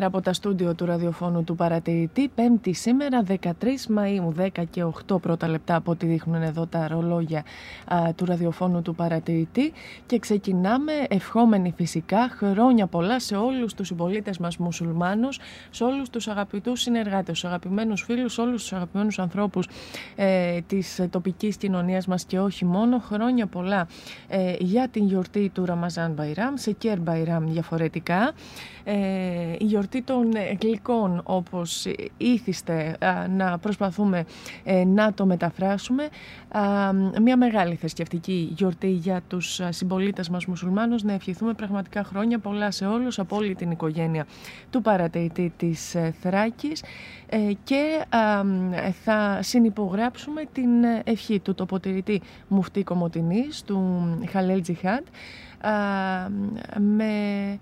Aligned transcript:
Καλημέρα 0.00 0.18
από 0.18 0.30
τα 0.30 0.40
στούντιο 0.40 0.74
του 0.74 0.84
ραδιοφώνου 0.84 1.44
του 1.44 1.54
παρατηρητή. 1.54 2.28
Πέμπτη 2.34 2.72
σήμερα, 2.72 3.22
13 3.28 3.42
Μαΐου, 3.96 4.42
10 4.42 4.64
και 4.70 4.84
8 4.84 5.20
πρώτα 5.20 5.48
λεπτά 5.48 5.74
από 5.74 5.90
ό,τι 5.90 6.06
δείχνουν 6.06 6.42
εδώ 6.42 6.66
τα 6.66 6.88
ρολόγια 6.88 7.44
α, 7.94 8.14
του 8.14 8.24
ραδιοφώνου 8.24 8.82
του 8.82 8.94
παρατηρητή. 8.94 9.72
Και 10.06 10.18
ξεκινάμε 10.18 10.92
ευχόμενοι 11.08 11.72
φυσικά 11.76 12.30
χρόνια 12.30 12.86
πολλά 12.86 13.20
σε 13.20 13.36
όλους 13.36 13.74
τους 13.74 13.86
συμπολίτες 13.86 14.38
μας 14.38 14.56
μουσουλμάνους, 14.56 15.38
σε 15.70 15.84
όλους 15.84 16.10
τους 16.10 16.28
αγαπητούς 16.28 16.80
συνεργάτες, 16.80 17.40
τους 17.40 17.44
αγαπημένους 17.44 18.02
φίλους, 18.02 18.38
όλους 18.38 18.62
τους 18.62 18.72
αγαπημένους 18.72 19.18
ανθρώπους 19.18 19.68
ε, 20.16 20.60
της 20.60 21.00
τοπικής 21.10 21.56
κοινωνίας 21.56 22.06
μας 22.06 22.24
και 22.24 22.38
όχι 22.38 22.64
μόνο. 22.64 22.98
Χρόνια 22.98 23.46
πολλά 23.46 23.86
ε, 24.28 24.54
για 24.58 24.88
την 24.88 25.06
γιορτή 25.06 25.50
του 25.54 25.64
Ραμαζάν 25.64 26.12
Μπαϊράμ, 26.12 26.54
σε 26.56 26.72
Κέρ 26.72 27.00
Μπαϊράμ 27.00 27.46
διαφορετικά. 27.52 28.32
Ε, 28.84 28.94
η 29.58 29.64
γιορτή 29.64 30.02
των 30.02 30.30
γλυκών 30.60 31.20
όπως 31.24 31.86
ήθιστε 32.16 32.96
α, 33.00 33.28
να 33.28 33.58
προσπαθούμε 33.58 34.24
ε, 34.64 34.84
να 34.84 35.12
το 35.12 35.26
μεταφράσουμε. 35.26 36.08
Α, 36.48 36.92
μια 37.22 37.36
μεγάλη 37.36 37.74
θρησκευτική 37.74 38.52
γιορτή 38.56 38.90
για 38.90 39.22
τους 39.28 39.60
α, 39.60 39.72
συμπολίτες 39.72 40.28
μας 40.28 40.46
μουσουλμάνους. 40.46 41.02
Να 41.02 41.12
ευχηθούμε 41.12 41.52
πραγματικά 41.52 42.04
χρόνια 42.04 42.38
πολλά 42.38 42.70
σε 42.70 42.86
όλους 42.86 43.18
από 43.18 43.36
όλη 43.36 43.54
την 43.54 43.70
οικογένεια 43.70 44.26
του 44.70 44.82
παρατηρητή 44.82 45.52
της 45.56 45.94
ε, 45.94 46.14
Θράκης. 46.20 46.82
Ε, 47.26 47.38
και 47.64 48.04
α, 48.08 48.42
θα 49.04 49.38
συνυπογράψουμε 49.42 50.42
την 50.52 50.70
ευχή 51.04 51.40
του 51.40 51.54
τοποτηρητή 51.54 52.20
Μουφτή 52.48 52.82
Κομωτινής 52.82 53.62
του 53.62 54.08
Χαλέλ 54.30 54.62
Τζιχάντ 54.62 55.04
με, 56.78 57.58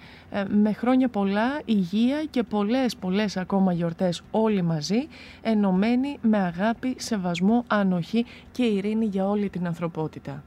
με 0.49 0.73
χρόνια 0.73 1.09
πολλά, 1.09 1.61
υγεία 1.65 2.25
και 2.31 2.43
πολλές 2.43 2.97
πολλές 2.97 3.37
ακόμα 3.37 3.73
γιορτές 3.73 4.23
όλοι 4.31 4.63
μαζί, 4.63 5.09
ενωμένοι 5.43 6.19
με 6.23 6.39
αγάπη, 6.39 6.95
σεβασμό, 6.99 7.65
ανοχή 7.67 8.27
και 8.53 8.63
ειρήνη 8.63 9.05
για 9.05 9.29
όλη 9.29 9.49
την 9.49 9.67
ανθρωπότητα. 9.67 10.43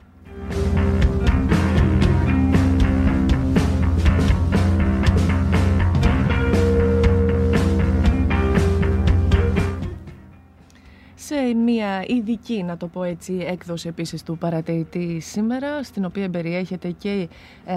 Μια 11.55 12.03
ειδική, 12.07 12.63
να 12.63 12.77
το 12.77 12.87
πω 12.87 13.03
έτσι, 13.03 13.45
έκδοση 13.49 13.87
επίσης 13.87 14.23
του 14.23 14.37
παρατηρητή 14.37 15.19
σήμερα, 15.19 15.83
στην 15.83 16.05
οποία 16.05 16.29
περιέχεται 16.29 16.91
και 16.91 17.27
ε, 17.65 17.75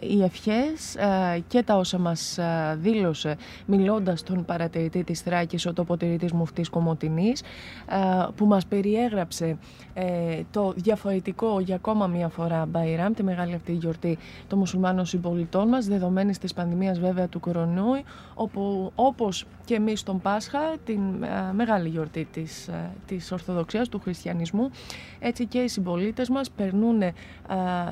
οι 0.00 0.22
ευχές 0.22 0.94
ε, 0.94 1.42
και 1.48 1.62
τα 1.62 1.76
όσα 1.76 1.98
μας 1.98 2.38
ε, 2.38 2.78
δήλωσε 2.80 3.36
μιλώντας 3.66 4.22
τον 4.22 4.44
παρατηρητή 4.44 5.04
της 5.04 5.20
Θράκης, 5.20 5.66
ο 5.66 5.72
τοποτηρητής 5.72 6.32
Μουφτής 6.32 6.68
Κομωτινής, 6.68 7.42
που 8.34 8.46
μας 8.46 8.66
περιέγραψε 8.66 9.58
το 10.50 10.72
διαφορετικό 10.76 11.60
για 11.60 11.74
ακόμα 11.74 12.06
μια 12.06 12.28
φορά 12.28 12.66
Μπαϊράμ, 12.66 13.12
τη 13.12 13.22
μεγάλη 13.22 13.54
αυτή 13.54 13.72
γιορτή 13.72 14.18
των 14.46 14.58
μουσουλμάνων 14.58 15.06
συμπολιτών 15.06 15.68
μας, 15.68 15.86
δεδομένης 15.86 16.38
της 16.38 16.54
πανδημίας 16.54 16.98
βέβαια 16.98 17.28
του 17.28 17.40
κορονοϊού, 17.40 18.02
όπου 18.34 18.92
όπως 18.94 19.46
και 19.64 19.74
εμείς 19.74 20.02
τον 20.02 20.20
Πάσχα, 20.20 20.58
την 20.84 21.00
μεγάλη 21.52 21.88
γιορτή 21.88 22.28
της, 22.32 22.68
της 23.06 23.32
Ορθοδοξίας, 23.32 23.88
του 23.88 24.00
χριστιανισμού, 24.00 24.70
έτσι 25.18 25.46
και 25.46 25.58
οι 25.58 25.68
συμπολίτες 25.68 26.28
μας 26.28 26.50
περνούν 26.50 27.02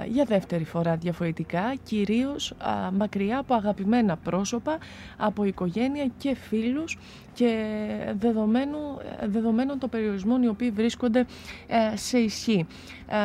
για 0.08 0.24
δεύτερη 0.24 0.64
φορά 0.64 0.96
διαφορετικά, 0.96 1.74
κυρίως 1.82 2.54
μακριά 2.92 3.38
από 3.38 3.54
αγαπημένα 3.54 4.16
πρόσωπα, 4.16 4.78
από 5.16 5.44
οικογένεια 5.44 6.10
και 6.18 6.34
φίλους 6.34 6.98
και 7.38 8.14
δεδομένου, 8.18 8.78
δεδομένων 9.26 9.78
των 9.78 9.88
περιορισμών 9.88 10.42
οι 10.42 10.48
οποίοι 10.48 10.70
βρίσκονται 10.70 11.26
ε, 11.66 11.96
σε 11.96 12.18
ισχύ 12.18 12.66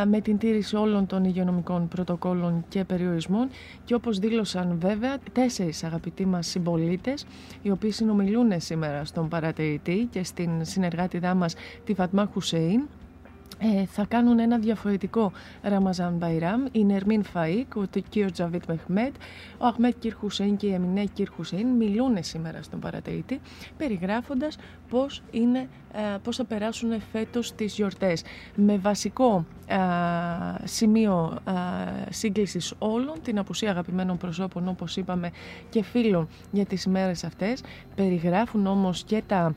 ε, 0.02 0.06
με 0.06 0.22
την 0.22 0.38
τήρηση 0.38 0.76
όλων 0.76 1.06
των 1.06 1.24
υγειονομικών 1.24 1.88
πρωτοκόλων 1.88 2.66
και 2.70 2.84
περιορισμών. 2.84 3.50
Και 3.86 3.94
όπως 3.94 4.20
δήλωσαν 4.20 4.78
βέβαια 4.80 5.18
τέσσερις 5.32 5.84
αγαπητοί 5.84 6.26
μας 6.26 6.48
συμπολίτες 6.48 7.26
οι 7.62 7.72
οποίοι 7.72 7.92
συνομιλούν 7.92 8.52
σήμερα 8.58 9.06
στον 9.06 9.28
παρατηρητή 9.28 10.08
και 10.12 10.24
στην 10.24 10.50
συνεργάτηδά 10.66 11.34
μας 11.34 11.56
τη 11.84 11.94
Φατμά 11.94 12.30
Χουσέιν 12.34 12.80
ε, 12.82 13.03
θα 13.88 14.06
κάνουν 14.06 14.40
ένα 14.40 14.58
διαφορετικό 14.58 15.32
Ραμαζάν 15.62 16.14
Μπαϊράμ. 16.18 16.66
Η 16.72 16.84
Νερμίν 16.84 17.24
Φαΐκ, 17.34 17.76
ο 17.76 18.00
κύριο 18.10 18.32
Τζαβίτ 18.32 18.64
Μεχμέτ, 18.68 19.16
ο 19.58 19.66
Αχμέτ 19.66 19.96
Κυρ 20.00 20.14
Χουσέιν 20.14 20.56
και 20.56 20.68
η 20.68 20.74
Εμινέ 20.74 21.04
Κυρ 21.14 21.30
Χουσέιν 21.30 21.68
μιλούν 21.68 22.18
σήμερα 22.20 22.62
στον 22.62 22.80
παρατηρητή, 22.80 23.40
περιγράφοντας 23.78 24.58
πώς, 24.90 25.22
είναι, 25.32 25.70
ε, 25.94 26.18
πώς 26.24 26.36
θα 26.36 26.46
περάσουν 26.46 27.02
φέτος 27.12 27.56
τις 27.56 27.76
γιορτές. 27.76 28.24
Με 28.56 28.78
βασικό 28.78 29.46
ε, 29.66 29.78
σημείο 30.64 31.38
ε, 31.48 32.12
σύγκλησης 32.12 32.74
όλων, 32.78 33.16
την 33.24 33.40
απουσία 33.40 33.70
αγαπημένων 33.70 34.18
προσώπων, 34.18 34.68
όπως 34.68 34.98
είπαμε, 34.98 35.32
και 35.70 35.84
φίλων 35.84 36.28
για 36.52 36.66
τις 36.66 36.84
ημέρες 36.84 37.24
αυτές. 37.24 37.64
Περιγράφουν 37.96 38.68
όμως 38.68 39.04
και 39.04 39.24
τα 39.28 39.56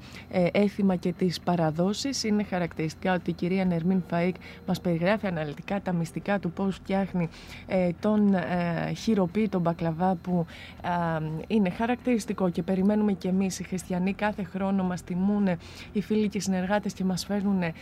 έθιμα 0.52 0.96
και 0.96 1.12
τις 1.12 1.40
παραδόσεις. 1.40 2.24
Είναι 2.24 2.42
χαρακτηριστικά 2.42 3.14
ότι 3.14 3.30
η 3.30 3.32
κυρία 3.32 3.64
Νερμίν 3.64 3.95
Jasmine 3.96 4.14
Φαΐκ 4.14 4.34
μας 4.66 4.80
περιγράφει 4.80 5.26
αναλυτικά 5.26 5.80
τα 5.80 5.92
μυστικά 5.92 6.38
του 6.38 6.50
πώς 6.50 6.74
φτιάχνει 6.74 7.28
ε, 7.66 7.88
τον 8.00 8.34
ε, 8.34 8.92
χειροποίητο 8.96 9.58
μπακλαβά 9.58 10.14
που 10.14 10.46
ε, 10.82 11.24
είναι 11.46 11.70
χαρακτηριστικό 11.70 12.50
και 12.50 12.62
περιμένουμε 12.62 13.12
και 13.12 13.28
εμείς 13.28 13.58
οι 13.58 13.64
χριστιανοί 13.64 14.12
κάθε 14.12 14.44
χρόνο 14.44 14.82
μας 14.82 15.02
τιμούν 15.02 15.48
οι 15.92 16.02
φίλοι 16.02 16.28
και 16.28 16.38
οι 16.38 16.40
συνεργάτες 16.40 16.92
και 16.92 17.04
μας 17.04 17.24
φέρνουν 17.24 17.62
ε, 17.62 17.74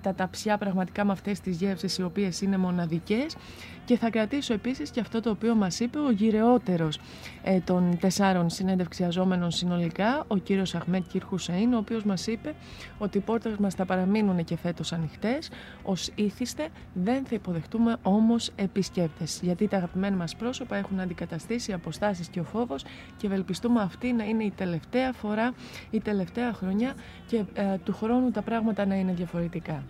τα 0.00 0.14
ταψιά 0.14 0.58
πραγματικά 0.58 1.04
με 1.04 1.12
αυτές 1.12 1.40
τις 1.40 1.56
γεύσεις 1.56 1.98
οι 1.98 2.02
οποίες 2.02 2.40
είναι 2.40 2.56
μοναδικές. 2.58 3.36
Και 3.84 3.96
θα 3.96 4.10
κρατήσω 4.10 4.54
επίσης 4.54 4.90
και 4.90 5.00
αυτό 5.00 5.20
το 5.20 5.30
οποίο 5.30 5.54
μας 5.54 5.80
είπε 5.80 5.98
ο 5.98 6.10
γυρεότερος 6.10 6.98
ε, 7.42 7.60
των 7.60 7.98
τεσσάρων 8.00 8.50
συνέντευξιαζόμενων 8.50 9.50
συνολικά, 9.50 10.24
ο 10.26 10.36
κύριος 10.36 10.74
Αχμέτ 10.74 11.02
Κυρ 11.08 11.24
Χουσέιν, 11.24 11.74
ο 11.74 11.78
οποίος 11.78 12.04
μας 12.04 12.26
είπε 12.26 12.54
ότι 12.98 13.18
οι 13.18 13.20
πόρτες 13.20 13.56
μας 13.56 13.74
θα 13.74 13.84
παραμείνουν 13.84 14.44
και 14.44 14.56
φέτος 14.56 14.92
ανοιχτές, 14.92 15.50
ως 15.82 16.10
ήθιστε 16.14 16.68
δεν 16.92 17.24
θα 17.24 17.34
υποδεχτούμε 17.34 17.96
όμως 18.02 18.50
επισκέπτες, 18.56 19.40
γιατί 19.42 19.68
τα 19.68 19.76
αγαπημένα 19.76 20.16
μας 20.16 20.36
πρόσωπα 20.36 20.76
έχουν 20.76 21.00
αντικαταστήσει 21.00 21.72
αποστάσεις 21.72 22.28
και 22.28 22.40
ο 22.40 22.44
φόβος 22.44 22.84
και 23.16 23.26
ευελπιστούμε 23.26 23.80
αυτή 23.82 24.12
να 24.12 24.24
είναι 24.24 24.44
η 24.44 24.52
τελευταία 24.56 25.12
φορά, 25.12 25.54
η 25.90 26.00
τελευταία 26.00 26.52
χρονιά 26.52 26.94
και 27.26 27.44
ε, 27.52 27.76
του 27.84 27.92
χρόνου 27.92 28.30
τα 28.30 28.42
πράγματα 28.42 28.86
να 28.86 28.94
είναι 28.94 29.12
διαφορετικά. 29.12 29.82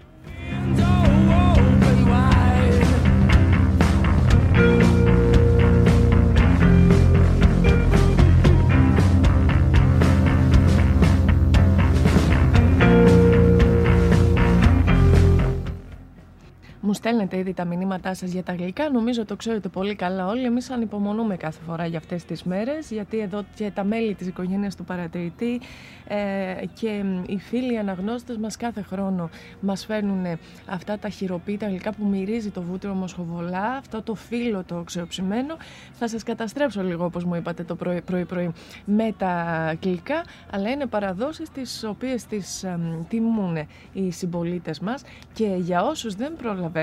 Μου 16.93 16.99
στέλνετε 16.99 17.39
ήδη 17.39 17.55
τα 17.55 17.65
μηνύματά 17.65 18.15
σας 18.15 18.31
για 18.33 18.43
τα 18.43 18.55
γλυκά. 18.55 18.91
Νομίζω 18.91 19.25
το 19.25 19.37
ξέρετε 19.37 19.69
πολύ 19.69 19.95
καλά 19.95 20.27
όλοι. 20.27 20.45
Εμείς 20.45 20.71
ανυπομονούμε 20.71 21.37
κάθε 21.37 21.61
φορά 21.67 21.87
για 21.87 21.99
αυτές 21.99 22.25
τις 22.25 22.43
μέρες, 22.43 22.91
γιατί 22.91 23.19
εδώ 23.19 23.45
και 23.55 23.71
τα 23.71 23.85
μέλη 23.85 24.15
της 24.15 24.27
οικογένειας 24.27 24.77
του 24.77 24.85
παρατηρητή 24.85 25.61
ε, 26.09 26.65
και 26.75 27.05
οι 27.27 27.39
φίλοι 27.39 27.79
αναγνώστες 27.79 28.37
μας 28.37 28.57
κάθε 28.57 28.83
χρόνο 28.83 29.31
μας 29.61 29.85
φέρνουν 29.85 30.27
αυτά 30.67 30.99
τα 30.99 31.09
χειροποίητα 31.09 31.67
γλυκά 31.67 31.93
που 31.93 32.07
μυρίζει 32.07 32.51
το 32.51 32.63
βούτυρο 32.63 32.95
μοσχοβολά, 32.95 33.67
αυτό 33.67 34.03
το 34.03 34.15
φύλλο 34.15 34.65
το 34.67 34.83
ξεοψημένο. 34.87 35.57
Θα 35.93 36.09
σας 36.09 36.23
καταστρέψω 36.23 36.83
λίγο, 36.83 37.05
όπως 37.05 37.25
μου 37.25 37.35
είπατε 37.35 37.65
το 37.65 37.77
πρωί-πρωί, 38.05 38.53
με 38.85 39.15
τα 39.19 39.75
γλυκά, 39.83 40.25
αλλά 40.51 40.71
είναι 40.71 40.87
παραδόσεις 40.87 41.51
τις 41.51 41.85
οποίες 41.85 42.25
τις 42.25 42.63
ε, 42.63 42.79
τιμούν 43.09 43.57
οι 43.93 44.11
συμπολίτες 44.11 44.81
μας 44.81 45.03
και 45.33 45.47
για 45.59 45.83
όσους 45.83 46.15
δεν 46.15 46.37
προλαβαίνουν 46.37 46.81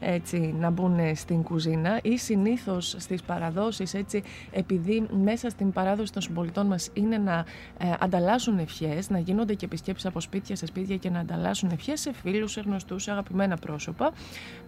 έτσι 0.00 0.54
να 0.58 0.70
μπουν 0.70 1.16
στην 1.16 1.42
κουζίνα 1.42 1.98
ή 2.02 2.18
συνήθως 2.18 2.94
στις 2.98 3.22
παραδόσεις 3.22 3.94
έτσι 3.94 4.22
επειδή 4.50 5.06
μέσα 5.22 5.50
στην 5.50 5.72
παράδοση 5.72 6.12
των 6.12 6.22
συμπολιτών 6.22 6.66
μας 6.66 6.90
είναι 6.94 7.18
να 7.18 7.44
ε, 7.78 7.92
ανταλλάσσουν 8.00 8.58
ευχές, 8.58 9.10
να 9.10 9.18
γίνονται 9.18 9.54
και 9.54 9.64
επισκέψεις 9.64 10.06
από 10.06 10.20
σπίτια 10.20 10.56
σε 10.56 10.66
σπίτια 10.66 10.96
και 10.96 11.10
να 11.10 11.18
ανταλλάσσουν 11.18 11.70
ευχές 11.72 12.00
σε 12.00 12.12
φίλους, 12.12 12.52
σε 12.52 12.60
γνωστούς, 12.60 13.02
σε 13.02 13.10
αγαπημένα 13.10 13.56
πρόσωπα. 13.56 14.12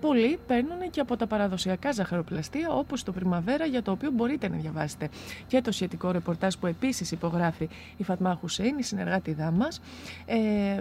Πολλοί 0.00 0.38
παίρνουν 0.46 0.90
και 0.90 1.00
από 1.00 1.16
τα 1.16 1.26
παραδοσιακά 1.26 1.92
ζαχαροπλαστεία 1.92 2.70
όπως 2.70 3.02
το 3.02 3.12
Πριμαβέρα 3.12 3.64
για 3.64 3.82
το 3.82 3.90
οποίο 3.90 4.10
μπορείτε 4.10 4.48
να 4.48 4.56
διαβάσετε 4.56 5.08
και 5.46 5.60
το 5.60 5.72
σχετικό 5.72 6.10
ρεπορτάζ 6.10 6.54
που 6.54 6.66
επίσης 6.66 7.10
υπογράφει 7.10 7.68
η 7.96 8.04
Φατμά 8.04 8.34
Χουσέιν, 8.40 8.78
η 8.78 8.82
συνεργάτηδά 8.82 9.50
μας, 9.50 9.80
ε, 10.26 10.36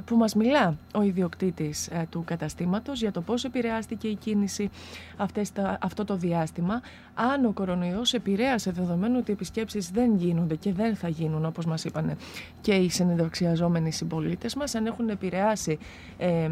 που 0.05 0.15
μας 0.15 0.35
μιλά 0.35 0.77
ο 0.93 1.01
ιδιοκτήτης 1.01 1.88
ε, 1.88 2.07
του 2.09 2.23
καταστήματος 2.25 3.01
για 3.01 3.12
το 3.12 3.21
πώς 3.21 3.43
επηρεάζει 3.43 3.76
επηρεάστηκε 3.77 4.07
η 4.07 4.15
κίνηση 4.15 4.69
αυτές 5.17 5.51
τα, 5.51 5.77
αυτό 5.81 6.05
το 6.05 6.15
διάστημα. 6.15 6.81
Αν 7.13 7.46
ο 7.46 7.51
κορονοϊός 7.51 8.13
επηρέασε 8.13 8.72
δεδομένου 8.72 9.15
ότι 9.19 9.31
οι 9.31 9.34
επισκέψεις 9.34 9.89
δεν 9.89 10.15
γίνονται 10.15 10.55
και 10.55 10.74
δεν 10.74 10.96
θα 10.96 11.07
γίνουν 11.07 11.46
όπως 11.46 11.65
μας 11.65 11.84
είπαν 11.84 12.17
και 12.62 12.74
οι 12.74 12.89
συνεδοξιαζόμενοι 12.89 13.91
συμπολίτες 13.91 14.55
μας, 14.55 14.75
αν 14.75 14.86
έχουν 14.86 15.10
επηρεάσει 15.10 15.77
ε, 16.17 16.50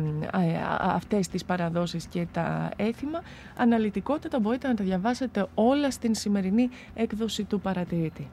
αυτές 0.79 1.27
τις 1.27 1.45
παραδόσεις 1.45 2.05
και 2.05 2.27
τα 2.31 2.71
έθιμα, 2.75 3.21
αναλυτικότητα 3.57 4.39
μπορείτε 4.39 4.67
να 4.67 4.73
τα 4.73 4.83
διαβάσετε 4.83 5.47
όλα 5.53 5.91
στην 5.91 6.15
σημερινή 6.15 6.69
έκδοση 6.93 7.43
του 7.43 7.59
παρατηρητή. 7.59 8.29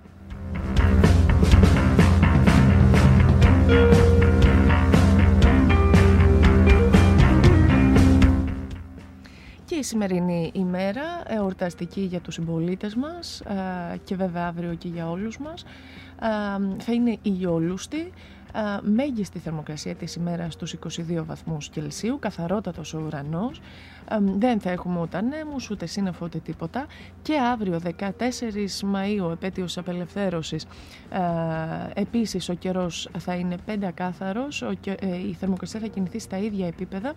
Και 9.72 9.78
η 9.78 9.82
σημερινή 9.82 10.50
ημέρα 10.54 11.22
εορταστική 11.26 12.00
για 12.00 12.20
τους 12.20 12.34
συμπολίτες 12.34 12.94
μας 12.94 13.40
ε, 13.40 13.96
και 14.04 14.16
βέβαια 14.16 14.46
αύριο 14.46 14.74
και 14.74 14.88
για 14.88 15.10
όλους 15.10 15.38
μας 15.38 15.62
ε, 16.20 16.82
θα 16.82 16.92
είναι 16.92 17.10
η 17.10 17.36
Ιόλουστη 17.40 18.12
μέγιστη 18.82 19.38
θερμοκρασία 19.38 19.94
της 19.94 20.14
ημέρας 20.14 20.52
στους 20.52 20.72
22 20.72 21.24
βαθμούς 21.26 21.68
Κελσίου, 21.68 22.18
καθαρότατος 22.18 22.94
ο 22.94 23.02
ουρανός, 23.06 23.60
δεν 24.38 24.60
θα 24.60 24.70
έχουμε 24.70 25.00
ούτε 25.00 25.16
ανέμους, 25.16 25.70
ούτε 25.70 25.86
σύννεφο, 25.86 26.24
ούτε 26.24 26.38
τίποτα. 26.38 26.86
Και 27.22 27.38
αύριο 27.38 27.78
14 27.78 28.82
Μαΐου, 28.94 29.30
επέτειος 29.32 29.78
απελευθέρωσης, 29.78 30.66
επίσης 31.94 32.48
ο 32.48 32.54
καιρός 32.54 33.08
θα 33.18 33.34
είναι 33.34 33.56
πεντακάθαρος, 33.64 34.62
ε, 34.62 35.16
η 35.28 35.32
θερμοκρασία 35.32 35.80
θα 35.80 35.86
κινηθεί 35.86 36.18
στα 36.18 36.38
ίδια 36.38 36.66
επίπεδα 36.66 37.12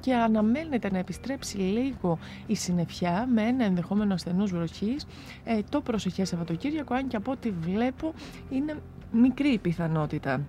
και 0.00 0.14
αναμένεται 0.14 0.90
να 0.90 0.98
επιστρέψει 0.98 1.56
λίγο 1.56 2.18
η 2.46 2.54
συννεφιά 2.54 3.26
με 3.34 3.42
ένα 3.42 3.64
ενδεχόμενο 3.64 4.14
ασθενούς 4.14 4.50
βροχής. 4.50 5.06
Ε, 5.44 5.58
το 5.68 5.80
προσεχές 5.80 6.28
Σαββατοκύριακο, 6.28 6.94
αν 6.94 7.08
και 7.08 7.16
από 7.16 7.32
ό,τι 7.32 7.50
βλέπω 7.50 8.12
είναι 8.50 8.76
μικρή 9.12 9.48
η 9.48 9.58
πιθανότητα 9.58 10.40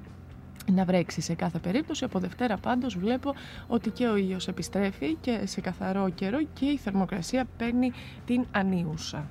να 0.71 0.85
βρέξει 0.85 1.21
σε 1.21 1.33
κάθε 1.33 1.59
περίπτωση. 1.59 2.03
Από 2.03 2.19
Δευτέρα 2.19 2.57
πάντως 2.57 2.97
βλέπω 2.97 3.33
ότι 3.67 3.89
και 3.89 4.07
ο 4.07 4.15
ήλιος 4.15 4.47
επιστρέφει 4.47 5.15
και 5.15 5.41
σε 5.43 5.61
καθαρό 5.61 6.09
καιρό 6.09 6.43
και 6.53 6.65
η 6.65 6.77
θερμοκρασία 6.77 7.47
παίρνει 7.57 7.91
την 8.25 8.45
ανίουσα. 8.51 9.27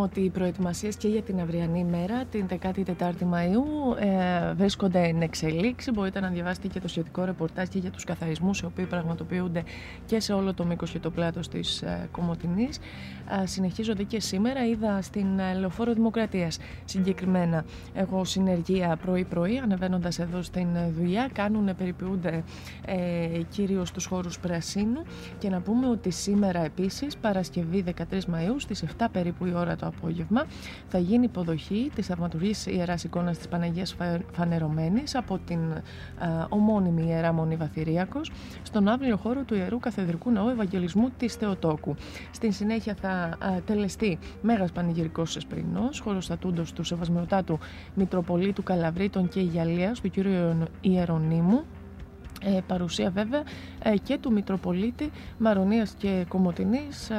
Πούμε 0.00 0.12
ότι 0.12 0.26
οι 0.26 0.30
προετοιμασίες 0.30 0.96
και 0.96 1.08
για 1.08 1.22
την 1.22 1.40
αυριανή 1.40 1.84
μέρα, 1.84 2.24
την 2.24 2.46
14η 2.48 3.24
Μαΐου, 3.32 3.96
ε, 3.98 4.52
βρίσκονται 4.54 5.02
εν 5.02 5.22
εξελίξη. 5.22 5.90
Μπορείτε 5.90 6.20
να 6.20 6.28
διαβάσετε 6.28 6.68
και 6.68 6.80
το 6.80 6.88
σχετικό 6.88 7.24
ρεπορτάζ 7.24 7.68
και 7.68 7.78
για 7.78 7.90
τους 7.90 8.04
καθαρισμούς 8.04 8.60
οι 8.60 8.64
οποίοι 8.64 8.84
πραγματοποιούνται 8.84 9.62
και 10.06 10.20
σε 10.20 10.32
όλο 10.32 10.54
το 10.54 10.64
μήκος 10.64 10.90
και 10.90 10.98
το 10.98 11.10
πλάτος 11.10 11.48
της 11.48 11.82
ε, 11.82 12.08
Κομωτινής. 12.10 12.78
Ε, 13.42 13.46
συνεχίζονται 13.46 14.02
και 14.02 14.20
σήμερα. 14.20 14.66
Είδα 14.66 15.02
στην 15.02 15.38
ε, 15.38 15.54
Λεωφόρο 15.54 15.92
Δημοκρατίας 15.92 16.58
συγκεκριμένα. 16.84 17.64
Έχω 17.94 18.24
συνεργεία 18.24 18.98
πρωί-πρωί, 19.04 19.58
ανεβαίνοντας 19.58 20.18
εδώ 20.18 20.42
στην 20.42 20.76
ε, 20.76 20.92
δουλειά. 20.98 21.28
Κάνουν, 21.32 21.76
περιποιούνται 21.76 22.44
ε, 22.84 22.96
κυρίως 23.50 23.88
στους 23.88 24.04
χώρους 24.06 24.38
Πρασίνου. 24.38 25.02
Και 25.38 25.48
να 25.48 25.60
πούμε 25.60 25.88
ότι 25.88 26.10
σήμερα 26.10 26.64
επίσης, 26.64 27.16
Παρασκευή 27.16 27.84
13 27.86 28.02
Μαΐου, 28.12 28.56
στις 28.56 28.84
7 28.98 29.06
περίπου 29.12 29.46
η 29.46 29.52
ώρα 29.54 29.76
το 29.76 29.86
απόγευμα, 29.96 30.46
θα 30.88 30.98
γίνει 30.98 31.24
υποδοχή 31.24 31.90
της 31.94 32.06
θαυματουργής 32.06 32.66
Ιεράς 32.66 33.04
Εικόνας 33.04 33.36
της 33.36 33.48
Παναγίας 33.48 33.96
Φανερωμένης 34.32 35.14
από 35.14 35.38
την 35.46 35.58
α, 35.58 36.46
ομώνυμη 36.48 37.04
Ιερά 37.06 37.32
Μονή 37.32 37.56
Βαθυριακός 37.56 38.30
στον 38.62 38.88
αύριο 38.88 39.16
χώρο 39.16 39.42
του 39.42 39.54
Ιερού 39.54 39.78
Καθεδρικού 39.78 40.30
Ναού 40.30 40.48
Ευαγγελισμού 40.48 41.08
της 41.18 41.34
Θεοτόκου. 41.34 41.94
Στην 42.30 42.52
συνέχεια 42.52 42.94
θα 43.00 43.08
α, 43.08 43.36
τελεστεί 43.66 44.18
Μέγας 44.42 44.72
Πανηγυρικός 44.72 45.36
Εσπρινός, 45.36 46.00
χωροστατούντος 46.00 46.72
του 46.72 46.82
Σεβασμιωτάτου 46.82 47.58
Μητροπολίτου 47.94 48.62
Καλαβρίτων 48.62 49.28
και 49.28 49.40
Ιγιαλίας 49.40 50.00
του 50.00 50.10
κ. 50.10 50.14
Ιερονίμου 50.80 51.64
ε, 52.44 52.60
παρουσία 52.66 53.10
βέβαια 53.10 53.42
ε, 53.82 53.96
και 53.96 54.18
του 54.18 54.32
Μητροπολίτη 54.32 55.10
Μαρονίας 55.38 55.94
και 55.98 56.24
Κομωτινής 56.28 57.10
ε, 57.10 57.14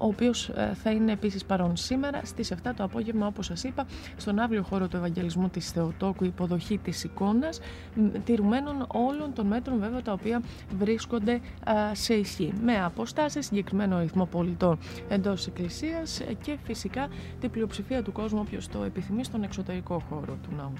ο 0.00 0.06
οποίος 0.06 0.48
ε, 0.48 0.72
θα 0.82 0.90
είναι 0.90 1.12
επίσης 1.12 1.44
παρόν 1.44 1.76
σήμερα 1.76 2.20
στις 2.24 2.52
7 2.52 2.70
το 2.76 2.84
απόγευμα 2.84 3.26
όπως 3.26 3.46
σας 3.46 3.64
είπα 3.64 3.86
στον 4.16 4.38
αύριο 4.38 4.62
χώρο 4.62 4.88
του 4.88 4.96
Ευαγγελισμού 4.96 5.48
της 5.48 5.70
Θεοτόκου 5.70 6.24
υποδοχή 6.24 6.78
της 6.78 7.04
εικόνας 7.04 7.60
τηρουμένων 8.24 8.86
όλων 8.88 9.32
των 9.32 9.46
μέτρων 9.46 9.78
βέβαια 9.78 10.02
τα 10.02 10.12
οποία 10.12 10.42
βρίσκονται 10.78 11.40
σε 11.92 12.14
ισχύ 12.14 12.52
με 12.62 12.84
αποστάσεις, 12.84 13.46
συγκεκριμένο 13.46 13.96
αριθμό 13.96 14.24
πολιτών 14.24 14.78
εντός 15.08 15.46
εκκλησίας 15.46 16.20
και 16.42 16.56
φυσικά 16.64 17.08
την 17.40 17.50
πλειοψηφία 17.50 18.02
του 18.02 18.12
κόσμου 18.12 18.40
όποιος 18.42 18.68
το 18.68 18.82
επιθυμεί 18.82 19.24
στον 19.24 19.42
εξωτερικό 19.42 20.02
χώρο 20.08 20.38
του 20.42 20.50
ναού. 20.56 20.72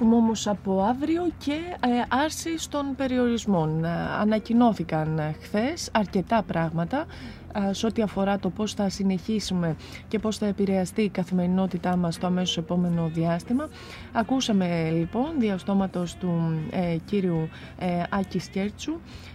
Έχουμε 0.00 0.16
όμως 0.16 0.46
από 0.46 0.82
αύριο 0.82 1.30
και 1.38 1.52
ε, 1.80 1.88
άρση 2.08 2.70
των 2.70 2.94
περιορισμών. 2.96 3.84
Ε, 3.84 3.88
ανακοινώθηκαν 4.20 5.20
χθες 5.42 5.88
αρκετά 5.92 6.42
πράγματα 6.42 7.06
σε 7.70 7.86
ό,τι 7.86 8.02
αφορά 8.02 8.38
το 8.38 8.50
πώς 8.50 8.74
θα 8.74 8.88
συνεχίσουμε 8.88 9.76
και 10.08 10.18
πώς 10.18 10.38
θα 10.38 10.46
επηρεαστεί 10.46 11.02
η 11.02 11.08
καθημερινότητά 11.08 11.96
μας 11.96 12.18
το 12.18 12.26
αμέσως 12.26 12.56
επόμενο 12.56 13.10
διάστημα. 13.14 13.68
Ακούσαμε 14.12 14.90
λοιπόν 14.90 15.26
διαστόματος 15.38 16.14
του 16.14 16.58
ε, 16.70 16.96
κύριου 17.04 17.48
ε, 17.78 18.02
Άκη 18.10 18.38
Σκέρτσου, 18.38 18.92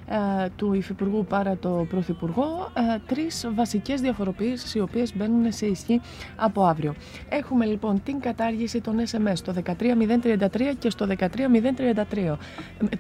ε, 0.08 0.48
του 0.56 0.74
Υφυπουργού 0.74 1.26
παρά 1.26 1.58
το 1.58 1.86
Πρωθυπουργό, 1.90 2.72
ε, 2.74 3.00
τρεις 3.08 3.48
βασικές 3.56 4.02
διαφοροποιήσεις 4.02 4.76
οι 4.76 4.80
οποίες 4.80 5.16
μπαίνουν 5.16 5.52
σε 5.52 5.66
ισχύ 5.66 6.02
από 6.36 6.64
αύριο. 6.64 6.94
Έχουμε 7.30 7.66
λοιπόν 7.66 8.04
την 8.04 8.20
κατάργηση 8.20 8.82
των 8.82 8.96
SMS 9.12 9.34
στο 9.34 9.54
13033 9.54 10.74
και 10.80 10.90
στο 10.90 11.08
13033. 11.08 12.38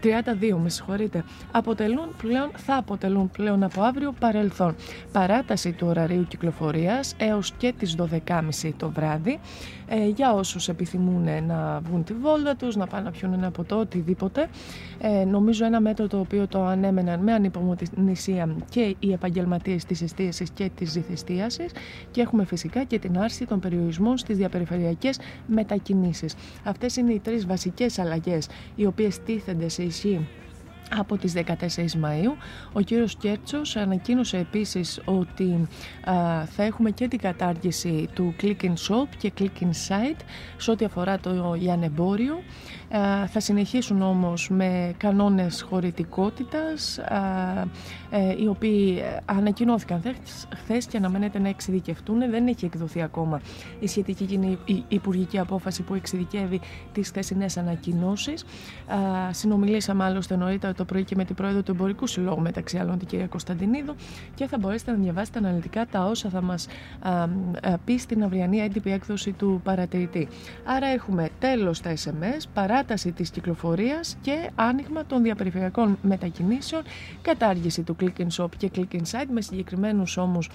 32, 0.01 0.57
με 0.63 0.69
συγχωρείτε. 0.69 1.23
Αποτελούν 1.51 2.15
πλέον, 2.17 2.51
θα 2.55 2.75
αποτελούν 2.75 3.29
πλέον 3.31 3.63
από 3.63 3.81
αύριο 3.81 4.13
παρελθόν 4.19 4.75
παράταση 5.13 5.71
του 5.71 5.87
ωραρίου 5.87 6.27
κυκλοφορίας 6.27 7.15
έως 7.17 7.53
και 7.57 7.73
τις 7.77 7.95
12.30 8.27 8.71
το 8.77 8.89
βράδυ 8.89 9.39
ε, 9.87 10.07
για 10.07 10.33
όσους 10.33 10.69
επιθυμούν 10.69 11.45
να 11.45 11.79
βγουν 11.79 12.03
τη 12.03 12.13
βόλτα 12.13 12.55
τους, 12.55 12.75
να 12.75 12.87
πάνε 12.87 13.03
να 13.03 13.11
πιούν 13.11 13.33
ένα 13.33 13.51
ποτό, 13.51 13.79
οτιδήποτε. 13.79 14.49
Ε, 15.01 15.23
νομίζω 15.25 15.65
ένα 15.65 15.81
μέτρο 15.81 16.07
το 16.07 16.19
οποίο 16.19 16.47
το 16.47 16.63
ανέμεναν 16.63 17.19
με 17.19 17.33
ανυπομονησία 17.33 18.55
και 18.69 18.95
οι 18.99 19.11
επαγγελματίες 19.11 19.85
της 19.85 20.01
εστίασης 20.01 20.49
και 20.49 20.69
της 20.75 20.91
ζηθεστίασης 20.91 21.71
και 22.11 22.21
έχουμε 22.21 22.45
φυσικά 22.45 22.83
και 22.83 22.99
την 22.99 23.19
άρση 23.19 23.45
των 23.45 23.59
περιορισμών 23.59 24.17
στις 24.17 24.37
διαπεριφερειακές 24.37 25.19
μετακινήσεις. 25.47 26.35
Αυτές 26.63 26.95
είναι 26.95 27.13
οι 27.13 27.19
τρεις 27.19 27.45
βασικές 27.45 27.99
αλλαγές 27.99 28.47
οι 28.75 28.85
οποίες 28.85 29.19
τίθενται 29.19 29.69
σε 29.69 29.83
ισχύ 29.83 30.27
από 30.97 31.17
τις 31.17 31.33
14 31.35 31.41
Μαΐου. 32.01 32.37
Ο 32.73 32.81
κύριος 32.81 33.15
Κέρτσος 33.15 33.75
ανακοίνωσε 33.75 34.37
επίσης 34.37 35.01
ότι 35.05 35.67
θα 36.45 36.63
έχουμε 36.63 36.91
και 36.91 37.07
την 37.07 37.19
κατάργηση 37.19 38.09
του 38.13 38.35
Click 38.41 38.61
in 38.61 38.69
Shop 38.69 39.07
και 39.17 39.31
Click 39.39 39.63
in 39.63 39.67
Site 39.87 40.19
σε 40.57 40.71
ό,τι 40.71 40.85
αφορά 40.85 41.19
το 41.19 41.53
λιανεμπόριο. 41.59 42.39
θα 43.27 43.39
συνεχίσουν 43.39 44.01
όμως 44.01 44.49
με 44.49 44.93
κανόνες 44.97 45.61
χωρητικότητας 45.61 46.97
ε, 46.97 48.35
οι 48.43 48.47
οποίοι 48.47 49.01
ανακοινώθηκαν 49.25 50.01
χθες 50.55 50.85
και 50.85 50.97
αναμένεται 50.97 51.39
να 51.39 51.49
εξειδικευτούν. 51.49 52.29
Δεν 52.29 52.47
έχει 52.47 52.65
εκδοθεί 52.65 53.01
ακόμα 53.01 53.41
η 53.79 53.87
σχετική 53.87 54.57
η 54.65 54.83
υπουργική 54.87 55.39
απόφαση 55.39 55.83
που 55.83 55.93
εξειδικεύει 55.93 56.61
τις 56.91 57.09
χθεσινές 57.09 57.57
ανακοινώσεις. 57.57 58.45
συνομιλήσαμε 59.31 60.03
άλλωστε 60.03 60.35
νωρίτερα 60.35 60.73
το 60.83 60.93
πρωί 60.93 61.03
και 61.03 61.15
με 61.15 61.25
την 61.25 61.35
πρόεδρο 61.35 61.63
του 61.63 61.71
Εμπορικού 61.71 62.07
Συλλόγου, 62.07 62.41
μεταξύ 62.41 62.77
άλλων 62.77 62.97
την 62.97 63.07
κυρία 63.07 63.27
Κωνσταντινίδου, 63.27 63.95
και 64.35 64.47
θα 64.47 64.57
μπορέσετε 64.57 64.91
να 64.91 64.97
διαβάσετε 64.97 65.39
αναλυτικά 65.39 65.85
τα 65.85 66.05
όσα 66.05 66.29
θα 66.29 66.41
μας 66.41 66.67
πει 67.85 67.97
στην 67.97 68.23
αυριανή 68.23 68.57
έντυπη 68.57 68.91
έκδοση 68.91 69.31
του 69.31 69.61
παρατηρητή. 69.63 70.27
Άρα 70.63 70.87
έχουμε 70.87 71.29
τέλος 71.39 71.77
στα 71.77 71.93
SMS, 71.93 72.43
παράταση 72.53 73.11
της 73.11 73.29
κυκλοφορίας 73.29 74.17
και 74.21 74.49
άνοιγμα 74.55 75.05
των 75.05 75.23
διαπεριφερειακών 75.23 75.97
μετακινήσεων, 76.01 76.81
κατάργηση 77.21 77.81
του 77.81 77.95
click 77.99 78.21
and 78.21 78.43
shop 78.43 78.49
και 78.57 78.71
click 78.75 78.95
inside 78.95 79.27
με 79.31 79.41
συγκεκριμένους 79.41 80.17
όμως 80.17 80.49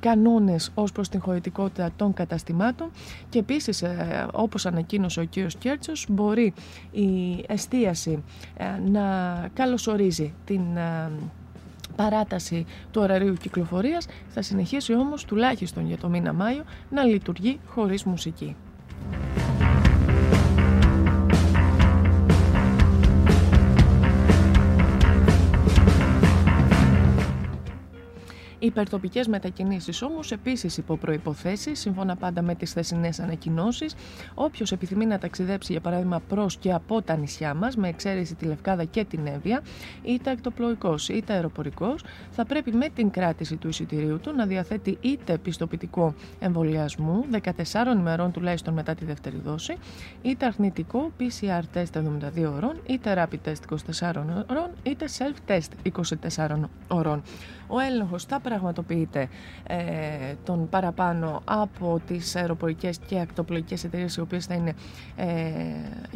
κανόνες 0.00 0.70
ως 0.74 0.92
προς 0.92 1.08
την 1.08 1.20
χωρητικότητα 1.20 1.90
των 1.96 2.12
καταστημάτων 2.12 2.90
και 3.28 3.38
επίσης, 3.38 3.82
ε, 3.82 4.26
όπως 4.32 4.66
ανακοίνωσε 4.66 5.20
ο 5.20 5.24
κ. 5.24 5.46
Κέρτσος, 5.58 6.06
μπορεί 6.08 6.52
η 6.90 7.44
εστίαση 7.48 8.22
ε, 8.56 8.64
να 8.90 9.02
καλωσορίζει 9.54 10.34
την 10.44 10.76
ε, 10.76 11.10
παράταση 11.96 12.66
του 12.90 13.00
ωραρίου 13.02 13.34
κυκλοφορίας 13.34 14.06
θα 14.28 14.42
συνεχίσει 14.42 14.94
όμως 14.94 15.24
τουλάχιστον 15.24 15.86
για 15.86 15.98
το 15.98 16.08
μήνα 16.08 16.32
Μάιο 16.32 16.62
να 16.90 17.04
λειτουργεί 17.04 17.60
χωρίς 17.66 18.04
μουσική. 18.04 18.56
Υπερτοπικές 28.64 29.26
μετακινήσεις 29.26 30.02
όμως 30.02 30.32
επίσης 30.32 30.76
υπό 30.76 30.96
προποθέσει, 30.96 31.74
σύμφωνα 31.74 32.16
πάντα 32.16 32.42
με 32.42 32.54
τις 32.54 32.72
θεσινές 32.72 33.20
ανακοινώσεις. 33.20 33.94
Όποιος 34.34 34.72
επιθυμεί 34.72 35.06
να 35.06 35.18
ταξιδέψει, 35.18 35.72
για 35.72 35.80
παράδειγμα, 35.80 36.20
προς 36.28 36.56
και 36.56 36.72
από 36.72 37.02
τα 37.02 37.16
νησιά 37.16 37.54
μας, 37.54 37.76
με 37.76 37.88
εξαίρεση 37.88 38.34
τη 38.34 38.44
Λευκάδα 38.44 38.84
και 38.84 39.04
την 39.04 39.26
Εύβοια, 39.26 39.62
είτε 40.02 40.30
ακτοπλοϊκός 40.30 41.08
είτε 41.08 41.32
αεροπορικός, 41.32 42.04
θα 42.30 42.44
πρέπει 42.44 42.72
με 42.72 42.88
την 42.88 43.10
κράτηση 43.10 43.56
του 43.56 43.68
εισιτηρίου 43.68 44.20
του 44.20 44.34
να 44.34 44.46
διαθέτει 44.46 44.98
είτε 45.00 45.38
πιστοποιητικό 45.38 46.14
εμβολιασμού 46.38 47.24
14 47.30 47.96
ημερών 47.96 48.32
τουλάχιστον 48.32 48.74
μετά 48.74 48.94
τη 48.94 49.04
δεύτερη 49.04 49.40
δόση, 49.44 49.76
είτε 50.22 50.46
αρνητικό 50.46 51.12
PCR 51.20 51.62
test 51.76 51.92
72 51.92 52.52
ωρών, 52.56 52.80
είτε 52.86 53.14
rapid 53.16 53.48
test 53.48 53.78
24 54.00 54.12
ωρών, 54.50 54.70
είτε 54.82 55.06
self-test 55.18 55.90
24 56.38 56.60
ωρών. 56.88 57.22
Ο 57.66 57.78
έλεγχος 57.78 58.24
θα 58.24 58.40
πραγματοποιείται 58.40 59.28
ε, 59.66 59.76
τον 60.44 60.68
παραπάνω 60.68 61.42
από 61.44 62.00
τις 62.06 62.36
αεροπορικές 62.36 62.98
και 63.06 63.20
ακτοπλοϊκές 63.20 63.84
εταιρείες 63.84 64.16
οι 64.16 64.20
οποίες 64.20 64.46
θα 64.46 64.54
είναι 64.54 64.72
ε, 65.16 65.26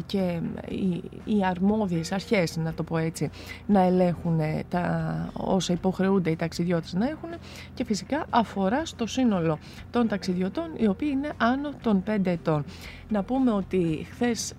και 0.05 0.39
οι, 0.69 1.03
οι 1.25 1.45
αρμόδιες 1.45 2.11
αρχές 2.11 2.57
να 2.57 2.73
το 2.73 2.83
πω 2.83 2.97
έτσι 2.97 3.29
να 3.65 3.81
ελέγχουν 3.81 4.39
τα, 4.69 5.29
όσα 5.33 5.73
υποχρεούνται 5.73 6.29
οι 6.29 6.35
ταξιδιώτες 6.35 6.93
να 6.93 7.07
έχουν 7.07 7.29
και 7.73 7.85
φυσικά 7.85 8.25
αφορά 8.29 8.85
στο 8.85 9.07
σύνολο 9.07 9.59
των 9.91 10.07
ταξιδιωτών 10.07 10.71
οι 10.77 10.87
οποίοι 10.87 11.09
είναι 11.11 11.29
άνω 11.37 11.69
των 11.81 12.03
5 12.07 12.25
ετών. 12.25 12.65
Να 13.11 13.23
πούμε 13.23 13.51
ότι 13.51 14.07
χθες 14.11 14.53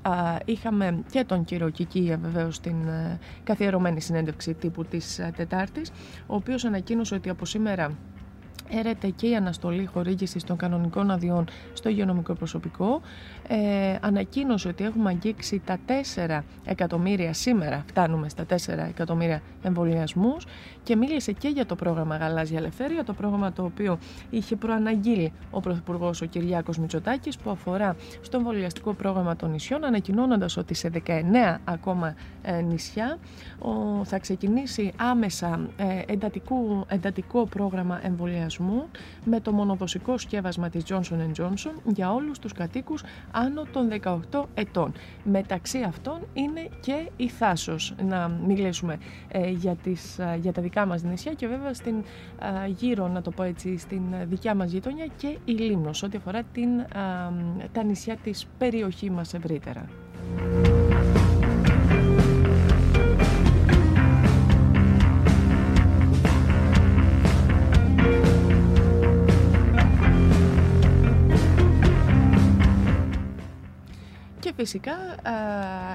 είχαμε 0.44 1.02
και 1.10 1.24
τον 1.24 1.44
κύριο 1.44 1.68
Κικία 1.68 2.18
βεβαίως 2.22 2.54
στην 2.54 2.88
ε, 2.88 3.18
καθιερωμένη 3.44 4.00
συνέντευξη 4.00 4.54
τύπου 4.54 4.84
της 4.84 5.18
ε, 5.18 5.32
Τετάρτης 5.36 5.90
ο 6.26 6.34
οποίος 6.34 6.64
ανακοίνωσε 6.64 7.14
ότι 7.14 7.28
από 7.28 7.44
σήμερα 7.44 7.96
έρεται 8.68 9.08
και 9.08 9.28
η 9.28 9.36
αναστολή 9.36 9.86
χορήγησης 9.86 10.44
των 10.44 10.56
κανονικών 10.56 11.10
αδειών 11.10 11.44
στο 11.72 11.88
υγειονομικό 11.88 12.34
προσωπικό. 12.34 13.00
Ε, 13.52 13.98
ανακοίνωσε 14.00 14.68
ότι 14.68 14.84
έχουμε 14.84 15.10
αγγίξει 15.10 15.62
τα 15.64 15.78
4 16.26 16.40
εκατομμύρια 16.64 17.32
σήμερα, 17.32 17.84
φτάνουμε 17.86 18.28
στα 18.28 18.44
4 18.44 18.54
εκατομμύρια 18.88 19.42
εμβολιασμούς 19.62 20.46
και 20.82 20.96
μίλησε 20.96 21.32
και 21.32 21.48
για 21.48 21.66
το 21.66 21.74
πρόγραμμα 21.74 22.16
Γαλάζια 22.16 22.58
Ελευθερία, 22.58 23.04
το 23.04 23.12
πρόγραμμα 23.12 23.52
το 23.52 23.64
οποίο 23.64 23.98
είχε 24.30 24.56
προαναγγείλει 24.56 25.32
ο 25.50 25.60
Πρωθυπουργός 25.60 26.20
ο 26.20 26.26
Κυριάκος 26.26 26.78
Μητσοτάκης 26.78 27.36
που 27.36 27.50
αφορά 27.50 27.96
στο 28.20 28.36
εμβολιαστικό 28.36 28.92
πρόγραμμα 28.92 29.36
των 29.36 29.50
νησιών, 29.50 29.84
ανακοινώνοντας 29.84 30.56
ότι 30.56 30.74
σε 30.74 30.90
19 31.06 31.10
ακόμα 31.64 32.14
ε, 32.42 32.60
νησιά 32.60 33.18
ο, 33.58 34.04
θα 34.04 34.18
ξεκινήσει 34.18 34.92
άμεσα 34.96 35.68
ε, 35.76 36.12
εντατικού, 36.12 36.84
εντατικό 36.88 37.46
πρόγραμμα 37.46 38.00
εμβολιασμού 38.02 38.88
με 39.24 39.40
το 39.40 39.52
μονοδοσικό 39.52 40.18
σκεύασμα 40.18 40.68
της 40.68 40.82
Johnson 40.88 41.40
Johnson 41.40 41.72
για 41.84 42.12
όλους 42.12 42.38
τους 42.38 42.52
κατοίκους 42.52 43.02
άνω 43.40 43.62
των 43.72 43.88
18 44.32 44.44
ετών. 44.54 44.92
Μεταξύ 45.24 45.82
αυτών 45.82 46.20
είναι 46.32 46.68
και 46.80 47.08
η 47.16 47.28
Θάσος, 47.28 47.94
να 48.08 48.28
μιλήσουμε 48.28 48.98
ε, 49.28 49.50
για, 49.50 49.74
τις, 49.74 50.18
ε, 50.18 50.38
για 50.40 50.52
τα 50.52 50.62
δικά 50.62 50.86
μας 50.86 51.02
νησιά 51.02 51.32
και 51.32 51.46
βέβαια 51.46 51.74
στην 51.74 51.94
ε, 52.64 52.68
γύρω, 52.68 53.08
να 53.08 53.22
το 53.22 53.30
πω 53.30 53.42
έτσι, 53.42 53.78
στην 53.78 54.02
δικιά 54.24 54.54
μας 54.54 54.70
γειτονιά 54.70 55.06
και 55.16 55.38
η 55.44 55.52
Λίμνος, 55.52 56.02
ό,τι 56.02 56.16
αφορά 56.16 56.42
την, 56.42 56.68
τα 57.72 57.82
νησιά 57.82 58.16
της 58.16 58.46
περιοχή 58.58 59.10
μας 59.10 59.34
ευρύτερα. 59.34 59.88
Φυσικά 74.60 74.92
α, 74.92 75.32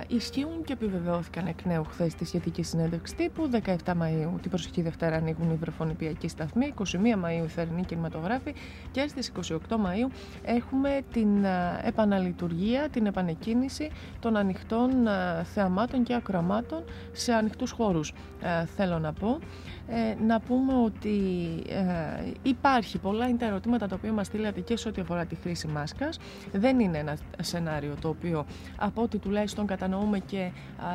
ισχύουν 0.07 0.63
και 0.65 0.74
επιβεβαιώθηκαν 0.74 1.48
εκ 1.48 1.65
νέου 1.65 1.84
χθες 1.84 2.15
τη 2.15 2.25
σχετική 2.25 2.63
συνέντευξη 2.63 3.15
τύπου. 3.15 3.50
17 3.86 3.93
Μαου, 3.95 4.39
την 4.41 4.50
προσεχή 4.50 4.81
Δευτέρα, 4.81 5.15
ανοίγουν 5.15 5.51
οι 5.51 5.55
βρεφονιπιακοί 5.55 6.27
σταθμοί. 6.27 6.74
21 6.77 6.84
Μαου 7.17 7.43
η 7.43 7.48
θερινή 7.48 7.86
κινηματογράφη 7.86 8.53
και 8.91 9.07
στις 9.07 9.31
28 9.50 9.57
Μαου 9.79 10.10
έχουμε 10.43 11.01
την 11.12 11.45
α, 11.45 11.79
επαναλειτουργία, 11.84 12.89
την 12.89 13.05
επανεκκίνηση 13.05 13.91
των 14.19 14.36
ανοιχτών 14.36 15.07
α, 15.07 15.43
θεαμάτων 15.43 16.03
και 16.03 16.13
ακροαμάτων 16.13 16.84
σε 17.12 17.34
ανοιχτούς 17.34 17.72
χώρους. 17.72 18.13
Θέλω 18.75 19.00
να 19.00 19.13
πω. 19.13 19.40
Ε, 19.87 20.24
να 20.24 20.40
πούμε 20.40 20.74
ότι 20.74 21.20
ε, 21.70 22.31
υπάρχει 22.44 22.98
πολλά 22.98 23.27
είναι 23.27 23.37
τα 23.37 23.46
ερωτήματα 23.46 23.87
τα 23.87 23.96
οποία 23.96 24.11
μας 24.11 24.27
στείλατε 24.27 24.59
και 24.59 24.77
σε 24.77 24.87
ό,τι 24.87 25.01
αφορά 25.01 25.25
τη 25.25 25.35
χρήση 25.35 25.68
μάσκας. 25.68 26.20
Δεν 26.51 26.79
είναι 26.79 26.98
ένα 26.98 27.18
σενάριο 27.42 27.94
το 28.01 28.07
οποίο 28.09 28.46
από 28.75 29.01
ό,τι 29.01 29.18
τουλάχιστον 29.18 29.65
κατανοούμε 29.65 30.20
και 30.20 30.51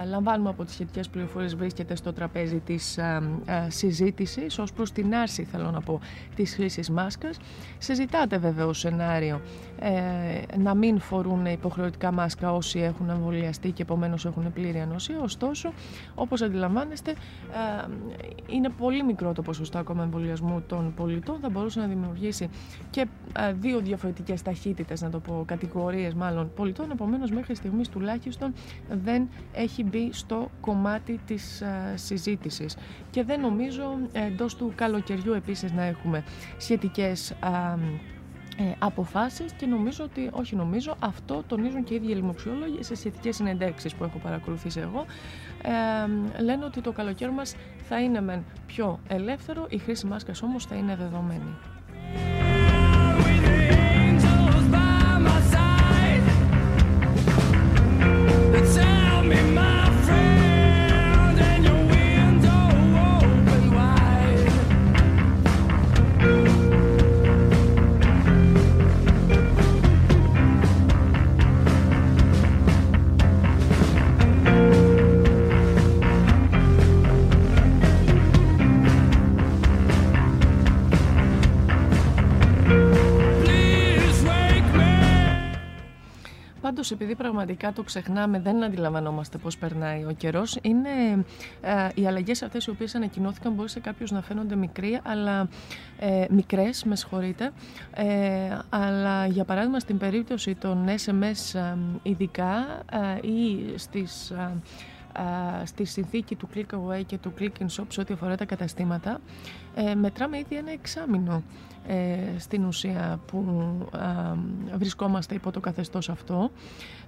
λαμβάνουμε 0.08 0.48
από 0.48 0.64
τις 0.64 0.74
σχετικές 0.74 1.08
πληροφορίες 1.08 1.54
βρίσκεται 1.56 1.96
στο 1.96 2.12
τραπέζι 2.12 2.58
της 2.58 2.98
α, 2.98 3.22
συζήτησης 3.68 4.58
ως 4.58 4.72
προς 4.72 4.92
την 4.92 5.14
άρση 5.14 5.44
θέλω 5.44 5.70
να 5.70 5.80
πω 5.80 6.00
της 6.34 6.54
χρήσης 6.54 6.90
μάσκας. 6.90 7.38
Συζητάτε 7.78 8.38
βέβαια 8.38 8.72
σενάριο 8.72 9.40
ε, 9.78 10.56
να 10.58 10.74
μην 10.74 11.00
φορούν 11.00 11.46
υποχρεωτικά 11.46 12.12
μάσκα 12.12 12.52
όσοι 12.52 12.78
έχουν 12.78 13.10
εμβολιαστεί 13.10 13.70
και 13.70 13.82
επομένως 13.82 14.24
έχουν 14.24 14.52
πλήρη 14.52 14.80
ανοσία. 14.80 15.20
Ωστόσο, 15.22 15.72
όπως 16.14 16.42
αντιλαμβάνεστε, 16.42 17.14
είναι 18.46 18.68
πολύ 18.68 19.04
μικρό 19.04 19.32
το 19.32 19.42
ποσοστό 19.42 19.78
ακόμα 19.78 20.02
εμβολιασμού 20.02 20.62
των 20.66 20.94
πολιτών. 20.96 21.38
Θα 21.40 21.48
μπορούσε 21.48 21.80
να 21.80 21.86
δημιουργήσει 21.86 22.48
και 22.90 23.06
δύο 23.52 23.80
διαφορετικές 23.80 24.42
ταχύτητες, 24.42 25.00
να 25.00 25.10
το 25.10 25.18
πω, 25.20 25.42
κατηγορίες 25.46 26.14
μάλλον 26.14 26.50
πολιτών. 26.54 26.90
Επομένως, 26.90 27.30
μέχρι 27.30 27.49
στιγμής 27.54 27.88
τουλάχιστον 27.88 28.52
δεν 28.88 29.28
έχει 29.52 29.84
μπει 29.84 30.08
στο 30.12 30.50
κομμάτι 30.60 31.20
της 31.26 31.62
συζήτησης. 31.94 32.76
Και 33.10 33.24
δεν 33.24 33.40
νομίζω 33.40 33.98
εντός 34.12 34.56
του 34.56 34.72
καλοκαιριού 34.74 35.32
επίσης 35.32 35.72
να 35.72 35.82
έχουμε 35.82 36.24
σχετικές 36.58 37.34
ε, 38.60 38.72
αποφάσεις 38.78 39.52
και 39.52 39.66
νομίζω 39.66 40.04
ότι, 40.04 40.30
όχι 40.32 40.56
νομίζω, 40.56 40.96
αυτό 40.98 41.42
τονίζουν 41.46 41.84
και 41.84 41.94
οι 41.94 41.96
ίδιοι 41.96 42.14
λοιμοξιόλογοι 42.14 42.82
σε 42.82 42.94
σχετικές 42.94 43.36
συνεντεύξεις 43.36 43.94
που 43.94 44.04
έχω 44.04 44.18
παρακολουθήσει 44.18 44.80
εγώ. 44.80 45.04
Ε, 45.62 46.42
λένε 46.42 46.64
ότι 46.64 46.80
το 46.80 46.92
καλοκαίρι 46.92 47.32
μας 47.32 47.54
θα 47.88 48.00
είναι 48.00 48.20
μεν 48.20 48.44
πιο 48.66 49.00
ελεύθερο, 49.08 49.66
η 49.68 49.78
χρήση 49.78 50.06
μάσκας 50.06 50.42
όμως 50.42 50.66
θα 50.66 50.74
είναι 50.74 50.96
δεδομένη. 50.96 51.56
Επειδή 86.88 87.14
πραγματικά 87.14 87.72
το 87.72 87.82
ξεχνάμε, 87.82 88.40
δεν 88.40 88.64
αντιλαμβανόμαστε 88.64 89.38
πώς 89.38 89.58
περνάει 89.58 90.04
ο 90.04 90.12
καιρός, 90.16 90.58
είναι 90.62 90.90
ε, 91.60 91.88
οι 91.94 92.06
αλλαγές 92.06 92.42
αυτές 92.42 92.66
οι 92.66 92.70
οποίες 92.70 92.94
ανακοινώθηκαν. 92.94 93.52
Μπορεί 93.52 93.68
σε 93.68 93.80
κάποιους 93.80 94.10
να 94.10 94.22
φαίνονται 94.22 94.56
μικροί, 94.56 95.00
αλλά 95.02 95.48
ε, 95.98 96.24
μικρές, 96.30 96.84
με 96.84 96.96
συγχωρείτε. 96.96 97.52
Ε, 97.94 98.58
αλλά 98.68 99.26
για 99.26 99.44
παράδειγμα, 99.44 99.78
στην 99.78 99.98
περίπτωση 99.98 100.54
των 100.54 100.86
SMS 100.88 101.58
ε, 101.58 101.76
ειδικά 102.02 102.82
ε, 103.22 103.26
ή 103.26 103.72
στις 103.78 104.32
στη 105.64 105.84
συνθήκη 105.84 106.34
του 106.36 106.48
Click 106.54 106.74
Away 106.74 107.02
και 107.06 107.18
του 107.18 107.32
Click 107.38 107.62
in 107.62 107.66
Shop 107.76 107.84
σε 107.88 108.00
ό,τι 108.00 108.12
αφορά 108.12 108.36
τα 108.36 108.44
καταστήματα 108.44 109.20
ε, 109.74 109.94
μετράμε 109.94 110.38
ήδη 110.38 110.56
ένα 110.56 110.70
εξάμεινο 110.70 111.42
ε, 111.86 112.38
στην 112.38 112.64
ουσία 112.64 113.20
που 113.26 113.44
βρισκόμαστε 114.76 115.34
υπό 115.34 115.50
το 115.50 115.60
καθεστώς 115.60 116.08
αυτό. 116.08 116.50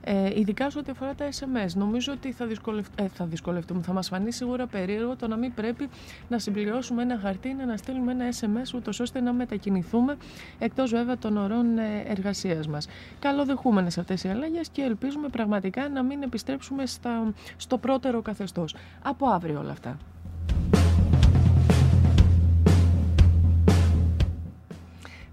Ε, 0.05 0.39
ειδικά 0.41 0.71
σε 0.71 0.79
ό,τι 0.79 0.91
αφορά 0.91 1.15
τα 1.15 1.29
SMS 1.29 1.73
νομίζω 1.75 2.13
ότι 2.13 2.33
θα, 2.33 2.47
δυσκολευ... 2.47 2.87
ε, 2.95 3.09
θα 3.09 3.25
δυσκολευτούμε. 3.25 3.83
Θα 3.83 3.93
μας 3.93 4.09
φανεί 4.09 4.33
σίγουρα 4.33 4.67
περίεργο 4.67 5.17
το 5.17 5.29
να 5.29 5.37
μην 5.37 5.55
πρέπει 5.55 5.89
να 6.29 6.39
συμπληρώσουμε 6.39 7.03
ένα 7.03 7.19
χαρτί 7.19 7.55
να 7.67 7.77
στείλουμε 7.77 8.13
ένα 8.13 8.25
SMS 8.41 8.75
ούτως 8.75 9.01
ώστε 9.01 9.21
να 9.21 9.33
μετακινηθούμε 9.33 10.17
εκτός 10.59 10.91
βέβαια 10.91 11.19
των 11.19 11.37
ωρών 11.37 11.79
ε, 11.79 12.03
εργασίας 12.07 12.67
μας. 12.67 12.87
Καλοδεχούμενες 13.19 13.99
αυτές 13.99 14.25
οι 14.25 14.29
αλλαγές 14.29 14.69
και 14.69 14.83
ελπίζουμε 14.83 15.29
πραγματικά 15.29 15.89
να 15.89 16.03
μην 16.03 16.23
επιστρέψουμε 16.23 16.87
στα... 16.87 17.33
στο 17.57 17.79
πρώτερο 17.79 18.23
καθεστώς. 18.23 18.75
Από 19.03 19.27
αύριο 19.27 19.59
όλα 19.61 19.73
αυτά 19.73 19.97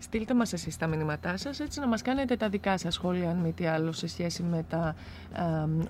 Στείλτε 0.10 0.34
μας 0.34 0.54
εσείς 0.54 0.78
τα 0.78 0.88
μηνύματά 0.88 1.38
σας, 1.38 1.60
έτσι 1.60 1.80
να 1.80 1.88
μας 1.88 2.02
κάνετε 2.02 2.36
τα 2.36 2.50
δικά 2.50 2.78
σας 2.78 2.94
σχόλια, 2.94 3.30
αν 3.30 3.38
μη 3.38 3.54
τι 3.54 3.66
άλλο, 3.66 3.92
σε 3.92 4.08
σχέση 4.08 4.44
με 4.44 4.66
τα 4.70 4.96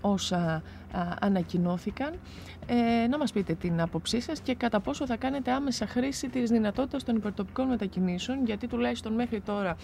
όσα 0.02 0.62
ανακοινώθηκαν. 1.20 2.14
Ε, 2.68 3.08
να 3.08 3.18
μας 3.18 3.32
πείτε 3.32 3.54
την 3.54 3.82
άποψή 3.82 4.20
σας 4.20 4.40
και 4.40 4.56
κατά 4.56 4.80
πόσο 4.80 5.06
θα 5.06 5.16
κάνετε 5.16 5.52
άμεσα 5.52 5.88
χρήση 5.88 6.30
της 6.30 6.50
δυνατότητας 6.50 7.04
των 7.04 7.16
υπερτοπικών 7.16 7.68
μετακινήσεων, 7.68 8.46
γιατί 8.46 8.68
τουλάχιστον 8.68 9.14
μέχρι 9.14 9.42
τώρα 9.42 9.76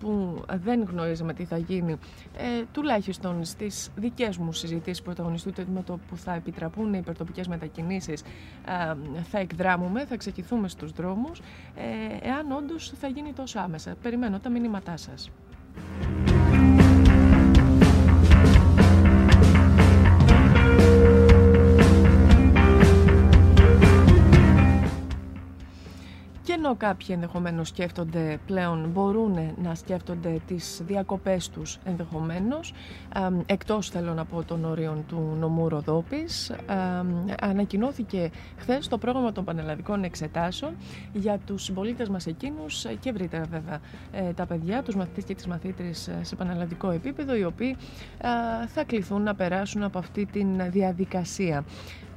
που 0.00 0.42
δεν 0.54 0.82
γνωρίζαμε 0.82 1.34
τι 1.34 1.44
θα 1.44 1.58
γίνει, 1.58 1.92
ε, 2.36 2.64
τουλάχιστον 2.72 3.44
στις 3.44 3.90
δικές 3.96 4.36
μου 4.36 4.52
συζητήσεις 4.52 5.02
πρωταγωνιστού 5.02 5.52
με 5.72 5.82
το 5.82 5.98
που 6.08 6.16
θα 6.16 6.34
επιτραπούν 6.34 6.94
οι 6.94 6.98
υπερτοπικές 7.02 7.48
μετακινήσεις, 7.48 8.22
ε, 8.22 9.22
θα 9.22 9.38
εκδράμουμε, 9.38 10.04
θα 10.04 10.16
ξεκινηθούμε 10.16 10.68
στους 10.68 10.92
δρόμους, 10.92 11.40
ε, 11.74 12.28
εάν 12.28 12.52
όντως 12.52 12.92
θα 13.00 13.08
γίνει 13.08 13.32
τόσο 13.32 13.58
άμεσα. 13.58 13.94
Περιμένω 14.02 14.38
τα 14.38 14.50
μηνύματά 14.50 14.96
σας. 14.96 15.30
Ενώ 26.58 26.76
κάποιοι 26.76 27.06
ενδεχομένως 27.10 27.68
σκέφτονται 27.68 28.38
πλέον, 28.46 28.90
μπορούν 28.92 29.54
να 29.62 29.74
σκέφτονται 29.74 30.40
τις 30.46 30.82
διακοπές 30.86 31.48
τους 31.48 31.78
ενδεχομένως, 31.84 32.72
εκτός 33.46 33.88
θέλω 33.90 34.14
να 34.14 34.24
πω 34.24 34.42
των 34.42 34.64
ορίων 34.64 35.04
του 35.08 35.36
νομού 35.38 35.68
Ροδόπης, 35.68 36.52
ανακοινώθηκε 37.40 38.30
χθες 38.56 38.88
το 38.88 38.98
πρόγραμμα 38.98 39.32
των 39.32 39.44
πανελλαδικών 39.44 40.04
εξετάσεων 40.04 40.72
για 41.12 41.38
τους 41.46 41.62
συμπολίτες 41.62 42.08
μας 42.08 42.26
εκείνους 42.26 42.86
και 43.00 43.08
ευρύτερα 43.08 43.44
βέβαια 43.50 43.80
ε, 44.12 44.32
τα 44.32 44.46
παιδιά, 44.46 44.82
τους 44.82 44.94
μαθητές 44.94 45.24
και 45.24 45.34
τις 45.34 45.46
μαθήτρες 45.46 46.10
σε 46.22 46.36
πανελλαδικό 46.36 46.90
επίπεδο, 46.90 47.36
οι 47.36 47.44
οποίοι 47.44 47.76
θα 48.66 48.84
κληθούν 48.86 49.22
να 49.22 49.34
περάσουν 49.34 49.82
από 49.82 49.98
αυτή 49.98 50.26
τη 50.26 50.46
διαδικασία. 50.70 51.64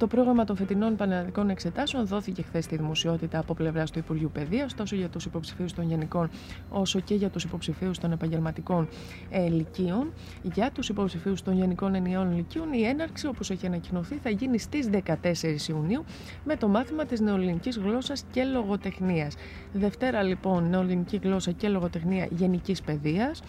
Το 0.02 0.08
πρόγραμμα 0.08 0.44
των 0.44 0.56
φετινών 0.56 0.96
πανελλαδικών 0.96 1.50
εξετάσεων 1.50 2.06
δόθηκε 2.06 2.42
χθες 2.42 2.64
στη 2.64 2.76
δημοσιότητα 2.76 3.38
από 3.38 3.54
πλευράς 3.54 3.90
του 3.90 3.98
Υπουργείου 3.98 4.30
Παιδεία, 4.32 4.68
τόσο 4.76 4.96
για 4.96 5.08
τους 5.08 5.24
υποψηφίους 5.24 5.72
των 5.72 5.88
γενικών, 5.88 6.30
όσο 6.70 7.00
και 7.00 7.14
για 7.14 7.28
τους 7.28 7.44
υποψηφίους 7.44 7.98
των 7.98 8.12
επαγγελματικών 8.12 8.88
ε, 9.30 9.48
λυκείων. 9.48 10.12
Για 10.42 10.70
τους 10.70 10.88
υποψηφίους 10.88 11.42
των 11.42 11.54
γενικών 11.56 11.94
ενιαίων 11.94 12.36
λυκείων, 12.36 12.72
η 12.72 12.82
έναρξη, 12.82 13.26
όπως 13.26 13.50
έχει 13.50 13.66
ανακοινωθεί, 13.66 14.14
θα 14.16 14.30
γίνει 14.30 14.58
στις 14.58 14.88
14 14.88 15.68
Ιουνίου 15.68 16.04
με 16.44 16.56
το 16.56 16.68
μάθημα 16.68 17.04
της 17.04 17.20
νεοελληνικής 17.20 17.78
γλώσσας 17.78 18.24
και 18.30 18.44
λογοτεχνίας. 18.44 19.34
Δευτέρα, 19.72 20.22
λοιπόν, 20.22 20.68
νεοελληνική 20.68 21.20
γλώσσα 21.22 21.50
και 21.50 21.68
λογοτεχνία 21.68 22.28
γενικής 22.30 22.82
παιδείας. 22.82 23.42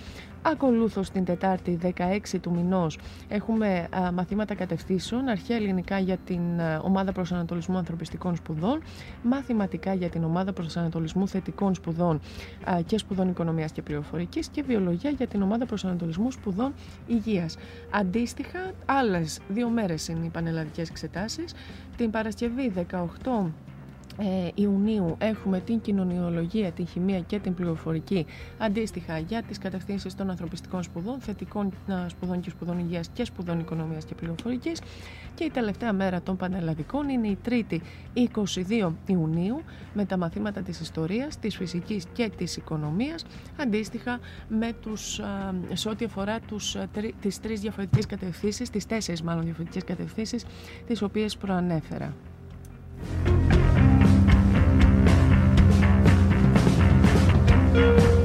Ακολούθως 0.46 1.10
την 1.10 1.26
Τετάρτη 1.26 1.80
16 1.84 2.40
του 2.42 2.52
μηνός 2.52 3.00
έχουμε 3.28 3.88
μαθήματα 4.14 4.56
κατευθύνσεων, 4.56 5.28
αρχαία 5.28 5.58
ελληνικά 5.58 6.00
για 6.00 6.18
την 6.18 6.42
ομάδα 6.82 7.12
προσανατολισμού 7.12 7.78
ανθρωπιστικών 7.78 8.36
σπουδών, 8.36 8.82
μαθηματικά 9.24 9.94
για 9.94 10.10
την 10.10 10.24
ομάδα 10.24 10.54
προσανατολισμού 10.54 11.28
θετικών 11.28 11.76
σπουδών 11.76 12.20
και 12.86 12.98
σπουδών 12.98 13.30
οικονομίας 13.30 13.72
και 13.72 13.82
πληροφορικής 13.82 14.48
και 14.48 14.64
βιολογία 14.64 15.10
για 15.10 15.28
την 15.28 15.42
ομάδα 15.42 15.66
προσανατολισμού 15.66 16.32
σπουδών 16.32 16.74
υγείας. 17.08 17.58
Αντίστοιχα, 17.90 18.72
άλλες 18.86 19.40
δύο 19.50 19.70
μέρες 19.70 20.08
είναι 20.08 20.26
οι 20.26 20.30
πανελλαδικές 20.30 20.90
εξετάσεις. 20.90 21.54
Την 21.98 22.12
Παρασκευή 22.12 22.70
18 22.70 23.52
ε, 24.18 24.50
Ιουνίου 24.56 25.16
έχουμε 25.18 25.60
την 25.60 25.82
κοινωνιολογία, 25.82 26.72
την 26.72 26.88
χημεία 26.88 27.20
και 27.20 27.40
την 27.40 27.54
πληροφορική 27.54 28.26
αντίστοιχα 28.58 29.18
για 29.18 29.42
τις 29.44 29.58
κατευθύνσεις 29.58 30.16
των 30.16 30.30
ανθρωπιστικών 30.30 30.84
σπουδών, 30.84 31.20
θετικών 31.20 31.72
ε, 31.88 32.10
σπουδών 32.10 32.40
και 32.40 32.50
σπουδών 32.50 32.80
υγείας 32.80 33.10
και 33.14 33.26
σπουδών 33.26 33.60
οικονομίας 33.60 34.06
και 34.06 34.16
πληροφορικής 34.16 34.82
και 35.36 35.44
η 35.44 35.50
τελευταία 35.50 35.94
μέρα 35.94 36.22
των 36.22 36.38
πανελλαδικών 36.38 37.10
είναι 37.10 37.28
η 37.28 37.38
3η 37.46 37.78
22 38.14 38.92
Ιουνίου 39.06 39.62
με 39.94 40.06
τα 40.06 40.18
μαθήματα 40.18 40.62
της 40.62 40.80
ιστορίας, 40.80 41.40
της 41.40 41.56
φυσικής 41.56 42.06
και 42.14 42.32
της 42.38 42.58
οικονομίας 42.58 43.26
αντίστοιχα 43.60 44.20
με 44.48 44.74
τους, 44.82 45.20
ε, 45.20 45.76
σε 45.76 45.90
ό,τι 45.90 46.06
αφορά 46.06 46.40
τους, 46.40 46.78
τις 47.22 47.40
τρεις 47.40 47.60
διαφορετικές 47.62 48.06
κατευθύνσεις, 48.06 48.70
τις 48.70 48.86
τέσσερις 48.86 49.22
μάλλον 49.22 49.44
διαφορετικές 49.44 49.84
κατευθύνσεις 49.84 50.46
τις 50.88 51.02
οποίες 51.02 51.38
προανέφερα. 51.38 52.14
Thank 57.74 58.04
you. 58.04 58.23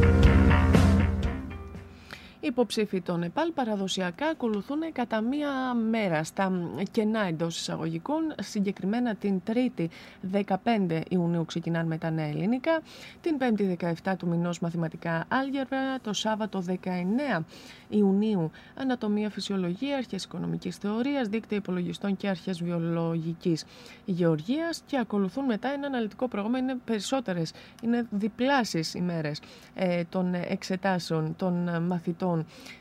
Οι 2.41 2.47
υποψήφοι 2.47 3.01
των 3.01 3.23
ΕΠΑΛ 3.23 3.53
παραδοσιακά 3.53 4.27
ακολουθούν 4.27 4.93
κατά 4.93 5.21
μία 5.21 5.75
μέρα 5.75 6.25
στα 6.25 6.53
κενά 6.91 7.21
εντός 7.21 7.59
εισαγωγικών. 7.59 8.35
Συγκεκριμένα 8.41 9.15
την 9.15 9.43
3η 9.47 9.87
15 10.33 11.01
Ιουνίου 11.09 11.45
ξεκινάνε 11.45 11.87
με 11.87 11.99
τα 11.99 12.11
νέα 12.11 12.27
ελληνικά, 12.27 12.81
την 13.21 13.37
5η 13.41 13.77
17 14.05 14.15
του 14.19 14.27
μηνός 14.27 14.59
μαθηματικά 14.61 15.25
άλγευρα, 15.29 16.01
το 16.03 16.13
Σάββατο 16.13 16.65
19 16.69 17.45
Ιουνίου 17.89 18.51
ανατομία 18.75 19.31
φυσιολογία, 19.31 19.97
αρχές 19.97 20.25
οικονομικής 20.25 20.77
θεωρίας, 20.77 21.29
δίκτυα 21.29 21.57
υπολογιστών 21.57 22.17
και 22.17 22.29
αρχές 22.29 22.63
βιολογικής 22.63 23.65
γεωργίας 24.05 24.83
και 24.87 24.99
ακολουθούν 24.99 25.45
μετά 25.45 25.69
ένα 25.69 25.87
αναλυτικό 25.87 26.29
πρόγραμμα. 26.29 26.59
Είναι 26.59 26.77
περισσότερες, 26.85 27.53
είναι 27.83 28.07
διπλάσεις 28.11 28.95
ημέρες 28.95 29.41
ε, 29.75 30.03
των 30.05 30.35
εξετάσεων 30.35 31.37
των 31.37 31.83
μαθητών 31.87 32.27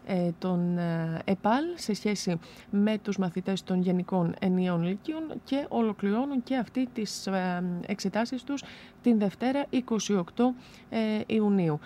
ε, 0.06 0.30
των 0.40 0.78
ε, 0.78 1.22
ΕΠΑΛ 1.26 1.64
σε 1.76 1.94
σχέση 1.94 2.40
με 2.70 2.98
τους 2.98 3.18
μαθητές 3.18 3.64
των 3.64 3.82
Γενικών 3.82 4.36
Ενιαίων 4.40 4.84
Λυκείων 4.84 5.42
και 5.44 5.66
ολοκληρώνουν 5.70 6.44
και 6.44 6.56
αυτή 6.56 6.88
τις 6.94 7.28
ε, 7.28 7.64
εξετάσεις 7.86 8.44
τους 8.44 8.64
την 9.02 9.20
Δευτέρα 9.20 9.66
28 9.72 10.22
Ιουνίου. 11.26 11.80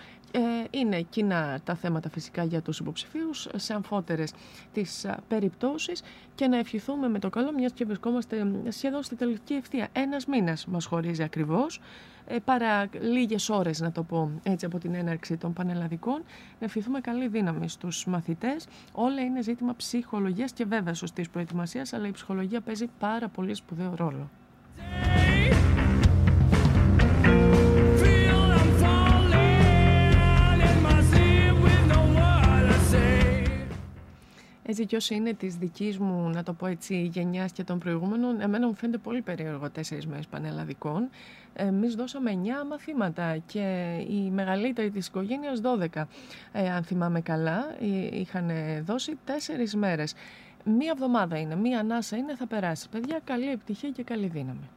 Είναι 0.70 1.02
κοινά 1.02 1.60
τα 1.64 1.76
θέματα 1.76 2.10
φυσικά 2.10 2.44
για 2.44 2.62
τους 2.62 2.80
υποψηφίους 2.80 3.48
σε 3.56 3.74
αμφότερες 3.74 4.34
τις 4.74 5.06
περιπτώσεις 5.28 6.02
και 6.36 6.48
να 6.48 6.58
ευχηθούμε 6.58 7.10
με 7.10 7.20
το 7.20 7.30
καλό 7.30 7.54
μιας 7.54 7.72
και 7.72 7.86
βρισκόμαστε 7.86 8.48
σχεδόν 8.70 9.04
στη 9.04 9.16
τελική 9.16 9.54
ευθεία. 9.54 9.88
Ένας 9.92 10.26
μήνας 10.26 10.66
μας 10.66 10.86
χωρίζει 10.86 11.24
ακριβώς 11.24 11.80
ε, 12.28 12.40
παρά 12.40 12.90
λίγες 13.02 13.50
ώρες 13.50 13.80
να 13.80 13.92
το 13.92 14.04
πω 14.04 14.32
έτσι 14.44 14.66
από 14.66 14.78
την 14.78 14.96
έναρξη 14.96 15.38
των 15.38 15.54
πανελλαδικών 15.54 16.24
να 16.60 16.66
ευχηθούμε 16.66 17.00
καλή 17.00 17.28
δύναμη 17.28 17.70
στους 17.70 18.06
μαθητές 18.06 18.68
όλα 18.92 19.22
είναι 19.22 19.42
ζήτημα 19.42 19.76
ψυχολογίας 19.76 20.52
και 20.52 20.66
βέβαια 20.66 20.94
σωστής 20.94 21.30
προετοιμασίας 21.30 21.94
αλλά 21.94 22.08
η 22.08 22.12
ψυχολογία 22.12 22.62
παίζει 22.62 22.90
πάρα 23.00 23.28
πολύ 23.28 23.54
σπουδαίο 23.54 23.94
ρόλο. 23.96 24.30
Έτσι 34.82 34.94
κι 34.94 35.02
όσοι 35.02 35.16
είναι 35.16 35.34
της 35.34 35.56
δικής 35.56 35.98
μου, 35.98 36.30
να 36.30 36.44
το 36.44 36.54
πω 36.54 36.68
έτσι, 36.68 37.02
γενιάς 37.02 37.52
και 37.52 37.64
των 37.64 37.80
προηγούμενων, 37.80 38.42
εμένα 38.42 38.68
μου 38.68 38.74
φαίνεται 38.74 38.98
πολύ 38.98 39.22
περίεργο 39.22 39.70
τέσσερις 39.70 40.08
μέρες 40.08 40.28
πανελλαδικών. 40.28 41.10
Εμείς 41.54 41.96
δώσαμε 41.96 42.32
9 42.32 42.66
μαθήματα 42.70 43.38
και 43.38 43.96
η 44.10 44.30
μεγαλύτερη 44.32 44.90
της 44.90 45.08
οικογένειας 45.08 45.62
12, 45.62 46.08
ε, 46.52 46.70
αν 46.72 46.84
θυμάμαι 46.84 47.22
καλά, 47.22 47.76
είχαν 48.12 48.52
δώσει 48.86 49.18
τέσσερις 49.26 49.76
μέρες. 49.76 50.14
Μία 50.64 50.92
εβδομάδα 50.94 51.40
είναι, 51.40 51.56
μία 51.56 51.80
ανάσα 51.80 52.18
είναι, 52.18 52.36
θα 52.36 52.48
περάσει. 52.48 52.90
Παιδιά, 52.90 53.20
καλή 53.24 53.50
επιτυχία 53.50 53.90
και 53.90 54.04
καλή 54.04 54.28
δύναμη. 54.28 54.70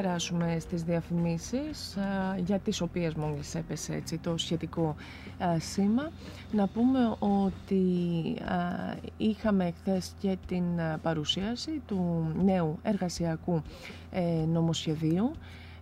Περάσουμε 0.00 0.56
στις 0.60 0.82
διαφημίσεις 0.82 1.96
για 2.44 2.58
τις 2.58 2.80
οποίες 2.80 3.14
μόλις 3.14 3.54
έπεσε 3.54 3.94
έτσι, 3.94 4.18
το 4.18 4.36
σχετικό 4.36 4.94
σήμα. 5.58 6.10
Να 6.52 6.66
πούμε 6.66 6.98
ότι 7.18 7.84
είχαμε 9.16 9.72
χθες 9.80 10.12
και 10.20 10.36
την 10.46 10.64
παρουσίαση 11.02 11.82
του 11.86 12.32
νέου 12.44 12.78
εργασιακού 12.82 13.62
ε, 14.10 14.20
νομοσχεδίου 14.46 15.32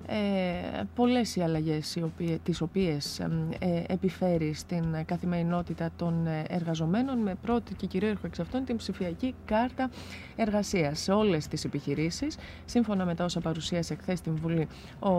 ε, 0.07 0.83
πολλές 0.95 1.37
οι 1.37 1.41
αλλαγές 1.41 1.95
οι 1.97 2.03
οποίες, 2.03 2.39
τις 2.43 2.61
οποίες 2.61 3.19
ε, 3.59 3.83
επιφέρει 3.87 4.55
στην 4.55 4.85
καθημερινότητα 5.07 5.91
των 5.97 6.27
ε, 6.27 6.45
εργαζομένων 6.49 7.19
με 7.19 7.35
πρώτη 7.43 7.75
και 7.75 7.87
κυρίαρχο 7.87 8.27
εξ 8.27 8.41
αυτών 8.41 8.65
την 8.65 8.77
ψηφιακή 8.77 9.35
κάρτα 9.45 9.91
εργασίας 10.37 11.01
σε 11.01 11.13
όλες 11.13 11.47
τις 11.47 11.65
επιχειρήσεις 11.65 12.37
σύμφωνα 12.65 13.05
με 13.05 13.15
τα 13.15 13.25
όσα 13.25 13.41
παρουσίασε 13.41 13.95
χθες 13.95 14.19
στην 14.19 14.37
Βουλή 14.37 14.69
ο 15.01 15.11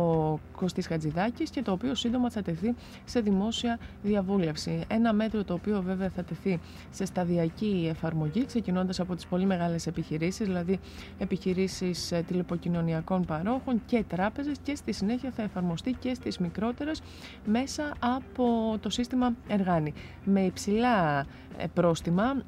Κωστής 0.55 0.87
Χατζηδάκης 0.87 1.49
και 1.49 1.61
το 1.61 1.71
οποίο 1.71 1.95
σύντομα 1.95 2.29
θα 2.29 2.41
τεθεί 2.41 2.75
σε 3.05 3.19
δημόσια 3.19 3.79
διαβούλευση. 4.03 4.83
Ένα 4.87 5.13
μέτρο 5.13 5.43
το 5.43 5.53
οποίο 5.53 5.81
βέβαια 5.81 6.09
θα 6.09 6.23
τεθεί 6.23 6.59
σε 6.89 7.05
σταδιακή 7.05 7.87
εφαρμογή 7.89 8.45
ξεκινώντας 8.45 8.99
από 8.99 9.15
τις 9.15 9.25
πολύ 9.25 9.45
μεγάλες 9.45 9.87
επιχειρήσεις 9.87 10.45
δηλαδή 10.47 10.79
επιχειρήσεις 11.17 12.11
ε, 12.11 12.23
τηλεποκοινωνιακών 12.27 13.25
παρόχων 13.25 13.81
και 13.85 14.03
τράπεζες 14.07 14.57
και 14.63 14.74
στη 14.75 14.91
συνέχεια 14.91 15.31
θα 15.31 15.41
εφαρμοστεί 15.41 15.91
και 15.91 16.13
στις 16.13 16.37
μικρότερες 16.37 17.01
μέσα 17.45 17.93
από 17.99 18.77
το 18.81 18.89
σύστημα 18.89 19.33
Εργάνη. 19.47 19.93
Με 20.23 20.41
υψηλά 20.41 21.25
ε, 21.57 21.65
πρόστιμα 21.73 22.43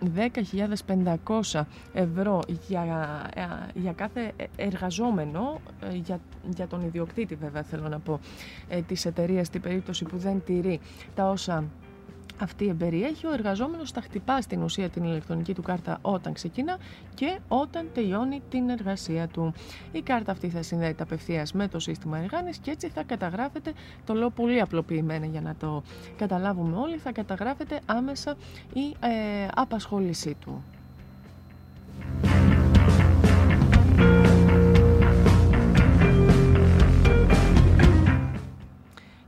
10.500 1.52 1.62
ευρώ 1.94 2.42
για, 2.68 3.22
ε, 3.36 3.42
για 3.74 3.94
κάθε 3.94 4.32
εργαζόμενο, 4.56 5.62
ε, 5.82 5.96
για, 5.96 6.20
για 6.56 6.68
τον 6.68 6.82
ιδιοκτήτη 6.82 7.36
βέβαια 7.36 7.64
θέλω 7.64 7.88
να 7.88 8.00
πω, 8.00 8.20
της 8.88 9.06
εταιρείας 9.06 9.48
στην 9.48 9.62
περίπτωση 9.62 10.06
που 10.06 10.18
δεν 10.18 10.42
τηρεί 10.46 10.80
τα 11.16 11.30
όσα 11.30 11.64
αυτή 12.40 12.68
εμπεριέχει, 12.68 13.26
ο 13.26 13.34
εργαζόμενος 13.34 13.92
θα 13.92 14.02
χτυπά 14.02 14.42
στην 14.42 14.62
ουσία 14.62 14.90
την 14.90 15.04
ηλεκτρονική 15.04 15.54
του 15.54 15.62
κάρτα 15.62 16.00
όταν 16.02 16.34
ξεκινά 16.34 16.78
και 17.14 17.40
όταν 17.48 17.88
τελειώνει 17.94 18.42
την 18.50 18.70
εργασία 18.70 19.28
του. 19.28 19.54
Η 19.92 20.02
κάρτα 20.02 20.32
αυτή 20.32 20.50
θα 20.50 20.62
συνδέεται 20.62 21.04
απευθείας 21.04 21.54
με 21.54 21.68
το 21.68 21.80
σύστημα 21.80 22.18
εργάνης 22.18 22.58
και 22.58 22.72
έτσι 22.72 22.88
θα 22.88 23.04
καταγράφεται, 23.04 23.74
το 24.06 24.14
λέω 24.14 24.30
πολύ 24.30 24.62
απλοποιημένα 24.62 25.26
για 25.26 25.42
να 25.42 25.56
το 25.56 25.84
καταλάβουμε 26.18 26.78
όλοι, 26.78 26.98
θα 26.98 27.12
καταγράφεται 27.12 27.80
άμεσα 27.86 28.36
η 28.74 28.96
ε, 29.00 29.48
απασχόλησή 29.56 30.36
του. 30.40 30.64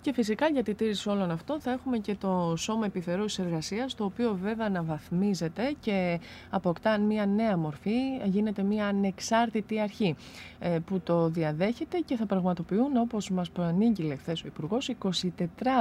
Και 0.01 0.13
φυσικά 0.13 0.47
για 0.47 0.63
τη 0.63 0.73
τήρηση 0.73 1.09
όλων 1.09 1.31
αυτών 1.31 1.59
θα 1.61 1.71
έχουμε 1.71 1.97
και 1.97 2.15
το 2.15 2.53
Σώμα 2.57 2.85
Επιθερώσης 2.85 3.39
Εργασίας, 3.39 3.95
το 3.95 4.03
οποίο 4.03 4.37
βέβαια 4.41 4.65
αναβαθμίζεται 4.65 5.75
και 5.79 6.19
αποκτά 6.49 6.97
μια 6.97 7.25
νέα 7.25 7.57
μορφή, 7.57 7.91
γίνεται 8.25 8.63
μια 8.63 8.87
ανεξάρτητη 8.87 9.79
αρχή 9.79 10.15
ε, 10.59 10.77
που 10.85 10.99
το 10.99 11.27
διαδέχεται 11.29 11.97
και 12.05 12.15
θα 12.15 12.25
πραγματοποιούν, 12.25 12.97
όπως 12.97 13.29
μας 13.29 13.49
προανήγγειλε 13.49 14.15
χθες 14.15 14.43
ο 14.43 14.47
Υπουργός, 14.47 14.89
24 15.03 15.15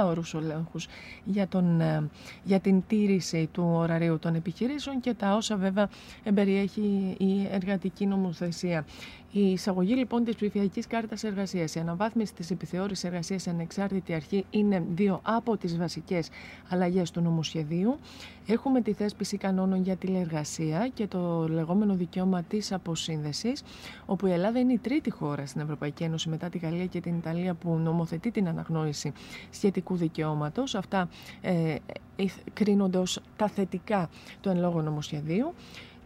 ώρους 0.05 0.33
ολέγχους 0.33 0.87
για, 1.23 1.47
τον, 1.47 1.81
ε, 1.81 2.09
για 2.43 2.59
την 2.59 2.83
τήρηση 2.87 3.49
του 3.51 3.63
ωραρίου 3.73 4.19
των 4.19 4.35
επιχειρήσεων 4.35 4.99
και 4.99 5.13
τα 5.13 5.35
όσα 5.35 5.55
βέβαια 5.55 5.89
περιέχει 6.33 7.15
η 7.19 7.47
εργατική 7.51 8.05
νομοθεσία. 8.05 8.85
Η 9.31 9.51
εισαγωγή 9.51 9.95
λοιπόν 9.95 10.23
της 10.23 10.35
ψηφιακής 10.35 10.87
κάρτας 10.87 11.23
εργασίας, 11.23 11.75
η 11.75 11.79
αναβάθμιση 11.79 12.33
της 12.33 12.51
επιθεώρησης 12.51 13.03
εργασίας 13.03 13.41
σε 13.41 13.49
ανεξάρτητη 13.49 14.13
αρχή 14.13 14.45
είναι 14.49 14.83
δύο 14.95 15.19
από 15.23 15.57
τις 15.57 15.77
βασικές 15.77 16.29
αλλαγές 16.69 17.11
του 17.11 17.21
νομοσχεδίου. 17.21 17.99
Έχουμε 18.47 18.81
τη 18.81 18.93
θέσπιση 18.93 19.37
κανόνων 19.37 19.81
για 19.81 19.95
τηλεργασία 19.95 20.89
και 20.93 21.07
το 21.07 21.47
λεγόμενο 21.47 21.93
δικαίωμα 21.95 22.43
της 22.43 22.71
αποσύνδεσης, 22.71 23.63
όπου 24.05 24.27
η 24.27 24.31
Ελλάδα 24.31 24.59
είναι 24.59 24.73
η 24.73 24.77
τρίτη 24.77 25.09
χώρα 25.09 25.45
στην 25.45 25.61
Ευρωπαϊκή 25.61 26.03
Ένωση 26.03 26.29
μετά 26.29 26.49
τη 26.49 26.57
Γαλλία 26.57 26.85
και 26.85 27.01
την 27.01 27.17
Ιταλία 27.17 27.53
που 27.53 27.73
νομοθετεί 27.75 28.31
την 28.31 28.47
αναγνώριση 28.47 29.13
σχετικού 29.49 29.95
δικαιώματος. 29.95 30.75
Αυτά 30.75 31.09
ε, 31.41 31.75
ε 32.15 32.25
κρίνονται 32.53 32.97
ως 32.97 33.19
τα 33.35 33.47
θετικά 33.47 34.09
του 34.41 34.49
εν 34.49 34.59
λόγω 34.59 34.81
νομοσχεδίου. 34.81 35.53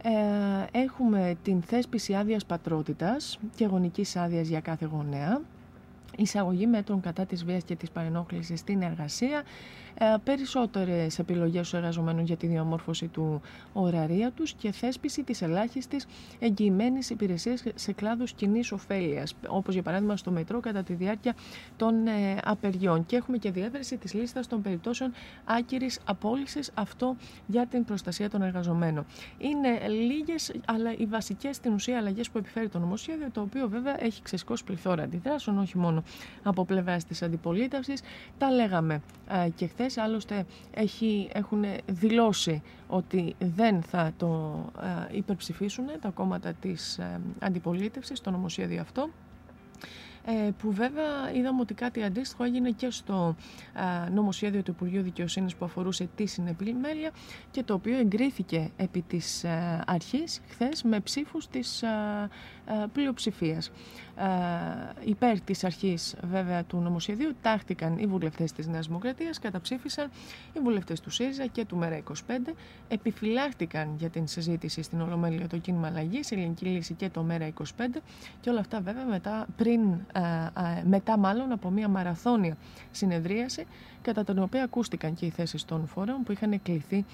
Ε, 0.06 0.78
έχουμε 0.78 1.36
την 1.42 1.62
θέσπιση 1.62 2.14
άδειας 2.14 2.44
πατρότητας 2.44 3.38
και 3.56 3.66
γονικής 3.66 4.16
άδειας 4.16 4.48
για 4.48 4.60
κάθε 4.60 4.86
γονέα, 4.92 5.40
εισαγωγή 6.16 6.66
μέτρων 6.66 7.00
κατά 7.00 7.26
της 7.26 7.44
βίας 7.44 7.64
και 7.64 7.76
της 7.76 7.90
παρενόχλησης 7.90 8.60
στην 8.60 8.82
εργασία, 8.82 9.38
ε, 9.38 9.42
περισσότερες 10.24 11.18
επιλογές 11.18 11.66
στους 11.66 11.78
εργαζομένων 11.78 12.24
για 12.24 12.36
τη 12.36 12.46
διαμόρφωση 12.46 13.06
του 13.06 13.40
ωραρία 13.72 14.30
τους 14.30 14.52
και 14.52 14.72
θέσπιση 14.72 15.22
της 15.22 15.42
ελάχιστης 15.42 16.06
εγγυημένης 16.38 17.10
υπηρεσίας 17.10 17.62
σε 17.74 17.92
κλάδους 17.92 18.32
κοινής 18.32 18.72
ωφέλειας, 18.72 19.34
όπως 19.48 19.74
για 19.74 19.82
παράδειγμα 19.82 20.16
στο 20.16 20.30
μετρό 20.30 20.60
κατά 20.60 20.82
τη 20.82 20.92
διάρκεια 20.92 21.34
των 21.76 22.06
ε, 22.06 22.38
απεργιών. 22.44 23.06
Και 23.06 23.16
έχουμε 23.16 23.38
και 23.38 23.50
διεύρυνση 23.50 23.96
της 23.96 24.14
λίστας 24.14 24.46
των 24.46 24.62
περιπτώσεων 24.62 25.12
άκυρης 25.44 26.00
απόλυσης, 26.04 26.70
αυτό 26.74 27.16
για 27.46 27.66
την 27.66 27.84
προστασία 27.84 28.30
των 28.30 28.42
εργαζομένων. 28.42 29.06
Είναι 29.38 29.88
λίγες, 29.88 30.52
αλλά 30.64 30.94
οι 30.96 31.06
βασικές 31.06 31.56
στην 31.56 31.72
ουσία 31.72 31.98
αλλαγές 31.98 32.30
που 32.30 32.38
επιφέρει 32.38 32.68
το 32.68 32.78
νομοσχέδιο, 32.78 33.30
το 33.32 33.40
οποίο 33.40 33.68
βέβαια 33.68 34.04
έχει 34.04 34.22
ξεσηκώσει 34.22 34.64
πληθώρα 34.64 35.02
αντιδράσεων, 35.02 35.58
όχι 35.58 35.78
μόνο 35.78 36.02
από 36.42 36.64
πλευράς 36.64 37.04
της 37.04 37.22
αντιπολίτευσης. 37.22 38.02
Τα 38.38 38.50
λέγαμε 38.50 39.02
ε, 39.28 39.48
και 39.48 39.66
χθες 39.66 39.83
άλλωστε 39.96 40.44
έχει, 40.70 41.28
έχουν 41.32 41.64
δηλώσει 41.86 42.62
ότι 42.88 43.34
δεν 43.38 43.82
θα 43.82 44.12
το 44.16 44.60
ε, 45.10 45.16
υπερψηφίσουν 45.16 45.84
τα 46.00 46.08
κόμματα 46.08 46.52
της 46.52 46.98
ε, 46.98 47.20
αντιπολίτευσης, 47.38 48.20
το 48.20 48.30
νομοσχέδιο 48.30 48.80
αυτό. 48.80 49.08
Ε, 50.26 50.50
που 50.58 50.72
βέβαια 50.72 51.32
είδαμε 51.34 51.60
ότι 51.60 51.74
κάτι 51.74 52.02
αντίστοιχο 52.02 52.44
έγινε 52.44 52.70
και 52.70 52.90
στο 52.90 53.36
νομοσχέδιο 54.12 54.62
του 54.62 54.70
Υπουργείου 54.70 55.02
Δικαιοσύνης 55.02 55.54
που 55.54 55.64
αφορούσε 55.64 56.08
τη 56.14 56.26
συνεπιμέλεια 56.26 57.10
και 57.50 57.62
το 57.62 57.74
οποίο 57.74 57.98
εγκρίθηκε 57.98 58.70
επί 58.76 59.02
της 59.02 59.44
αρχής 59.86 60.40
χθες 60.48 60.82
με 60.82 61.00
ψήφους 61.00 61.48
της 61.48 61.84
πλειοψηφίας. 62.92 63.70
Υπέρ 65.04 65.40
της 65.40 65.64
αρχής 65.64 66.16
βέβαια 66.22 66.64
του 66.64 66.76
νομοσχεδίου 66.76 67.32
τάχτηκαν 67.42 67.98
οι 67.98 68.06
βουλευτές 68.06 68.52
της 68.52 68.66
Νέας 68.66 68.86
Δημοκρατίας, 68.86 69.38
καταψήφισαν 69.38 70.10
οι 70.52 70.58
βουλευτές 70.60 71.00
του 71.00 71.10
ΣΥΡΙΖΑ 71.10 71.46
και 71.46 71.64
του 71.64 71.78
ΜΕΡΑ25, 71.82 72.54
επιφυλάχτηκαν 72.88 73.94
για 73.98 74.08
την 74.08 74.26
συζήτηση 74.26 74.82
στην 74.82 75.00
Ολομέλεια 75.00 75.48
το 75.48 75.58
κίνημα 75.58 75.86
αλλαγής, 75.86 76.30
η 76.30 76.34
Ελληνική 76.34 76.64
Λύση 76.64 76.94
και 76.94 77.08
το 77.08 77.26
ΜΕΡΑ25 77.30 78.00
και 78.40 78.50
όλα 78.50 78.60
αυτά 78.60 78.80
βέβαια 78.80 79.04
μετά 79.04 79.46
πριν 79.56 79.80
μετά 80.84 81.18
μάλλον 81.18 81.52
από 81.52 81.70
μια 81.70 81.88
μαραθώνια 81.88 82.56
συνεδρίαση 82.90 83.66
κατά 84.02 84.24
την 84.24 84.38
οποία 84.38 84.62
ακούστηκαν 84.64 85.14
και 85.14 85.26
οι 85.26 85.30
θέσεις 85.30 85.64
των 85.64 85.86
φορέων 85.86 86.22
που 86.22 86.32
είχαν 86.32 86.62
κληθεί 86.62 87.04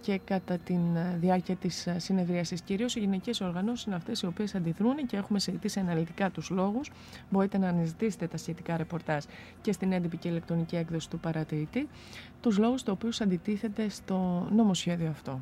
και 0.00 0.20
κατά 0.24 0.58
τη 0.58 0.78
διάρκεια 1.20 1.56
της 1.56 1.88
συνεδρίασης. 1.96 2.60
Κυρίως 2.60 2.96
οι 2.96 3.00
γυναικείες 3.00 3.40
οργανώσεις 3.40 3.84
είναι 3.84 3.94
αυτές 3.94 4.22
οι 4.22 4.26
οποίες 4.26 4.54
αντιδρούν 4.54 5.06
και 5.06 5.16
έχουμε 5.16 5.38
συζητήσει 5.38 5.80
αναλυτικά 5.80 6.30
τους 6.30 6.50
λόγους. 6.50 6.90
Μπορείτε 7.30 7.58
να 7.58 7.68
αναζητήσετε 7.68 8.26
τα 8.26 8.36
σχετικά 8.36 8.76
ρεπορτάζ 8.76 9.24
και 9.60 9.72
στην 9.72 9.92
έντυπη 9.92 10.16
και 10.16 10.28
ηλεκτρονική 10.28 10.76
έκδοση 10.76 11.10
του 11.10 11.18
παρατηρητή 11.18 11.88
τους 12.40 12.58
λόγους 12.58 12.82
του 12.82 12.92
οποίου 12.96 13.10
αντιτίθεται 13.20 13.88
στο 13.88 14.48
νομοσχέδιο 14.54 15.08
αυτό. 15.10 15.40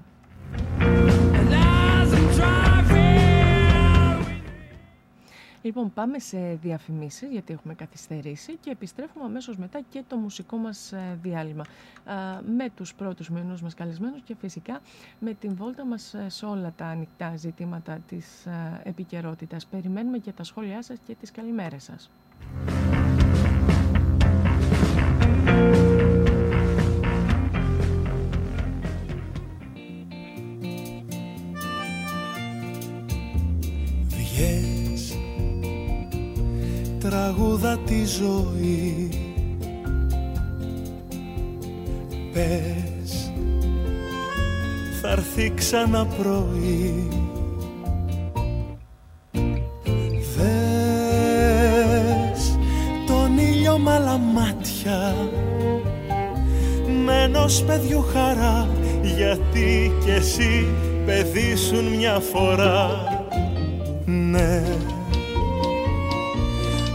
Λοιπόν, 5.65 5.93
πάμε 5.93 6.19
σε 6.19 6.59
διαφημίσεις, 6.63 7.29
γιατί 7.31 7.53
έχουμε 7.53 7.75
καθυστερήσει 7.75 8.57
και 8.61 8.71
επιστρέφουμε 8.71 9.25
αμέσως 9.25 9.57
μετά 9.57 9.81
και 9.89 10.03
το 10.09 10.17
μουσικό 10.17 10.57
μας 10.57 10.93
ε, 10.93 11.19
διάλειμμα. 11.23 11.65
Με 12.57 12.71
τους 12.75 12.95
πρώτους 12.95 13.29
μηνούς 13.31 13.63
μας 13.63 13.75
καλεσμένους 13.75 14.21
και 14.23 14.35
φυσικά 14.41 14.81
με 15.19 15.35
την 15.35 15.55
βόλτα 15.55 15.85
μας 15.85 16.15
ε, 16.15 16.29
σε 16.29 16.47
όλα 16.47 16.73
τα 16.77 16.87
ανοιχτά 16.87 17.37
ζητήματα 17.37 17.99
της 18.09 18.47
ε, 18.47 18.81
επικαιρότητας. 18.85 19.67
Περιμένουμε 19.67 20.19
και 20.19 20.33
τα 20.33 20.45
σχόλιά 20.45 20.83
σας 20.83 20.99
και 21.07 21.15
τις 21.15 21.31
καλημέρες 21.31 21.83
σας. 21.83 22.11
Τραγούδα 37.35 37.79
τη 37.87 38.05
ζωή. 38.05 39.09
Πες 42.33 43.33
θα 45.01 45.11
έρθει 45.11 45.53
ξανά 45.55 46.07
πρωί. 46.07 47.09
Δες 50.37 50.59
τον 53.07 53.39
ήλιο 53.39 53.79
μ' 53.79 53.89
άλλα 53.89 54.17
μάτια. 54.17 55.15
Με 57.05 57.23
ενός 57.23 57.65
παιδιού 57.67 58.03
χαρά. 58.13 58.69
Γιατί 59.17 59.93
κι 60.05 60.11
εσύ 60.11 60.67
παιδί 61.07 61.55
μια 61.97 62.21
φορά. 62.33 62.91
Ναι 64.05 64.74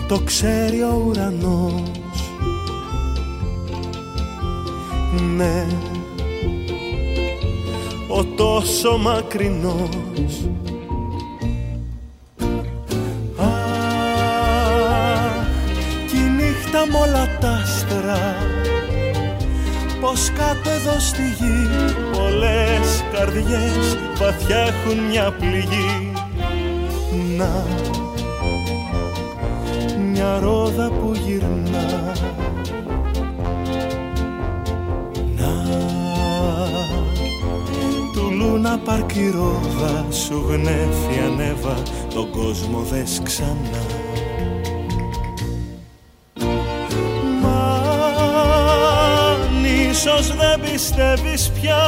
το 0.09 0.19
ξέρει 0.19 0.81
ο 0.81 1.03
ουρανός. 1.07 1.83
Ναι, 5.35 5.65
ο 8.07 8.23
τόσο 8.23 8.97
μακρινός. 8.97 9.89
Α, 13.37 13.49
κι 16.07 16.15
η 16.15 16.29
νύχτα 16.29 16.87
μ' 16.91 16.95
όλα 16.95 17.37
τα 17.39 17.49
άστρα 17.49 18.35
πως 20.01 20.29
κάτω 20.29 20.69
εδώ 20.69 20.99
στη 20.99 21.21
γη 21.21 21.67
πολλές 22.11 23.03
καρδιές 23.13 23.97
βαθιά 24.17 24.57
έχουν 24.57 25.03
μια 25.09 25.31
πληγή. 25.31 26.11
Να, 27.37 27.65
μια 30.19 30.39
ρόδα 30.39 30.89
που 30.89 31.11
γυρνά. 31.25 32.13
Να, 35.35 35.53
του 38.13 38.31
Λούνα 38.31 38.79
Πάρκ 38.85 39.15
η 39.15 39.29
ρόδα 39.29 40.05
σου 40.11 40.45
γνέφει 40.47 41.19
ανέβα 41.25 41.81
τον 42.13 42.31
κόσμο 42.31 42.79
δες 42.79 43.19
ξανά. 43.23 43.85
Μα 47.41 47.81
αν 49.29 49.63
ίσως 49.89 50.35
δεν 50.35 50.71
πιστεύεις 50.71 51.51
πια 51.61 51.81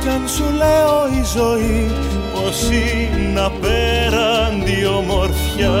κι 0.00 0.08
αν 0.08 0.28
σου 0.28 0.44
λέω 0.56 1.20
η 1.20 1.24
ζωή 1.36 1.90
πως 2.34 2.62
είναι 2.70 3.40
απέραντη 4.70 4.86
ομορφιά 4.86 5.78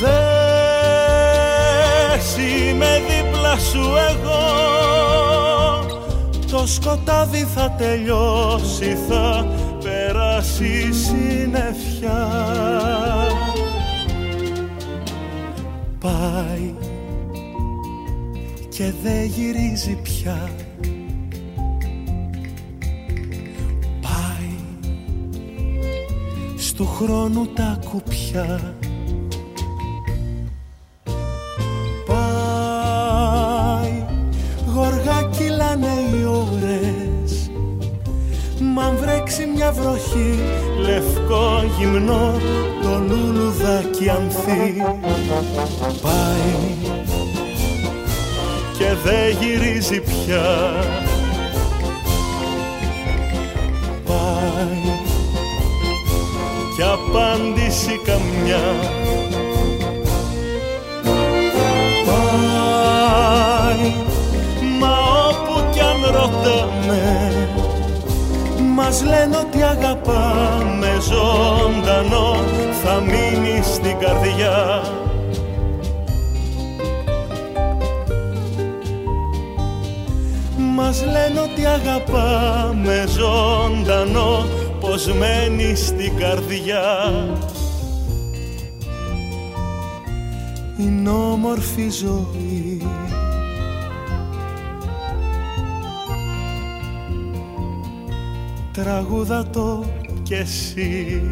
Δες 0.00 1.16
είμαι 2.36 3.02
δίπλα 3.08 3.58
σου 3.58 3.84
εγώ. 4.08 4.44
Το 6.50 6.66
σκοτάδι 6.66 7.46
θα 7.54 7.74
τελειώσει 7.78 8.96
θα 9.08 9.46
περάσει 9.82 10.92
συννεφιά. 10.92 12.28
Πάει 16.00 16.74
και 18.68 18.92
δεν 19.02 19.24
γυρίζει 19.24 19.98
πια 20.02 20.50
χρόνου 26.96 27.46
τα 27.54 27.78
κουπιά. 27.90 28.74
Πάει 32.06 34.04
γοργά 34.74 35.28
κυλάνε 35.36 35.86
οι 35.86 36.24
ώρες. 36.24 37.50
Μ' 38.60 38.78
αν 38.78 38.96
βρέξει 38.96 39.46
μια 39.54 39.72
βροχή 39.72 40.38
λευκό 40.80 41.64
γυμνό 41.78 42.40
το 42.82 42.98
λουλουδάκι 43.08 44.08
ανθεί. 44.08 44.82
Πάει 46.02 46.74
και 48.78 48.94
δεν 49.04 49.36
γυρίζει 49.40 50.00
πια 50.00 50.76
απάντηση 57.16 58.00
καμιά. 58.04 58.64
Πάει 62.06 63.92
μα 64.80 64.96
όπου 65.28 65.64
κι 65.72 65.80
αν 65.80 66.04
ρωτάμε 66.04 67.30
μας 68.74 69.02
λένε 69.04 69.36
ότι 69.36 69.62
αγαπάμε 69.62 70.98
ζωντανό 71.00 72.36
θα 72.84 73.00
μείνει 73.00 73.62
στην 73.62 73.98
καρδιά. 73.98 74.82
Μας 80.74 81.04
λένε 81.04 81.40
ότι 81.40 81.66
αγαπάμε 81.66 83.04
ζωντανό 83.08 84.55
πως 84.96 85.12
μένει 85.14 85.74
στην 85.74 86.16
καρδιά. 86.16 86.84
Είναι 90.78 91.10
όμορφη 91.10 91.88
ζωή. 91.90 92.82
Τραγούδα 98.72 99.46
το 99.46 99.84
κι 100.22 100.34
εσύ. 100.34 101.22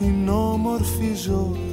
Είναι 0.00 0.30
όμορφη 0.30 1.14
ζωή 1.14 1.65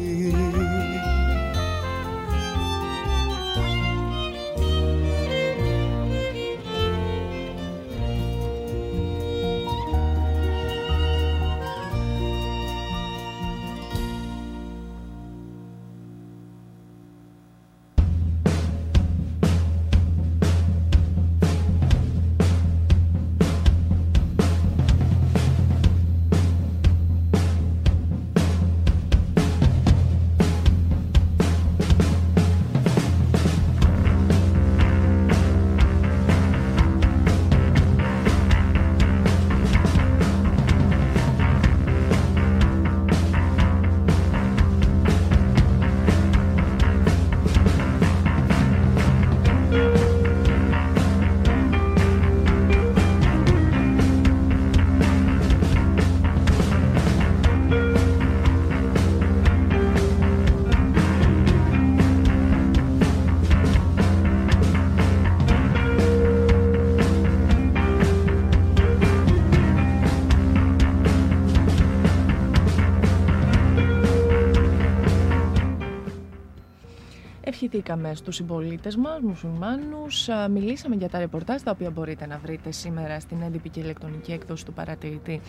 Ευχηθήκαμε 77.76 78.16
στους 78.16 78.36
συμπολίτες 78.36 78.96
μας, 78.96 79.20
μουσουλμάνους, 79.22 80.30
α, 80.30 80.50
μιλήσαμε 80.50 80.96
για 80.96 81.10
τα 81.10 81.20
ρεπορτάζ 81.20 81.62
τα 81.62 81.72
οποία 81.72 81.89
μπορείτε 81.89 82.28
να 82.28 82.38
βρείτε 82.38 82.72
σήμερα 82.72 83.20
στην 83.20 83.41
έντυπη 83.41 83.70
και 83.70 83.80
ηλεκτρονική 83.80 84.32
έκδοση 84.32 84.66
του 84.66 84.74
παρατηρητή 84.74 85.41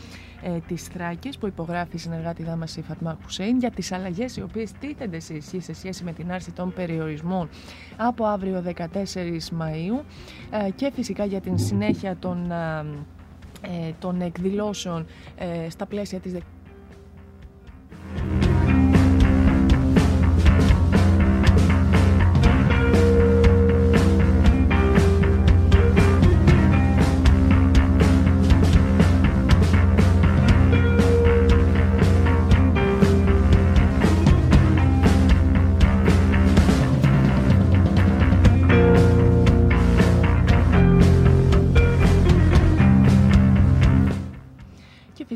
ε, 0.42 0.58
της 0.66 0.82
Θράκης 0.82 1.38
που 1.38 1.46
υπογράφει 1.46 1.96
η 1.96 1.98
συνεργάτη 1.98 2.42
μας 2.58 2.76
η 2.76 2.82
Φατμά 2.82 3.18
Χουσέιν 3.22 3.58
για 3.58 3.70
τις 3.70 3.92
αλλαγές 3.92 4.36
οι 4.36 4.42
οποίες 4.42 4.72
τίθενται 4.72 5.20
σε 5.20 5.34
ισχύ 5.34 5.60
σε 5.60 5.74
σχέση 5.74 6.04
με 6.04 6.12
την 6.12 6.32
άρση 6.32 6.52
των 6.52 6.72
περιορισμών 6.72 7.48
από 7.96 8.24
αύριο 8.24 8.62
14 8.76 8.76
Μαΐου 9.58 10.04
ε, 10.50 10.70
και 10.70 10.90
φυσικά 10.94 11.24
για 11.24 11.40
την 11.40 11.58
συνέχεια 11.58 12.16
των, 12.16 12.52
α, 12.52 12.84
ε, 13.60 13.92
των 13.98 14.20
εκδηλώσεων 14.20 15.06
ε, 15.36 15.70
στα 15.70 15.86
πλαίσια 15.86 16.20
της 16.20 16.32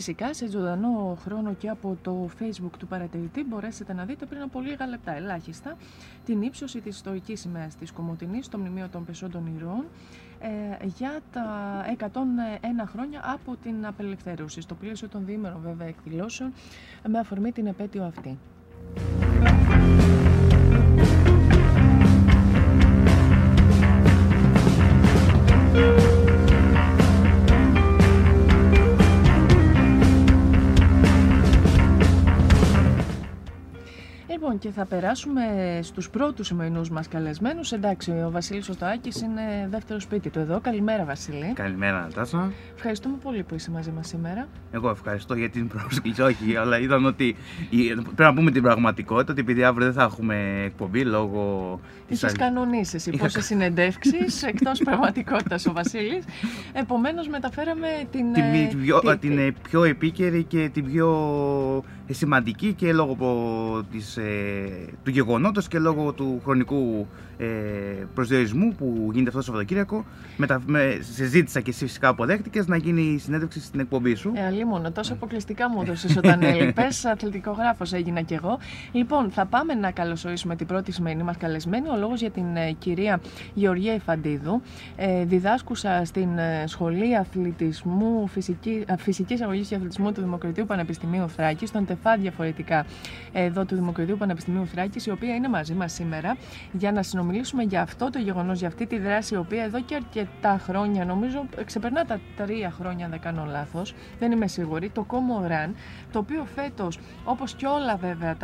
Φυσικά 0.08 0.34
σε 0.34 0.48
ζωντανό 0.48 1.18
χρόνο 1.24 1.54
και 1.54 1.68
από 1.68 1.96
το 2.02 2.28
facebook 2.40 2.70
του 2.78 2.86
παρατηρητή 2.86 3.44
μπορέσετε 3.44 3.92
να 3.92 4.04
δείτε 4.04 4.26
πριν 4.26 4.42
από 4.42 4.60
λίγα 4.60 4.86
λεπτά 4.86 5.12
ελάχιστα 5.16 5.76
την 6.24 6.42
ύψωση 6.42 6.80
της 6.80 6.96
στοικής 6.96 7.40
σημαίας 7.40 7.74
της 7.76 7.92
Κομωτινής 7.92 8.46
στο 8.46 8.58
Μνημείο 8.58 8.88
των 8.88 9.04
Πεσόντων 9.04 9.52
Ηρώων 9.56 9.84
ε, 10.40 10.86
για 10.86 11.20
τα 11.32 11.46
101 11.98 12.04
χρόνια 12.86 13.20
από 13.24 13.56
την 13.62 13.86
απελευθέρωση 13.86 14.60
στο 14.60 14.74
πλαίσιο 14.74 15.08
των 15.08 15.24
διήμερων 15.24 15.60
βέβαια 15.62 15.86
εκδηλώσεων 15.86 16.52
με 17.08 17.18
αφορμή 17.18 17.52
την 17.52 17.66
επέτειο 17.66 18.04
αυτή. 18.04 18.38
Λοιπόν, 34.40 34.58
και 34.58 34.70
θα 34.70 34.84
περάσουμε 34.84 35.42
στους 35.82 36.10
πρώτους 36.10 36.46
σημερινού 36.46 36.82
μας 36.92 37.08
καλεσμένους. 37.08 37.72
Εντάξει, 37.72 38.10
ο 38.10 38.30
Βασίλης 38.30 38.68
Οστοάκη 38.68 39.12
είναι 39.24 39.68
δεύτερο 39.70 40.00
σπίτι 40.00 40.30
του 40.30 40.38
εδώ. 40.38 40.60
Καλημέρα, 40.60 41.04
Βασίλη. 41.04 41.52
Καλημέρα, 41.54 42.00
Νατάσα. 42.00 42.52
Ευχαριστούμε 42.74 43.16
πολύ 43.22 43.42
που 43.42 43.54
είσαι 43.54 43.70
μαζί 43.70 43.90
μας 43.90 44.08
σήμερα. 44.08 44.48
Εγώ 44.70 44.90
ευχαριστώ 44.90 45.34
για 45.34 45.50
την 45.50 45.68
πρόσκληση. 45.68 46.22
Όχι, 46.22 46.56
αλλά 46.56 46.78
είδαμε 46.78 47.06
ότι 47.06 47.36
πρέπει 48.04 48.22
να 48.22 48.34
πούμε 48.34 48.50
την 48.50 48.62
πραγματικότητα 48.62 49.32
ότι 49.32 49.40
επειδή 49.40 49.64
αύριο 49.64 49.86
δεν 49.86 49.94
θα 49.94 50.02
έχουμε 50.02 50.62
εκπομπή 50.64 51.04
λόγω. 51.04 51.80
Είχες 52.08 52.32
κανονίσεις 52.32 52.94
εσύ 52.94 53.10
πόσε 53.10 53.40
συνεντεύξεις 53.40 54.42
εκτός 54.52 54.82
πραγματικότητας 54.82 55.66
ο 55.66 55.72
Βασίλης. 55.72 56.24
Επομένως, 56.72 57.28
μεταφέραμε 57.28 57.88
την. 58.10 58.32
Την, 58.32 58.42
ε, 58.42 58.66
την, 58.68 59.18
την, 59.20 59.36
την 59.36 59.54
πιο 59.62 59.84
επίκαιρη 59.84 60.44
και 60.44 60.70
την 60.72 60.92
πιο 60.92 61.08
σημαντική 62.14 62.72
και 62.72 62.92
λόγω 62.92 63.16
της, 63.90 64.16
ε, 64.16 64.68
του 65.04 65.10
γεγονότος 65.10 65.68
και 65.68 65.78
λόγω 65.78 66.12
του 66.12 66.40
χρονικού 66.44 67.06
ε, 67.06 67.27
προσδιορισμού 68.14 68.74
που 68.74 69.08
γίνεται 69.12 69.28
αυτό 69.28 69.38
το 69.38 69.44
Σαββατοκύριακο. 69.44 70.04
Μετα, 70.36 70.62
με, 70.66 70.98
συζήτησα 71.00 71.60
και 71.60 71.70
εσύ 71.70 71.84
φυσικά 71.84 72.08
αποδέχτηκες 72.08 72.66
να 72.66 72.76
γίνει 72.76 73.02
η 73.02 73.18
συνέντευξη 73.18 73.60
στην 73.60 73.80
εκπομπή 73.80 74.14
σου. 74.14 74.32
Ε, 74.34 74.46
αλλήμον, 74.46 74.92
τόσο 74.92 75.12
αποκλειστικά 75.12 75.70
μου 75.70 75.82
έδωσες 75.82 76.16
όταν 76.16 76.42
έλειπες. 76.42 77.04
Αθλητικογράφος 77.12 77.92
έγινα 77.92 78.22
κι 78.22 78.34
εγώ. 78.34 78.58
Λοιπόν, 78.92 79.30
θα 79.30 79.46
πάμε 79.46 79.74
να 79.74 79.90
καλωσορίσουμε 79.90 80.56
την 80.56 80.66
πρώτη 80.66 80.92
σημερινή 80.92 81.22
μας 81.22 81.36
καλεσμένη. 81.36 81.88
Ο 81.88 81.96
λόγος 81.96 82.20
για 82.20 82.30
την 82.30 82.56
ε, 82.56 82.72
κυρία 82.72 83.20
Γεωργία 83.54 83.94
Ιφαντίδου, 83.94 84.62
ε, 84.96 85.24
διδάσκουσα 85.24 86.04
στην 86.04 86.38
ε, 86.38 86.64
Σχολή 86.66 87.16
Αθλητισμού, 87.16 88.26
Φυσική, 88.26 88.84
Φυσικής 88.98 89.42
Αγωγής 89.42 89.68
και 89.68 89.74
Αθλητισμού 89.74 90.12
του 90.12 90.20
Δημοκρατίου 90.20 90.66
Πανεπιστημίου 90.66 91.28
Θράκης, 91.28 91.68
στον 91.68 91.86
ΤΕΦΑ 91.86 92.16
διαφορετικά 92.16 92.86
εδώ 93.32 93.64
του 93.64 93.74
Δημοκρατίου 93.74 94.16
Πανεπιστημίου 94.16 94.66
Θράκης, 94.66 95.06
η 95.06 95.10
οποία 95.10 95.34
είναι 95.34 95.48
μαζί 95.48 95.74
μας 95.74 95.92
σήμερα 95.92 96.36
για 96.72 96.92
να 96.92 97.02
συνομιλήσουμε 97.02 97.26
για 97.68 97.82
αυτό 97.82 98.10
το 98.10 98.18
γεγονός, 98.18 98.58
για 98.58 98.68
αυτή 98.68 98.86
τη 98.86 98.98
δράση, 98.98 99.34
η 99.34 99.36
οποία 99.36 99.64
εδώ 99.64 99.80
και 99.80 99.94
αρκετά 99.94 100.60
χρόνια, 100.64 101.04
νομίζω 101.04 101.46
ξεπερνά 101.64 102.04
τα 102.04 102.20
τρία 102.36 102.70
χρόνια, 102.70 103.04
αν 103.04 103.10
δεν 103.10 103.20
κάνω 103.20 103.46
λάθος, 103.50 103.94
δεν 104.18 104.32
είμαι 104.32 104.46
σίγουρη, 104.46 104.90
το 104.90 105.06
Como 105.10 105.50
Run, 105.50 105.70
το 106.12 106.18
οποίο 106.18 106.46
φέτος, 106.54 106.98
όπως 107.24 107.54
και 107.54 107.66
όλα 107.66 107.96
βέβαια, 107.96 108.36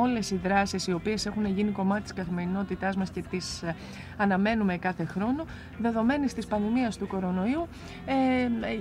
όλες 0.00 0.30
οι 0.30 0.40
δράσεις 0.42 0.86
οι 0.86 0.92
οποίες 0.92 1.26
έχουν 1.26 1.46
γίνει 1.46 1.70
κομμάτι 1.70 2.02
της 2.02 2.12
καθημερινότητάς 2.12 2.96
μας 2.96 3.10
και 3.10 3.22
τις 3.30 3.62
ε, 3.62 3.74
αναμένουμε 4.16 4.76
κάθε 4.76 5.04
χρόνο, 5.04 5.44
δεδομένης 5.78 6.34
της 6.34 6.46
πανδημίας 6.46 6.96
του 6.96 7.06
κορονοϊού, 7.06 7.68
ε, 8.06 8.14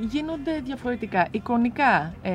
γίνονται 0.10 0.62
διαφορετικά. 0.64 1.28
Εικονικά 1.32 2.14
ε, 2.22 2.32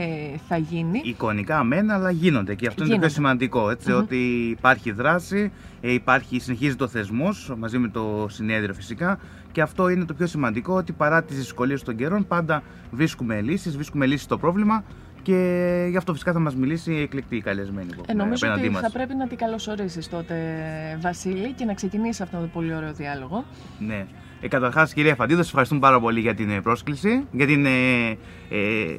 θα 0.49 0.57
γίνει. 0.57 1.01
Εικονικά 1.05 1.64
μένα, 1.64 1.95
αλλά 1.95 2.11
γίνονται 2.11 2.55
και 2.55 2.66
αυτό 2.66 2.85
είναι 2.85 2.93
το 2.93 3.01
πιο 3.01 3.09
σημαντικό. 3.09 3.70
Έτσι, 3.70 3.93
Ότι 3.93 4.49
υπάρχει 4.51 4.91
δράση, 4.91 5.53
ε, 5.81 5.93
υπάρχει, 5.93 6.39
συνεχίζει 6.39 6.77
το 6.77 6.89
θεσμό 6.89 7.16
μαζί 7.59 7.79
με 7.79 7.89
το 7.89 8.27
συνέδριο 8.31 8.75
φυσικά 8.75 9.19
και 9.53 9.61
αυτό 9.61 9.89
είναι 9.89 10.05
το 10.05 10.14
πιο 10.14 10.27
σημαντικό 10.27 10.75
ότι 10.75 10.93
παρά 10.93 11.23
τις 11.23 11.37
δυσκολίες 11.37 11.83
των 11.83 11.97
καιρών 11.97 12.27
πάντα 12.27 12.62
βρίσκουμε 12.91 13.41
λύσεις, 13.41 13.75
βρίσκουμε 13.75 14.07
λύσεις 14.07 14.23
στο 14.23 14.39
πρόβλημα 14.39 14.85
και 15.23 15.87
γι' 15.91 15.97
αυτό 15.97 16.12
φυσικά 16.12 16.33
θα 16.33 16.39
μας 16.39 16.57
μιλήσει 16.57 16.93
η 16.93 17.01
εκλεκτή 17.01 17.41
καλεσμένη. 17.41 17.91
Ε, 18.07 18.12
νομίζω 18.12 18.53
ότι 18.57 18.71
μας. 18.71 18.81
θα 18.81 18.91
πρέπει 18.91 19.14
να 19.14 19.27
την 19.27 19.39
καλωσορίσεις 19.39 20.09
τότε, 20.09 20.37
Βασίλη, 21.01 21.53
και 21.53 21.64
να 21.64 21.75
ξεκινήσει 21.75 22.23
αυτό 22.23 22.39
το 22.39 22.47
πολύ 22.47 22.75
ωραίο 22.75 22.93
διάλογο. 22.93 23.45
Ναι. 23.79 24.07
Ε, 24.41 24.49
Καταρχάς, 24.49 24.93
κυρία 24.93 25.14
Φαντίδο, 25.14 25.39
σας 25.39 25.49
ευχαριστούμε 25.49 25.81
πάρα 25.81 26.01
πολύ 26.01 26.21
για 26.21 26.35
την 26.35 26.51
ε, 26.51 26.61
πρόσκληση, 26.61 27.27
για 27.33 27.47
την, 27.47 27.67
ε, 27.67 28.09
ε, 28.09 28.17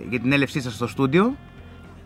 για 0.10 0.20
την 0.20 0.32
έλευσή 0.32 0.62
σας 0.62 0.74
στο 0.74 0.88
στούντιο. 0.88 1.36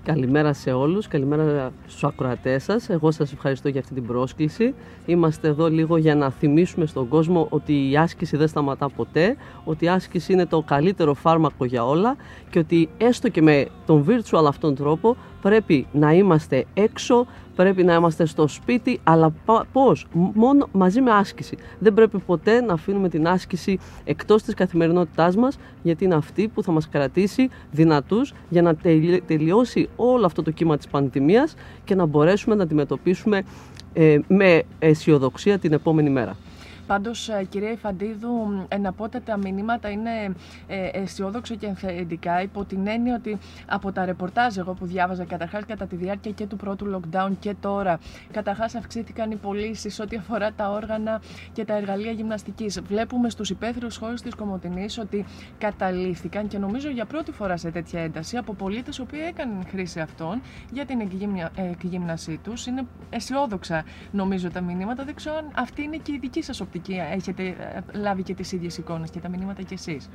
Καλημέρα 0.04 0.54
σε 0.54 0.72
όλους, 0.72 1.08
καλημέρα 1.08 1.72
στους 1.88 2.04
ακροατές 2.04 2.64
σας. 2.64 2.90
Εγώ 2.90 3.12
σας 3.12 3.32
ευχαριστώ 3.34 3.70
για 3.70 3.80
αυτή 3.80 3.94
την 3.94 4.06
πρόσκληση. 4.06 4.74
Είμαστε 5.06 5.48
εδώ 5.48 5.70
λίγο 5.70 5.98
για 5.98 6.16
να 6.16 6.30
θυμίσουμε 6.30 6.86
στον 6.86 7.08
κόσμο 7.08 7.48
ότι 7.50 7.90
η 7.90 7.98
άσκηση 7.98 8.38
δεν 8.38 8.48
σταματά 8.48 8.90
ποτέ, 8.90 9.36
ότι 9.64 9.86
η 9.86 9.90
άσκηση 9.90 10.34
είναι 10.34 10.46
το 10.46 10.62
καλύτερο 10.62 11.14
φάρμακο 11.14 11.66
για 11.66 11.86
όλα 11.86 12.16
και 12.50 12.60
ότι 12.60 12.90
έστω 12.98 13.30
και 13.30 13.42
με 13.42 13.68
τον 13.86 14.06
virtual 14.08 14.46
αυτόν 14.48 14.76
τρόπο 14.76 15.18
πρέπει 15.42 15.88
να 15.92 16.14
είμαστε 16.14 16.66
έξω, 16.74 17.28
πρέπει 17.56 17.84
να 17.84 17.94
είμαστε 17.94 18.26
στο 18.26 18.48
σπίτι, 18.48 19.00
αλλά 19.04 19.34
πώς, 19.72 20.08
μόνο 20.14 20.68
μαζί 20.72 21.02
με 21.02 21.12
άσκηση. 21.12 21.58
Δεν 21.80 21.94
πρέπει 21.94 22.20
ποτέ 22.20 22.62
να 22.62 22.74
αφήνουμε 22.74 23.10
την 23.10 23.28
άσκηση 23.28 23.80
εκτός 24.04 24.44
της 24.44 24.54
καθημερινότητάς 24.54 25.36
μας, 25.36 25.58
γιατί 25.84 26.04
είναι 26.04 26.16
αυτή 26.16 26.48
που 26.48 26.64
θα 26.64 26.72
μας 26.72 26.90
κρατήσει 26.90 27.50
δυνατούς 27.72 28.34
για 28.50 28.62
να 28.62 28.76
τελειώσει 29.26 29.90
όλο 29.96 30.26
αυτό 30.26 30.44
το 30.44 30.52
κύμα 30.52 30.78
της 30.78 30.88
πανδημίας 30.88 31.56
και 31.84 31.96
να 31.96 32.06
μπορέσουμε 32.06 32.56
να 32.56 32.64
αντιμετωπίσουμε 32.64 33.44
ε, 33.94 34.20
με 34.28 34.64
αισιοδοξία 34.80 35.60
την 35.60 35.74
επόμενη 35.74 36.10
μέρα. 36.10 36.36
Πάντως, 36.92 37.30
ε, 37.30 37.44
κυρία 37.50 37.72
Ιφαντίδου, 37.72 38.66
εναπότε 38.68 39.20
τα 39.20 39.38
μηνύματα 39.38 39.90
είναι 39.90 40.36
ε, 40.68 40.90
αισιόδοξα 40.94 41.56
και 41.56 41.66
ενθαρρυντικά 41.66 42.42
υπό 42.42 42.66
την 42.66 42.88
έννοια 42.88 43.16
ότι 43.16 43.38
από 43.68 43.92
τα 43.92 44.06
ρεπορτάζ 44.06 44.58
εγώ 44.58 44.74
που 44.74 44.86
διάβαζα 44.86 45.26
καταρχάς 45.26 45.66
κατά 45.66 45.86
τη 45.86 45.96
διάρκεια 45.96 46.32
και 46.32 46.46
του 46.46 46.56
πρώτου 46.56 47.02
lockdown 47.02 47.32
και 47.40 47.56
τώρα, 47.62 48.00
καταρχάς 48.32 48.76
αυξήθηκαν 48.76 49.32
οι 49.32 49.36
πωλήσεις 49.36 50.00
ό,τι 50.00 50.16
αφορά 50.16 50.52
τα 50.54 50.70
όργανα 50.70 51.22
και 51.54 51.66
τα 51.66 51.74
εργαλεία 51.74 52.12
γυμναστικής. 52.12 52.82
Βλέπουμε 52.82 53.30
στους 53.30 53.50
υπαίθριους 53.50 53.98
χώρους 53.98 54.22
της 54.22 54.36
Κομωτινής 54.36 54.98
ότι 54.98 55.26
καταλήφθηκαν 55.58 56.48
και 56.48 56.58
νομίζω 56.58 56.90
για 56.90 57.06
πρώτη 57.06 57.32
φορά 57.32 57.58
σε 57.58 57.72
τέτοια 57.72 58.02
ένταση 58.02 58.38
από 58.38 58.54
πολίτες 58.54 58.98
οι 58.98 59.02
οποίοι 59.02 59.20
έκαναν 59.28 59.66
χρήση 59.70 60.00
αυτών 60.00 60.42
για 60.72 60.86
την 60.86 61.00
εκγύμνασή 61.56 62.40
τους. 62.44 62.66
Είναι 62.66 62.86
αισιόδοξα 63.10 63.84
νομίζω 64.12 64.50
τα 64.50 64.62
μηνύματα. 64.62 65.04
Δεν 65.04 65.16
ξέρω 65.16 65.36
αν 65.36 65.52
αυτή 65.56 65.82
είναι 65.84 65.98
και 65.98 66.12
η 66.12 66.18
δική 66.20 66.42
σας 66.42 66.60
οπτική 66.60 66.80
και 66.82 66.94
έχετε 67.14 67.44
ε, 67.44 67.98
λάβει 67.98 68.24
και 68.24 68.34
τις 68.34 68.52
ίδιες 68.52 68.78
εικόνες 68.78 69.10
και 69.10 69.20
τα 69.20 69.30
μηνύματα 69.30 69.62
κι 69.62 69.74
εσείς. 69.74 70.10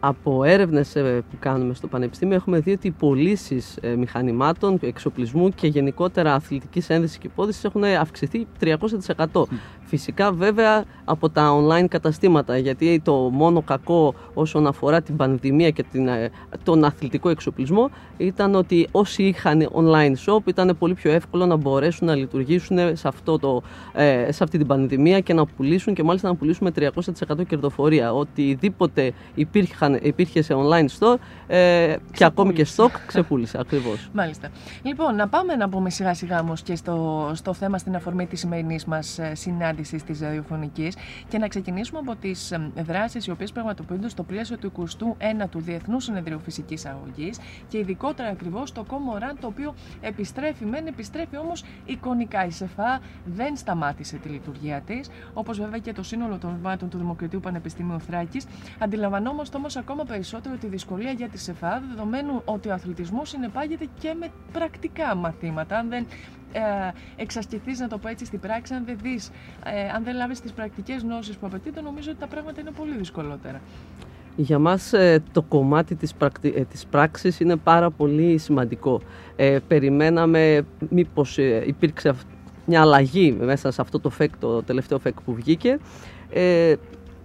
Από 0.00 0.44
έρευνες 0.44 0.96
ε, 0.96 1.24
που 1.30 1.36
κάνουμε 1.38 1.74
στο 1.74 1.86
Πανεπιστήμιο 1.86 2.34
έχουμε 2.34 2.60
δει 2.60 2.72
ότι 2.72 2.86
οι 2.86 2.90
πωλήσεις 2.90 3.76
ε, 3.80 3.96
μηχανημάτων, 3.96 4.78
εξοπλισμού 4.82 5.48
και 5.48 5.66
γενικότερα 5.66 6.34
αθλητικής 6.34 6.90
ένδυσης 6.90 7.18
και 7.18 7.26
υπόδησης 7.26 7.64
έχουν 7.64 7.84
αυξηθεί 7.84 8.46
300%. 8.60 9.42
Φυσικά 9.86 10.32
βέβαια 10.32 10.84
από 11.04 11.30
τα 11.30 11.62
online 11.62 11.86
καταστήματα 11.88 12.58
γιατί 12.58 13.00
το 13.04 13.14
μόνο 13.14 13.62
κακό 13.62 14.14
όσον 14.34 14.66
αφορά 14.66 15.02
την 15.02 15.16
πανδημία 15.16 15.70
και 15.70 15.82
την, 15.82 16.08
ε, 16.08 16.30
τον 16.62 16.84
αθλητικό 16.84 17.28
εξοπλισμό 17.28 17.90
ήταν 18.16 18.54
ότι 18.54 18.88
όσοι 18.90 19.22
είχαν 19.22 19.70
online 19.72 20.14
shop 20.26 20.46
ήταν 20.46 20.76
πολύ 20.78 20.94
πιο 20.94 21.12
εύκολο 21.12 21.46
να 21.46 21.56
μπορέσουν 21.56 22.06
να 22.06 22.14
λειτουργήσουν 22.14 22.78
σε, 22.96 23.08
αυτό 23.08 23.38
το, 23.38 23.62
ε, 23.92 24.32
σε 24.32 24.44
αυτή 24.44 24.58
την 24.58 24.66
πανδημία 24.66 25.20
και 25.20 25.34
να 25.34 25.46
πουλήσουν 25.46 25.94
και 25.94 26.02
μάλιστα 26.02 26.28
να 26.28 26.34
πουλήσουν 26.34 26.72
με 26.76 26.90
300% 27.38 27.46
κερδοφορία. 27.48 28.12
Οτιδήποτε 28.12 29.12
υπήρχαν, 29.34 29.98
υπήρχε 30.02 30.42
σε 30.42 30.54
online 30.56 30.86
store 30.98 31.16
ε, 31.46 31.94
και 32.12 32.24
ακόμη 32.24 32.52
και 32.52 32.66
stock 32.76 32.90
ξεπούλησε 33.06 33.58
ακριβώς. 33.60 34.08
Μάλιστα. 34.12 34.48
Λοιπόν, 34.82 35.14
να 35.14 35.28
πάμε 35.28 35.54
να 35.54 35.68
πούμε 35.68 35.90
σιγά 35.90 36.14
σιγά 36.14 36.40
όμως 36.40 36.62
και 36.62 36.76
στο, 36.76 37.30
στο 37.34 37.54
θέμα 37.54 37.78
στην 37.78 37.94
αφορμή 37.94 38.26
της 38.26 38.40
σημερινής 38.40 38.84
μας 38.84 39.18
ε, 39.18 39.34
συνάντησης 39.34 39.75
συνάντηση 39.84 40.06
της 40.06 40.20
ραδιοφωνικής 40.20 40.96
και 41.28 41.38
να 41.38 41.48
ξεκινήσουμε 41.48 41.98
από 41.98 42.16
τις 42.16 42.54
δράσεις 42.76 43.26
οι 43.26 43.30
οποίες 43.30 43.52
πραγματοποιούνται 43.52 44.08
στο 44.08 44.22
πλαίσιο 44.22 44.58
του 44.58 44.72
21ου 44.76 45.48
Διεθνούς 45.56 46.04
Συνεδρίου 46.04 46.40
Φυσικής 46.40 46.86
Αγωγής 46.86 47.38
και 47.68 47.78
ειδικότερα 47.78 48.28
ακριβώς 48.28 48.72
το 48.72 48.84
Κόμοραν, 48.84 49.38
το 49.40 49.46
οποίο 49.46 49.74
επιστρέφει, 50.00 50.64
μεν 50.64 50.86
επιστρέφει 50.86 51.36
όμως 51.36 51.64
εικονικά. 51.84 52.46
Η 52.46 52.50
ΣΕΦΑ 52.50 53.00
δεν 53.24 53.56
σταμάτησε 53.56 54.16
τη 54.16 54.28
λειτουργία 54.28 54.80
της, 54.80 55.08
όπως 55.34 55.58
βέβαια 55.58 55.78
και 55.78 55.92
το 55.92 56.02
σύνολο 56.02 56.38
των 56.38 56.54
βημάτων 56.56 56.88
του 56.88 56.98
Δημοκρατίου 56.98 57.40
Πανεπιστημίου 57.40 58.00
Θράκης. 58.00 58.46
Αντιλαμβανόμαστε 58.78 59.56
όμως 59.56 59.76
ακόμα 59.76 60.04
περισσότερο 60.04 60.56
τη 60.56 60.66
δυσκολία 60.66 61.10
για 61.10 61.28
τη 61.28 61.38
ΣΕΦΑ, 61.38 61.82
δεδομένου 61.88 62.42
ότι 62.44 62.68
ο 62.68 62.72
αθλητισμός 62.72 63.28
συνεπάγεται 63.28 63.86
και 64.00 64.14
με 64.18 64.28
πρακτικά 64.52 65.14
μαθήματα. 65.14 65.78
Αν 65.78 65.88
δεν 65.88 66.06
ε, 66.45 66.45
εξασκηθείς, 67.16 67.78
να 67.78 67.88
το 67.88 67.98
πω 67.98 68.08
έτσι, 68.08 68.24
στην 68.24 68.40
πράξη, 68.40 68.74
αν 68.74 68.84
δεν 68.84 68.96
δεις, 69.02 69.30
ε, 69.64 69.88
αν 69.94 70.04
δεν 70.04 70.14
λάβεις 70.14 70.40
τις 70.40 70.52
πρακτικές 70.52 71.02
γνώσεις 71.02 71.36
που 71.36 71.46
απαιτείται, 71.46 71.80
νομίζω 71.80 72.10
ότι 72.10 72.20
τα 72.20 72.26
πράγματα 72.26 72.60
είναι 72.60 72.70
πολύ 72.70 72.96
δυσκολότερα. 72.96 73.60
Για 74.36 74.58
μας 74.58 74.92
ε, 74.92 75.22
το 75.32 75.42
κομμάτι 75.42 75.94
της, 75.94 76.14
πρακτι... 76.14 76.52
Ε, 76.56 76.64
της 76.64 76.86
πράξης 76.86 77.40
είναι 77.40 77.56
πάρα 77.56 77.90
πολύ 77.90 78.38
σημαντικό. 78.38 79.00
Ε, 79.36 79.58
περιμέναμε 79.68 80.62
μήπως 80.88 81.38
υπήρξε 81.66 82.14
μια 82.66 82.80
αλλαγή 82.80 83.36
μέσα 83.40 83.70
σε 83.70 83.80
αυτό 83.80 84.00
το 84.00 84.10
φεκ, 84.10 84.36
το 84.38 84.62
τελευταίο 84.62 84.98
φεκ 84.98 85.20
που 85.20 85.34
βγήκε. 85.34 85.78
Ε, 86.30 86.74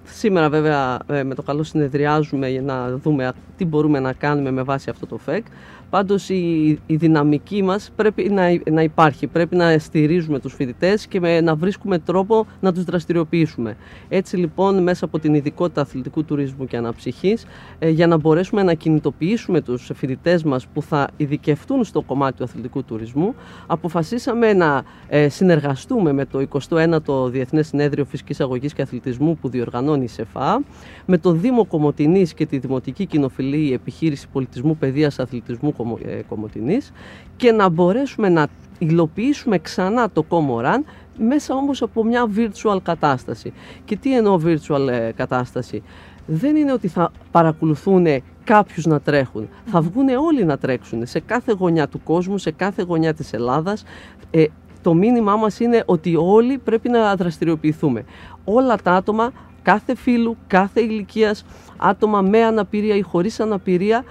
σήμερα 0.04 0.50
βέβαια 0.50 1.00
με 1.08 1.36
το 1.36 1.42
καλό 1.42 1.64
συνεδριάζουμε 1.64 2.50
για 2.50 2.62
να 2.62 2.98
δούμε 2.98 3.34
τι 3.58 3.66
μπορούμε 3.66 4.00
να 4.00 4.14
κάνουμε 4.14 4.52
με 4.52 4.62
βάση 4.62 4.90
αυτό 4.90 5.06
το 5.06 5.18
φεκ. 5.18 5.46
Πάντως 5.92 6.30
η, 6.30 6.80
η 6.86 6.96
δυναμική 6.96 7.64
μας 7.64 7.92
πρέπει 7.96 8.30
να, 8.30 8.62
να 8.72 8.82
υπάρχει, 8.82 9.28
πρέπει 9.28 9.56
να 9.56 9.78
στηρίζουμε 9.78 10.40
τους 10.40 10.54
φοιτητές 10.54 11.08
και 11.08 11.20
με, 11.20 11.42
να 11.42 11.56
βρίσκουμε 11.56 12.00
τρόπο 12.00 12.46
να 12.60 12.74
τους 12.74 12.84
δραστηριοποιήσουμε. 12.84 13.78
Έτσι 14.10 14.38
λοιπόν 14.38 14.84
μέσα 14.84 15.06
από 15.06 15.20
την 15.20 15.34
ειδικότητα 15.34 15.82
αθλητικού 15.82 16.26
τουρισμού 16.26 16.66
και 16.66 16.78
αναψυχής 16.78 17.46
ε, 17.80 17.90
για 17.90 18.08
να 18.08 18.18
μπορέσουμε 18.18 18.64
να 18.64 18.74
κινητοποιήσουμε 18.74 19.62
τους 19.62 19.92
φοιτητές 19.96 20.44
μας 20.44 20.68
που 20.68 20.82
θα 20.82 21.08
ειδικευτούν 21.18 21.84
στο 21.84 22.02
κομμάτι 22.02 22.38
του 22.38 22.44
αθλητικού 22.44 22.84
τουρισμού 22.84 23.36
αποφασίσαμε 23.68 24.54
να 24.54 24.84
ε, 25.08 25.30
συνεργαστούμε 25.30 26.14
με 26.14 26.26
το 26.26 26.48
21ο 26.70 27.30
Διεθνές 27.32 27.68
Συνέδριο 27.68 28.06
Φυσικής 28.06 28.42
Αγωγής 28.42 28.74
και 28.74 28.82
Αθλητισμού 28.82 29.38
που 29.38 29.50
διοργανώνει 29.50 30.04
η 30.04 30.08
ΣΕΦΑ 30.08 30.64
με 31.06 31.18
το 31.18 31.32
Δήμο 31.32 31.66
Κομωτινής 31.66 32.34
και 32.34 32.46
τη 32.46 32.58
Δημοτική 32.58 33.06
Κοινοφιλή 33.06 33.74
Επιχείρηση 33.74 34.28
Πολιτισμού 34.32 34.78
Παιδείας 34.78 35.20
Αθλητισμού 35.20 35.74
ε, 36.06 36.22
Κομωτινής 36.30 36.92
και 37.38 37.52
να 37.52 37.70
μπορέσουμε 37.70 38.30
να 38.30 38.48
υλοποιήσουμε 38.80 39.60
ξανά 39.60 40.10
το 40.10 40.24
Κόμοραν 40.24 40.86
μέσα 41.18 41.56
όμως 41.56 41.82
από 41.82 42.04
μια 42.04 42.30
virtual 42.36 42.78
κατάσταση. 42.84 43.54
Και 43.86 43.96
τι 43.96 44.16
εννοώ 44.16 44.40
virtual 44.46 44.88
ε, 44.88 45.12
κατάσταση; 45.16 45.84
Δεν 46.26 46.56
είναι 46.56 46.74
ότι 46.74 46.88
θα 46.88 47.12
παρακολουθούν 47.32 48.06
κάποιους 48.44 48.86
να 48.86 49.00
τρέχουν. 49.00 49.50
Θα 49.66 49.82
βγουν 49.82 50.10
όλοι 50.10 50.46
να 50.46 50.58
τρέξουν 50.58 51.06
σε 51.06 51.20
κάθε 51.20 51.52
γωνιά 51.60 51.88
του 51.88 52.02
κόσμου, 52.04 52.38
σε 52.38 52.52
κάθε 52.52 52.82
γωνιά 52.82 53.14
της 53.14 53.34
Ελλάδας. 53.34 53.84
Ε, 54.32 54.46
το 54.82 54.94
μήνυμά 54.94 55.36
μας 55.36 55.60
είναι 55.60 55.84
ότι 55.86 56.16
όλοι 56.16 56.58
πρέπει 56.58 56.90
να 56.90 57.16
δραστηριοποιηθούμε. 57.16 58.04
Όλα 58.44 58.76
τα 58.76 58.92
άτομα, 58.92 59.32
κάθε 59.62 59.96
φίλου, 59.96 60.38
κάθε 60.48 60.82
ηλικίας, 60.82 61.46
άτομα 61.78 62.22
με 62.22 62.44
αναπηρία 62.44 62.96
ή 62.96 63.02
χωρίς 63.02 63.40
αναπηρία, 63.40 64.04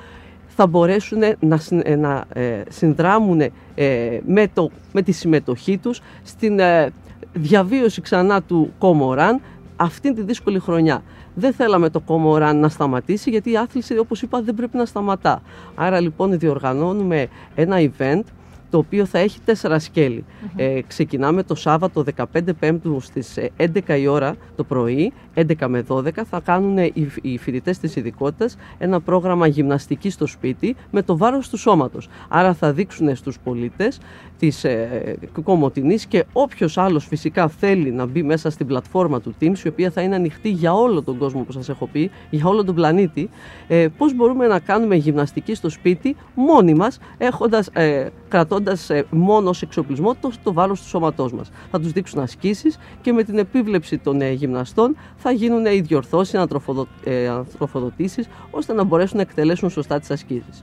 θα 0.60 0.68
μπορέσουν 0.68 1.18
να, 1.40 1.60
ε, 1.82 1.96
να 1.96 2.24
ε, 2.32 2.62
συνδράμουν 2.68 3.40
ε, 3.40 3.50
με, 4.26 4.48
το, 4.54 4.70
με 4.92 5.02
τη 5.02 5.12
συμμετοχή 5.12 5.78
τους 5.78 6.00
στην 6.22 6.60
διαβίωση 7.32 8.00
ξανά 8.00 8.42
του 8.42 8.72
Κόμοραν 8.78 9.40
αυτήν 9.76 10.14
τη 10.14 10.22
δύσκολη 10.22 10.58
χρονιά. 10.58 11.02
Δεν 11.34 11.52
θέλαμε 11.52 11.90
το 11.90 12.00
Κόμοραν 12.00 12.58
να 12.58 12.68
σταματήσει 12.68 13.30
γιατί 13.30 13.50
η 13.50 13.56
άθληση 13.56 13.98
όπως 13.98 14.22
είπα 14.22 14.42
δεν 14.42 14.54
πρέπει 14.54 14.76
να 14.76 14.84
σταματά. 14.84 15.42
Άρα 15.74 16.00
λοιπόν 16.00 16.38
διοργανώνουμε 16.38 17.28
ένα 17.54 17.76
event 17.78 18.22
το 18.70 18.78
οποίο 18.78 19.04
θα 19.04 19.18
έχει 19.18 19.40
τέσσερα 19.44 19.80
Ε, 20.56 20.80
ξεκινάμε 20.86 21.42
το 21.42 21.54
Σάββατο 21.54 22.04
15 22.16 22.24
Πέμπτου 22.58 23.00
στις 23.00 23.38
11 23.56 23.68
ε, 23.86 23.94
η 23.94 24.06
ώρα 24.06 24.36
το 24.56 24.64
πρωί, 24.64 25.12
11 25.34 25.66
με 25.68 25.84
12, 25.88 26.10
θα 26.30 26.40
κάνουν 26.40 26.78
οι, 26.78 26.92
οι 27.22 27.38
φοιτητές 27.38 27.78
της 27.78 27.96
ειδικότητας 27.96 28.56
ένα 28.78 29.00
πρόγραμμα 29.00 29.46
γυμναστική 29.46 30.10
στο 30.10 30.26
σπίτι 30.26 30.76
με 30.90 31.02
το 31.02 31.16
βάρος 31.16 31.48
του 31.48 31.56
σώματος. 31.56 32.08
Άρα 32.28 32.54
θα 32.54 32.72
δείξουν 32.72 33.16
στους 33.16 33.38
πολίτες 33.38 33.98
της 34.40 34.64
ε, 34.64 35.16
Κομωτινής 35.42 36.06
και 36.06 36.24
όποιος 36.32 36.78
άλλος 36.78 37.06
φυσικά 37.06 37.48
θέλει 37.48 37.90
να 37.90 38.06
μπει 38.06 38.22
μέσα 38.22 38.50
στην 38.50 38.66
πλατφόρμα 38.66 39.20
του 39.20 39.34
Teams, 39.40 39.58
η 39.64 39.68
οποία 39.68 39.90
θα 39.90 40.00
είναι 40.00 40.14
ανοιχτή 40.14 40.48
για 40.48 40.74
όλο 40.74 41.02
τον 41.02 41.18
κόσμο 41.18 41.42
που 41.42 41.52
σας 41.52 41.68
έχω 41.68 41.86
πει, 41.86 42.10
για 42.30 42.46
όλο 42.46 42.64
τον 42.64 42.74
πλανήτη, 42.74 43.30
ε, 43.68 43.86
πώς 43.96 44.14
μπορούμε 44.14 44.46
να 44.46 44.58
κάνουμε 44.58 44.94
γυμναστική 44.94 45.54
στο 45.54 45.68
σπίτι 45.68 46.16
μόνοι 46.34 46.74
μας, 46.74 46.98
έχοντας, 47.18 47.68
ε, 47.72 48.06
κρατώντας 48.28 48.90
ε, 48.90 49.04
μόνο 49.10 49.48
ως 49.48 49.62
εξοπλισμό 49.62 50.14
το, 50.14 50.30
το 50.42 50.52
βάρος 50.52 50.80
του 50.80 50.88
σώματός 50.88 51.32
μας. 51.32 51.50
Θα 51.70 51.80
τους 51.80 51.92
δείξουν 51.92 52.20
ασκήσεις 52.20 52.78
και 53.00 53.12
με 53.12 53.22
την 53.22 53.38
επίβλεψη 53.38 53.98
των 53.98 54.20
ε, 54.20 54.30
γυμναστών 54.30 54.96
θα 55.16 55.30
γίνουν 55.30 55.66
οι 55.66 55.80
διορθώσεις, 55.80 56.34
ανατροφοδο, 56.34 56.86
ε, 57.04 57.28
ανατροφοδοτήσεις, 57.28 58.28
ώστε 58.50 58.72
να 58.72 58.84
μπορέσουν 58.84 59.16
να 59.16 59.22
εκτελέσουν 59.22 59.70
σωστά 59.70 59.98
τις 59.98 60.10
ασκήσεις. 60.10 60.62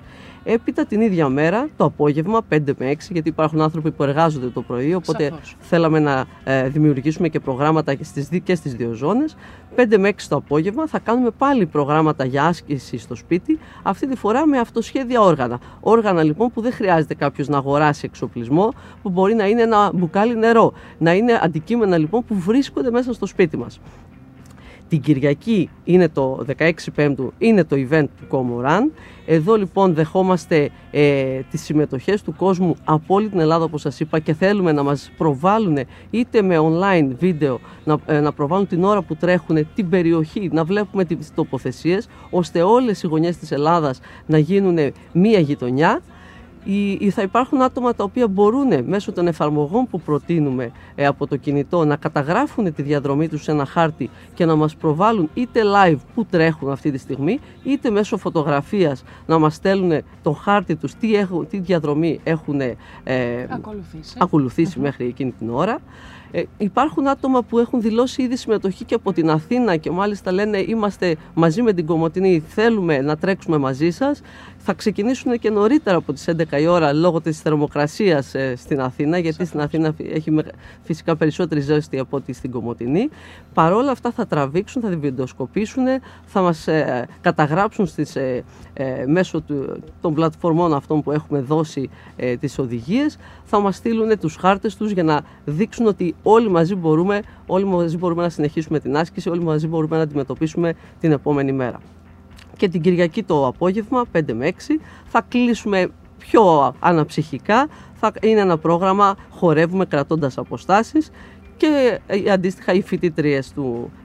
Έπειτα 0.49 0.85
την 0.85 1.01
ίδια 1.01 1.29
μέρα, 1.29 1.67
το 1.77 1.85
απόγευμα, 1.85 2.41
5 2.49 2.59
με 2.77 2.91
6, 2.91 2.95
γιατί 3.09 3.29
υπάρχουν 3.29 3.61
άνθρωποι 3.61 3.91
που 3.91 4.03
εργάζονται 4.03 4.47
το 4.47 4.61
πρωί, 4.61 4.93
οπότε 4.93 5.33
θέλαμε 5.59 5.99
να 5.99 6.25
ε, 6.43 6.67
δημιουργήσουμε 6.69 7.27
και 7.29 7.39
προγράμματα 7.39 7.93
και 7.93 8.03
στις, 8.03 8.29
και 8.43 8.55
στις 8.55 8.73
δύο 8.73 8.93
ζώνες. 8.93 9.35
5 9.75 9.97
με 9.97 10.09
6 10.09 10.13
το 10.29 10.35
απόγευμα 10.35 10.87
θα 10.87 10.99
κάνουμε 10.99 11.29
πάλι 11.37 11.65
προγράμματα 11.65 12.25
για 12.25 12.45
άσκηση 12.45 12.97
στο 12.97 13.15
σπίτι, 13.15 13.59
αυτή 13.83 14.07
τη 14.07 14.15
φορά 14.15 14.47
με 14.47 14.59
αυτοσχέδια 14.59 15.21
όργανα. 15.21 15.59
Όργανα 15.79 16.23
λοιπόν 16.23 16.51
που 16.51 16.61
δεν 16.61 16.71
χρειάζεται 16.71 17.13
κάποιος 17.13 17.47
να 17.47 17.57
αγοράσει 17.57 18.01
εξοπλισμό, 18.05 18.73
που 19.01 19.09
μπορεί 19.09 19.33
να 19.33 19.47
είναι 19.47 19.61
ένα 19.61 19.91
μπουκάλι 19.93 20.37
νερό, 20.37 20.73
να 20.97 21.13
είναι 21.13 21.39
αντικείμενα 21.41 21.97
λοιπόν 21.97 22.25
που 22.25 22.35
βρίσκονται 22.35 22.91
μέσα 22.91 23.13
στο 23.13 23.25
σπίτι 23.25 23.57
μας. 23.57 23.79
Την 24.89 25.01
Κυριακή 25.01 25.69
είναι 25.83 26.09
το 26.09 26.45
16 26.57 26.71
Πέμπτου, 26.95 27.33
είναι 27.37 27.63
το 27.63 27.75
event 27.89 28.05
του 28.19 28.27
Κόμοραν. 28.27 28.91
Εδώ 29.25 29.55
λοιπόν 29.55 29.93
δεχόμαστε 29.93 30.69
ε, 30.91 31.39
τις 31.51 31.61
συμμετοχές 31.63 32.21
του 32.21 32.35
κόσμου 32.35 32.75
από 32.83 33.15
όλη 33.15 33.29
την 33.29 33.39
Ελλάδα 33.39 33.63
όπως 33.63 33.81
σας 33.81 33.99
είπα 33.99 34.19
και 34.19 34.33
θέλουμε 34.33 34.71
να 34.71 34.83
μας 34.83 35.11
προβάλλουν 35.17 35.77
είτε 36.09 36.41
με 36.41 36.57
online 36.59 37.07
βίντεο 37.19 37.59
να, 37.83 37.97
ε, 38.05 38.19
να 38.19 38.31
προβάλλουν 38.33 38.67
την 38.67 38.83
ώρα 38.83 39.01
που 39.01 39.15
τρέχουν 39.15 39.67
την 39.75 39.89
περιοχή, 39.89 40.49
να 40.53 40.63
βλέπουμε 40.63 41.05
τις 41.05 41.33
τοποθεσίες 41.35 42.07
ώστε 42.29 42.61
όλες 42.61 43.03
οι 43.03 43.07
γωνιές 43.07 43.37
της 43.37 43.51
Ελλάδας 43.51 43.99
να 44.25 44.37
γίνουν 44.37 44.77
μία 45.11 45.39
γειτονιά 45.39 46.01
ή 46.99 47.09
θα 47.09 47.21
υπάρχουν 47.21 47.61
άτομα 47.61 47.93
τα 47.93 48.03
οποία 48.03 48.27
μπορούν 48.27 48.83
μέσω 48.85 49.11
των 49.11 49.27
εφαρμογών 49.27 49.87
που 49.87 50.01
προτείνουμε 50.01 50.71
ε, 50.95 51.05
από 51.05 51.27
το 51.27 51.37
κινητό 51.37 51.85
να 51.85 51.95
καταγράφουν 51.95 52.73
τη 52.73 52.81
διαδρομή 52.81 53.27
τους 53.27 53.43
σε 53.43 53.51
ένα 53.51 53.65
χάρτη 53.65 54.09
και 54.33 54.45
να 54.45 54.55
μας 54.55 54.75
προβάλλουν 54.75 55.29
είτε 55.33 55.61
live 55.63 55.97
που 56.15 56.25
τρέχουν 56.25 56.71
αυτή 56.71 56.91
τη 56.91 56.97
στιγμή 56.97 57.39
είτε 57.63 57.89
μέσω 57.89 58.17
φωτογραφίας 58.17 59.03
να 59.25 59.37
μας 59.37 59.55
στέλνουν 59.55 60.01
το 60.23 60.31
χάρτη 60.31 60.75
τους 60.75 60.95
τι, 60.95 61.15
έχουν, 61.15 61.47
τι 61.47 61.59
διαδρομή 61.59 62.19
έχουν 62.23 62.61
ε, 62.61 62.75
ακολουθήσει, 64.17 64.79
μέχρι 64.79 65.05
εκείνη 65.05 65.31
την 65.31 65.49
ώρα. 65.49 65.79
Ε, 66.31 66.43
υπάρχουν 66.57 67.07
άτομα 67.07 67.41
που 67.41 67.59
έχουν 67.59 67.81
δηλώσει 67.81 68.21
ήδη 68.21 68.35
συμμετοχή 68.35 68.85
και 68.85 68.93
από 68.93 69.13
την 69.13 69.29
Αθήνα 69.29 69.75
και 69.75 69.91
μάλιστα 69.91 70.31
λένε 70.31 70.57
είμαστε 70.57 71.15
μαζί 71.33 71.61
με 71.61 71.73
την 71.73 71.85
Κομωτινή, 71.85 72.43
θέλουμε 72.47 73.01
να 73.01 73.17
τρέξουμε 73.17 73.57
μαζί 73.57 73.89
σας 73.89 74.21
θα 74.69 74.75
ξεκινήσουν 74.75 75.39
και 75.39 75.49
νωρίτερα 75.49 75.97
από 75.97 76.13
τις 76.13 76.25
11 76.29 76.59
η 76.59 76.67
ώρα 76.67 76.93
λόγω 76.93 77.21
της 77.21 77.41
θερμοκρασίας 77.41 78.35
ε, 78.35 78.55
στην 78.55 78.81
Αθήνα, 78.81 79.17
γιατί 79.17 79.45
στην 79.45 79.59
Αθήνα 79.59 79.93
έχει 79.97 80.43
φυσικά 80.83 81.15
περισσότερη 81.15 81.61
ζέστη 81.61 81.99
από 81.99 82.17
ό,τι 82.17 82.33
στην 82.33 82.51
Κομωτινή. 82.51 83.09
Παρόλα 83.53 83.91
αυτά 83.91 84.11
θα 84.11 84.25
τραβήξουν, 84.25 84.81
θα 84.81 84.89
τη 84.89 84.95
βιντεοσκοπήσουν, 84.95 85.83
θα 86.25 86.41
μας 86.41 86.67
ε, 86.67 87.07
καταγράψουν 87.21 87.85
στις, 87.87 88.15
ε, 88.15 88.43
μέσω 89.07 89.41
του, 89.41 89.83
των 90.01 90.13
πλατφορμών 90.13 90.73
αυτών 90.73 91.01
που 91.01 91.11
έχουμε 91.11 91.39
δώσει 91.39 91.89
τις 92.39 92.59
οδηγίες, 92.59 93.17
θα 93.43 93.59
μας 93.59 93.75
στείλουν 93.75 94.19
τους 94.19 94.35
χάρτες 94.35 94.75
τους 94.75 94.91
για 94.91 95.03
να 95.03 95.21
δείξουν 95.45 95.85
ότι 95.85 96.15
όλοι 96.23 96.49
μαζί 96.49 96.75
μπορούμε, 96.75 97.21
όλοι 97.45 97.65
μαζί 97.65 97.97
μπορούμε 97.97 98.21
να 98.21 98.29
συνεχίσουμε 98.29 98.79
την 98.79 98.97
άσκηση, 98.97 99.29
όλοι 99.29 99.43
μαζί 99.43 99.67
μπορούμε 99.67 99.97
να 99.97 100.03
αντιμετωπίσουμε 100.03 100.73
την 100.99 101.11
επόμενη 101.11 101.51
μέρα 101.51 101.79
και 102.57 102.67
την 102.67 102.81
Κυριακή 102.81 103.23
το 103.23 103.47
απόγευμα 103.47 104.05
5 104.13 104.33
με 104.33 104.51
6 104.51 104.53
θα 105.05 105.25
κλείσουμε 105.27 105.89
πιο 106.17 106.73
αναψυχικά. 106.79 107.67
Θα 107.99 108.11
είναι 108.21 108.39
ένα 108.39 108.57
πρόγραμμα 108.57 109.15
χορεύουμε 109.29 109.85
κρατώντας 109.85 110.37
αποστάσεις 110.37 111.11
και 111.57 111.99
ε, 112.07 112.31
αντίστοιχα 112.31 112.73
οι 112.73 112.81
φοιτήτριε 112.81 113.39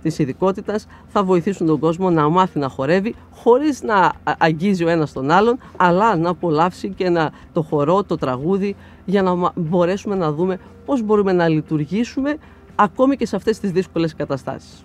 της 0.03 0.19
ειδικότητας 0.19 0.87
θα 1.09 1.25
βοηθήσουν 1.25 1.67
τον 1.67 1.79
κόσμο 1.79 2.11
να 2.11 2.29
μάθει 2.29 2.59
να 2.59 2.69
χορεύει 2.69 3.15
χωρίς 3.31 3.83
να 3.83 4.13
αγγίζει 4.39 4.85
ο 4.85 4.89
ένας 4.89 5.13
τον 5.13 5.31
άλλον 5.31 5.59
αλλά 5.77 6.17
να 6.17 6.31
απολαύσει 6.31 6.89
και 6.89 7.09
να 7.09 7.31
το 7.53 7.63
χορό, 7.63 8.05
το 8.05 8.17
τραγούδι 8.17 8.77
για 9.05 9.23
να 9.23 9.53
μπορέσουμε 9.55 10.15
να 10.15 10.33
δούμε 10.33 10.59
πώς 10.85 11.03
μπορούμε 11.03 11.33
να 11.33 11.49
λειτουργήσουμε 11.49 12.37
ακόμη 12.75 13.17
και 13.17 13.27
σε 13.27 13.37
αυτές 13.37 13.59
τις 13.59 13.71
δύσκολες 13.71 14.15
καταστάσεις 14.15 14.85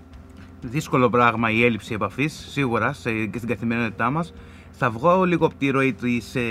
δύσκολο 0.62 1.10
πράγμα 1.10 1.52
η 1.52 1.64
έλλειψη 1.64 1.94
επαφής, 1.94 2.48
σίγουρα 2.50 2.94
σε, 2.94 3.26
και 3.26 3.38
στην 3.38 3.50
καθημερινότητά 3.50 4.10
μας. 4.10 4.34
Θα 4.80 4.90
βγω 4.90 5.24
λίγο 5.24 5.46
από 5.46 5.56
τη 5.56 5.70
ροή 5.70 5.94
της 5.94 6.36
ε, 6.36 6.42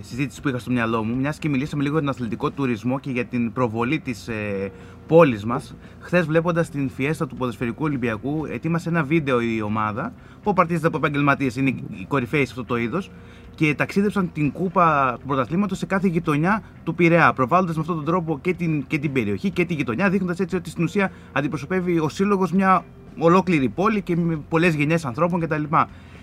συζήτησης 0.00 0.40
που 0.40 0.48
είχα 0.48 0.58
στο 0.58 0.70
μυαλό 0.70 1.04
μου, 1.04 1.16
μιας 1.16 1.38
και 1.38 1.48
μιλήσαμε 1.48 1.82
λίγο 1.82 1.94
για 1.94 2.02
τον 2.02 2.14
αθλητικό 2.14 2.50
τουρισμό 2.50 3.00
και 3.00 3.10
για 3.10 3.24
την 3.24 3.52
προβολή 3.52 3.98
της 3.98 4.28
ε, 4.28 4.70
πόλης 5.06 5.44
μας. 5.44 5.74
Χθες, 6.00 6.26
βλέποντας 6.26 6.70
την 6.70 6.90
φιέστα 6.90 7.26
του 7.26 7.36
Ποδοσφαιρικού 7.36 7.84
Ολυμπιακού, 7.84 8.44
ετοίμασε 8.50 8.88
ένα 8.88 9.02
βίντεο 9.02 9.40
η 9.40 9.62
ομάδα 9.62 10.12
που 10.42 10.52
παρτίζεται 10.52 10.86
από 10.86 10.96
επαγγελματίες, 10.96 11.56
είναι 11.56 11.70
οι 11.70 12.04
κορυφαίοι 12.08 12.44
σε 12.44 12.50
αυτό 12.50 12.64
το 12.64 12.76
είδος 12.76 13.10
και 13.54 13.74
ταξίδεψαν 13.74 14.32
την 14.32 14.52
κούπα 14.52 15.16
του 15.20 15.26
πρωταθλήματος 15.26 15.78
σε 15.78 15.86
κάθε 15.86 16.08
γειτονιά 16.08 16.62
του 16.84 16.94
Πειραιά, 16.94 17.32
προβάλλοντας 17.32 17.74
με 17.74 17.80
αυτόν 17.80 17.96
τον 17.96 18.04
τρόπο 18.04 18.38
και 18.40 18.54
την, 18.54 18.86
και 18.86 18.98
την 18.98 19.12
περιοχή 19.12 19.50
και 19.50 19.64
τη 19.64 19.74
γειτονιά, 19.74 20.10
δείχνοντας 20.10 20.40
έτσι 20.40 20.56
ότι 20.56 20.70
στην 20.70 20.84
ουσία 20.84 21.12
αντιπροσωπεύει 21.32 21.98
ο 21.98 22.08
σύλλογος 22.08 22.52
μια 22.52 22.84
ολόκληρη 23.18 23.68
πόλη 23.68 24.02
και 24.02 24.16
με 24.16 24.40
πολλές 24.48 24.74
γενιές 24.74 25.04
ανθρώπων 25.04 25.40
κτλ. 25.40 25.62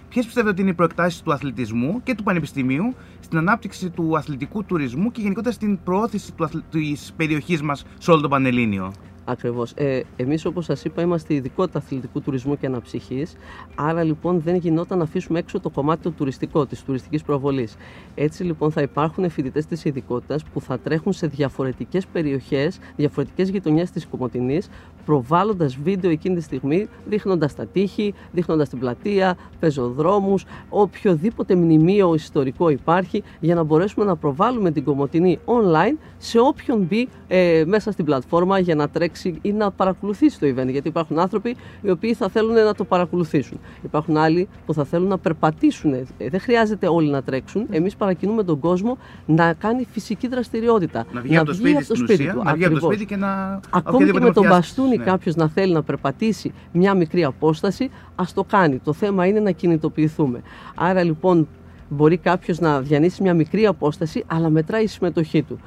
Ποιες 0.10 0.26
πιστεύετε 0.26 0.52
ότι 0.52 0.62
είναι 0.62 0.70
οι 0.70 0.74
προεκτάσεις 0.74 1.22
του 1.22 1.34
αθλητισμού 1.34 2.04
και 2.04 2.16
του 2.16 2.24
πανεπιστημίου 2.24 2.94
στην 3.20 3.38
ανάπτυξη 3.38 3.90
του 3.90 4.18
αθλητικού 4.18 4.64
τουρισμού 4.64 5.12
και 5.12 5.22
γενικότερα 5.22 5.54
στην 5.54 5.80
προώθηση 5.84 6.34
της 6.72 7.14
περιοχής 7.18 7.62
μας 7.62 7.86
σε 7.98 8.12
όλο 8.12 8.22
το 8.22 8.28
Πανελλήνιο; 8.28 8.92
Ακριβώς. 9.26 9.72
Ε, 9.76 10.02
Εμείς, 10.16 10.46
όπως 10.46 10.66
σας 10.66 10.84
είπα, 10.84 11.02
είμαστε 11.02 11.34
ειδικότητα 11.34 11.78
αθλητικού 11.78 12.22
τουρισμού 12.22 12.58
και 12.58 12.66
αναψυχής. 12.66 13.36
Άρα 13.76 14.04
λοιπόν 14.04 14.42
δεν 14.42 14.56
γινόταν 14.56 14.98
να 14.98 15.04
αφήσουμε 15.04 15.40
έξω 15.40 15.60
το 15.60 15.70
κομμάτι 15.70 16.02
το 16.02 16.12
τουριστικό, 16.12 16.66
της 16.66 16.84
τουριστικής 16.84 17.24
προβολής. 17.24 17.78
Έτσι 18.16 18.44
λοιπόν 18.44 18.72
θα 18.72 18.82
υπάρχουν 18.82 19.30
φοιτητές 19.30 19.66
της 19.66 19.86
ειδικότητας 19.86 20.44
που 20.44 20.62
θα 20.62 20.80
τρέχουν 20.80 21.14
σε 21.14 21.28
διαφορετικές 21.28 22.06
περιοχές, 22.06 22.80
διαφορετικές 22.96 23.50
γειτονιές 23.50 23.92
της 23.92 24.08
Κομωτινής, 24.08 24.70
προβάλλοντας 25.06 25.78
βίντεο 25.84 26.12
εκείνη 26.12 26.36
τη 26.36 26.42
στιγμή, 26.42 26.88
δείχνοντας 27.06 27.56
τα 27.56 27.66
τείχη, 27.66 28.14
δείχνοντας 28.32 28.70
την 28.70 28.80
πλατεία, 28.80 29.38
πεζοδρόμους, 29.60 30.46
οποιοδήποτε 30.70 31.56
μνημείο 31.56 32.14
ιστορικό 32.14 32.70
υπάρχει, 32.70 33.24
για 33.40 33.56
να 33.56 33.64
μπορέσουμε 33.64 34.06
να 34.06 34.16
προβάλλουμε 34.16 34.72
την 34.72 34.84
Κομωτινή 34.84 35.40
online 35.46 35.98
σε 36.18 36.40
όποιον 36.40 36.80
μπει 36.80 37.08
ε, 37.28 37.64
μέσα 37.66 37.92
στην 37.92 38.06
πλατφόρμα 38.06 38.60
για 38.60 38.76
να 38.76 38.90
τρέξει 38.90 39.40
ή 39.42 39.52
να 39.52 39.72
παρακολουθήσει 39.72 40.40
το 40.40 40.48
event. 40.48 40.68
Γιατί 40.68 40.88
υπάρχουν 40.88 41.20
άνθρωποι 41.20 41.56
οι 41.82 41.90
οποίοι 41.90 42.14
θα 42.14 42.30
θέλουν 42.30 42.54
να 42.54 42.74
το 42.74 42.84
παρακολουθήσουν. 42.84 43.60
Υπάρχουν 43.84 44.18
άλλοι 44.18 44.48
που 44.66 44.74
θα 44.74 44.84
θέλουν 44.84 45.08
να 45.08 45.18
περπατήσουν. 45.18 45.94
Ε, 45.94 46.06
δεν 46.18 46.40
χρειάζεται 46.40 46.88
όλοι 46.88 47.10
να 47.10 47.24
τρέξουν. 47.24 47.68
Εμείς 47.70 47.96
παρακινούμε 47.96 48.44
τον 48.44 48.60
κόσμο 48.60 48.98
να 49.26 49.54
κάνει 49.54 49.88
φυσική 49.92 50.28
δραστηριότητα. 50.28 51.06
Να 51.12 51.22
βγει, 51.22 51.38
από, 51.38 51.46
το 51.46 51.54
σπίτι, 51.54 51.86
το 51.86 51.96
σπίτι 51.96 52.32
του. 52.32 52.42
Να 52.44 52.54
βγει 52.54 52.66
από 52.66 52.80
το 52.80 52.86
σπίτι 52.86 53.06
και 53.06 53.16
να. 53.16 53.60
Ακόμη 53.70 54.12
και 54.12 54.20
με 54.20 54.32
τον 54.32 54.48
μπαστούνι 54.92 54.98
ναι. 54.98 55.04
κάποιος 55.04 55.36
να 55.36 55.50
θέλει 55.50 55.74
να 55.74 55.84
περπατήσει 55.84 56.52
μια 56.72 56.94
μικρή 56.94 57.24
απόσταση, 57.24 57.90
ας 58.16 58.34
το 58.34 58.44
κάνει. 58.44 58.78
Το 58.78 58.94
θέμα 58.94 59.26
είναι 59.26 59.40
να 59.40 59.52
κινητοποιηθούμε. 59.52 60.42
Άρα 60.76 61.04
λοιπόν 61.04 61.48
μπορεί 61.90 62.18
κάποιος 62.18 62.60
να 62.60 62.82
διανύσει 62.82 63.22
μια 63.22 63.34
μικρή 63.34 63.66
απόσταση, 63.66 64.24
αλλά 64.28 64.50
μετράει 64.50 64.84
η 64.84 64.88
συμμετοχή 64.88 65.44
του 65.44 65.60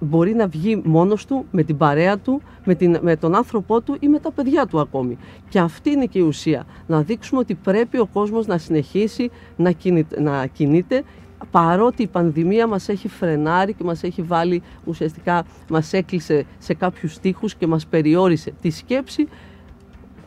μπορεί 0.00 0.34
να 0.34 0.46
βγει 0.46 0.82
μόνος 0.84 1.26
του, 1.26 1.44
με 1.50 1.62
την 1.62 1.76
παρέα 1.76 2.18
του, 2.18 2.42
με, 2.64 2.74
την, 2.74 2.98
με 3.02 3.16
τον 3.16 3.34
άνθρωπό 3.34 3.80
του 3.80 3.96
ή 4.00 4.08
με 4.08 4.18
τα 4.18 4.32
παιδιά 4.32 4.66
του 4.66 4.80
ακόμη. 4.80 5.18
Και 5.48 5.58
αυτή 5.58 5.90
είναι 5.90 6.04
και 6.04 6.18
η 6.18 6.22
ουσία. 6.22 6.66
Να 6.86 7.02
δείξουμε 7.02 7.40
ότι 7.40 7.54
πρέπει 7.54 7.98
ο 7.98 8.06
κόσμος 8.12 8.46
να 8.46 8.58
συνεχίσει 8.58 9.30
να, 9.56 9.70
κινείται, 9.70 10.20
να 10.20 10.46
κινείται 10.46 11.02
παρότι 11.50 12.02
η 12.02 12.06
πανδημία 12.06 12.66
μας 12.66 12.88
έχει 12.88 13.08
φρενάρει 13.08 13.72
και 13.72 13.84
μας 13.84 14.02
έχει 14.02 14.22
βάλει 14.22 14.62
ουσιαστικά, 14.84 15.44
μας 15.68 15.92
έκλεισε 15.92 16.44
σε 16.58 16.74
κάποιους 16.74 17.14
στίχους 17.14 17.54
και 17.54 17.66
μας 17.66 17.86
περιόρισε 17.86 18.52
τη 18.60 18.70
σκέψη 18.70 19.28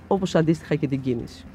όπως 0.08 0.36
αντίστοιχα 0.36 0.76
και 0.76 0.88
την 0.88 1.02
κίνηση. 1.02 1.46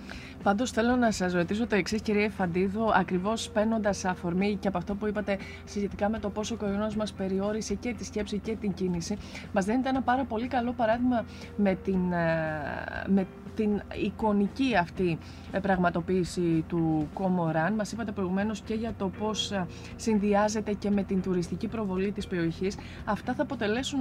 Πάντως 0.46 0.70
θέλω 0.70 0.96
να 0.96 1.10
σας 1.10 1.32
ρωτήσω 1.32 1.66
το 1.66 1.76
εξής, 1.76 2.02
κυρία 2.02 2.30
Φαντίδου, 2.30 2.92
ακριβώς 2.94 3.50
παίρνοντας 3.50 4.04
αφορμή 4.04 4.56
και 4.60 4.68
από 4.68 4.78
αυτό 4.78 4.94
που 4.94 5.06
είπατε 5.06 5.38
σχετικά 5.64 6.08
με 6.08 6.18
το 6.18 6.30
πόσο 6.30 6.54
ο 6.54 6.58
κορονοϊό 6.58 6.90
μας 6.96 7.12
περιόρισε 7.12 7.74
και 7.74 7.94
τη 7.94 8.04
σκέψη 8.04 8.38
και 8.38 8.56
την 8.60 8.72
κίνηση. 8.74 9.16
Μας 9.52 9.64
δίνετε 9.64 9.88
ένα 9.88 10.02
πάρα 10.02 10.24
πολύ 10.24 10.46
καλό 10.46 10.72
παράδειγμα 10.72 11.24
με 11.56 11.74
την, 11.74 12.12
ε, 12.12 13.04
με 13.06 13.26
την 13.54 13.82
εικονική 14.04 14.76
αυτή 14.76 15.18
ε, 15.52 15.58
πραγματοποίηση 15.58 16.64
του 16.68 17.08
Κομοράν. 17.14 17.74
Μας 17.74 17.92
είπατε 17.92 18.12
προηγουμένως 18.12 18.60
και 18.60 18.74
για 18.74 18.92
το 18.98 19.08
πώς 19.08 19.50
ε, 19.50 19.66
συνδυάζεται 19.96 20.72
και 20.72 20.90
με 20.90 21.02
την 21.02 21.22
τουριστική 21.22 21.68
προβολή 21.68 22.12
της 22.12 22.26
περιοχής. 22.26 22.76
Αυτά 23.04 23.34
θα 23.34 23.42
αποτελέσουν, 23.42 24.00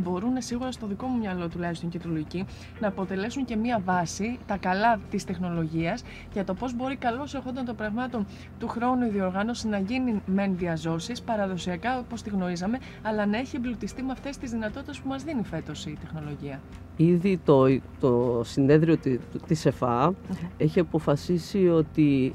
μπορούν 0.00 0.32
σίγουρα 0.38 0.72
στο 0.72 0.86
δικό 0.86 1.06
μου 1.06 1.18
μυαλό 1.18 1.48
τουλάχιστον 1.48 1.88
και 1.88 1.98
του 1.98 2.08
λογική, 2.08 2.44
να 2.80 2.88
αποτελέσουν 2.88 3.44
και 3.44 3.56
μία 3.56 3.80
βάση, 3.84 4.38
τα 4.46 4.56
καλά 4.56 5.00
της 5.10 5.24
τεχνολογίας 5.24 5.83
για 6.32 6.44
το 6.44 6.54
πώς 6.54 6.76
μπορεί 6.76 6.96
καλώς 6.96 7.34
ερχόντων 7.34 7.64
των 7.64 7.76
πραγμάτων 7.76 8.26
του 8.58 8.68
χρόνου 8.68 9.06
η 9.06 9.08
διοργάνωση 9.08 9.68
να 9.68 9.78
γίνει 9.78 10.22
μεν 10.26 10.56
διαζώσεις 10.56 11.22
παραδοσιακά 11.22 11.98
όπως 11.98 12.22
τη 12.22 12.30
γνωρίζαμε, 12.30 12.78
αλλά 13.02 13.26
να 13.26 13.38
έχει 13.38 13.56
εμπλουτιστεί 13.56 14.02
με 14.02 14.12
αυτές 14.12 14.36
τις 14.36 14.50
δυνατότητες 14.50 14.98
που 14.98 15.08
μας 15.08 15.24
δίνει 15.24 15.42
φέτος 15.42 15.86
η 15.86 15.96
τεχνολογία. 16.00 16.60
Ήδη 16.96 17.40
το, 17.44 17.80
το 18.00 18.42
συνέδριο 18.44 18.98
της 19.46 19.66
ΕΦΑ 19.66 20.14
έχει 20.56 20.80
αποφασίσει 20.80 21.68
ότι 21.68 22.34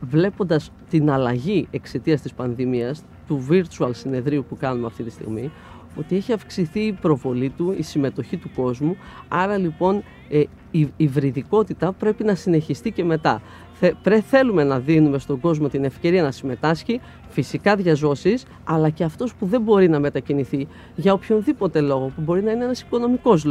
βλέποντας 0.00 0.70
την 0.88 1.10
αλλαγή 1.10 1.68
εξαιτίας 1.70 2.20
της 2.20 2.32
πανδημίας 2.32 3.02
του 3.26 3.46
virtual 3.50 3.90
συνεδρίου 3.92 4.44
που 4.48 4.56
κάνουμε 4.56 4.86
αυτή 4.86 5.02
τη 5.02 5.10
στιγμή 5.10 5.50
ότι 5.98 6.16
έχει 6.16 6.32
αυξηθεί 6.32 6.80
η 6.80 6.92
προβολή 6.92 7.50
του, 7.50 7.74
η 7.78 7.82
συμμετοχή 7.82 8.36
του 8.36 8.50
κόσμου 8.54 8.96
άρα 9.28 9.56
λοιπόν 9.56 10.02
ε, 10.28 10.42
η 10.70 10.88
υβριδικότητα 10.96 11.92
πρέπει 11.92 12.24
να 12.24 12.34
συνεχιστεί 12.34 12.90
και 12.90 13.04
μετά. 13.04 13.42
Θε, 13.80 14.20
θέλουμε 14.20 14.64
να 14.64 14.78
δίνουμε 14.78 15.18
στον 15.18 15.40
κόσμο 15.40 15.68
την 15.68 15.84
ευκαιρία 15.84 16.22
να 16.22 16.30
συμμετάσχει, 16.30 17.00
φυσικά 17.28 17.76
διαζώσεις, 17.76 18.44
αλλά 18.64 18.90
και 18.90 19.04
αυτός 19.04 19.34
που 19.34 19.46
δεν 19.46 19.62
μπορεί 19.62 19.88
να 19.88 19.98
μετακινηθεί 19.98 20.66
για 20.96 21.12
οποιονδήποτε 21.12 21.80
λόγο, 21.80 22.12
που 22.14 22.20
μπορεί 22.20 22.42
να 22.42 22.50
είναι 22.50 22.64
ένας 22.64 22.80
οικονομικός 22.80 23.46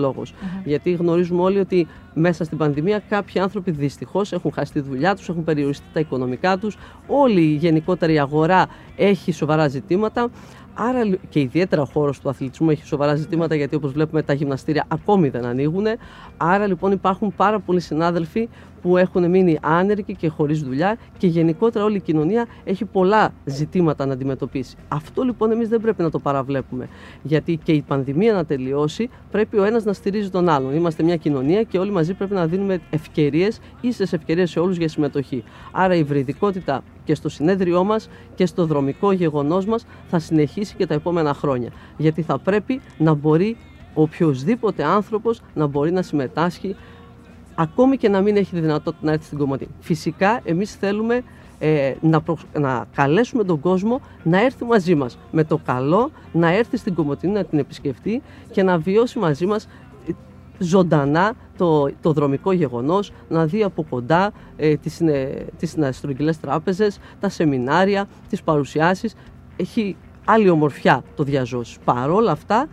Γιατί 0.63 0.91
γνωρίζουμε 0.91 1.41
όλοι 1.41 1.59
ότι 1.59 1.87
μέσα 2.13 2.43
στην 2.43 2.57
πανδημία 2.57 2.99
κάποιοι 3.09 3.41
άνθρωποι 3.41 3.71
δυστυχώς 3.71 4.31
έχουν 4.31 4.51
χάσει 4.51 4.71
τη 4.73 4.79
δουλειά 4.79 5.15
τους, 5.15 5.29
έχουν 5.29 5.43
περιοριστεί 5.43 5.85
τα 5.93 5.99
οικονομικά 5.99 6.57
τους, 6.57 6.77
όλη 7.07 7.41
η 7.41 7.55
γενικότερη 7.55 8.19
αγορά 8.19 8.67
έχει 8.95 9.31
σοβαρά 9.31 9.67
ζητήματα. 9.67 10.29
Άρα 10.79 11.17
και 11.29 11.39
ιδιαίτερα 11.39 11.81
ο 11.81 11.85
χώρος 11.85 12.19
του 12.19 12.29
αθλητισμού 12.29 12.69
έχει 12.69 12.85
σοβαρά 12.85 13.15
ζητήματα 13.15 13.55
γιατί 13.55 13.75
όπως 13.75 13.91
βλέπουμε 13.91 14.21
τα 14.23 14.33
γυμναστήρια 14.33 14.85
ακόμη 14.87 15.29
δεν 15.29 15.45
ανοίγουν. 15.45 15.85
Άρα 16.37 16.67
λοιπόν 16.67 16.91
υπάρχουν 16.91 17.33
πάρα 17.35 17.59
πολλοί 17.59 17.79
συνάδελφοι 17.79 18.49
που 18.81 18.97
έχουν 18.97 19.29
μείνει 19.29 19.57
άνεργοι 19.61 20.15
και 20.15 20.27
χωρίς 20.27 20.61
δουλειά 20.61 20.97
και 21.17 21.27
γενικότερα 21.27 21.85
όλη 21.85 21.95
η 21.95 21.99
κοινωνία 21.99 22.45
έχει 22.63 22.85
πολλά 22.85 23.33
ζητήματα 23.45 24.05
να 24.05 24.13
αντιμετωπίσει. 24.13 24.75
Αυτό 24.87 25.23
λοιπόν 25.23 25.51
εμείς 25.51 25.69
δεν 25.69 25.81
πρέπει 25.81 26.01
να 26.01 26.09
το 26.09 26.19
παραβλέπουμε. 26.19 26.87
Γιατί 27.23 27.59
και 27.63 27.71
η 27.71 27.81
πανδημία 27.81 28.33
να 28.33 28.45
τελειώσει 28.45 29.09
πρέπει 29.31 29.57
ο 29.59 29.63
ένας 29.63 29.83
να 29.83 29.93
στηρίζει 29.93 30.29
τον 30.29 30.49
άλλον. 30.49 30.75
Είμαστε 30.75 31.03
μια 31.03 31.15
κοινωνία 31.15 31.63
και 31.63 31.79
όλοι 31.79 31.91
μαζί 31.91 32.13
πρέπει 32.13 32.33
να 32.33 32.47
δίνουμε 32.47 32.81
ευκαιρίες, 32.89 33.59
ίσες 33.81 34.13
ευκαιρίες 34.13 34.49
σε 34.49 34.59
όλους 34.59 34.77
για 34.77 34.87
συμμετοχή. 34.87 35.43
Άρα 35.71 35.95
η 35.95 36.03
βρυδικότητα 36.03 36.83
και 37.03 37.15
στο 37.15 37.29
συνέδριό 37.29 37.83
μας 37.83 38.09
και 38.35 38.45
στο 38.45 38.65
δρομικό 38.65 39.11
γεγονός 39.11 39.65
μας 39.65 39.85
θα 40.07 40.19
συνεχίσει 40.19 40.75
και 40.75 40.85
τα 40.85 40.93
επόμενα 40.93 41.33
χρόνια. 41.33 41.69
Γιατί 41.97 42.21
θα 42.21 42.39
πρέπει 42.39 42.81
να 42.97 43.13
μπορεί 43.13 43.57
οποιοδήποτε 43.97 44.83
άνθρωπος 44.83 45.41
να 45.53 45.65
μπορεί 45.65 45.91
να 45.91 46.01
συμμετάσχει 46.01 46.75
ακόμη 47.55 47.97
και 47.97 48.09
να 48.09 48.21
μην 48.21 48.35
έχει 48.35 48.53
τη 48.53 48.59
δυνατότητα 48.59 49.05
να 49.05 49.11
έρθει 49.11 49.25
στην 49.25 49.37
Κομωτή. 49.37 49.67
Φυσικά 49.79 50.39
εμείς 50.43 50.75
θέλουμε 50.75 51.23
ε, 51.59 51.93
να, 52.01 52.23
να 52.59 52.85
καλέσουμε 52.93 53.43
τον 53.43 53.59
κόσμο 53.59 54.01
να 54.23 54.41
έρθει 54.41 54.65
μαζί 54.65 54.95
μας 54.95 55.17
με 55.31 55.43
το 55.43 55.57
καλό, 55.57 56.11
να 56.31 56.53
έρθει 56.53 56.77
στην 56.77 56.93
Κομωτή 56.93 57.27
να 57.27 57.43
την 57.43 57.59
επισκεφτεί 57.59 58.21
και 58.51 58.63
να 58.63 58.77
βιώσει 58.77 59.19
μαζί 59.19 59.45
μας 59.45 59.67
ε, 60.07 60.11
ζωντανά 60.57 61.33
το, 61.57 61.89
το 62.01 62.13
δρομικό 62.13 62.51
γεγονός, 62.51 63.11
να 63.29 63.45
δει 63.45 63.63
από 63.63 63.85
κοντά 63.89 64.31
ε, 64.57 64.75
τις, 64.75 65.01
ε, 65.01 65.45
τις 65.57 66.39
τράπεζες, 66.41 66.99
τα 67.19 67.29
σεμινάρια, 67.29 68.07
τις 68.29 68.43
παρουσιάσεις. 68.43 69.15
Έχει 69.55 69.95
άλλη 70.25 70.49
ομορφιά 70.49 71.03
το 71.15 71.23
διαζώσει. 71.23 71.77
Παρόλα 71.83 72.31
αυτά 72.31 72.67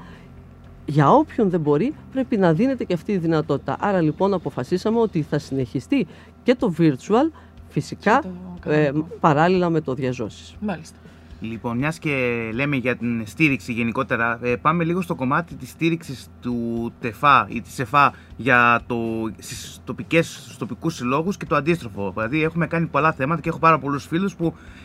για 0.87 1.11
όποιον 1.11 1.51
δεν 1.51 1.61
μπορεί 1.61 1.95
πρέπει 2.13 2.37
να 2.37 2.53
δίνεται 2.53 2.85
και 2.85 2.95
αυτή 2.95 3.13
η 3.13 3.17
δυνατότητα. 3.17 3.77
Άρα 3.81 4.01
λοιπόν 4.01 4.35
αποφασίσαμε 4.35 4.99
ότι 4.99 5.23
θα 5.23 5.39
συνεχιστεί 5.39 6.07
και 6.43 6.55
το 6.55 6.75
virtual 6.79 7.31
φυσικά 7.69 8.23
ε, 8.65 8.91
παράλληλα 9.21 9.71
με 9.71 9.81
το 9.81 9.95
διαζώσεις. 9.95 10.57
Μάλιστα. 10.61 10.97
Λοιπόν, 11.41 11.77
μιας 11.77 11.99
και 11.99 12.51
λέμε 12.53 12.77
για 12.77 12.97
την 12.97 13.27
στήριξη 13.27 13.73
γενικότερα, 13.73 14.39
ε, 14.43 14.57
πάμε 14.57 14.85
λίγο 14.85 15.01
στο 15.01 15.15
κομμάτι 15.15 15.55
της 15.55 15.69
στήριξης 15.69 16.29
του 16.41 16.93
ΤΕΦΑ 17.01 17.47
ή 17.51 17.61
της 17.61 17.79
ΕΦΑ 17.79 18.15
για 18.37 18.83
το, 18.87 18.97
στις 19.39 19.81
τοπικές, 19.85 20.39
στους 20.43 20.57
τοπικούς 20.57 20.95
συλλόγους 20.95 21.37
και 21.37 21.47
το 21.47 21.57
αντίστροφο. 21.57 22.13
Δηλαδή 22.15 22.43
έχουμε 22.43 22.67
κάνει 22.67 22.87
πολλά 22.87 23.13
θέματα 23.13 23.41
και 23.41 23.49
έχω 23.49 23.59
πάρα 23.59 23.79
πολλούς 23.79 24.07
φίλους 24.07 24.35
που 24.35 24.47
ε, 24.47 24.84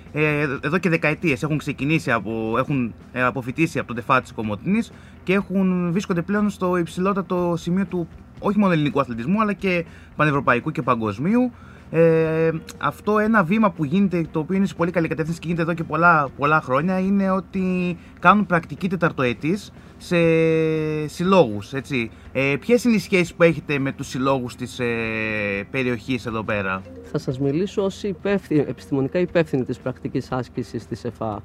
εδώ 0.61 0.77
και 0.77 0.89
δεκαετίες 0.89 1.43
έχουν 1.43 1.57
ξεκινήσει, 1.57 2.11
από, 2.11 2.55
έχουν 2.57 2.93
ε, 3.11 3.23
αποφυτίσει 3.23 3.79
από 3.79 3.87
το 3.87 3.93
ΤΕΦΑ 3.93 4.21
της 4.21 4.31
Κομωτινής 4.33 4.91
και 5.23 5.33
έχουν, 5.33 5.91
βρίσκονται 5.91 6.21
πλέον 6.21 6.49
στο 6.49 6.77
υψηλότατο 6.77 7.53
σημείο 7.57 7.85
του 7.85 8.07
όχι 8.39 8.59
μόνο 8.59 8.73
ελληνικού 8.73 8.99
αθλητισμού 8.99 9.41
αλλά 9.41 9.53
και 9.53 9.85
πανευρωπαϊκού 10.15 10.71
και 10.71 10.81
παγκοσμίου. 10.81 11.51
Ε, 11.91 12.51
αυτό 12.77 13.19
ένα 13.19 13.43
βήμα 13.43 13.71
που 13.71 13.83
γίνεται, 13.83 14.25
το 14.31 14.39
οποίο 14.39 14.55
είναι 14.55 14.65
σε 14.65 14.73
πολύ 14.73 14.91
καλή 14.91 15.07
κατεύθυνση 15.07 15.39
και 15.39 15.47
γίνεται 15.47 15.63
εδώ 15.63 15.73
και 15.73 15.83
πολλά, 15.83 16.29
πολλά 16.37 16.61
χρόνια, 16.61 16.99
είναι 16.99 17.31
ότι 17.31 17.97
κάνουν 18.19 18.45
πρακτική 18.45 18.89
τεταρτοετής 18.89 19.71
σε 19.97 20.17
συλλόγους. 21.07 21.73
Ε, 22.31 22.55
Ποιες 22.59 22.83
είναι 22.83 22.95
οι 22.95 22.99
σχέσεις 22.99 23.33
που 23.33 23.43
έχετε 23.43 23.79
με 23.79 23.91
τους 23.91 24.07
συλλόγους 24.07 24.55
της 24.55 24.79
ε, 24.79 24.85
περιοχής 25.71 26.25
εδώ 26.25 26.43
πέρα, 26.43 26.81
Θα 27.11 27.17
σας 27.17 27.39
μιλήσω 27.39 27.83
ως 27.83 28.03
επιστημονικά 28.67 29.19
υπεύθυνη 29.19 29.63
της 29.63 29.77
πρακτικής 29.77 30.31
άσκησης 30.31 30.87
της 30.87 31.03
ΕΦΑ. 31.03 31.43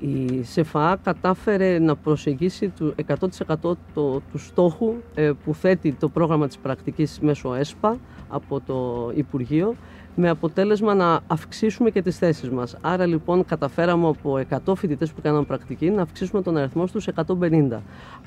Η 0.00 0.42
ΣΕΦΑ 0.42 0.98
κατάφερε 1.02 1.78
να 1.78 1.96
προσεγγίσει 1.96 2.68
του 2.68 2.94
100% 3.06 3.76
το, 3.94 4.20
τους 4.32 4.46
στόχου 4.46 4.94
ε, 5.14 5.30
που 5.44 5.54
θέτει 5.54 5.92
το 5.92 6.08
πρόγραμμα 6.08 6.46
της 6.46 6.58
πρακτικής 6.58 7.18
μέσω 7.20 7.54
ΕΣΠΑ 7.54 7.98
από 8.28 8.60
το 8.60 9.10
Υπουργείο 9.14 9.74
με 10.14 10.28
αποτέλεσμα 10.28 10.94
να 10.94 11.20
αυξήσουμε 11.26 11.90
και 11.90 12.02
τις 12.02 12.18
θέσεις 12.18 12.50
μας. 12.50 12.76
Άρα 12.80 13.06
λοιπόν 13.06 13.44
καταφέραμε 13.44 14.08
από 14.08 14.40
100 14.66 14.74
φοιτητές 14.76 15.12
που 15.12 15.20
κάναν 15.20 15.46
πρακτική 15.46 15.90
να 15.90 16.02
αυξήσουμε 16.02 16.42
τον 16.42 16.56
αριθμό 16.56 16.86
στους 16.86 17.08
150. 17.26 17.78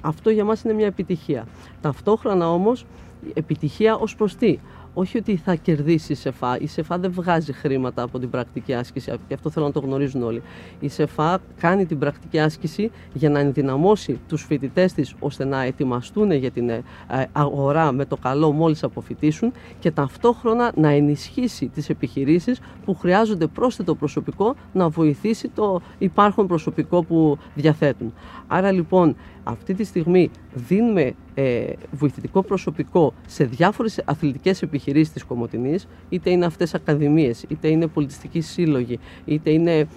Αυτό 0.01 0.29
για 0.29 0.43
μας 0.43 0.63
είναι 0.63 0.73
μια 0.73 0.85
επιτυχία. 0.85 1.47
Ταυτόχρονα 1.81 2.51
όμως 2.51 2.85
επιτυχία 3.33 3.95
ως 3.95 4.15
προς 4.15 4.35
τι; 4.35 4.59
Όχι 4.93 5.17
ότι 5.17 5.35
θα 5.35 5.55
κερδίσει 5.55 6.11
η 6.11 6.15
ΣΕΦΑ. 6.15 6.59
Η 6.59 6.67
ΣΕΦΑ 6.67 6.97
δεν 6.99 7.11
βγάζει 7.11 7.53
χρήματα 7.53 8.01
από 8.01 8.19
την 8.19 8.29
πρακτική 8.29 8.73
άσκηση 8.73 9.11
και 9.27 9.33
αυτό 9.33 9.49
θέλω 9.49 9.65
να 9.65 9.71
το 9.71 9.79
γνωρίζουν 9.79 10.23
όλοι. 10.23 10.41
Η 10.79 10.87
ΣΕΦΑ 10.87 11.39
κάνει 11.59 11.85
την 11.85 11.99
πρακτική 11.99 12.39
άσκηση 12.39 12.91
για 13.13 13.29
να 13.29 13.39
ενδυναμώσει 13.39 14.19
τους 14.27 14.43
φοιτητές 14.43 14.93
της 14.93 15.15
ώστε 15.19 15.45
να 15.45 15.61
ετοιμαστούν 15.61 16.31
για 16.31 16.51
την 16.51 16.69
ε, 16.69 16.83
αγορά 17.31 17.91
με 17.91 18.05
το 18.05 18.17
καλό 18.17 18.51
μόλις 18.51 18.83
αποφοιτήσουν 18.83 19.51
και 19.79 19.91
ταυτόχρονα 19.91 20.71
να 20.75 20.89
ενισχύσει 20.89 21.67
τις 21.67 21.89
επιχειρήσεις 21.89 22.61
που 22.85 22.95
χρειάζονται 22.95 23.47
πρόσθετο 23.47 23.95
προσωπικό 23.95 24.55
να 24.73 24.89
βοηθήσει 24.89 25.49
το 25.49 25.81
υπάρχον 25.97 26.47
προσωπικό 26.47 27.03
που 27.03 27.37
διαθέτουν. 27.55 28.13
Άρα 28.47 28.71
λοιπόν 28.71 29.15
αυτή 29.43 29.73
τη 29.73 29.83
στιγμή 29.83 30.29
δίνουμε 30.53 31.13
ε, 31.33 31.63
βοηθητικό 31.91 32.43
προσωπικό 32.43 33.13
σε 33.27 33.43
διάφορες 33.43 34.01
αθλητικές 34.05 34.61
επιχειρήσεις 34.61 35.13
της 35.13 35.23
Κομωτινής, 35.23 35.87
είτε 36.09 36.29
είναι 36.29 36.45
αυτές 36.45 36.73
ακαδημίες, 36.73 37.45
είτε 37.47 37.67
είναι 37.67 37.87
πολιτιστικοί 37.87 38.41
σύλλογοι, 38.41 38.99
είτε 39.25 39.51
είναι 39.51 39.87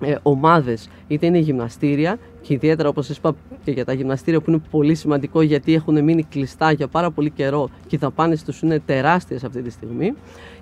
ε, 0.00 0.14
ομάδες, 0.22 0.88
είτε 1.08 1.26
είναι 1.26 1.38
γυμναστήρια 1.38 2.18
και 2.40 2.54
ιδιαίτερα 2.54 2.88
όπως 2.88 3.06
σας 3.06 3.16
είπα 3.16 3.34
και 3.64 3.70
για 3.70 3.84
τα 3.84 3.92
γυμναστήρια 3.92 4.40
που 4.40 4.50
είναι 4.50 4.60
πολύ 4.70 4.94
σημαντικό 4.94 5.42
γιατί 5.42 5.74
έχουν 5.74 6.04
μείνει 6.04 6.22
κλειστά 6.22 6.72
για 6.72 6.88
πάρα 6.88 7.10
πολύ 7.10 7.30
καιρό 7.30 7.68
και 7.86 7.96
οι 7.96 7.98
δαπάνες 7.98 8.44
τους 8.44 8.60
είναι 8.60 8.80
τεράστιες 8.86 9.44
αυτή 9.44 9.62
τη 9.62 9.70
στιγμή 9.70 10.14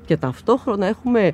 και 0.07 0.17
ταυτόχρονα 0.17 0.87
έχουμε 0.87 1.33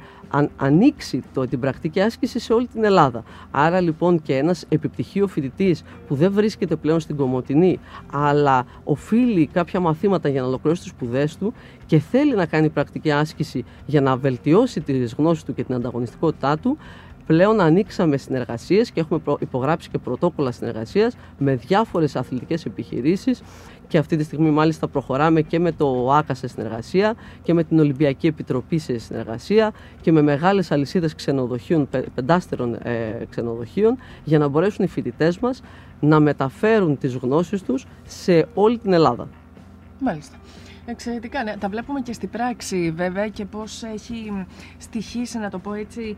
ανοίξει 0.57 1.23
το, 1.35 1.47
την 1.47 1.61
πρακτική 1.61 2.01
άσκηση 2.01 2.39
σε 2.39 2.53
όλη 2.53 2.66
την 2.66 2.85
Ελλάδα. 2.85 3.23
Άρα 3.51 3.81
λοιπόν 3.81 4.23
και 4.23 4.37
ένας 4.37 4.64
επιπτυχίο 4.68 5.27
φοιτητής 5.27 5.83
που 6.07 6.14
δεν 6.14 6.33
βρίσκεται 6.33 6.77
πλέον 6.77 7.01
στην 7.01 7.16
Κομωτινή 7.16 7.79
αλλά 8.12 8.66
οφείλει 8.85 9.47
κάποια 9.47 9.81
μαθήματα 9.81 10.29
για 10.29 10.41
να 10.41 10.47
ολοκληρώσει 10.47 10.83
τις 10.83 10.91
σπουδές 10.91 11.37
του 11.37 11.53
και 11.87 11.99
θέλει 11.99 12.35
να 12.35 12.47
κάνει 12.47 12.68
πρακτική 12.68 13.11
άσκηση 13.12 13.64
για 13.87 14.01
να 14.01 14.16
βελτιώσει 14.16 14.81
τις 14.81 15.14
γνώσεις 15.14 15.45
του 15.45 15.55
και 15.55 15.64
την 15.64 15.75
ανταγωνιστικότητά 15.75 16.59
του 16.59 16.79
Πλέον 17.27 17.61
ανοίξαμε 17.61 18.16
συνεργασίες 18.16 18.91
και 18.91 19.01
έχουμε 19.01 19.20
υπογράψει 19.39 19.89
και 19.89 19.99
πρωτόκολλα 19.99 20.51
συνεργασίας 20.51 21.16
με 21.39 21.55
διάφορες 21.55 22.16
αθλητικές 22.16 22.64
επιχειρήσεις 22.64 23.43
και 23.93 23.99
αυτή 23.99 24.16
τη 24.16 24.24
στιγμή 24.24 24.51
μάλιστα 24.51 24.88
προχωράμε 24.88 25.43
και 25.43 25.59
με 25.59 25.72
το 25.72 26.12
ΆΚΑ 26.12 26.34
σε 26.34 26.47
συνεργασία 26.47 27.14
και 27.43 27.55
με 27.55 27.64
την 27.64 27.78
Ολυμπιακή 27.78 28.26
Επιτροπή 28.26 28.78
σε 28.78 28.99
συνεργασία 28.99 29.72
και 30.01 30.12
με 30.12 30.22
μεγάλες 30.22 30.70
αλυσίδες 30.70 31.14
ξενοδοχείων, 31.14 31.88
πεντάστερων 32.14 32.74
ε, 32.74 33.26
ξενοδοχείων 33.30 33.99
για 34.24 34.38
να 34.38 34.49
μπορέσουν 34.49 34.84
οι 34.84 34.88
φοιτητές 34.88 35.38
μας 35.38 35.62
να 36.01 36.20
μεταφέρουν 36.20 36.99
τις 36.99 37.14
γνώσεις 37.14 37.62
τους 37.62 37.86
σε 38.07 38.47
όλη 38.55 38.78
την 38.78 38.93
Ελλάδα. 38.93 39.28
Μάλιστα. 40.01 40.36
Εξαιρετικά, 40.87 41.43
ναι. 41.45 41.57
Τα 41.57 41.68
βλέπουμε 41.68 42.01
και 42.01 42.12
στην 42.12 42.30
πράξη 42.30 42.91
βέβαια 42.91 43.28
και 43.28 43.45
πώς 43.45 43.83
έχει 43.83 44.47
στοιχήσει, 44.78 45.39
να 45.39 45.51
το 45.51 45.59
πω 45.59 45.72
έτσι, 45.72 46.16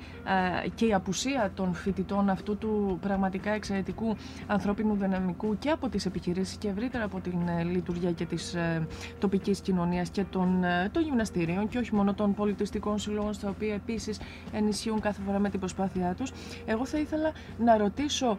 και 0.74 0.86
η 0.86 0.94
απουσία 0.94 1.50
των 1.54 1.74
φοιτητών 1.74 2.30
αυτού 2.30 2.56
του 2.56 2.98
πραγματικά 3.00 3.50
εξαιρετικού 3.50 4.16
ανθρώπινου 4.46 4.94
δυναμικού 4.94 5.58
και 5.58 5.70
από 5.70 5.88
τις 5.88 6.06
επιχειρήσεις 6.06 6.56
και 6.56 6.68
ευρύτερα 6.68 7.04
από 7.04 7.20
την 7.20 7.48
ε, 7.58 7.62
λειτουργία 7.62 8.12
και 8.12 8.24
της 8.24 8.54
ε, 8.54 8.86
τοπικής 9.18 9.60
κοινωνίας 9.60 10.08
και 10.08 10.24
των, 10.24 10.64
ε, 10.64 10.88
των 10.92 11.02
γυμναστήριων 11.02 11.68
και 11.68 11.78
όχι 11.78 11.94
μόνο 11.94 12.14
των 12.14 12.34
πολιτιστικών 12.34 12.98
συλλόγων 12.98 13.32
στα 13.32 13.48
οποία 13.48 13.74
επίσης 13.74 14.20
ενισχύουν 14.52 15.00
κάθε 15.00 15.22
φορά 15.26 15.38
με 15.38 15.50
την 15.50 15.60
προσπάθειά 15.60 16.14
τους. 16.14 16.32
Εγώ 16.66 16.86
θα 16.86 16.98
ήθελα 16.98 17.32
να 17.58 17.76
ρωτήσω 17.76 18.38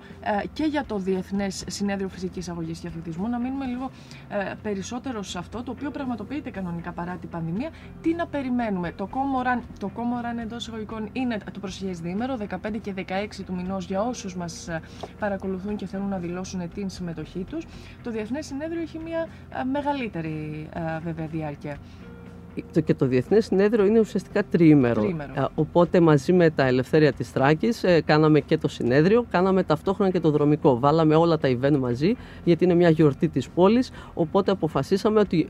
και 0.53 0.63
για 0.63 0.86
το 0.86 0.97
Διεθνές 0.97 1.63
Συνέδριο 1.67 2.09
Φυσικής 2.09 2.49
Αγωγής 2.49 2.80
και 2.80 2.88
Αθλητισμού 2.88 3.28
να 3.28 3.39
μείνουμε 3.39 3.65
λίγο 3.65 3.91
περισσότερο 4.61 5.23
σε 5.23 5.38
αυτό 5.38 5.63
το 5.63 5.71
οποίο 5.71 5.91
πραγματικά 5.91 6.14
πραγματοποιείται 6.16 6.59
κανονικά 6.59 6.91
παρά 6.91 7.18
την 7.20 7.30
πανδημία. 7.30 7.70
Τι 8.01 8.13
να 8.13 8.28
περιμένουμε; 8.28 8.91
Το 8.91 9.07
Κόμοραν, 9.07 9.61
το 9.80 9.88
Κόμοραν 9.88 10.38
εντός 10.38 10.61
εισαγωγικών 10.61 11.09
είναι 11.13 11.38
το 11.51 11.59
προσεχές 11.59 11.99
διήμερο, 11.99 12.38
15 12.38 12.80
και 12.82 12.93
16 12.97 13.43
του 13.45 13.55
μηνός 13.55 13.86
για 13.86 14.01
όσους 14.01 14.36
μας 14.36 14.68
ε, 14.68 14.82
παρακολουθούν 15.20 15.76
και 15.76 15.86
θέλουν 15.86 16.07
να 16.07 16.18
δηλώσουν 16.18 16.70
την 16.74 16.89
συμμετοχή 16.89 17.45
τους. 17.49 17.66
Το 18.03 18.11
Διεθνές 18.11 18.45
Συνέδριο 18.45 18.82
έχει 18.82 18.99
μια 18.99 19.28
ε, 19.59 19.63
μεγαλύτερη 19.63 20.70
ε, 20.74 20.99
βέβαια 21.03 21.28
διάρκεια 21.28 21.78
και 22.86 22.93
το 22.93 23.05
Διεθνές 23.05 23.45
Συνέδριο 23.45 23.86
είναι 23.86 23.99
ουσιαστικά 23.99 24.43
τριήμερο. 24.43 25.01
τριήμερο. 25.01 25.49
Οπότε 25.55 25.99
μαζί 25.99 26.34
με 26.34 26.49
τα 26.49 26.66
Ελευθέρια 26.66 27.13
της 27.13 27.32
Τράκης 27.32 27.86
κάναμε 28.05 28.39
και 28.39 28.57
το 28.57 28.68
συνέδριο, 28.68 29.26
κάναμε 29.32 29.63
ταυτόχρονα 29.63 30.11
και 30.11 30.20
το 30.20 30.32
δρομικό. 30.32 30.80
Βάλαμε 30.80 31.16
όλα 31.16 31.38
τα 31.38 31.49
event 31.49 31.78
μαζί 31.78 32.16
γιατί 32.43 32.63
είναι 32.63 32.74
μια 32.74 32.89
γιορτή 32.89 33.28
της 33.28 33.49
πόλης, 33.49 33.91
οπότε 34.13 34.51
αποφασίσαμε 34.51 35.20
ότι 35.20 35.49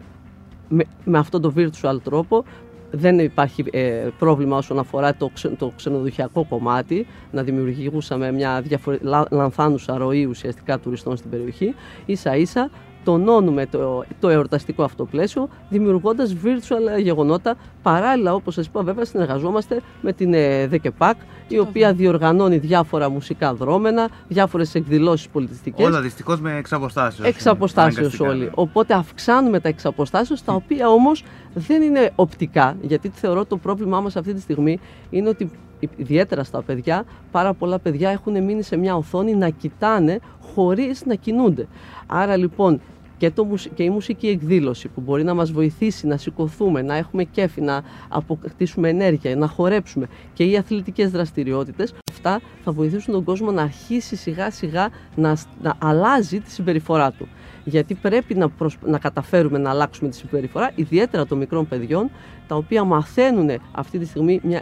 με, 0.68 0.84
με 1.05 1.18
αυτόν 1.18 1.41
τον 1.41 1.53
virtual 1.57 1.97
τρόπο 2.03 2.43
δεν 2.91 3.20
υπάρχει 3.20 3.66
ε, 3.72 4.07
πρόβλημα 4.20 4.57
όσον 4.57 4.80
αφορά 4.80 5.16
το, 5.16 5.32
το 5.57 5.72
ξενοδοχειακό 5.76 6.45
κομμάτι, 6.49 7.07
να 7.32 7.43
δημιουργήσουμε 7.43 8.32
μια 8.32 8.61
διαφορε... 8.61 8.97
λανθάνουσα 9.30 9.97
ροή 9.97 10.26
ουσιαστικά 10.26 10.80
τουριστών 10.80 11.18
στην 11.18 11.30
περιοχή. 11.30 11.76
Ίσα 12.05 12.36
ίσα 12.36 12.70
τονώνουμε 13.05 13.65
το, 13.65 14.05
το 14.19 14.29
εορταστικό 14.29 14.83
αυτό 14.83 15.05
πλαίσιο, 15.05 15.49
δημιουργώντας 15.69 16.35
virtual 16.43 17.01
γεγονότα. 17.01 17.55
Παράλληλα, 17.81 18.33
όπως 18.33 18.53
σας 18.53 18.65
είπα, 18.65 18.83
βέβαια 18.83 19.05
συνεργαζόμαστε 19.05 19.81
με 20.01 20.13
την 20.13 20.33
ε, 20.33 20.67
ΔΕΚΕΠΑΚ, 20.67 21.15
η 21.47 21.59
οποία 21.59 21.93
διοργανώνει 21.93 22.57
διάφορα 22.57 23.09
μουσικά 23.09 23.53
δρόμενα, 23.53 24.09
διάφορες 24.27 24.75
εκδηλώσεις 24.75 25.27
πολιτιστικές. 25.27 25.85
Όλα 25.85 26.01
δυστυχώς 26.01 26.41
με 26.41 26.57
εξαποστάσεως. 26.57 27.27
Εξαποστάσεως 27.27 28.19
όλοι. 28.19 28.51
Οπότε 28.53 28.93
αυξάνουμε 28.93 29.59
τα 29.59 29.67
εξαποστάσεως, 29.69 30.43
τα 30.43 30.53
οποία 30.53 30.89
όμως 30.89 31.23
δεν 31.53 31.81
είναι 31.81 32.11
οπτικά, 32.15 32.77
γιατί 32.81 33.09
θεωρώ 33.09 33.45
το 33.45 33.57
πρόβλημά 33.57 34.01
μας 34.01 34.15
αυτή 34.15 34.33
τη 34.33 34.41
στιγμή 34.41 34.79
είναι 35.09 35.29
ότι 35.29 35.51
ιδιαίτερα 35.95 36.43
στα 36.43 36.61
παιδιά, 36.61 37.03
πάρα 37.31 37.53
πολλά 37.53 37.79
παιδιά 37.79 38.09
έχουν 38.09 38.43
μείνει 38.43 38.61
σε 38.61 38.77
μια 38.77 38.95
οθόνη 38.95 39.35
να 39.35 39.49
κοιτάνε 39.49 40.19
χωρίς 40.53 41.05
να 41.05 41.15
κινούνται. 41.15 41.67
Άρα 42.05 42.37
λοιπόν 42.37 42.81
και, 43.18 43.32
το, 43.32 43.47
και 43.74 43.84
η 43.84 43.89
μουσική 43.89 44.28
εκδήλωση 44.28 44.88
που 44.88 45.01
μπορεί 45.01 45.24
να 45.24 45.34
μας 45.34 45.51
βοηθήσει 45.51 46.07
να 46.07 46.18
σηκωθούμε, 46.18 46.82
να 46.82 46.95
έχουμε 46.95 47.24
κέφι, 47.24 47.61
να 47.61 47.84
αποκτήσουμε 48.09 48.89
ενέργεια, 48.89 49.36
να 49.36 49.47
χορέψουμε 49.47 50.07
και 50.34 50.43
οι 50.43 50.57
αθλητικές 50.57 51.11
δραστηριότητες, 51.11 51.93
αυτά 52.11 52.41
θα 52.63 52.72
βοηθήσουν 52.72 53.13
τον 53.13 53.24
κόσμο 53.24 53.51
να 53.51 53.61
αρχίσει 53.61 54.16
σιγά 54.16 54.51
σιγά 54.51 54.89
να, 55.16 55.38
να 55.61 55.76
αλλάζει 55.78 56.39
τη 56.39 56.51
συμπεριφορά 56.51 57.11
του. 57.11 57.28
Γιατί 57.63 57.93
πρέπει 57.93 58.36
να, 58.36 58.49
να 58.86 58.99
καταφέρουμε 58.99 59.57
να 59.57 59.70
αλλάξουμε 59.70 60.09
τη 60.09 60.16
συμπεριφορά, 60.16 60.72
ιδιαίτερα 60.76 61.26
των 61.26 61.38
μικρών 61.38 61.68
παιδιών, 61.68 62.09
τα 62.47 62.55
οποία 62.55 62.84
μαθαίνουν 62.84 63.49
αυτή 63.72 63.99
τη 63.99 64.05
στιγμή 64.05 64.39
μια, 64.43 64.61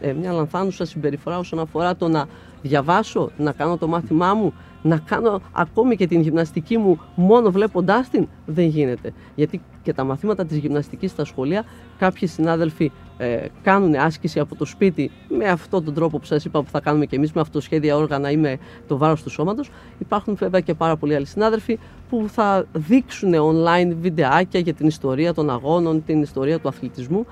ε, 0.00 0.12
μια 0.12 0.32
λανθάνουσα 0.32 0.84
συμπεριφορά 0.84 1.38
όσον 1.38 1.58
αφορά 1.58 1.96
το 1.96 2.08
να 2.08 2.26
διαβάσω, 2.62 3.30
να 3.36 3.52
κάνω 3.52 3.76
το 3.76 3.86
μάθημά 3.86 4.34
μου, 4.34 4.54
να 4.82 4.98
κάνω 4.98 5.40
ακόμη 5.52 5.96
και 5.96 6.06
την 6.06 6.20
γυμναστική 6.20 6.78
μου 6.78 7.00
μόνο 7.14 7.50
βλέποντάς 7.50 8.08
την, 8.08 8.28
δεν 8.46 8.66
γίνεται. 8.66 9.12
Γιατί 9.34 9.60
και 9.82 9.92
τα 9.92 10.04
μαθήματα 10.04 10.44
της 10.44 10.56
γυμναστικής 10.56 11.10
στα 11.10 11.24
σχολεία, 11.24 11.64
κάποιοι 11.98 12.28
συνάδελφοι 12.28 12.92
ε, 13.18 13.46
κάνουν 13.62 13.94
άσκηση 13.94 14.40
από 14.40 14.54
το 14.54 14.64
σπίτι 14.64 15.10
με 15.28 15.44
αυτόν 15.44 15.84
τον 15.84 15.94
τρόπο 15.94 16.18
που 16.18 16.24
σας 16.24 16.44
είπα 16.44 16.62
που 16.62 16.70
θα 16.70 16.80
κάνουμε 16.80 17.06
και 17.06 17.16
εμείς 17.16 17.32
με 17.32 17.40
αυτοσχέδια 17.40 17.96
όργανα 17.96 18.30
ή 18.30 18.36
με 18.36 18.58
το 18.86 18.96
βάρος 18.96 19.22
του 19.22 19.30
σώματος. 19.30 19.70
Υπάρχουν 19.98 20.34
βέβαια 20.34 20.60
και 20.60 20.74
πάρα 20.74 20.96
πολλοί 20.96 21.14
άλλοι 21.14 21.26
συνάδελφοι 21.26 21.78
που 22.08 22.24
θα 22.28 22.64
δείξουν 22.72 23.32
online 23.34 23.96
βιντεάκια 24.00 24.60
για 24.60 24.74
την 24.74 24.86
ιστορία 24.86 25.34
των 25.34 25.50
αγώνων, 25.50 26.04
την 26.04 26.22
ιστορία 26.22 26.58
του 26.58 26.68
αθλητισμού. 26.68 27.26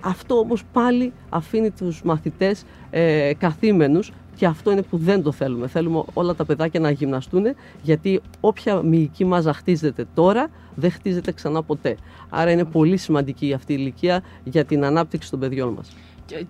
Αυτό 0.00 0.38
όμως 0.38 0.62
πάλι 0.72 1.12
αφήνει 1.28 1.70
τους 1.70 2.02
μαθητές 2.02 2.64
ε, 2.90 3.32
καθήμενους 3.38 4.12
και 4.42 4.48
αυτό 4.48 4.70
είναι 4.70 4.82
που 4.82 4.96
δεν 4.96 5.22
το 5.22 5.32
θέλουμε. 5.32 5.66
Θέλουμε 5.66 6.02
όλα 6.12 6.34
τα 6.34 6.44
παιδάκια 6.44 6.80
να 6.80 6.90
γυμναστούν, 6.90 7.44
γιατί 7.82 8.20
όποια 8.40 8.82
μυϊκή 8.82 9.24
μάζα 9.24 9.52
χτίζεται 9.52 10.06
τώρα, 10.14 10.48
δεν 10.74 10.90
χτίζεται 10.90 11.32
ξανά 11.32 11.62
ποτέ. 11.62 11.96
Άρα 12.28 12.50
είναι 12.50 12.64
πολύ 12.64 12.96
σημαντική 12.96 13.52
αυτή 13.52 13.72
η 13.72 13.76
ηλικία 13.78 14.22
για 14.44 14.64
την 14.64 14.84
ανάπτυξη 14.84 15.30
των 15.30 15.40
παιδιών 15.40 15.72
μας. 15.72 15.96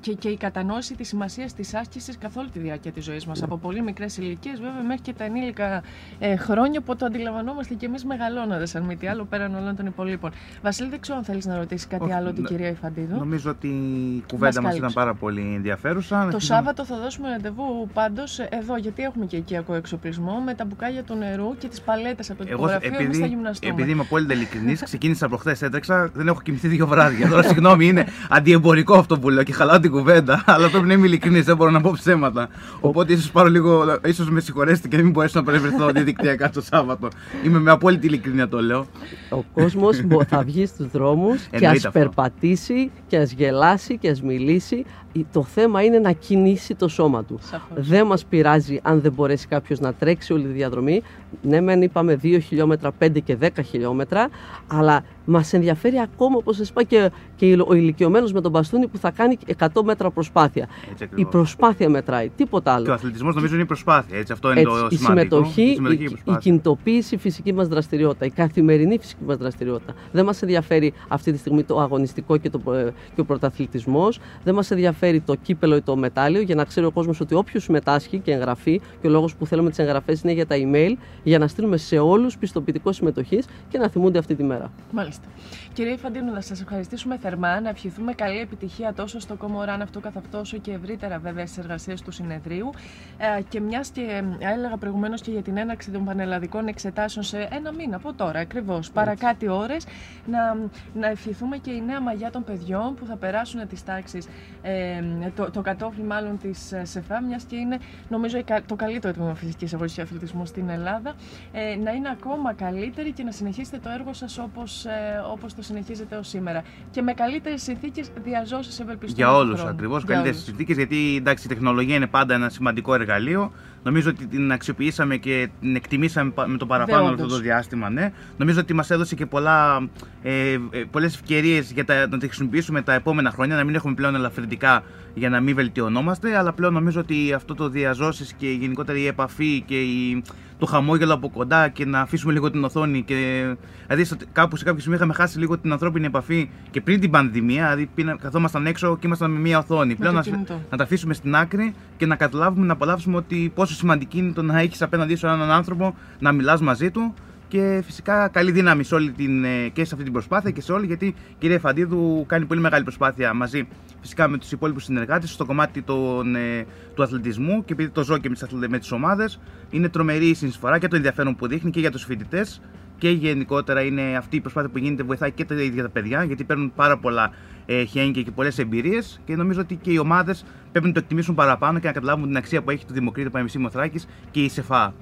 Και, 0.00 0.12
και 0.12 0.28
η 0.28 0.36
κατανόηση 0.36 0.94
της 0.94 1.08
σημασίας 1.08 1.54
της 1.54 1.74
άσκησης 1.74 2.18
καθ' 2.18 2.36
όλη 2.36 2.48
τη 2.50 2.58
διάρκεια 2.58 2.92
της 2.92 3.04
ζωής 3.04 3.26
μας. 3.26 3.42
Από 3.42 3.56
πολύ 3.56 3.82
μικρές 3.82 4.16
ηλικίες, 4.16 4.60
βέβαια, 4.60 4.82
μέχρι 4.82 5.02
και 5.02 5.12
τα 5.12 5.24
ενήλικα 5.24 5.82
ε, 6.18 6.36
χρόνια 6.36 6.80
που 6.80 6.96
το 6.96 7.06
αντιλαμβανόμαστε 7.06 7.74
και 7.74 7.86
εμείς 7.86 8.04
μεγαλώνοντας, 8.04 8.74
αν 8.74 8.82
μη 8.82 8.96
τι 8.96 9.06
άλλο, 9.06 9.24
πέραν 9.24 9.54
όλων 9.54 9.76
των 9.76 9.86
υπολείπων. 9.86 10.30
Βασίλη, 10.62 10.88
δεν 10.88 11.00
ξέρω 11.00 11.18
αν 11.18 11.24
θέλεις 11.24 11.46
να 11.46 11.56
ρωτήσεις 11.56 11.86
κάτι 11.86 12.04
Όχι, 12.04 12.12
άλλο 12.12 12.32
την 12.32 12.42
ναι. 12.42 12.48
κυρία 12.48 12.68
Ιφαντίδου. 12.68 13.16
Νομίζω 13.18 13.50
ότι 13.50 13.66
η 13.66 14.24
κουβέντα 14.28 14.46
μας 14.46 14.54
κάλυψε. 14.54 14.76
ήταν 14.78 14.92
πάρα 14.92 15.14
πολύ 15.14 15.52
ενδιαφέρουσα. 15.54 16.28
Το 16.30 16.38
Σάββατο 16.38 16.84
θα 16.84 16.96
δώσουμε 16.96 17.28
ραντεβού 17.28 17.88
πάντως 17.92 18.38
εδώ, 18.38 18.76
γιατί 18.76 19.02
έχουμε 19.02 19.26
και 19.26 19.36
οικιακό 19.36 19.74
εξοπλισμό 19.74 20.42
με 20.44 20.54
τα 20.54 20.64
μπουκάλια 20.64 21.02
του 21.02 21.14
νερού 21.14 21.56
και 21.58 21.68
τις 21.68 21.80
παλέτες 21.80 22.30
από 22.30 22.38
το 22.38 22.48
Εγώ, 22.48 22.56
τυπογραφείο. 22.56 22.88
Εμείς 22.88 23.00
θα 23.18 23.24
επειδή, 23.24 23.28
γυμναστούμε. 23.28 23.72
επειδή 23.72 23.90
είμαι 23.90 24.02
απόλυτα 24.02 24.34
ειλικρινής, 24.34 24.82
ξεκίνησα 24.82 25.28
προχθές, 25.28 25.62
έτρεξα, 25.62 26.10
δεν 26.14 26.28
έχω 26.28 26.40
κοιμηθεί 26.40 26.68
δύο 26.68 26.86
βράδια. 26.86 27.28
Τώρα, 27.28 27.42
συγγνώμη, 27.52 27.86
είναι 27.86 28.06
αντιεμπορικό 28.28 28.94
αυτό 28.94 29.18
που 29.18 29.30
λέω 29.30 29.42
και 29.42 29.52
χαλάω 29.72 29.80
την 29.80 29.90
κουβέντα, 29.90 30.42
αλλά 30.54 30.70
πρέπει 30.70 30.86
να 30.86 30.92
είμαι 30.92 31.06
ειλικρινής, 31.06 31.44
δεν 31.44 31.56
μπορώ 31.56 31.70
να 31.70 31.80
πω 31.80 31.90
ψέματα. 31.94 32.48
Οπότε 32.80 33.12
ίσως 33.12 33.30
πάρω 33.30 33.48
λίγο, 33.48 33.98
ίσως 34.04 34.30
με 34.30 34.40
συγχωρέσετε 34.40 34.88
και 34.88 34.96
να 34.96 35.02
μην 35.02 35.12
μπορέσω 35.12 35.38
να 35.38 35.44
παρευρεθώ 35.44 35.88
διαδικτυακά 35.90 36.50
το 36.50 36.60
Σάββατο. 36.60 37.08
Είμαι 37.44 37.58
με 37.58 37.70
απόλυτη 37.70 38.06
ειλικρίνεια 38.06 38.48
το 38.48 38.60
λέω. 38.62 38.86
Ο 39.30 39.42
κόσμος 39.54 40.00
θα 40.28 40.42
βγει 40.42 40.66
στους 40.66 40.86
δρόμους 40.90 41.40
και 41.42 41.48
Εννοείται 41.50 41.76
ας 41.76 41.84
αυτό. 41.84 41.98
περπατήσει 41.98 42.90
και 43.06 43.16
ας 43.16 43.32
γελάσει 43.32 43.98
και 43.98 44.08
ας 44.08 44.22
μιλήσει. 44.22 44.84
Το 45.32 45.42
θέμα 45.42 45.82
είναι 45.82 45.98
να 45.98 46.12
κινήσει 46.12 46.74
το 46.74 46.88
σώμα 46.88 47.24
του. 47.24 47.38
Σαφώς. 47.42 47.88
Δεν 47.88 48.06
μας 48.06 48.24
πειράζει 48.24 48.78
αν 48.82 49.00
δεν 49.00 49.12
μπορέσει 49.12 49.46
κάποιος 49.46 49.80
να 49.80 49.92
τρέξει 49.94 50.32
όλη 50.32 50.42
τη 50.42 50.48
διαδρομή. 50.52 51.02
Ναι, 51.42 51.60
μεν 51.60 51.82
είπαμε 51.82 52.18
2 52.22 52.38
χιλιόμετρα, 52.42 52.92
5 52.98 53.20
και 53.24 53.36
10 53.40 53.48
χιλιόμετρα, 53.64 54.28
αλλά 54.66 55.04
μας 55.24 55.52
ενδιαφέρει 55.52 55.98
ακόμα, 56.00 56.36
όπως 56.36 56.56
σας 56.56 56.68
είπα, 56.68 56.82
και, 56.82 57.10
και 57.36 57.58
ο 57.66 57.74
ηλικιωμένος 57.74 58.32
με 58.32 58.40
τον 58.40 58.50
μπαστούνι 58.50 58.86
που 58.86 58.98
θα 58.98 59.10
κάνει 59.10 59.38
100 59.58 59.66
μέτρα 59.84 60.10
προσπάθεια. 60.10 60.68
Έτσι 60.90 61.04
Η 61.04 61.06
ακριβώς. 61.10 61.30
προσπάθεια 61.32 61.88
μετράει, 61.88 62.28
τίποτα 62.36 62.72
άλλο. 62.74 62.84
Και 62.84 62.90
ο 62.90 62.94
αθλητισμός 62.94 63.34
νομίζω 63.34 63.54
είναι 63.54 63.62
η 63.62 63.66
προσπάθεια. 63.66 64.18
Έτσι, 64.18 64.32
αυτό 64.32 64.50
είναι 64.50 64.60
Έτσι, 64.60 64.72
το 64.80 64.88
η 64.90 64.96
σημαντικό. 64.96 65.36
συμμετοχή, 65.36 65.62
η 65.62 65.74
συμμετοχή 65.74 65.94
η, 65.94 65.98
και 65.98 66.04
η 66.04 66.08
προσπάθεια. 66.08 66.40
κινητοποίηση, 66.40 67.14
η 67.14 67.18
φυσική 67.18 67.52
μας 67.52 67.68
δραστηριότητα, 67.68 68.24
η 68.26 68.30
καθημερινή 68.30 68.98
φυσική 68.98 69.22
μας 69.26 69.36
δραστηριότητα. 69.36 69.92
Δεν 70.12 70.24
μας 70.24 70.42
ενδιαφέρει 70.42 70.92
αυτή 71.08 71.32
τη 71.32 71.38
στιγμή 71.38 71.62
το 71.62 71.80
αγωνιστικό 71.80 72.36
και, 72.36 72.50
το, 72.50 72.72
ε, 72.72 72.92
και 73.14 73.20
ο 73.20 73.24
πρωταθλητισμός. 73.24 74.18
Δεν 74.44 74.54
μας 74.54 74.70
ενδιαφέρει 74.70 75.00
το 75.24 75.34
κύπελο 75.34 75.76
ή 75.76 75.82
το 75.82 75.96
μετάλλιο 75.96 76.40
για 76.40 76.54
να 76.54 76.64
ξέρει 76.64 76.86
ο 76.86 76.90
κόσμος 76.90 77.20
ότι 77.20 77.34
όποιος 77.34 77.62
συμμετάσχει 77.62 78.18
και 78.18 78.32
εγγραφεί 78.32 78.80
και 79.00 79.06
ο 79.06 79.10
λόγος 79.10 79.34
που 79.34 79.46
θέλουμε 79.46 79.68
τις 79.68 79.78
εγγραφές 79.78 80.22
είναι 80.22 80.32
για 80.32 80.46
τα 80.46 80.56
email 80.58 80.92
για 81.22 81.38
να 81.38 81.46
στείλουμε 81.46 81.76
σε 81.76 81.98
όλους 81.98 82.38
πιστοποιητικό 82.38 82.92
συμμετοχής 82.92 83.46
και 83.68 83.78
να 83.78 83.88
θυμούνται 83.88 84.18
αυτή 84.18 84.34
τη 84.34 84.42
μέρα. 84.42 84.70
Μάλιστα. 84.92 85.24
Κύριε 85.72 85.92
Ιφαντίνου, 85.92 86.32
να 86.32 86.40
σας 86.40 86.60
ευχαριστήσουμε 86.60 87.18
θερμά, 87.18 87.60
να 87.60 87.68
ευχηθούμε 87.68 88.12
καλή 88.12 88.38
επιτυχία 88.38 88.92
τόσο 88.94 89.20
στο 89.20 89.34
Κομοράν 89.34 89.82
αυτό 89.82 90.00
καθ' 90.00 90.16
αυτό, 90.16 90.38
όσο 90.38 90.56
και 90.58 90.72
ευρύτερα 90.72 91.18
βέβαια 91.18 91.46
στις 91.46 91.58
εργασίες 91.58 92.02
του 92.02 92.10
συνεδρίου. 92.10 92.70
Ε, 93.18 93.42
και 93.48 93.60
μιας 93.60 93.88
και 93.88 94.00
ε, 94.00 94.52
έλεγα 94.52 94.76
προηγουμένως 94.76 95.20
και 95.20 95.30
για 95.30 95.42
την 95.42 95.56
έναρξη 95.56 95.90
των 95.90 96.04
πανελλαδικών 96.04 96.66
εξετάσεων 96.66 97.24
σε 97.24 97.48
ένα 97.50 97.72
μήνα 97.72 97.96
από 97.96 98.12
τώρα 98.12 98.40
ακριβώς, 98.40 98.90
παρακάτω 98.90 99.56
ώρες, 99.56 99.86
να, 100.26 100.56
να 100.94 101.06
ευχηθούμε 101.08 101.56
και 101.56 101.70
η 101.70 101.82
νέα 101.86 102.00
μαγιά 102.00 102.30
των 102.30 102.44
παιδιών 102.44 102.94
που 102.94 103.06
θα 103.06 103.16
περάσουν 103.16 103.68
τις 103.68 103.84
τάξεις, 103.84 104.26
ε, 104.62 104.91
το, 105.34 105.50
το 105.50 105.60
κατόφλι 105.60 106.02
μάλλον 106.04 106.38
της 106.38 106.72
ΣΕΦΑ, 106.82 107.22
μιας 107.22 107.44
και 107.44 107.56
είναι 107.56 107.78
νομίζω 108.08 108.38
η 108.38 108.42
κα- 108.42 108.62
το 108.66 108.74
καλύτερο 108.76 109.12
τμήμα 109.14 109.34
φυσικής 109.34 109.74
αγωγή 109.74 110.00
αθλητισμού 110.00 110.46
στην 110.46 110.68
Ελλάδα, 110.68 111.14
ε, 111.52 111.76
να 111.76 111.90
είναι 111.92 112.08
ακόμα 112.12 112.52
καλύτερη 112.52 113.12
και 113.12 113.22
να 113.22 113.30
συνεχίσετε 113.30 113.78
το 113.78 113.88
έργο 113.90 114.12
σας 114.12 114.38
όπως 114.38 114.84
ε, 114.84 114.90
όπως 115.32 115.54
το 115.54 115.62
συνεχίζετε 115.62 116.16
ως 116.16 116.28
σήμερα. 116.28 116.62
Και 116.90 117.02
με 117.02 117.12
καλύτερες 117.12 117.62
συνθήκες 117.62 118.10
διαζώσεις 118.22 118.80
ευελπιστούμε. 118.80 119.24
Για 119.26 119.32
του 119.34 119.38
όλους 119.40 119.54
χρόνου. 119.60 119.74
ακριβώς. 119.74 119.98
Για 120.04 120.06
Καλύτερες 120.14 120.36
όλους. 120.36 120.48
συνθήκες 120.48 120.76
γιατί 120.76 121.16
εντάξει, 121.16 121.46
η 121.46 121.48
τεχνολογία 121.48 121.94
είναι 121.96 122.06
πάντα 122.06 122.34
ένα 122.34 122.48
σημαντικό 122.48 122.94
εργαλείο. 122.94 123.52
Νομίζω 123.84 124.10
ότι 124.10 124.26
την 124.26 124.52
αξιοποιήσαμε 124.52 125.16
και 125.16 125.48
την 125.60 125.76
εκτιμήσαμε 125.76 126.30
πα- 126.30 126.46
με 126.48 126.56
το 126.58 126.66
παραπάνω 126.66 127.02
Δεόντως. 127.04 127.20
αυτό 127.24 127.34
το 127.36 127.42
διάστημα. 127.42 127.90
Ναι. 127.90 128.12
Νομίζω 128.36 128.60
ότι 128.60 128.74
μας 128.74 128.90
έδωσε 128.90 129.14
και 129.14 129.26
πολλά, 129.26 129.88
ε, 130.22 130.52
ε, 130.52 130.58
πολλές 130.90 131.14
ευκαιρίες 131.14 131.72
για 131.72 131.84
τα, 131.84 132.06
να 132.08 132.18
τη 132.18 132.26
χρησιμοποιήσουμε 132.26 132.82
τα 132.82 132.92
επόμενα 132.94 133.30
χρόνια, 133.30 133.56
να 133.56 133.64
μην 133.64 133.74
έχουμε 133.74 133.94
πλέον 133.94 134.14
ελαφρυντικά 134.14 134.82
για 135.14 135.28
να 135.28 135.40
μην 135.40 135.54
βελτιωνόμαστε. 135.54 136.36
Αλλά 136.36 136.52
πλέον 136.52 136.72
νομίζω 136.72 137.00
ότι 137.00 137.32
αυτό 137.32 137.54
το 137.54 137.68
διαζώσεις 137.68 138.32
και 138.32 138.50
γενικότερα 138.50 138.98
η 138.98 139.06
επαφή 139.06 139.62
και 139.66 139.80
η, 139.80 140.22
το 140.58 140.66
χαμόγελο 140.66 141.14
από 141.14 141.30
κοντά 141.30 141.68
και 141.68 141.84
να 141.86 142.00
αφήσουμε 142.00 142.32
λίγο 142.32 142.50
την 142.50 142.64
οθόνη. 142.64 143.02
Και, 143.02 143.44
δηλαδή, 143.86 144.04
στο- 144.04 144.16
κάπου 144.32 144.56
σε 144.56 144.64
κάποιο 144.64 144.80
σημείο 144.80 144.96
είχαμε 144.96 145.12
χάσει 145.12 145.38
λίγο 145.38 145.58
την 145.58 145.72
ανθρώπινη 145.72 146.06
επαφή 146.06 146.50
και 146.70 146.80
πριν 146.80 147.00
την 147.00 147.10
πανδημία. 147.10 147.62
Δηλαδή, 147.62 147.90
πήνα- 147.94 148.16
καθόμασταν 148.16 148.66
έξω 148.66 148.96
και 148.98 149.06
ήμασταν 149.06 149.30
με 149.30 149.38
μία 149.38 149.58
οθόνη. 149.58 149.94
Πλέον 149.94 150.12
το 150.14 150.18
να, 150.18 150.24
κινητό. 150.24 150.60
να 150.70 150.76
τα 150.76 150.84
αφήσουμε 150.84 151.14
στην 151.14 151.34
άκρη 151.34 151.74
και 151.96 152.06
να 152.06 152.16
καταλάβουμε, 152.16 152.66
να 152.66 152.72
απολαύσουμε 152.72 153.16
ότι 153.16 153.52
πόσο 153.54 153.71
σημαντική 153.74 154.18
είναι 154.18 154.32
το 154.32 154.42
να 154.42 154.60
έχεις 154.60 154.82
απέναντί 154.82 155.14
σου 155.14 155.26
έναν 155.26 155.50
άνθρωπο, 155.50 155.94
να 156.18 156.32
μιλάς 156.32 156.60
μαζί 156.60 156.90
του. 156.90 157.14
Και 157.48 157.82
φυσικά 157.84 158.28
καλή 158.28 158.50
δύναμη 158.50 158.84
σε 158.84 158.94
όλη 158.94 159.10
την, 159.10 159.44
ε, 159.44 159.68
και 159.68 159.84
σε 159.84 159.90
αυτή 159.92 160.04
την 160.04 160.12
προσπάθεια 160.12 160.50
και 160.50 160.60
σε 160.60 160.72
όλη, 160.72 160.86
γιατί 160.86 161.06
η 161.06 161.14
κυρία 161.38 161.58
Φαντίδου 161.58 162.24
κάνει 162.26 162.44
πολύ 162.44 162.60
μεγάλη 162.60 162.82
προσπάθεια 162.82 163.34
μαζί 163.34 163.68
φυσικά 164.00 164.28
με 164.28 164.38
τους 164.38 164.52
υπόλοιπους 164.52 164.84
συνεργάτες 164.84 165.30
στο 165.30 165.44
κομμάτι 165.44 165.82
των, 165.82 166.36
ε, 166.36 166.66
του 166.94 167.02
αθλητισμού 167.02 167.64
και 167.64 167.72
επειδή 167.72 167.88
το 167.90 168.04
ζω 168.04 168.18
και 168.18 168.28
με 168.28 168.34
τις 168.34 168.68
με 168.68 168.78
τις 168.78 168.92
ομάδες, 168.92 169.40
είναι 169.70 169.88
τρομερή 169.88 170.26
η 170.26 170.34
συνεισφορά 170.34 170.78
και 170.78 170.88
το 170.88 170.96
ενδιαφέρον 170.96 171.36
που 171.36 171.46
δείχνει 171.46 171.70
και 171.70 171.80
για 171.80 171.90
τους 171.90 172.04
φοιτητές 172.04 172.60
και 172.98 173.10
γενικότερα 173.10 173.82
είναι 173.82 174.16
αυτή 174.16 174.36
η 174.36 174.40
προσπάθεια 174.40 174.70
που 174.70 174.78
γίνεται, 174.78 175.02
βοηθάει 175.02 175.30
και 175.30 175.44
τα 175.44 175.54
ίδια 175.54 175.82
τα 175.82 175.88
παιδιά 175.88 176.24
γιατί 176.24 176.44
παίρνουν 176.44 176.72
πάρα 176.74 176.98
πολλά 176.98 177.30
ε, 177.66 177.84
χέγγια 177.84 178.22
και 178.22 178.30
πολλές 178.30 178.58
εμπειρίες 178.58 179.20
και 179.24 179.36
νομίζω 179.36 179.60
ότι 179.60 179.74
και 179.74 179.90
οι 179.92 179.98
ομάδες 179.98 180.44
πρέπει 180.72 180.86
να 180.86 180.92
το 180.92 180.98
εκτιμήσουν 180.98 181.34
παραπάνω 181.34 181.78
και 181.78 181.86
να 181.86 181.92
καταλάβουν 181.92 182.26
την 182.26 182.36
αξία 182.36 182.62
που 182.62 182.70
έχει 182.70 182.86
το 182.86 182.94
Δημοκρίτο 182.94 183.30
Πανεπιστήμιο 183.30 183.70
Θράκη 183.70 184.00
και 184.30 184.40
η 184.40 184.48
ΣΕΦΑ. 184.48 184.94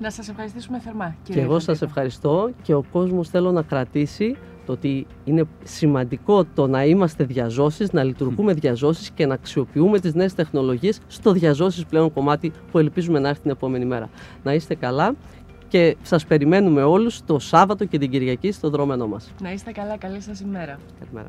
Να 0.00 0.10
σας 0.10 0.28
ευχαριστήσουμε 0.28 0.80
θερμά. 0.80 1.08
Και 1.08 1.32
κύριε 1.32 1.42
εγώ 1.42 1.52
σας 1.52 1.62
Ιφαντίνου. 1.62 1.88
ευχαριστώ 1.88 2.50
και 2.62 2.74
ο 2.74 2.84
κόσμος 2.92 3.28
θέλω 3.28 3.52
να 3.52 3.62
κρατήσει 3.62 4.36
το 4.66 4.74
ότι 4.74 5.06
είναι 5.24 5.44
σημαντικό 5.62 6.44
το 6.44 6.66
να 6.66 6.84
είμαστε 6.84 7.24
διαζώσεις, 7.24 7.92
να 7.92 8.02
λειτουργούμε 8.02 8.52
διαζώσεις 8.54 9.10
και 9.10 9.26
να 9.26 9.34
αξιοποιούμε 9.34 9.98
τις 9.98 10.14
νέες 10.14 10.34
τεχνολογίες 10.34 11.00
στο 11.06 11.32
διαζώσεις 11.32 11.86
πλέον 11.86 12.12
κομμάτι 12.12 12.52
που 12.70 12.78
ελπίζουμε 12.78 13.18
να 13.18 13.28
έρθει 13.28 13.42
την 13.42 13.50
επόμενη 13.50 13.84
μέρα. 13.84 14.08
Να 14.42 14.54
είστε 14.54 14.74
καλά 14.74 15.14
και 15.68 15.96
σας 16.02 16.26
περιμένουμε 16.26 16.82
όλους 16.82 17.24
το 17.24 17.38
Σάββατο 17.38 17.84
και 17.84 17.98
την 17.98 18.10
Κυριακή 18.10 18.52
στο 18.52 18.70
δρόμενό 18.70 19.06
μας. 19.06 19.32
Να 19.42 19.52
είστε 19.52 19.72
καλά, 19.72 19.96
καλή 19.96 20.20
σας 20.20 20.40
ημέρα. 20.40 20.78
Καλημέρα. 20.98 21.28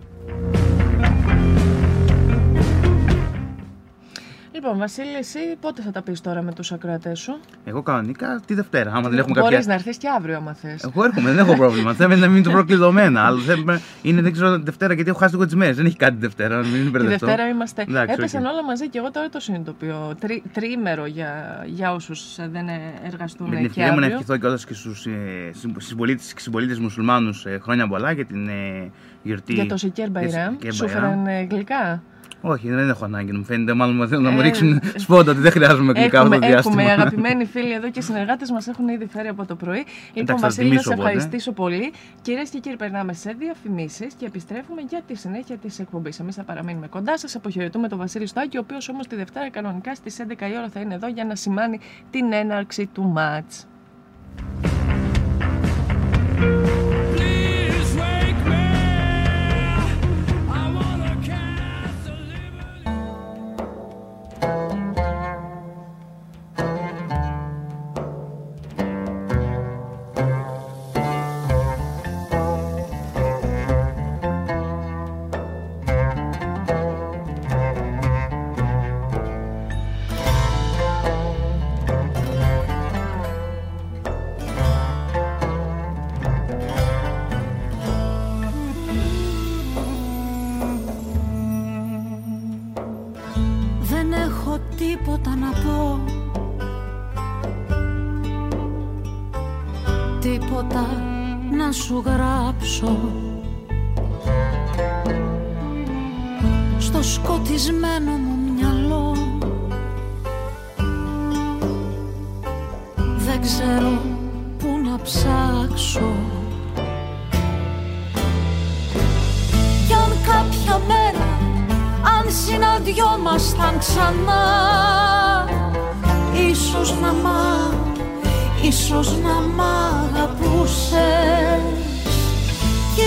Λοιπόν, 4.62 4.78
Βασίλη, 4.78 5.16
εσύ 5.20 5.40
πότε 5.60 5.82
θα 5.82 5.92
τα 5.92 6.02
πεις 6.02 6.22
τώρα 6.22 6.42
με 6.42 6.54
τους 6.54 6.72
ακροατές 6.72 7.20
σου; 7.20 7.40
Εγώ 7.64 7.82
κανονικά 7.82 8.42
τη 8.46 8.54
Δευτέρα, 8.54 8.92
άμα 8.94 9.10
δεν 9.10 9.18
έχουμε 9.20 9.40
Μπορείς 9.40 9.56
κάποια. 9.56 9.68
να 9.68 9.74
έρθεις 9.74 9.98
και 9.98 10.08
αύριο, 10.18 10.36
άμα 10.38 10.54
θες. 10.54 10.84
Εγώ 10.84 11.04
έρχομαι, 11.04 11.30
δεν 11.32 11.40
έχω 11.40 11.56
πρόβλημα. 11.56 11.94
Θέλω 12.00 12.16
να 12.16 12.28
μην 12.28 12.36
είναι 12.36 12.46
το 12.46 12.52
προκλειδωμένα. 12.52 13.26
Αλλά 13.26 13.40
δεν 13.42 13.82
είναι, 14.02 14.22
δεν 14.22 14.32
ξέρω 14.32 14.60
Δευτέρα 14.60 14.94
γιατί 14.94 15.10
έχω 15.10 15.20
χάσει 15.20 15.34
λίγο 15.34 15.46
τις 15.46 15.56
μέρες. 15.56 15.76
Δεν 15.76 15.86
έχει 15.86 15.96
κάτι 15.96 16.16
Δευτέρα, 16.20 16.56
να 16.58 16.68
μην 16.68 16.84
Τη 16.84 16.90
μπερδευτώ. 16.90 17.26
Δευτέρα 17.26 17.50
είμαστε. 17.50 17.82
Εντάξει, 17.82 18.14
Έπεσαν 18.18 18.46
οκ. 18.46 18.52
όλα 18.52 18.64
μαζί 18.64 18.90
και 18.90 18.98
εγώ 18.98 19.12
τώρα 19.12 19.30
το 19.30 19.40
συνειδητοποιώ. 19.40 20.16
Τρι, 20.20 20.44
τριήμερο 20.54 21.06
για, 21.06 21.64
για 21.66 21.94
όσους 21.94 22.36
δεν 22.36 22.68
εργαστούν 23.06 23.48
Με 23.50 23.56
την 23.56 23.62
και 23.64 23.68
ευκαιρία 23.70 23.92
μου 23.94 24.00
να 24.00 24.06
αύριο. 24.06 24.20
ευχηθώ 24.20 24.38
κιόλα 24.40 24.60
και 24.68 24.74
στους 24.74 25.08
συμπολίτε 25.78 26.24
και 26.34 26.40
συμπολίτες 26.40 26.80
μουσουλμάνους 26.80 27.46
χρόνια 27.62 27.88
πολλά 27.88 28.12
για 28.12 28.26
την 28.26 28.48
ε, 28.48 28.92
γιορτή. 29.24 29.54
Για 29.54 29.66
το 29.66 29.78
Σεκέρ 29.78 30.10
Μπαϊράμ. 30.10 30.52
Σεκέρ 30.54 30.74
Σου 30.74 30.86
Μπαϊράμ. 30.86 31.02
φέραν 31.04 31.28
ε, 31.28 31.48
γλυκά. 31.52 32.04
Όχι, 32.42 32.70
δεν 32.70 32.90
έχω 32.90 33.06
ανάγκη. 33.06 33.32
Μου 33.32 33.44
φαίνεται 33.44 33.74
μάλλον 33.74 33.96
μου 33.96 34.08
θέλουν 34.08 34.24
να 34.24 34.30
μου 34.30 34.40
Ε, 34.40 34.44
ρίξουν 34.44 34.82
σπόντα 34.96 35.32
ότι 35.32 35.40
δεν 35.40 35.52
χρειάζομαι 35.52 35.92
γλυκά 35.92 36.06
αυτό 36.06 36.18
Έχουμε, 36.18 36.40
το 36.40 36.48
διάστημα. 36.48 36.82
έχουμε 36.82 36.92
αγαπημένοι 37.02 37.46
φίλοι 37.46 37.74
εδώ 37.74 37.90
και 37.92 38.02
συνεργάτες 38.02 38.52
μας 38.52 38.68
έχουν 38.68 38.88
ήδη 38.88 39.06
φέρει 39.06 39.28
από 39.28 39.46
το 39.46 39.56
πρωί. 39.56 39.86
Λοιπόν, 40.14 40.36
θα 40.38 40.42
Βασίλη, 40.42 40.64
να 40.66 40.70
τιμήσω 40.70 40.90
σε 40.90 40.94
οπότε. 40.94 41.08
ευχαριστήσω 41.10 41.52
πολύ. 41.52 41.92
Κυρίες 42.22 42.50
και 42.50 42.60
κύριοι, 42.60 42.76
περνάμε 42.76 43.14
σε 43.14 43.36
διαφημίσεις 43.40 44.14
και 44.14 44.26
επιστρέφουμε 44.26 44.82
για 44.90 45.02
τη 45.08 45.16
συνέχεια 45.16 45.58
της 45.58 45.80
εκπομπής. 45.80 46.20
Εμείς 46.20 46.36
θα 46.36 46.44
παραμείνουμε 46.44 46.88
κοντά 46.88 47.18
σας. 47.18 47.36
Αποχαιρετούμε 47.36 47.88
τον 47.88 47.98
Βασίλη 47.98 48.26
Στάκη, 48.28 48.58
ο 48.58 48.62
οποίος 48.64 48.90
όμως 48.90 49.08
τη 49.08 49.16
Δευτέρα 49.16 49.50
κανονικά 49.50 49.96
στις 49.96 50.20
11 50.20 50.48
η 50.50 50.58
ώρα 50.58 50.70
θα 50.70 50.80
είναι 50.80 50.94
εδώ 50.94 51.08
για 51.08 51.26
να 51.26 51.36
σημάνει 51.36 51.80
την 52.10 52.34
έναρξη 52.34 52.86
του 52.94 53.04
μάτς. 53.04 53.68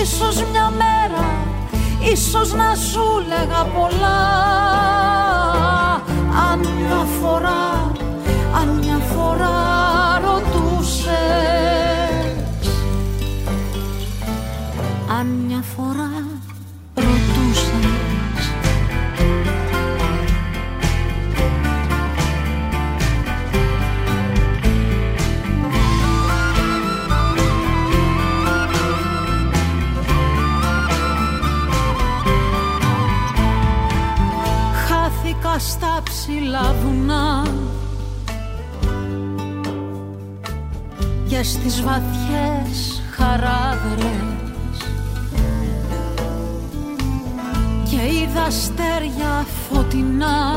Ίσως 0.03 0.43
μια 0.51 0.69
μέρα 0.69 1.25
ίσως 2.11 2.53
να 2.53 2.75
σου 2.75 3.03
λέγα 3.27 3.63
πολλά. 3.63 4.21
Αν 6.51 6.59
μια 6.59 7.05
φορά 7.19 7.91
αν 8.55 8.77
μια 8.77 8.97
φορά 8.97 9.51
ρωτούσες. 10.25 11.13
Αν 15.19 15.27
μια 15.27 15.63
φορά 15.75 16.22
ψηλά 36.25 36.75
βουνά 36.83 37.43
και 41.27 41.43
στις 41.43 41.81
βαθιές 41.81 43.01
χαράδρες 43.11 44.77
και 47.89 47.95
είδα 47.95 48.43
αστέρια 48.43 49.45
φωτεινά. 49.69 50.53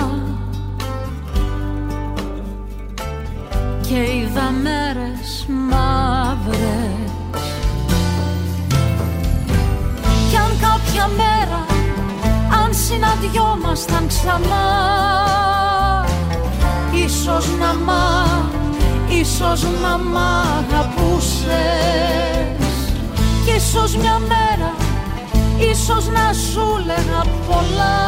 Και 3.89 4.17
είδα 4.17 4.51
μέρες 4.51 5.47
μαύρες. 5.49 7.11
Κι 10.31 10.37
αν 10.37 10.51
κάποια 10.61 11.07
μέρα 11.07 11.67
συναντιόμασταν 12.87 14.07
ξανά 14.07 15.56
Ίσως 17.07 17.47
να 17.59 17.73
μ' 17.73 17.91
ίσως 19.09 19.63
να 19.83 19.99
μ' 19.99 20.17
αγαπούσες. 20.59 21.47
Κι 23.45 23.53
ίσως 23.57 23.97
μια 23.97 24.19
μέρα, 24.19 24.75
ίσως 25.71 26.07
να 26.07 26.33
σου 26.33 26.67
λέγα 26.87 27.25
πολλά. 27.47 27.99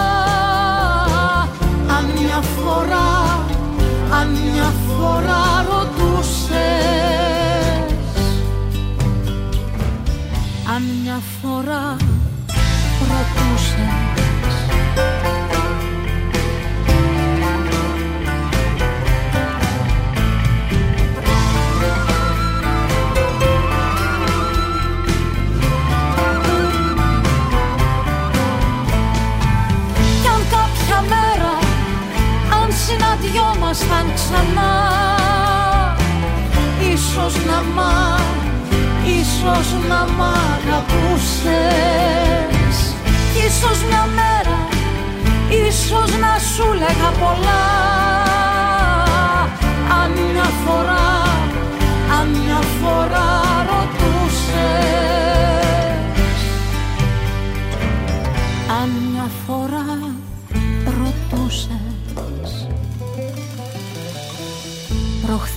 Αν 1.96 2.04
μια 2.04 2.40
φορά, 2.40 3.44
αν 4.20 4.28
μια 4.52 4.72
φορά 4.86 5.66
ρωτούσες. 5.70 6.58
Αν 10.74 10.82
μια 11.02 11.20
φορά 11.42 11.96
ρωτούσες 13.00 14.08
συναντιόμασταν 33.28 34.12
ξανά. 34.14 34.72
Ίσως 36.92 37.34
να 37.44 37.62
μ' 37.62 37.80
ίσως 39.06 39.68
να 39.88 40.00
μ' 40.16 40.22
αγαπούσες. 40.56 41.56
Ίσως 43.46 43.78
μια 43.88 44.08
μέρα, 44.18 44.58
ίσως 45.68 46.10
να 46.18 46.38
σου 46.38 46.72
λέγα 46.72 47.10
πολλά. 47.20 47.64
Αν 50.02 50.10
μια 50.32 50.48
φορά, 50.64 51.08
αν 52.20 52.28
μια 52.28 52.60
φορά 52.80 53.28
ρωτούσες. 53.70 54.38
Αν 58.80 58.88
μια 59.10 59.26
φορά 59.46 59.67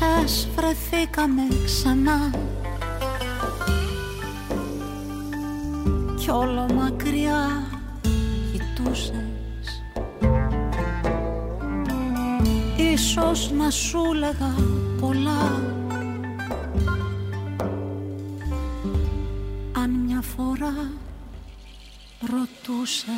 Προχθές 0.01 0.47
βρεθήκαμε 0.55 1.41
ξανά. 1.65 2.31
Κι 6.19 6.29
όλο 6.29 6.65
μακριά 6.73 7.67
κοιτούσες 8.51 9.83
Ίσως 12.77 13.51
να 13.51 13.69
σου 13.69 14.13
λέγα 14.13 14.55
πολλά. 14.99 15.61
Αν 19.71 19.89
μια 19.89 20.21
φορά 20.21 20.91
ρωτούσες 22.19 23.11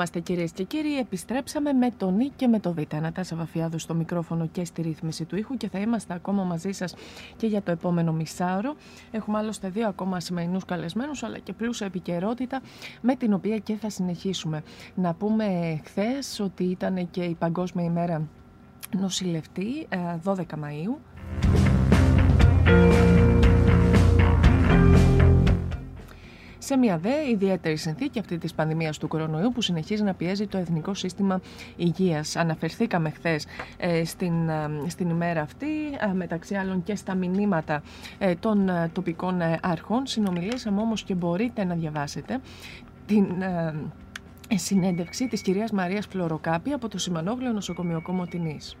είμαστε 0.00 0.20
κυρίες 0.20 0.52
και 0.52 0.64
κύριοι. 0.64 0.98
Επιστρέψαμε 0.98 1.72
με 1.72 1.90
τον 1.96 2.16
Νί 2.16 2.30
και 2.36 2.46
με 2.46 2.60
το 2.60 2.72
Β. 2.72 2.78
Νατάσα 3.00 3.36
Βαφιάδου 3.36 3.78
στο 3.78 3.94
μικρόφωνο 3.94 4.46
και 4.46 4.64
στη 4.64 4.82
ρύθμιση 4.82 5.24
του 5.24 5.36
ήχου 5.36 5.56
και 5.56 5.68
θα 5.68 5.78
είμαστε 5.78 6.14
ακόμα 6.14 6.42
μαζί 6.42 6.72
σας 6.72 6.94
και 7.36 7.46
για 7.46 7.62
το 7.62 7.70
επόμενο 7.70 8.12
μισάωρο. 8.12 8.74
Έχουμε 9.10 9.38
άλλωστε 9.38 9.68
δύο 9.68 9.88
ακόμα 9.88 10.20
σημερινούς 10.20 10.64
καλεσμένους, 10.64 11.22
αλλά 11.22 11.38
και 11.38 11.52
πλούσια 11.52 11.86
επικαιρότητα 11.86 12.60
με 13.00 13.14
την 13.14 13.32
οποία 13.32 13.58
και 13.58 13.74
θα 13.74 13.90
συνεχίσουμε. 13.90 14.62
Να 14.94 15.14
πούμε 15.14 15.80
χθες 15.84 16.40
ότι 16.40 16.64
ήταν 16.64 17.10
και 17.10 17.22
η 17.22 17.34
Παγκόσμια 17.34 17.84
ημέρα 17.84 18.28
νοσηλευτή, 18.98 19.88
12 20.24 20.38
ε, 20.38 20.44
Μαΐου. 20.62 21.59
Σε 26.70 26.76
μια 26.76 26.98
δε 26.98 27.28
ιδιαίτερη 27.30 27.76
συνθήκη 27.76 28.18
αυτή 28.18 28.38
της 28.38 28.54
πανδημίας 28.54 28.98
του 28.98 29.08
κορονοϊού 29.08 29.52
που 29.52 29.62
συνεχίζει 29.62 30.02
να 30.02 30.14
πιέζει 30.14 30.46
το 30.46 30.58
Εθνικό 30.58 30.94
Σύστημα 30.94 31.40
Υγείας. 31.76 32.36
Αναφερθήκαμε 32.36 33.10
χθες 33.10 33.46
ε, 33.76 34.04
στην, 34.04 34.48
ε, 34.48 34.70
στην 34.86 35.08
ημέρα 35.08 35.40
αυτή, 35.40 35.66
ε, 36.10 36.12
μεταξύ 36.12 36.54
άλλων 36.54 36.82
και 36.82 36.94
στα 36.94 37.14
μηνύματα 37.14 37.82
των 38.40 38.70
τοπικών 38.92 39.40
αρχών. 39.60 40.06
Συνομιλήσαμε 40.06 40.80
όμως 40.80 41.02
και 41.02 41.14
μπορείτε 41.14 41.64
να 41.64 41.74
διαβάσετε 41.74 42.40
την 43.06 43.26
συνέντευξη 44.54 45.28
της 45.28 45.42
κυρίας 45.42 45.70
Μαρίας 45.70 46.06
Φλωροκάπη 46.06 46.72
από 46.72 46.88
το 46.88 46.98
Σιμανόγλιο 46.98 47.52
Νοσοκομείο 47.52 48.02
Κομωτινής. 48.02 48.76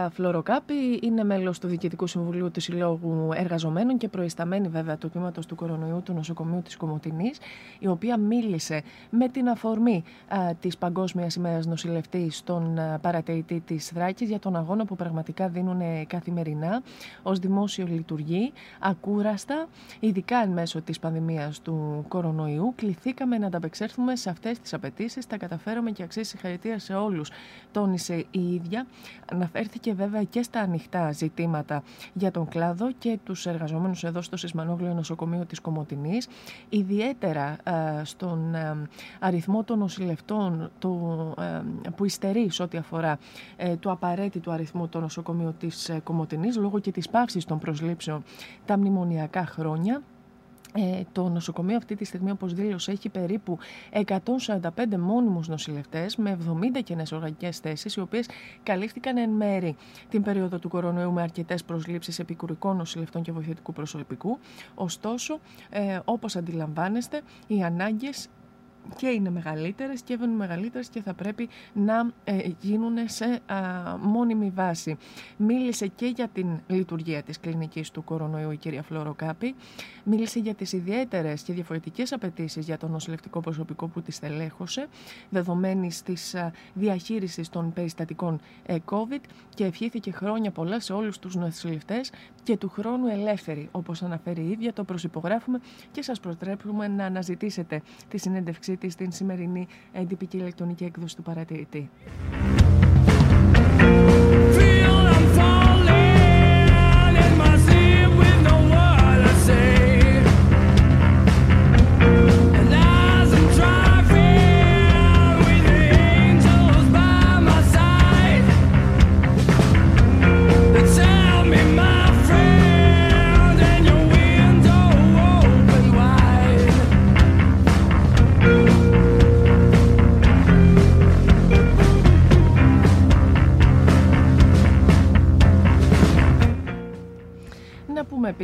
Κυρία 0.00 0.14
Φλωροκάπη 0.14 0.98
είναι 1.02 1.24
μέλος 1.24 1.58
του 1.58 1.68
Διοικητικού 1.68 2.06
Συμβουλίου 2.06 2.50
του 2.50 2.60
Συλλόγου 2.60 3.28
Εργαζομένων 3.34 3.98
και 3.98 4.08
προϊσταμένη 4.08 4.68
βέβαια 4.68 4.96
του 4.96 5.10
τμήματος 5.10 5.46
του 5.46 5.54
κορονοϊού 5.54 6.02
του 6.04 6.12
νοσοκομείου 6.12 6.62
της 6.62 6.76
Κομωτινής, 6.76 7.38
η 7.78 7.86
οποία 7.86 8.16
μίλησε 8.16 8.82
με 9.10 9.28
την 9.28 9.48
αφορμή 9.48 10.04
α, 10.28 10.54
της 10.60 10.78
Παγκόσμιας 10.78 11.34
ημέρας 11.34 11.66
νοσηλευτής 11.66 12.36
στον 12.36 12.78
α, 12.78 12.98
παρατηρητή 12.98 13.62
της 13.66 13.88
Θράκης 13.88 14.28
για 14.28 14.38
τον 14.38 14.56
αγώνα 14.56 14.84
που 14.84 14.96
πραγματικά 14.96 15.48
δίνουν 15.48 15.80
καθημερινά 16.06 16.82
ως 17.22 17.38
δημόσιο 17.38 17.86
λειτουργεί, 17.86 18.52
ακούραστα, 18.80 19.66
ειδικά 20.00 20.42
εν 20.42 20.50
μέσω 20.50 20.80
της 20.80 20.98
πανδημίας 20.98 21.60
του 21.60 22.04
κορονοϊού. 22.08 22.72
Κληθήκαμε 22.76 23.38
να 23.38 23.46
ανταπεξέλθουμε 23.46 24.16
σε 24.16 24.30
αυτές 24.30 24.58
τις 24.58 24.74
απαιτήσεις, 24.74 25.26
τα 25.26 25.36
καταφέραμε 25.36 25.90
και 25.90 26.02
αξίζει 26.02 26.28
συγχαρητήρια 26.28 26.78
σε 26.78 26.94
όλους, 26.94 27.30
τόνισε 27.72 28.24
η 28.30 28.54
ίδια 28.54 28.86
αναφέρθηκε 29.32 29.89
βέβαια 29.92 30.22
και 30.22 30.42
στα 30.42 30.60
ανοιχτά 30.60 31.12
ζητήματα 31.12 31.82
για 32.12 32.30
τον 32.30 32.48
κλάδο 32.48 32.92
και 32.92 33.18
τους 33.24 33.46
εργαζόμενους 33.46 34.04
εδώ 34.04 34.22
στο 34.22 34.36
Σισμανόγλιο 34.36 34.94
Νοσοκομείο 34.94 35.44
της 35.44 35.60
Κομωτινής, 35.60 36.28
ιδιαίτερα 36.68 37.56
ε, 37.62 38.04
στον 38.04 38.54
ε, 38.54 38.88
αριθμό 39.20 39.64
των 39.64 39.78
νοσηλευτών 39.78 40.70
το, 40.78 41.34
ε, 41.38 41.62
που 41.96 42.04
υστερεί 42.04 42.50
σε 42.50 42.62
ό,τι 42.62 42.78
αφορά 42.78 43.18
του 43.80 43.90
απαραίτητου 43.90 44.52
αριθμού 44.52 44.88
των 44.88 45.00
νοσοκομείων 45.00 45.56
της 45.58 45.90
Κομωτινής 46.02 46.56
λόγω 46.56 46.78
και 46.78 46.92
της 46.92 47.08
πάυσης 47.08 47.44
των 47.44 47.58
προσλήψεων 47.58 48.22
τα 48.64 48.78
μνημονιακά 48.78 49.46
χρόνια. 49.46 50.02
Ε, 50.74 51.02
το 51.12 51.28
νοσοκομείο 51.28 51.76
αυτή 51.76 51.94
τη 51.94 52.04
στιγμή, 52.04 52.30
όπως 52.30 52.54
δήλωσε, 52.54 52.90
έχει 52.90 53.08
περίπου 53.08 53.58
145 53.92 54.96
μόνιμους 54.98 55.48
νοσηλευτές 55.48 56.16
με 56.16 56.30
70 56.30 56.82
κενές 56.84 57.12
οργανικές 57.12 57.58
θέσεις, 57.58 57.94
οι 57.94 58.00
οποίες 58.00 58.28
καλύφθηκαν 58.62 59.16
εν 59.16 59.30
μέρη 59.30 59.76
την 60.08 60.22
περίοδο 60.22 60.58
του 60.58 60.68
κορονοϊού 60.68 61.12
με 61.12 61.22
αρκετές 61.22 61.64
προσλήψεις 61.64 62.18
επικουρικών 62.18 62.76
νοσηλευτών 62.76 63.22
και 63.22 63.32
βοηθητικού 63.32 63.72
προσωπικού. 63.72 64.38
Ωστόσο, 64.74 65.38
ε, 65.70 65.98
όπως 66.04 66.36
αντιλαμβάνεστε, 66.36 67.20
οι 67.46 67.62
ανάγκες 67.62 68.28
και 68.96 69.06
είναι 69.06 69.30
μεγαλύτερες 69.30 70.02
και 70.02 70.12
έβαινουν 70.12 70.36
μεγαλύτερες 70.36 70.88
και 70.88 71.02
θα 71.02 71.14
πρέπει 71.14 71.48
να 71.72 72.10
ε, 72.24 72.50
γίνουν 72.60 72.96
σε 73.04 73.40
μόνιμη 74.00 74.50
βάση. 74.54 74.96
Μίλησε 75.36 75.86
και 75.86 76.06
για 76.06 76.28
την 76.28 76.46
λειτουργία 76.66 77.22
της 77.22 77.40
κλινικής 77.40 77.90
του 77.90 78.04
κορονοϊού 78.04 78.50
η 78.50 78.56
κυρία 78.56 78.82
Φλωροκάπη. 78.82 79.54
Μίλησε 80.04 80.38
για 80.38 80.54
τις 80.54 80.72
ιδιαίτερες 80.72 81.42
και 81.42 81.52
διαφορετικές 81.52 82.12
απαιτήσεις 82.12 82.64
για 82.64 82.78
το 82.78 82.88
νοσηλευτικό 82.88 83.40
προσωπικό 83.40 83.86
που 83.86 84.02
τη 84.02 84.12
στελέχωσε, 84.12 84.86
δεδομένης 85.30 86.02
της 86.02 86.34
α, 86.34 86.52
διαχείρισης 86.74 87.48
των 87.48 87.72
περιστατικών 87.72 88.40
ε, 88.66 88.76
COVID 88.90 89.20
και 89.54 89.64
ευχήθηκε 89.64 90.10
χρόνια 90.10 90.50
πολλά 90.50 90.80
σε 90.80 90.92
όλους 90.92 91.18
τους 91.18 91.34
νοσηλευτές 91.34 92.10
και 92.42 92.56
του 92.56 92.68
χρόνου 92.68 93.06
ελεύθερη, 93.06 93.68
όπως 93.70 94.02
αναφέρει 94.02 94.40
η 94.40 94.50
ίδια, 94.50 94.72
το 94.72 94.84
προσυπογράφουμε 94.84 95.60
και 95.92 96.02
σας 96.02 96.20
προτρέπουμε 96.20 96.88
να 96.88 97.04
αναζητήσετε 97.04 97.82
τη 98.08 98.18
συνέντευξή 98.70 98.76
της 98.76 98.92
στην 98.92 99.12
σημερινή 99.12 99.66
έντυπη 99.92 100.26
και 100.26 100.36
ηλεκτρονική 100.36 100.84
έκδοση 100.84 101.16
του 101.16 101.22
παρατηρητή. 101.22 101.90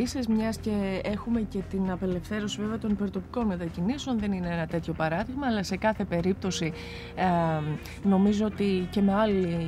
Επίσης, 0.07 0.29
μιας 0.29 0.57
και 0.57 1.01
έχουμε 1.05 1.41
και 1.41 1.59
την 1.71 1.91
απελευθέρωση 1.91 2.61
βέβαια 2.61 2.79
των 2.79 2.91
υπερτοπικών 2.91 3.47
μετακινήσεων, 3.47 4.19
δεν 4.19 4.33
είναι 4.33 4.49
ένα 4.49 4.67
τέτοιο 4.67 4.93
παράδειγμα, 4.93 5.47
αλλά 5.47 5.63
σε 5.63 5.77
κάθε 5.77 6.05
περίπτωση 6.05 6.73
ε, 7.15 7.25
νομίζω 8.09 8.45
ότι 8.45 8.89
και 8.91 9.01
με 9.01 9.15
άλλη, 9.15 9.59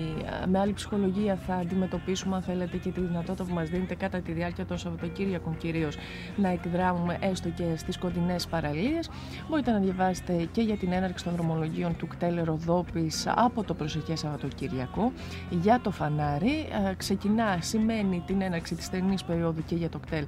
με 0.47 0.59
άλλη 0.59 0.73
ψυχολογία 0.73 1.39
θα 1.47 1.55
αντιμετωπίσουμε, 1.55 2.37
αν 2.37 2.43
θέλετε, 2.43 2.77
και 2.77 2.91
τη 2.91 3.01
δυνατότητα 3.01 3.45
που 3.45 3.55
μας 3.55 3.69
δίνεται 3.69 3.95
κατά 3.95 4.21
τη 4.21 4.33
διάρκεια 4.33 4.67
των 4.67 4.79
Σαββατοκύριακων 4.79 5.57
κυρίως 5.57 5.97
να 6.37 6.49
εκδράμουμε 6.49 7.19
έστω 7.21 7.49
και 7.49 7.65
στις 7.77 7.99
κοντινές 7.99 8.47
παραλίες. 8.47 9.11
Μπορείτε 9.49 9.71
να 9.71 9.79
διαβάσετε 9.79 10.49
και 10.53 10.61
για 10.63 10.77
την 10.77 10.93
έναρξη 10.93 11.25
των 11.25 11.33
δρομολογίων 11.33 11.97
του 11.97 12.07
κτέλ 12.07 12.45
Ροδόπης 12.45 13.27
από 13.37 13.65
το 13.65 13.75
προσεχέ 13.75 14.17
Σαββατοκύριακο 14.17 15.13
για 15.51 15.81
το 15.83 15.91
φανάρι. 15.91 16.69
Ε, 16.91 16.95
ξεκινά, 16.97 17.59
σημαίνει 17.61 18.23
την 18.27 18.43
έναρξη 18.43 18.75
της 18.75 18.85
στενής 18.85 19.25
περίοδου 19.25 19.65
και 19.67 19.75
για 19.75 19.89
το 19.89 19.99
κτέλ 19.99 20.27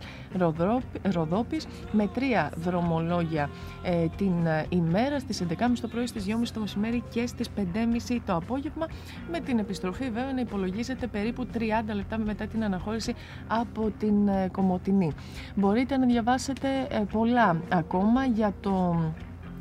Ροδόπης 1.13 1.67
με 1.93 2.07
τρία 2.07 2.53
δρομολόγια 2.57 3.51
ε, 3.83 4.07
την 4.17 4.47
ε, 4.47 4.67
ημέρα 4.69 5.19
στις 5.19 5.43
11.30 5.49 5.55
το 5.81 5.89
πρωί, 5.89 6.07
στις 6.07 6.25
2.30 6.29 6.33
το 6.55 6.61
μεσημέρι 6.61 7.03
και 7.11 7.27
στις 7.27 7.51
5.30 7.57 8.17
το 8.27 8.35
απόγευμα 8.35 8.87
με 9.31 9.41
την 9.41 9.59
επιστροφή 9.59 10.05
βέβαια 10.05 10.33
να 10.33 10.41
υπολογίζεται 10.41 11.07
περίπου 11.07 11.47
30 11.55 11.59
λεπτά 11.95 12.19
μετά 12.19 12.47
την 12.47 12.65
αναχώρηση 12.65 13.15
από 13.49 13.93
την 13.99 14.29
ε, 14.29 14.49
Κομωτινή. 14.53 15.13
Μπορείτε 15.55 15.97
να 15.97 16.07
διαβάσετε 16.07 16.69
πολλά 17.13 17.57
ακόμα 17.69 18.25
για 18.25 18.53
το 18.61 18.97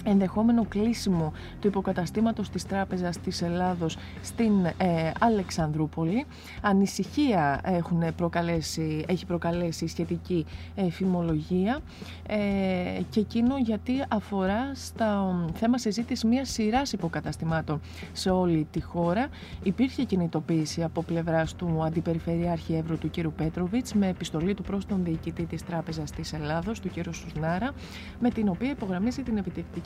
ενδεχόμενο 0.06 0.66
κλείσιμο 0.70 1.34
του 1.62 1.68
υποκαταστήματος 1.68 2.50
της 2.50 2.66
Τράπεζας 2.66 3.18
της 3.18 3.42
Ελλάδος 3.42 3.98
στην 4.22 4.66
ε, 4.66 5.12
Αλεξανδρούπολη. 5.20 6.26
Ανησυχία 6.62 7.62
έχουν 7.64 8.16
προκαλέσει, 8.16 9.06
έχει 9.08 9.26
προκαλέσει 9.26 9.88
σχετική 9.88 10.46
ε, 10.76 10.90
φημολογία 10.90 11.80
ε, 12.28 12.38
και 13.10 13.20
εκείνο 13.20 13.58
γιατί 13.58 14.04
αφορά 14.08 14.72
στα 14.74 15.36
θέμα 15.54 15.78
συζήτησης 15.78 16.24
μια 16.24 16.46
σειράς 16.46 16.94
υποκαταστημάτων 16.94 17.82
σε 18.14 18.30
όλη 18.30 18.68
τη 18.72 18.82
χώρα. 18.82 19.28
Υπήρχε 19.64 20.04
κινητοποίηση 20.04 20.84
από 20.84 21.04
πλευράς 21.04 21.56
του 21.56 21.84
Αντιπεριφερειάρχη 21.86 22.74
Εύρου 22.74 22.98
του 22.98 23.10
κ. 23.10 23.28
Πέτροβιτς 23.28 23.94
με 23.94 24.08
επιστολή 24.08 24.54
του 24.54 24.64
προς 24.64 24.86
τον 24.86 25.04
διοικητή 25.04 25.46
της 25.46 25.66
Τράπεζας 25.66 26.12
της 26.12 26.34
Ελλάδος, 26.34 26.80
του 26.80 26.90
κ. 26.90 27.14
Σουσνάρα, 27.14 27.72
με 28.20 28.30
την 28.30 28.50
οποία 28.50 28.70
υπογραμμίζει 28.70 29.22
την 29.22 29.38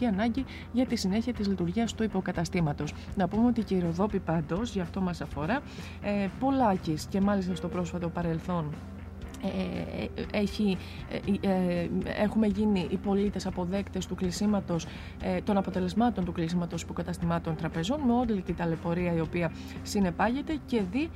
επιτευχτική 0.03 0.05
ανάγκη 0.05 0.45
για 0.71 0.85
τη 0.85 0.95
συνέχεια 0.95 1.33
της 1.33 1.47
λειτουργίας 1.47 1.93
του 1.93 2.03
υποκαταστήματος. 2.03 2.93
Να 3.15 3.27
πούμε 3.27 3.47
ότι 3.47 3.63
και 3.63 3.75
η 3.75 3.79
Ροδόπη 3.79 4.19
πάντως, 4.19 4.73
γι' 4.73 4.79
αυτό 4.79 5.01
μας 5.01 5.21
αφορά, 5.21 5.61
ε, 6.01 6.27
πολλάκις 6.39 7.05
και 7.09 7.21
μάλιστα 7.21 7.55
στο 7.55 7.67
πρόσφατο 7.67 8.09
παρελθόν 8.09 8.65
ε, 8.71 8.92
έχει, 10.31 10.77
ε, 11.41 11.49
ε, 11.49 11.89
έχουμε 12.21 12.47
γίνει 12.47 12.87
οι 12.89 12.97
πολίτες 12.97 13.45
αποδέκτες 13.45 14.05
του 14.05 14.15
κλεισίματος, 14.15 14.85
των 15.43 15.57
αποτελεσμάτων 15.57 16.25
του 16.25 16.31
κλεισίματος 16.31 16.81
υποκαταστημάτων 16.81 17.55
τραπεζών 17.55 17.99
με 17.99 18.13
όλη 18.13 18.41
την 18.41 18.55
ταλαιπωρία 18.55 19.13
η 19.13 19.19
οποία 19.19 19.51
συνεπάγεται 19.83 20.59
και 20.65 20.81
δει 20.91 21.09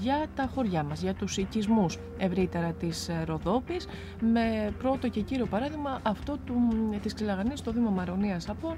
για 0.00 0.26
τα 0.34 0.50
χωριά 0.54 0.82
μας, 0.82 1.02
για 1.02 1.14
τους 1.14 1.36
οικισμούς 1.36 1.98
ευρύτερα 2.18 2.72
της 2.72 3.10
Ροδόπης 3.24 3.86
με 4.20 4.72
πρώτο 4.78 5.08
και 5.08 5.20
κύριο 5.20 5.46
παράδειγμα 5.46 6.00
αυτό 6.02 6.36
του, 6.46 6.54
της 7.02 7.14
Ξυλαγανής 7.14 7.58
στο 7.58 7.72
Δήμο 7.72 7.90
Μαρονίας 7.90 8.48
Απών 8.48 8.76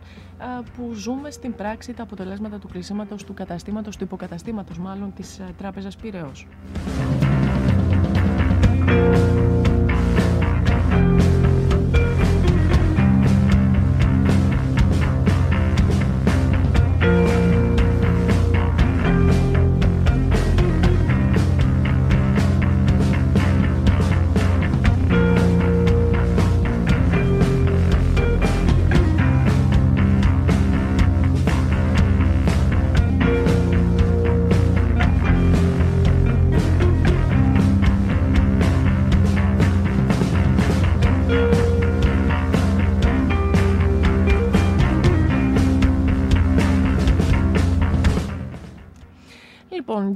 που 0.76 0.92
ζούμε 0.92 1.30
στην 1.30 1.54
πράξη 1.54 1.92
τα 1.92 2.02
αποτελέσματα 2.02 2.58
του 2.58 2.68
κλεισίματος 2.68 3.24
του 3.24 3.34
καταστήματος, 3.34 3.96
του 3.96 4.04
υποκαταστήματος 4.04 4.78
μάλλον 4.78 5.12
της 5.14 5.40
Τράπεζας 5.58 5.96
Πυραιός. 5.96 6.46
Λοιπόν 8.90 9.69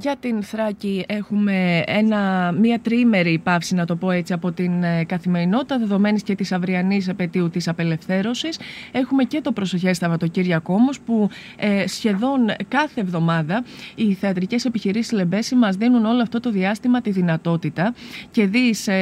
για 0.05 0.17
την 0.17 0.43
Θράκη 0.43 1.05
έχουμε 1.09 1.83
ένα, 1.87 2.53
μία 2.53 2.81
τρίμερη 2.81 3.41
παύση 3.43 3.75
να 3.75 3.85
το 3.85 3.97
πω 3.97 4.11
έτσι 4.11 4.33
από 4.33 4.53
την 4.53 4.83
ε, 4.83 5.05
καθημερινότητα 5.05 5.79
δεδομένης 5.79 6.23
και 6.23 6.35
της 6.35 6.53
αυριανής 6.53 7.09
επαιτίου 7.09 7.51
της 7.51 7.69
απελευθέρωσης. 7.69 8.59
Έχουμε 8.93 9.25
και 9.25 9.41
το 9.41 9.53
προσοχές 9.53 9.97
Σαββατοκύριακο 9.97 10.75
όμως 10.75 11.01
που 11.01 11.29
ε, 11.57 11.87
σχεδόν 11.87 12.41
κάθε 12.69 13.01
εβδομάδα 13.01 13.65
οι 13.95 14.15
θεατρικές 14.15 14.65
επιχειρήσεις 14.65 15.13
Λεμπέση 15.13 15.55
μας 15.55 15.77
δίνουν 15.77 16.05
όλο 16.05 16.23
αυτό 16.23 16.41
το 16.41 16.51
διάστημα 16.51 17.01
τη 17.01 17.11
δυνατότητα 17.11 17.95
και 18.31 18.47
δει 18.47 18.75
σε, 18.75 18.93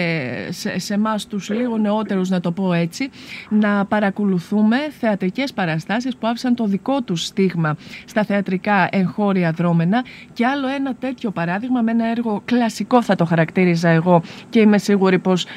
σε, 0.53 0.79
σε 0.79 0.95
εμάς 0.95 1.27
τους 1.27 1.51
λίγο 1.51 1.79
νεότερους 1.79 2.29
να 2.29 2.41
το 2.41 2.53
πω 2.53 2.73
έτσι 2.73 3.11
να 3.49 3.85
παρακολουθούμε 3.85 4.77
θεατρικές 4.99 5.53
παραστάσεις 5.53 6.17
που 6.17 6.27
άφησαν 6.27 6.55
το 6.55 6.65
δικό 6.67 7.03
τους 7.03 7.25
στίγμα 7.25 7.77
στα 8.05 8.25
θεατρικά 8.25 8.89
εγχώρια 8.91 9.53
δρόμενα 9.53 10.05
και 10.33 10.47
άλλο 10.47 10.69
ένα 10.69 10.92
τέτοιο 11.01 11.31
παράδειγμα 11.31 11.81
με 11.81 11.91
ένα 11.91 12.11
έργο 12.11 12.43
κλασικό 12.45 13.03
θα 13.03 13.15
το 13.15 13.25
χαρακτήριζα 13.25 13.89
εγώ 13.89 14.23
και 14.49 14.61
είμαι 14.61 14.79
σίγουρη 14.79 15.19
πως 15.19 15.45
ε, 15.45 15.49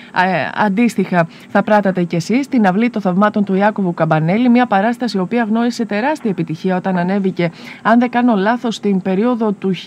αντίστοιχα 0.55 1.27
θα 1.49 1.63
πράτατε 1.63 2.03
κι 2.03 2.15
εσείς 2.15 2.47
την 2.47 2.67
αυλή 2.67 2.89
των 2.89 3.01
θαυμάτων 3.01 3.43
του 3.43 3.53
Ιάκωβου 3.53 3.93
Καμπανέλη 3.93 4.49
μια 4.49 4.65
παράσταση 4.65 5.17
η 5.17 5.19
οποία 5.19 5.43
γνώρισε 5.43 5.85
τεράστια 5.85 6.29
επιτυχία 6.29 6.75
όταν 6.75 6.97
ανέβηκε 6.97 7.51
αν 7.81 7.99
δεν 7.99 8.09
κάνω 8.09 8.35
λάθος 8.35 8.75
στην 8.75 9.01
περίοδο 9.01 9.51
του 9.51 9.73
1998-99 9.75 9.85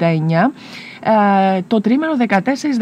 ε, 0.00 0.46
το 1.66 1.80
τρίμηνο 1.80 2.12
14, 2.28 2.38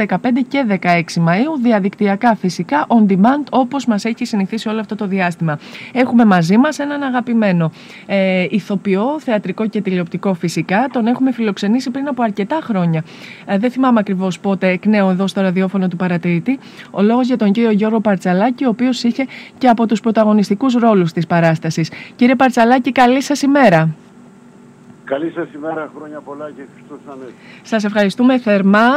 15 0.09 0.17
και 0.49 0.65
16 0.69 0.77
Μαΐου, 0.99 1.61
διαδικτυακά 1.63 2.35
φυσικά, 2.35 2.87
on 2.89 3.13
demand, 3.13 3.45
όπως 3.51 3.87
μας 3.87 4.05
έχει 4.05 4.25
συνηθίσει 4.25 4.69
όλο 4.69 4.81
αυτό 4.81 4.95
το 4.95 5.07
διάστημα. 5.07 5.59
Έχουμε 5.93 6.25
μαζί 6.25 6.57
μας 6.57 6.79
έναν 6.79 7.03
αγαπημένο 7.03 7.71
ε, 8.07 8.47
ηθοποιό, 8.51 9.21
θεατρικό 9.21 9.67
και 9.67 9.81
τηλεοπτικό 9.81 10.35
φυσικά. 10.35 10.89
Τον 10.93 11.07
έχουμε 11.07 11.33
φιλοξενήσει 11.33 11.91
πριν 11.91 12.09
από 12.09 12.23
αρκετά 12.23 12.59
χρόνια. 12.63 13.05
Ε, 13.47 13.59
δεν 13.59 13.71
θυμάμαι 13.71 14.01
ακριβώς 14.01 14.39
πότε 14.41 14.69
εκ 14.69 14.87
νέου 14.87 15.09
εδώ 15.09 15.27
στο 15.27 15.41
ραδιόφωνο 15.41 15.89
του 15.89 15.97
παρατηρητή. 15.97 16.59
Ο 16.91 17.03
λόγος 17.03 17.27
για 17.27 17.37
τον 17.37 17.53
κύριο 17.53 17.71
Γιώργο 17.71 18.01
Παρτσαλάκη, 18.01 18.65
ο 18.65 18.69
οποίος 18.69 19.03
είχε 19.03 19.27
και 19.59 19.69
από 19.69 19.87
τους 19.87 20.01
πρωταγωνιστικούς 20.01 20.75
ρόλους 20.75 21.13
της 21.13 21.27
παράστασης. 21.27 21.91
Κύριε 22.17 22.35
Παρτσαλάκη, 22.35 22.93
καλή 22.93 23.23
σας 23.23 23.43
ημέρα. 23.43 23.95
Καλή 25.09 25.33
σας 25.35 25.49
ημέρα, 25.55 25.91
χρόνια 25.97 26.21
πολλά 26.21 26.51
και 26.57 26.63
Χριστός 26.75 26.99
Ανέστη. 27.13 27.35
Σας 27.63 27.85
ευχαριστούμε 27.85 28.39
θερμά 28.39 28.89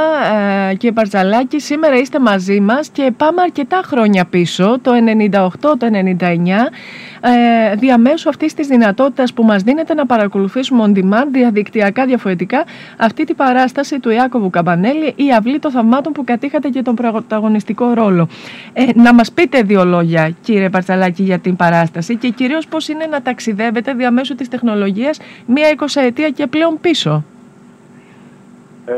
ε, 0.69 0.73
κύριε 0.73 0.91
Παρτζαλάκη. 0.91 1.59
Σήμερα 1.59 1.95
είστε 1.97 2.19
μαζί 2.19 2.59
μας 2.59 2.89
και 2.89 3.11
πάμε 3.17 3.41
αρκετά 3.41 3.81
χρόνια 3.83 4.25
πίσω, 4.25 4.79
το 4.81 4.91
98, 5.31 5.49
το 5.59 5.77
99, 5.79 6.25
ε, 7.21 7.75
διαμέσου 7.75 8.29
αυτής 8.29 8.53
της 8.53 8.67
δυνατότητας 8.67 9.33
που 9.33 9.43
μας 9.43 9.63
δίνεται 9.63 9.93
να 9.93 10.05
παρακολουθήσουμε 10.05 10.83
on 10.85 10.97
demand 10.97 11.27
διαδικτυακά 11.31 12.05
διαφορετικά 12.05 12.63
αυτή 12.97 13.23
την 13.23 13.35
παράσταση 13.35 13.99
του 13.99 14.09
Ιάκωβου 14.09 14.49
Καμπανέλη 14.49 15.13
ή 15.15 15.33
αυλή 15.33 15.59
των 15.59 15.71
θαυμάτων 15.71 16.13
που 16.13 16.23
κατήχατε 16.23 16.69
και 16.69 16.81
τον 16.81 16.95
πρωταγωνιστικό 16.95 17.93
ρόλο. 17.93 18.27
Ε, 18.73 18.85
να 18.95 19.13
μας 19.13 19.31
πείτε 19.31 19.61
δύο 19.61 19.85
λόγια 19.85 20.35
κύριε 20.41 20.69
Παρτσαλάκη 20.69 21.23
για 21.23 21.39
την 21.39 21.55
παράσταση 21.55 22.15
και 22.15 22.29
κυρίως 22.29 22.67
πώς 22.67 22.87
είναι 22.87 23.05
να 23.05 23.21
ταξιδεύετε 23.21 23.93
διαμέσου 23.93 24.35
της 24.35 24.47
τεχνολογίας 24.47 25.19
μία 25.45 25.69
εικοσαετία 25.69 26.29
και 26.29 26.47
πλέον 26.47 26.79
πίσω. 26.81 27.23
Ε, 28.85 28.93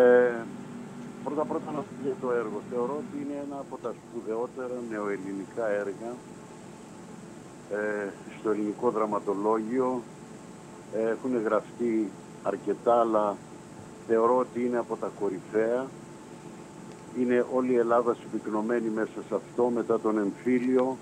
πρώτα 1.23 1.43
πρώτα 1.43 1.71
να 1.71 1.77
πω 1.77 1.85
για 2.03 2.15
το 2.21 2.27
έργο. 2.31 2.61
Θεωρώ 2.71 2.95
ότι 3.03 3.15
είναι 3.23 3.37
ένα 3.45 3.57
από 3.63 3.75
τα 3.83 3.91
σπουδαιότερα 3.99 4.75
νεοελληνικά 4.91 5.65
έργα 5.81 6.09
ε, 7.73 8.09
στο 8.39 8.49
ελληνικό 8.49 8.89
δραματολόγιο. 8.89 10.01
Ε, 10.93 11.09
έχουν 11.09 11.43
γραφτεί 11.43 12.09
αρκετά, 12.43 12.99
αλλά 12.99 13.35
θεωρώ 14.07 14.37
ότι 14.37 14.65
είναι 14.65 14.77
από 14.77 14.95
τα 14.95 15.11
κορυφαία. 15.19 15.85
Είναι 17.19 17.45
όλη 17.53 17.71
η 17.71 17.77
Ελλάδα 17.77 18.15
συμπυκνωμένη 18.19 18.89
μέσα 18.89 19.19
σε 19.27 19.35
αυτό 19.35 19.71
μετά 19.75 19.99
τον 19.99 20.17
εμφύλιο. 20.17 20.97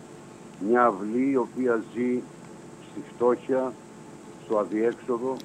Μια 0.68 0.86
αυλή 0.86 1.30
η 1.30 1.36
οποία 1.36 1.84
ζει 1.94 2.22
στη 2.92 3.02
φτώχεια, 3.14 3.74
στο 4.46 4.58
αδιέξοδο, 4.58 5.36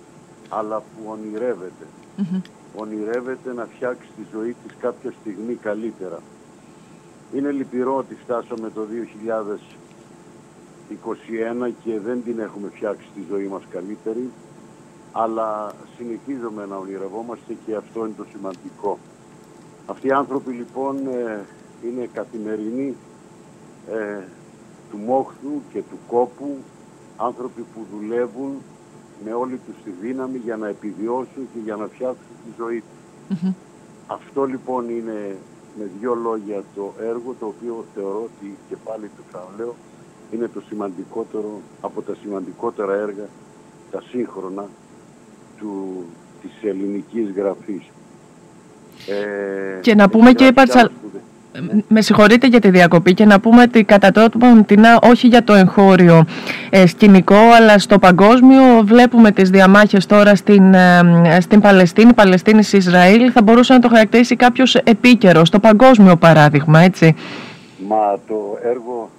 αλλά 0.48 0.78
που 0.78 1.10
ονειρευεται 1.10 1.86
Ονειρεύεται 2.76 3.52
να 3.54 3.64
φτιάξει 3.74 4.08
τη 4.16 4.22
ζωή 4.32 4.56
της 4.66 4.76
κάποια 4.80 5.12
στιγμή 5.20 5.54
καλύτερα. 5.54 6.18
Είναι 7.34 7.50
λυπηρό 7.50 7.96
ότι 7.96 8.14
φτάσαμε 8.14 8.70
το 8.70 8.86
21 11.68 11.70
και 11.84 12.00
δεν 12.00 12.22
την 12.24 12.38
έχουμε 12.38 12.68
φτιάξει 12.74 13.06
τη 13.14 13.20
ζωή 13.30 13.46
μας 13.46 13.62
καλύτερη 13.70 14.30
αλλά 15.12 15.72
συνεχίζουμε 15.96 16.66
να 16.66 16.76
ονειρευόμαστε 16.76 17.56
και 17.66 17.74
αυτό 17.74 18.04
είναι 18.04 18.14
το 18.16 18.26
σημαντικό. 18.32 18.98
Αυτοί 19.86 20.06
οι 20.06 20.10
άνθρωποι 20.12 20.52
λοιπόν 20.52 20.96
ε, 21.06 21.44
είναι 21.84 22.08
καθημερινοί 22.12 22.94
ε, 23.90 24.22
του 24.90 24.96
μόχθου 24.96 25.52
και 25.72 25.78
του 25.78 25.98
κόπου, 26.08 26.56
άνθρωποι 27.16 27.60
που 27.74 27.86
δουλεύουν 27.92 28.52
με 29.24 29.32
όλη 29.32 29.60
τους 29.66 29.74
τη 29.84 29.90
δύναμη 29.90 30.38
για 30.38 30.56
να 30.56 30.68
επιβιώσουν 30.68 31.48
και 31.52 31.58
για 31.64 31.76
να 31.76 31.86
φτιάξουν 31.86 32.36
τη 32.44 32.50
ζωή 32.56 32.82
τους. 32.88 33.40
Αυτό 34.06 34.44
λοιπόν 34.44 34.88
είναι 34.88 35.36
με 35.78 35.90
δύο 36.00 36.14
λόγια 36.14 36.64
το 36.74 36.92
έργο 37.00 37.34
το 37.40 37.46
οποίο 37.46 37.84
θεωρώ 37.94 38.22
ότι 38.22 38.56
και 38.68 38.76
πάλι 38.84 39.10
το 39.16 39.22
ξαναλέω 39.28 39.74
είναι 40.30 40.48
το 40.54 40.62
σημαντικότερο 40.68 41.60
από 41.80 42.02
τα 42.02 42.14
σημαντικότερα 42.22 42.94
έργα, 42.94 43.28
τα 43.90 44.02
σύγχρονα 44.10 44.64
του, 45.58 46.04
της 46.42 46.70
ελληνικής 46.70 47.30
γραφής. 47.36 47.82
Ε, 49.06 49.80
και 49.80 49.94
να 49.94 50.08
πούμε 50.08 50.32
και 50.32 50.52
Πατσαλ... 50.54 50.88
Με 51.88 52.00
συγχωρείτε 52.00 52.46
για 52.46 52.60
τη 52.60 52.70
διακοπή 52.70 53.14
και 53.14 53.24
να 53.24 53.40
πούμε 53.40 53.62
ότι 53.62 53.84
κατά 53.84 54.10
τρόπο 54.10 54.46
όχι 55.10 55.26
για 55.26 55.44
το 55.44 55.54
εγχώριο 55.54 56.24
ε, 56.70 56.86
σκηνικό 56.86 57.36
αλλά 57.56 57.78
στο 57.78 57.98
παγκόσμιο 57.98 58.62
βλέπουμε 58.84 59.30
τις 59.30 59.50
διαμάχες 59.50 60.06
τώρα 60.06 60.34
στην, 60.34 60.74
ε, 60.74 61.40
στην 61.40 61.60
Παλαιστίνη, 61.60 62.12
Παλαιστίνης-Ισραήλ 62.12 63.30
θα 63.34 63.42
μπορούσε 63.42 63.72
να 63.72 63.78
το 63.78 63.88
χαρακτηρίσει 63.88 64.36
κάποιος 64.36 64.74
επίκαιρο, 64.74 65.44
στο 65.44 65.58
παγκόσμιο 65.58 66.16
παράδειγμα, 66.16 66.80
έτσι. 66.80 67.14
Μα 67.88 68.18
το 68.28 68.58
έργο 68.62 69.10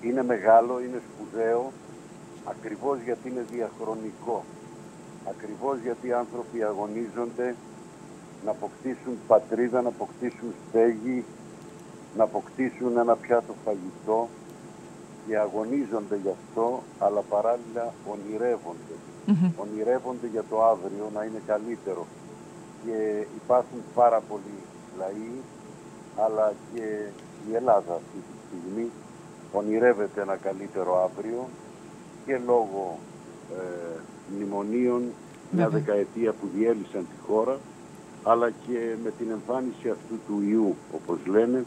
είναι 0.00 0.22
μεγάλο, 0.22 0.80
είναι 0.80 1.00
σπουδαίο, 1.08 1.72
ακριβώς 2.44 2.98
γιατί 3.00 3.28
είναι 3.28 3.44
διαχρονικό. 3.50 4.44
Ακριβώς 5.28 5.78
γιατί 5.78 6.06
οι 6.06 6.12
άνθρωποι 6.12 6.62
αγωνίζονται 6.62 7.54
να 8.44 8.50
αποκτήσουν 8.50 9.18
πατρίδα, 9.26 9.82
να 9.82 9.88
αποκτήσουν 9.88 10.54
στέγη, 10.68 11.24
να 12.16 12.24
αποκτήσουν 12.24 12.96
ένα 12.96 13.16
πιάτο 13.16 13.54
φαγητό 13.64 14.28
και 15.26 15.38
αγωνίζονται 15.38 16.16
γι' 16.16 16.34
αυτό, 16.38 16.82
αλλά 16.98 17.20
παράλληλα 17.20 17.94
ονειρεύονται. 18.12 18.94
Ονειρεύονται 19.56 20.26
για 20.26 20.44
το 20.50 20.64
αύριο 20.64 21.10
να 21.14 21.24
είναι 21.24 21.42
καλύτερο. 21.46 22.06
Και 22.84 23.26
υπάρχουν 23.42 23.80
πάρα 23.94 24.20
πολλοί 24.28 24.58
λαοί, 24.98 25.32
αλλά 26.16 26.52
και 26.74 26.84
η 27.48 27.54
Ελλάδα 27.54 27.94
αυτή 27.94 28.18
τη 28.26 28.34
στιγμή 28.46 28.90
ονειρεύεται 29.52 30.20
ένα 30.20 30.36
καλύτερο 30.36 31.02
αύριο 31.04 31.48
και 32.26 32.40
λόγω 32.46 32.98
ε, 33.56 33.98
μνημονίων 34.34 35.02
μια 35.50 35.68
δεκαετία 35.68 36.32
που 36.32 36.48
διέλυσαν 36.54 37.00
τη 37.00 37.26
χώρα 37.26 37.58
αλλά 38.22 38.50
και 38.50 38.94
με 39.04 39.10
την 39.18 39.30
εμφάνιση 39.30 39.88
αυτού 39.88 40.14
του 40.26 40.42
ιού 40.48 40.74
όπως 40.94 41.18
λένε 41.26 41.64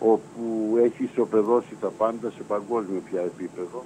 όπου 0.00 0.76
έχει 0.84 1.04
ισοπεδώσει 1.04 1.76
τα 1.80 1.88
πάντα 1.88 2.30
σε 2.30 2.42
παγκόσμιο 2.42 3.00
πια 3.10 3.20
επίπεδο 3.20 3.82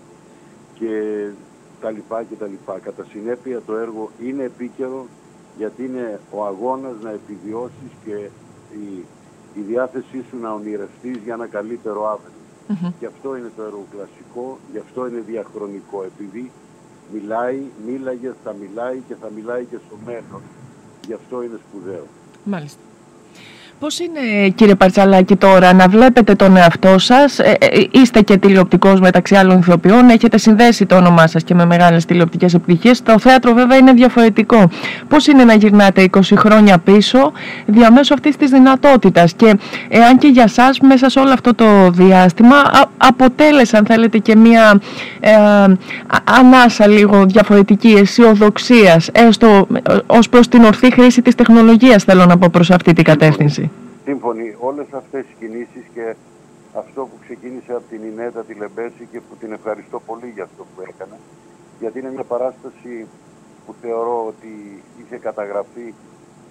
και 0.75 1.25
τα 1.81 1.91
λοιπά 1.91 2.23
και 2.23 2.35
τα 2.35 2.47
λοιπά. 2.47 2.79
Κατά 2.79 3.05
συνέπεια 3.05 3.61
το 3.67 3.77
έργο 3.77 4.11
είναι 4.23 4.43
επίκαιρο 4.43 5.07
γιατί 5.57 5.85
είναι 5.85 6.21
ο 6.31 6.45
αγώνας 6.45 6.95
να 7.03 7.11
επιβιώσεις 7.11 7.91
και 8.05 8.29
η, 8.73 9.05
η 9.55 9.61
διάθεσή 9.61 10.25
σου 10.31 10.39
να 10.41 10.53
ονειρευτείς 10.53 11.17
για 11.25 11.35
ένα 11.35 11.47
καλύτερο 11.47 12.09
αύριο. 12.09 12.38
Mm-hmm. 12.69 12.93
Και 12.99 13.07
αυτό 13.07 13.37
είναι 13.37 13.51
το 13.57 13.63
έργο 13.63 13.87
κλασικό, 13.91 14.59
γι' 14.73 14.79
αυτό 14.79 15.07
είναι 15.07 15.21
διαχρονικό, 15.21 16.03
επειδή 16.05 16.51
μιλάει, 17.13 17.63
μίλαγε, 17.87 18.33
θα 18.45 18.53
μιλάει 18.53 19.03
και 19.09 19.15
θα 19.15 19.31
μιλάει 19.31 19.65
και 19.65 19.79
στο 19.87 19.97
μέλλον. 20.05 20.43
Γι' 21.07 21.13
αυτό 21.13 21.43
είναι 21.43 21.59
σπουδαίο. 21.69 22.07
Μάλιστα. 22.45 22.81
Πώς 23.81 23.99
είναι 23.99 24.49
κύριε 24.49 24.75
Παρτσαλάκη 24.75 25.37
τώρα 25.37 25.73
να 25.73 25.89
βλέπετε 25.89 26.35
τον 26.35 26.57
εαυτό 26.57 26.99
σας, 26.99 27.39
ε, 27.39 27.57
ε, 27.59 27.85
είστε 27.91 28.21
και 28.21 28.37
τηλεοπτικός 28.37 29.01
μεταξύ 29.01 29.35
άλλων 29.35 29.59
ηθοποιών, 29.59 30.09
έχετε 30.09 30.39
συνδέσει 30.39 30.87
το 30.87 30.97
όνομά 30.97 31.27
σας 31.27 31.45
και 31.45 31.55
με 31.55 31.65
μεγάλες 31.65 32.05
τηλεοπτικές 32.05 32.55
επιτυχίες, 32.55 33.03
το 33.03 33.19
θέατρο 33.19 33.53
βέβαια 33.53 33.77
είναι 33.79 33.93
διαφορετικό. 33.93 34.71
Πώς 35.09 35.27
είναι 35.27 35.45
να 35.45 35.55
γυρνάτε 35.55 36.03
20 36.03 36.37
χρόνια 36.37 36.79
πίσω 36.79 37.33
διαμέσου 37.67 38.15
αυτής 38.15 38.37
της 38.37 38.51
δυνατότητας; 38.51 39.33
Και 39.33 39.59
εάν 39.89 40.19
και 40.19 40.29
για 40.29 40.49
σας 40.49 40.79
μέσα 40.81 41.09
σε 41.09 41.19
όλο 41.19 41.31
αυτό 41.33 41.55
το 41.55 41.91
διάστημα 41.91 42.57
αποτέλεσε 42.97 43.77
αν 43.77 43.87
θέλετε 43.87 44.19
και 44.19 44.37
μια 44.37 44.81
ε, 45.21 45.31
ανάσα 46.25 46.87
λίγο 46.87 47.25
διαφορετική 47.25 47.89
αισιοδοξίας 47.89 49.09
έστω 49.13 49.67
ως 50.07 50.29
προς 50.29 50.49
την 50.49 50.65
ορθή 50.65 50.93
χρήση 50.93 51.23
της 51.23 51.35
τεχνολογίας 51.35 52.05
θέλω 52.05 52.27
να 52.27 52.39
πω 52.39 52.49
προς 52.53 52.71
αυτή 52.71 52.93
την 52.93 53.05
κατεύθυνση. 53.05 53.68
Σύμφωνοι 54.09 54.57
όλες 54.59 54.87
αυτές 54.93 55.25
οι 55.25 55.35
κινήσεις 55.39 55.85
και 55.95 56.15
αυτό 56.75 57.01
που 57.07 57.17
ξεκίνησε 57.25 57.73
από 57.73 57.87
την 57.91 58.03
Ινέτα 58.03 58.45
τη 58.45 58.55
Λεμπέση 58.55 59.09
και 59.11 59.21
που 59.21 59.35
την 59.41 59.53
ευχαριστώ 59.53 60.01
πολύ 60.01 60.29
για 60.35 60.45
αυτό 60.45 60.63
που 60.63 60.81
έκανε 60.91 61.19
γιατί 61.81 61.99
είναι 61.99 62.11
μια 62.11 62.25
παράσταση 62.25 63.07
που 63.67 63.75
θεωρώ 63.81 64.27
ότι 64.27 64.83
είχε 65.01 65.17
καταγραφεί 65.17 65.95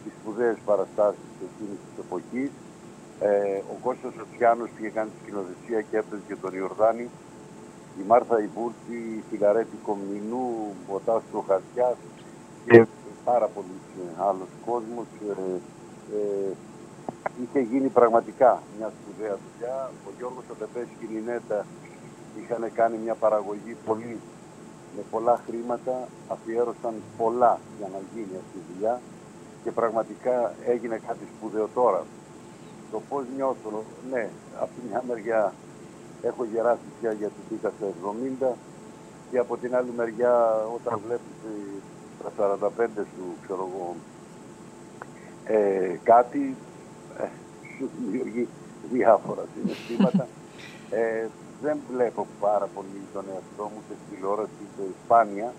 τις 0.03 0.13
σπουδαίες 0.19 0.57
παραστάσεις 0.65 1.29
εκείνης 1.47 1.79
της 1.85 1.95
εποχής. 2.05 2.51
Ε, 3.19 3.61
ο 3.73 3.75
Κώστας 3.83 4.13
Σοτσιάνος 4.17 4.69
είχε 4.77 4.89
κάνει 4.89 5.09
τη 5.09 5.17
σκηνοθεσία 5.23 5.81
και 5.89 5.97
έπαιζε 5.97 6.21
και 6.27 6.35
τον 6.35 6.53
Ιορδάνη. 6.59 7.09
Η 7.99 8.03
Μάρθα 8.07 8.41
Ιβούρτη, 8.47 8.97
η 9.19 9.23
Φιγαρέτη 9.29 9.77
Κομινού, 9.87 10.47
ο 10.93 10.99
Τάσος 11.05 11.43
Χαρτιάς 11.47 11.97
και 12.65 12.85
πάρα 13.23 13.47
πολλοί 13.53 13.77
άλλος 14.27 14.51
κόσμος. 14.65 15.07
Ε, 15.29 15.41
ε, 16.17 16.51
είχε 17.41 17.59
γίνει 17.59 17.87
πραγματικά 17.87 18.61
μια 18.77 18.91
σπουδαία 18.95 19.37
δουλειά. 19.43 19.91
Ο 20.07 20.09
Γιώργος 20.17 20.43
Οτεπές 20.51 20.87
και 20.97 21.05
η 21.05 21.09
Νινέτα 21.13 21.65
είχαν 22.39 22.71
κάνει 22.73 22.97
μια 22.97 23.15
παραγωγή 23.15 23.75
πολύ, 23.85 24.19
με 24.95 25.01
πολλά 25.11 25.39
χρήματα, 25.45 26.07
αφιέρωσαν 26.27 26.93
πολλά 27.17 27.59
για 27.77 27.87
να 27.93 27.99
γίνει 28.13 28.35
αυτή 28.43 28.57
η 28.57 28.65
δουλειά 28.73 29.01
και 29.63 29.71
πραγματικά 29.71 30.53
έγινε 30.65 30.97
κάτι 31.07 31.23
σπουδαίο 31.35 31.67
τώρα. 31.73 32.03
Το 32.91 33.01
πώς 33.09 33.23
νιώθω, 33.35 33.83
ναι, 34.11 34.29
από 34.61 34.71
τη 34.75 34.87
μια 34.89 35.03
μεριά 35.07 35.53
έχω 36.21 36.43
γεράσει 36.43 36.87
πια 36.99 37.11
γιατί 37.11 37.39
μπήκα 37.49 37.71
στα 37.77 37.87
70 38.47 38.55
και 39.31 39.37
από 39.37 39.57
την 39.57 39.75
άλλη 39.75 39.91
μεριά 39.97 40.33
όταν 40.75 40.99
βλέπεις 41.05 41.35
τα 42.23 42.31
45 42.77 42.87
σου, 42.95 43.23
ξέρω 43.43 43.69
εγώ, 43.71 43.95
ε, 45.43 45.97
κάτι 46.03 46.55
ε, 46.65 46.66
σου 47.77 47.89
δημιουργεί 47.99 48.47
διάφορα 48.91 49.43
συναισθήματα. 49.53 50.27
Ε, 50.89 51.27
δεν 51.61 51.77
βλέπω 51.91 52.27
πάρα 52.39 52.67
πολύ 52.75 53.01
τον 53.13 53.25
εαυτό 53.33 53.63
μου 53.73 53.81
σε 53.87 53.95
τηλεόραση 54.09 54.63
σε 54.75 54.83
σπάνια. 55.03 55.53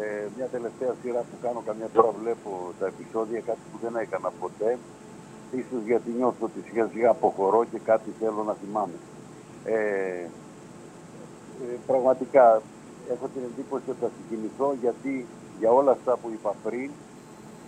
Ε, 0.00 0.26
μια 0.36 0.46
τελευταία 0.46 0.92
σειρά 1.02 1.20
που 1.20 1.36
κάνω 1.42 1.62
καμιά 1.66 1.88
φορά 1.94 2.10
βλέπω 2.22 2.50
τα 2.80 2.86
επεισόδια, 2.86 3.40
κάτι 3.40 3.64
που 3.70 3.78
δεν 3.82 3.96
έκανα 3.96 4.30
ποτέ. 4.40 4.78
Ίσως 5.60 5.82
γιατί 5.86 6.10
νιώθω 6.18 6.44
ότι 6.50 6.60
σιγά 6.68 6.88
σιγά 6.92 7.10
αποχωρώ 7.10 7.64
και 7.72 7.78
κάτι 7.90 8.10
θέλω 8.20 8.42
να 8.50 8.54
θυμάμαι. 8.60 8.98
Ε, 9.64 9.74
ε, 11.62 11.76
πραγματικά 11.86 12.62
έχω 13.12 13.26
την 13.34 13.42
εντύπωση 13.48 13.90
ότι 13.90 14.00
θα 14.00 14.10
συγκινηθώ 14.16 14.76
γιατί 14.80 15.26
για 15.58 15.70
όλα 15.70 15.90
αυτά 15.90 16.12
που 16.16 16.28
είπα 16.32 16.54
πριν 16.64 16.90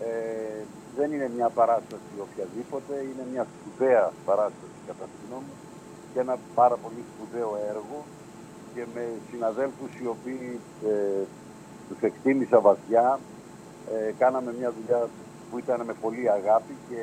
ε, 0.01 0.63
δεν 0.97 1.13
είναι 1.13 1.29
μια 1.37 1.49
παράσταση 1.59 2.13
οποιαδήποτε, 2.27 2.95
είναι 3.11 3.25
μια 3.33 3.45
σπουδαία 3.53 4.05
παράσταση 4.29 4.79
κατά 4.89 5.05
τη 5.11 5.17
γνώμη 5.25 5.53
και 6.13 6.21
ένα 6.21 6.37
πάρα 6.55 6.77
πολύ 6.85 7.03
σπουδαίο 7.11 7.51
έργο. 7.73 7.99
Και 8.75 8.85
με 8.95 9.05
συναδέλφους 9.31 9.91
οι 10.01 10.07
οποίοι 10.15 10.61
ε, 10.91 11.23
τους 11.89 12.01
εκτίμησα 12.09 12.59
βαθιά, 12.61 13.07
ε, 13.95 14.13
κάναμε 14.23 14.51
μια 14.59 14.71
δουλειά 14.77 15.01
που 15.49 15.59
ήταν 15.59 15.79
με 15.89 15.95
πολύ 16.05 16.31
αγάπη 16.39 16.75
και 16.89 16.99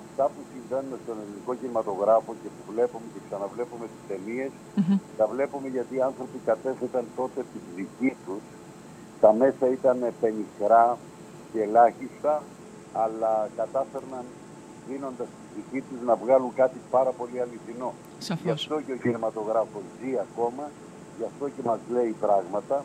αυτά 0.00 0.24
που 0.32 0.40
συμβαίνουν 0.52 0.98
στον 1.04 1.16
ελληνικό 1.22 1.52
κινηματογράφο 1.60 2.30
και 2.42 2.48
που 2.54 2.62
βλέπουμε 2.72 3.06
και 3.12 3.20
ξαναβλέπουμε 3.26 3.84
τις 3.92 4.02
ταινίες, 4.10 4.50
τα 5.18 5.24
βλέπουμε 5.32 5.68
γιατί 5.68 5.92
οι 5.96 6.02
άνθρωποι 6.10 6.38
κατέθεταν 6.50 7.04
τότε 7.16 7.40
τη 7.52 7.58
δική 7.76 8.12
τους, 8.24 8.42
τα 9.20 9.30
μέσα 9.40 9.64
ήταν 9.78 9.98
πενιχρά 10.20 10.98
και 11.52 11.62
ελάχιστα, 11.62 12.32
αλλά 12.92 13.48
κατάφερναν 13.56 14.24
δίνοντας 14.88 15.26
τη 15.26 15.60
δική 15.60 15.80
τους 15.88 16.00
να 16.06 16.14
βγάλουν 16.16 16.52
κάτι 16.54 16.78
πάρα 16.90 17.10
πολύ 17.10 17.40
αληθινό. 17.40 17.92
Σαφώς. 18.18 18.44
Γι' 18.44 18.50
αυτό 18.50 18.80
και 18.80 18.92
ο 18.92 18.96
κινηματογράφος 18.96 19.84
ζει 19.98 20.10
ακόμα, 20.26 20.64
γι' 21.18 21.24
αυτό 21.30 21.44
και 21.48 21.62
μας 21.64 21.80
λέει 21.94 22.14
πράγματα, 22.20 22.84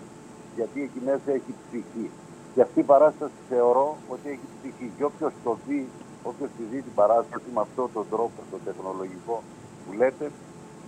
γιατί 0.56 0.78
εκεί 0.84 1.00
μέσα 1.06 1.30
έχει 1.38 1.54
ψυχή. 1.64 2.10
Και 2.54 2.62
αυτή 2.62 2.80
η 2.80 2.84
παράσταση 2.84 3.40
θεωρώ 3.50 3.98
ότι 4.14 4.30
έχει 4.30 4.48
ψυχή. 4.58 4.92
Και 4.98 5.04
όποιος 5.04 5.34
το 5.44 5.58
δει, 5.68 5.88
όποιος 6.24 6.50
τη 6.58 6.64
δει 6.72 6.82
την 6.82 6.94
παράσταση 6.94 7.48
με 7.56 7.62
αυτόν 7.62 7.90
τον 7.94 8.06
τρόπο, 8.10 8.40
το 8.52 8.58
τεχνολογικό 8.66 9.44
που 9.84 9.94
λέτε, 9.94 10.32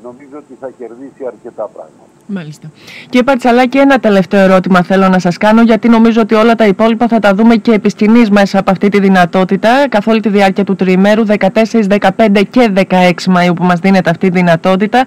νομίζω 0.04 0.38
ότι 0.38 0.54
θα 0.60 0.70
κερδίσει 0.78 1.26
αρκετά 1.26 1.70
πράγματα. 1.74 2.14
Μάλιστα. 2.28 2.72
Κύριε 3.04 3.24
Παρτσαλάκη, 3.24 3.78
ένα 3.78 4.00
τελευταίο 4.00 4.40
ερώτημα 4.40 4.82
θέλω 4.82 5.08
να 5.10 5.20
σας 5.20 5.38
κάνω, 5.38 5.62
γιατί 5.62 5.90
νομίζω 5.90 6.22
ότι 6.22 6.36
όλα 6.36 6.56
τα 6.56 6.66
υπόλοιπα 6.68 7.08
θα 7.08 7.20
τα 7.20 7.34
δούμε 7.34 7.56
και 7.56 7.72
επιστηνείς 7.72 8.30
μέσα 8.30 8.60
από 8.60 8.72
αυτή 8.72 8.90
τη 8.90 9.00
δυνατότητα, 9.00 9.70
καθ' 9.90 10.08
όλη 10.08 10.20
τη 10.20 10.30
διάρκεια 10.30 10.64
του 10.64 10.76
τριημέρου, 10.76 11.24
14, 11.26 11.88
15 11.88 12.42
και 12.50 12.72
16 12.76 13.12
Μαΐου 13.36 13.54
που 13.56 13.64
μας 13.64 13.80
δίνεται 13.80 14.10
αυτή 14.10 14.30
τη 14.30 14.38
δυνατότητα. 14.38 15.04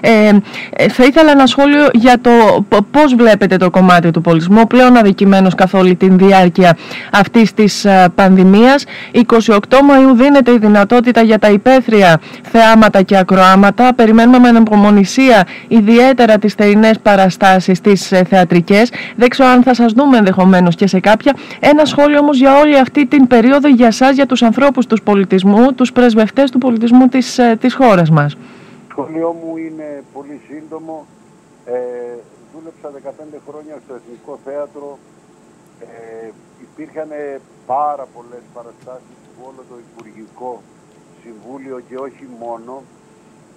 Ε, 0.00 0.30
ε, 0.70 0.88
θα 0.88 1.04
ήθελα 1.04 1.30
ένα 1.30 1.46
σχόλιο 1.46 1.86
για 1.92 2.20
το 2.20 2.30
πώς 2.90 3.14
βλέπετε 3.14 3.56
το 3.56 3.70
κομμάτι 3.70 4.10
του 4.10 4.20
πολιτισμού, 4.20 4.66
πλέον 4.66 4.96
αδικημένος 4.96 5.54
καθ' 5.54 5.74
όλη 5.74 5.94
τη 5.96 6.08
διάρκεια 6.08 6.76
αυτής 7.12 7.54
της 7.54 7.84
ε, 7.84 8.08
πανδημίας. 8.14 8.84
28 9.12 9.22
Μαΐου 9.56 10.14
δίνεται 10.14 10.52
η 10.52 10.58
δυνατότητα 10.58 11.22
για 11.22 11.38
τα 11.38 11.50
υπαίθρια 11.50 12.20
θεάματα 12.42 13.02
και 13.02 13.16
ακροάματα. 13.16 13.94
Περιμένουμε 13.94 14.37
με 14.38 14.48
ανεπομονησία 14.48 15.46
ιδιαίτερα 15.68 16.38
τις 16.38 16.54
θερινές 16.54 16.98
παραστάσεις 16.98 17.80
τις 17.80 18.12
ε, 18.12 18.24
θεατρικές. 18.24 18.92
Δεν 19.16 19.28
ξέρω 19.28 19.48
αν 19.48 19.62
θα 19.62 19.74
σας 19.74 19.92
δούμε 19.92 20.16
ενδεχομένως 20.16 20.74
και 20.74 20.86
σε 20.86 21.00
κάποια. 21.00 21.36
Ένα 21.60 21.84
σχόλιο 21.84 22.18
όμως 22.18 22.38
για 22.38 22.58
όλη 22.58 22.78
αυτή 22.78 23.06
την 23.06 23.26
περίοδο 23.26 23.68
για 23.68 23.90
σας, 23.90 24.14
για 24.14 24.26
τους 24.26 24.42
ανθρώπους 24.42 24.86
του 24.86 25.02
πολιτισμού, 25.02 25.72
τους 25.74 25.92
πρεσβευτές 25.92 26.50
του 26.50 26.58
πολιτισμού 26.58 27.06
της, 27.08 27.38
ε, 27.38 27.56
της 27.60 27.74
χώρας 27.74 28.10
μας. 28.10 28.34
Το 28.34 28.40
σχόλιο 28.90 29.36
μου 29.40 29.56
είναι 29.56 30.02
πολύ 30.12 30.40
σύντομο. 30.48 31.06
Ε, 31.66 31.74
δούλεψα 32.52 32.88
15 32.90 33.40
χρόνια 33.48 33.74
στο 33.84 33.94
Εθνικό 33.94 34.38
Θέατρο. 34.44 34.98
Ε, 35.80 36.30
υπήρχαν 36.66 37.08
πάρα 37.66 38.06
πολλές 38.14 38.42
παραστάσεις 38.54 39.16
που 39.32 39.40
όλο 39.48 39.62
το 39.70 39.76
Υπουργικό 39.86 40.62
Συμβούλιο 41.22 41.76
και 41.88 41.96
όχι 42.06 42.26
μόνο 42.40 42.82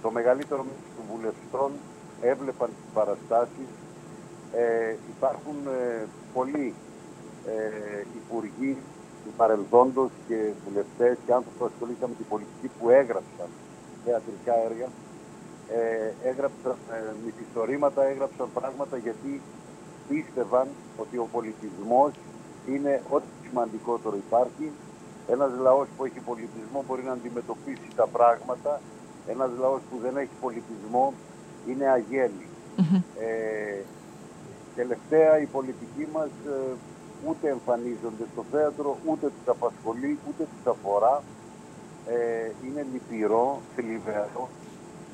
το 0.01 0.11
μεγαλύτερο 0.11 0.65
των 0.95 1.05
βουλευτών 1.11 1.71
έβλεπαν 2.21 2.67
τις 2.67 2.93
παραστάσεις. 2.93 3.69
Ε, 4.53 4.95
υπάρχουν 5.15 5.57
ε, 5.67 6.07
πολλοί 6.33 6.73
ε, 7.45 8.05
υπουργοί 8.15 8.77
του 9.23 9.31
παρελθόντος 9.37 10.09
και 10.27 10.51
βουλευτές 10.65 11.17
και 11.25 11.33
άνθρωποι 11.33 11.57
που 11.57 11.65
ασχολήθηκαν 11.65 12.09
με 12.09 12.15
την 12.15 12.25
πολιτική 12.29 12.67
που 12.79 12.89
έγραψαν 12.89 13.49
θεατρικά 14.05 14.55
έργα. 14.67 14.87
Ε, 15.77 16.29
έγραψαν 16.29 16.75
ε, 16.91 17.13
μυθιστορήματα, 17.25 18.03
έγραψαν 18.03 18.47
πράγματα 18.53 18.97
γιατί 18.97 19.41
πίστευαν 20.07 20.67
ότι 20.97 21.17
ο 21.17 21.27
πολιτισμός 21.31 22.11
είναι 22.67 23.01
ό,τι 23.09 23.29
σημαντικότερο 23.47 24.15
υπάρχει. 24.15 24.71
Ένας 25.27 25.51
λαός 25.59 25.87
που 25.97 26.05
έχει 26.05 26.19
πολιτισμό 26.19 26.83
μπορεί 26.87 27.03
να 27.03 27.11
αντιμετωπίσει 27.11 27.89
τα 27.95 28.07
πράγματα. 28.07 28.81
Ένας 29.27 29.49
λαός 29.59 29.81
που 29.89 29.97
δεν 30.01 30.17
έχει 30.17 30.35
πολιτισμό 30.41 31.13
είναι 31.67 31.87
αγέλη. 31.87 32.47
Ε, 33.19 33.81
τελευταία 34.75 35.39
η 35.39 35.45
πολιτική 35.45 36.07
μας 36.13 36.29
ε, 36.47 36.75
ούτε 37.27 37.49
εμφανίζονται 37.49 38.25
στο 38.31 38.45
θέατρο, 38.51 38.97
ούτε 39.05 39.25
τους 39.25 39.47
απασχολεί, 39.47 40.19
ούτε 40.27 40.43
τους 40.43 40.71
αφορά. 40.73 41.23
Ε, 42.07 42.51
είναι 42.65 42.85
λυπηρό, 42.91 43.59
θλιβερό 43.75 44.49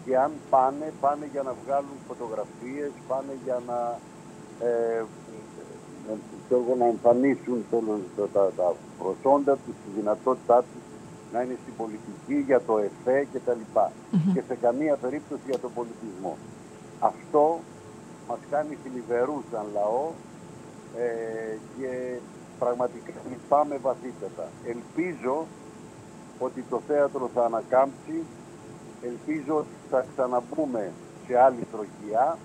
και 0.07 0.17
αν 0.17 0.31
πάνε, 0.49 0.93
πάνε 1.01 1.25
για 1.31 1.43
να 1.43 1.53
βγάλουν 1.63 1.97
φωτογραφίες, 2.07 2.91
πάνε 3.07 3.33
για 3.43 3.61
να, 3.67 3.99
ε, 4.67 5.03
να 6.77 6.85
εμφανίσουν 6.85 7.65
τα, 8.15 8.27
τα, 8.33 8.51
τα 8.55 8.75
προσόντα 8.99 9.53
τους, 9.53 9.75
τη 9.83 9.89
δυνατότητά 9.99 10.57
τους 10.59 10.86
να 11.33 11.41
είναι 11.41 11.57
στην 11.61 11.75
πολιτική, 11.75 12.37
για 12.45 12.61
το 12.61 12.77
ΕΦΕ 12.77 13.27
κτλ. 13.33 13.61
Και 14.33 14.41
σε 14.47 14.55
καμία 14.55 14.95
περίπτωση 14.95 15.41
για 15.45 15.59
τον 15.59 15.71
πολιτισμό. 15.73 16.37
Αυτό 16.99 17.59
μας 18.27 18.39
κάνει 18.49 18.77
θλιβερούς 18.83 19.43
σαν 19.51 19.65
λαό 19.73 20.11
ε, 20.97 21.57
και 21.77 22.19
πραγματικά 22.59 23.11
λυπάμαι 23.29 23.77
βαθύτερα. 23.77 24.47
Ελπίζω 24.65 25.45
ότι 26.39 26.63
το 26.69 26.81
θέατρο 26.87 27.29
θα 27.33 27.45
ανακάμψει. 27.45 28.17
Ελπίζω 29.01 29.55
ότι 29.55 29.75
θα 29.89 30.05
ξαναμπούμε 30.13 30.91
σε 31.27 31.37
άλλη 31.37 31.67
τροχιά 31.71 32.37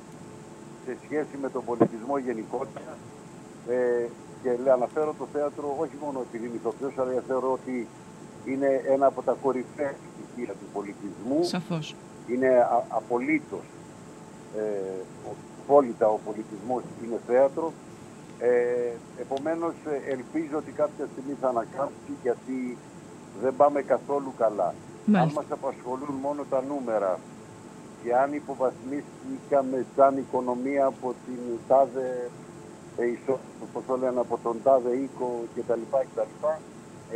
σε 0.85 0.97
σχέση 1.05 1.37
με 1.43 1.49
τον 1.51 1.65
πολιτισμό 1.65 2.19
γενικότερα. 2.19 2.97
Ε, 3.69 4.07
και 4.43 4.71
αναφέρω 4.71 5.15
το 5.19 5.27
θέατρο 5.33 5.77
όχι 5.79 5.97
μόνο 6.01 6.21
επειδή 6.21 6.47
είμαι 6.47 6.57
ηθοποιός, 6.57 6.99
αλλά 6.99 7.23
θεωρώ 7.27 7.53
ότι 7.53 7.89
είναι 8.45 8.83
ένα 8.87 9.07
από 9.07 9.23
τα 9.23 9.37
κορυφαία 9.43 9.95
στοιχεία 9.95 10.53
του 10.53 10.67
πολιτισμού. 10.73 11.43
Σαφώς. 11.43 11.95
Είναι 12.27 12.49
α, 12.49 12.85
απολύτως 12.89 13.65
ε, 14.57 14.63
απόλυτα 15.63 16.07
ο 16.09 16.19
πολιτισμός 16.25 16.83
είναι 17.05 17.19
θέατρος. 17.27 17.73
Ε, 18.39 18.93
επομένως 19.21 19.75
ε, 19.85 20.11
ελπίζω 20.11 20.57
ότι 20.57 20.71
κάποια 20.71 21.07
στιγμή 21.13 21.37
θα 21.41 21.49
ανακάμψει 21.49 22.13
γιατί 22.23 22.77
δεν 23.43 23.57
πάμε 23.57 23.83
καθόλου 23.83 24.33
καλά. 24.39 24.75
Μάλιστα. 25.05 25.41
Αν 25.41 25.47
μας 25.49 25.59
απασχολούν 25.59 26.15
μόνο 26.23 26.45
τα 26.51 26.63
νούμερα 26.69 27.19
και 28.03 28.15
αν 28.17 28.33
υποβαθμίστηκαμε 28.33 29.87
σαν 29.97 30.17
οικονομία 30.17 30.85
από 30.87 31.15
την 31.27 31.41
τάδε 31.69 32.31
ε, 32.97 33.07
ισο, 33.07 33.39
πώς 33.73 33.83
το 33.87 33.97
λένε, 33.97 34.21
από 34.21 34.39
τον 34.43 34.57
τάδε 34.63 34.91
οίκο 34.97 35.45
κτλ. 35.55 35.81
κτλ. 35.91 36.47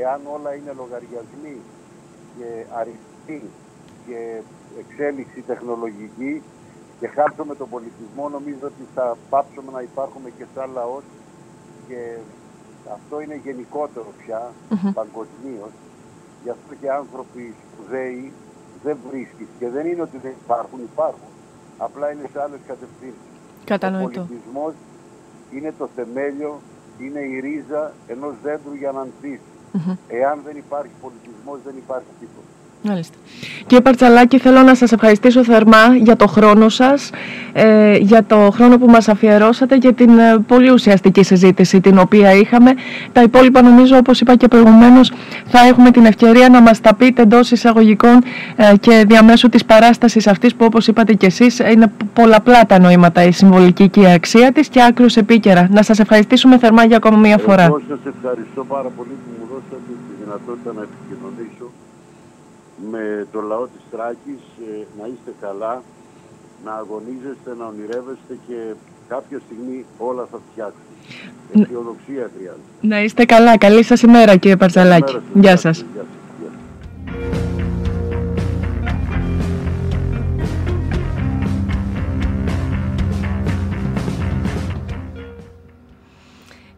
Εάν 0.02 0.20
όλα 0.34 0.54
είναι 0.54 0.72
λογαριασμοί 0.82 1.56
και 2.36 2.48
αριθμοί 2.78 3.40
και 4.06 4.18
εξέλιξη 4.82 5.40
τεχνολογική 5.40 6.42
και 7.00 7.06
χάσουμε 7.08 7.54
τον 7.54 7.68
πολιτισμό, 7.68 8.28
νομίζω 8.28 8.64
ότι 8.72 8.84
θα 8.94 9.16
πάψουμε 9.30 9.70
να 9.72 9.80
υπάρχουμε 9.80 10.30
και 10.38 10.44
σαν 10.54 10.70
λαός 10.74 11.02
και 11.88 12.00
αυτό 12.92 13.20
είναι 13.20 13.40
γενικότερο 13.44 14.10
πια 14.20 14.52
Μμμ. 14.70 14.92
παγκοσμίως. 14.92 15.72
Γι' 16.42 16.50
αυτό 16.50 16.74
και 16.80 16.90
άνθρωποι 16.90 17.54
σπουδαίοι 17.62 18.32
δεν 18.84 18.96
βρίσκεις 19.10 19.46
και 19.58 19.68
δεν 19.68 19.86
είναι 19.86 20.02
ότι 20.02 20.18
δεν 20.18 20.32
υπάρχουν, 20.44 20.78
υπάρχουν. 20.92 21.28
Απλά 21.78 22.12
είναι 22.12 22.28
σε 22.32 22.42
άλλες 22.42 22.60
κατευθύνσεις. 22.66 23.28
Ο 23.60 23.64
Κατανοητό. 23.64 24.20
πολιτισμός 24.20 24.74
είναι 25.52 25.72
το 25.78 25.88
θεμέλιο, 25.96 26.60
είναι 26.98 27.20
η 27.20 27.40
ρίζα 27.40 27.92
ενός 28.06 28.34
δέντρου 28.42 28.74
για 28.74 28.92
να 28.92 29.00
ανθίσει. 29.00 29.50
Μμμ. 29.76 29.94
Εάν 30.06 30.42
δεν 30.42 30.56
υπάρχει 30.56 30.92
πολιτισμός 31.00 31.62
δεν 31.62 31.76
υπάρχει 31.76 32.08
τίποτα. 32.20 32.55
Μάλιστα. 32.82 33.16
Κύριε 33.66 33.80
Παρτσαλάκη, 33.80 34.38
θέλω 34.38 34.62
να 34.62 34.74
σας 34.74 34.92
ευχαριστήσω 34.92 35.44
θερμά 35.44 35.96
για 36.02 36.16
το 36.16 36.26
χρόνο 36.26 36.68
σας, 36.68 37.10
ε, 37.52 37.96
για 37.96 38.24
το 38.24 38.50
χρόνο 38.50 38.78
που 38.78 38.86
μας 38.86 39.08
αφιερώσατε 39.08 39.78
και 39.78 39.92
την 39.92 40.18
ε, 40.18 40.38
πολύ 40.46 40.70
ουσιαστική 40.70 41.22
συζήτηση 41.22 41.80
την 41.80 41.98
οποία 41.98 42.32
είχαμε. 42.32 42.74
Τα 43.12 43.22
υπόλοιπα 43.22 43.62
νομίζω, 43.62 43.96
όπως 43.96 44.20
είπα 44.20 44.36
και 44.36 44.48
προηγουμένως, 44.48 45.12
θα 45.46 45.66
έχουμε 45.66 45.90
την 45.90 46.04
ευκαιρία 46.04 46.48
να 46.48 46.60
μας 46.60 46.80
τα 46.80 46.94
πείτε 46.94 47.22
εντός 47.22 47.50
εισαγωγικών 47.50 48.22
ε, 48.56 48.76
και 48.80 49.04
διαμέσου 49.08 49.48
της 49.48 49.64
παράστασης 49.64 50.26
αυτής 50.26 50.54
που 50.54 50.64
όπως 50.64 50.86
είπατε 50.86 51.12
και 51.14 51.26
εσείς 51.26 51.58
είναι 51.58 51.92
πολλαπλά 52.12 52.66
τα 52.66 52.78
νοήματα 52.78 53.22
η 53.22 53.32
συμβολική 53.32 53.88
και 53.88 54.00
η 54.00 54.06
αξία 54.06 54.52
της 54.52 54.68
και 54.68 54.82
άκρως 54.82 55.16
επίκαιρα. 55.16 55.68
Να 55.70 55.82
σας 55.82 55.98
ευχαριστήσουμε 55.98 56.58
θερμά 56.58 56.84
για 56.84 56.96
ακόμα 56.96 57.16
μία 57.16 57.38
φορά. 57.38 57.62
Εγώ 57.62 57.80
σας 57.88 57.98
ευχαριστώ 58.14 58.64
πάρα 58.64 58.88
πολύ 58.96 59.08
που 59.08 59.30
μου 59.38 59.46
δώσατε 59.50 59.82
τη 59.86 60.24
δυνατότητα 60.24 60.72
να 60.76 60.82
επικοινωνήσω 60.82 61.85
με 62.90 63.26
το 63.32 63.40
λαό 63.40 63.64
της 63.64 63.82
Τράκης. 63.90 64.42
Ε, 64.68 64.86
να 65.00 65.06
είστε 65.06 65.32
καλά, 65.40 65.82
να 66.64 66.72
αγωνίζεστε, 66.72 67.54
να 67.58 67.66
ονειρεύεστε 67.66 68.38
και 68.48 68.74
κάποια 69.08 69.40
στιγμή 69.46 69.84
όλα 69.98 70.28
θα 70.30 70.38
φτιάξουν. 70.50 70.80
Αισιοδοξία 71.54 72.30
χρειάζεται. 72.36 72.70
Να 72.80 73.02
είστε 73.02 73.24
καλά. 73.24 73.58
Καλή 73.58 73.82
σας 73.82 74.02
ημέρα 74.02 74.36
κύριε 74.36 74.56
Παρτσαλάκη. 74.56 75.12
Καλημέρα 75.12 75.26
σας. 75.30 75.42
Γεια 75.42 75.56
σας. 75.56 75.84
Γεια 75.94 76.02
σας. 76.02 76.05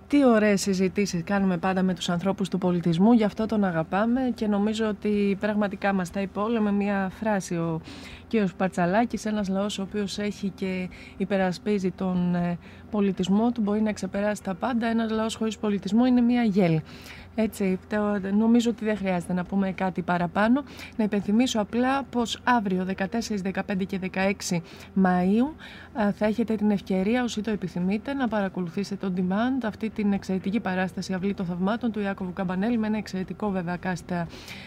Τι 0.09 0.25
ωραίες 0.25 0.61
συζητήσεις 0.61 1.23
κάνουμε 1.25 1.57
πάντα 1.57 1.83
με 1.83 1.95
τους 1.95 2.09
ανθρώπους 2.09 2.49
του 2.49 2.59
πολιτισμού, 2.59 3.13
γι' 3.13 3.25
αυτό 3.25 3.47
τον 3.47 3.65
αγαπάμε 3.65 4.33
και 4.35 4.47
νομίζω 4.47 4.87
ότι 4.89 5.37
πραγματικά 5.41 5.93
μας 5.93 6.11
τα 6.11 6.21
είπε 6.21 6.39
όλα 6.39 6.61
με 6.61 6.73
μια 6.73 7.11
φράση 7.21 7.55
ο 7.55 7.81
κ. 8.29 8.35
Παρτσαλάκης, 8.57 9.25
ένας 9.25 9.49
λαός 9.49 9.79
ο 9.79 9.83
οποίος 9.83 10.19
έχει 10.19 10.49
και 10.49 10.89
υπερασπίζει 11.17 11.91
τον 11.91 12.35
ε, 12.35 12.59
πολιτισμό 12.91 13.53
του, 13.53 13.61
μπορεί 13.61 13.81
να 13.81 13.93
ξεπεράσει 13.93 14.43
τα 14.43 14.55
πάντα, 14.55 14.87
ένας 14.87 15.11
λαός 15.11 15.35
χωρίς 15.35 15.59
πολιτισμό 15.59 16.07
είναι 16.07 16.21
μια 16.21 16.43
γέλ. 16.43 16.81
Έτσι, 17.41 17.79
το- 17.89 18.21
νομίζω 18.37 18.71
ότι 18.71 18.85
δεν 18.85 18.97
χρειάζεται 18.97 19.33
να 19.33 19.45
πούμε 19.45 19.73
κάτι 19.73 20.03
παραπάνω. 20.03 20.63
Να 20.97 21.05
υπενθυμίσω 21.05 21.61
απλά 21.61 22.03
πως 22.05 22.41
αύριο 22.45 22.85
14, 22.85 23.43
15 23.43 23.85
και 23.87 23.99
16 23.99 24.63
Μαΐου 25.05 25.55
α, 26.01 26.13
θα 26.13 26.27
έχετε 26.27 26.55
την 26.55 26.71
ευκαιρία 26.71 27.23
όσοι 27.23 27.41
το 27.41 27.51
επιθυμείτε 27.51 28.13
να 28.15 28.29
παρακολουθήσετε 28.29 29.07
on 29.11 29.19
demand 29.21 29.65
αυτή 29.65 29.91
την 29.91 30.13
εξαιρετική 30.13 30.61
παράσταση 30.61 31.13
Αυλή 31.13 31.35
των 31.35 31.47
Θαυμάτων 31.47 31.93
του 31.93 32.01
Ιάκωβου 32.01 32.33
Καμπανέλη 32.33 32.79
με 32.79 32.87
ένα 32.87 32.97
εξαιρετικό 32.97 33.51
βέβαια 33.51 33.77
κάστα 33.77 34.27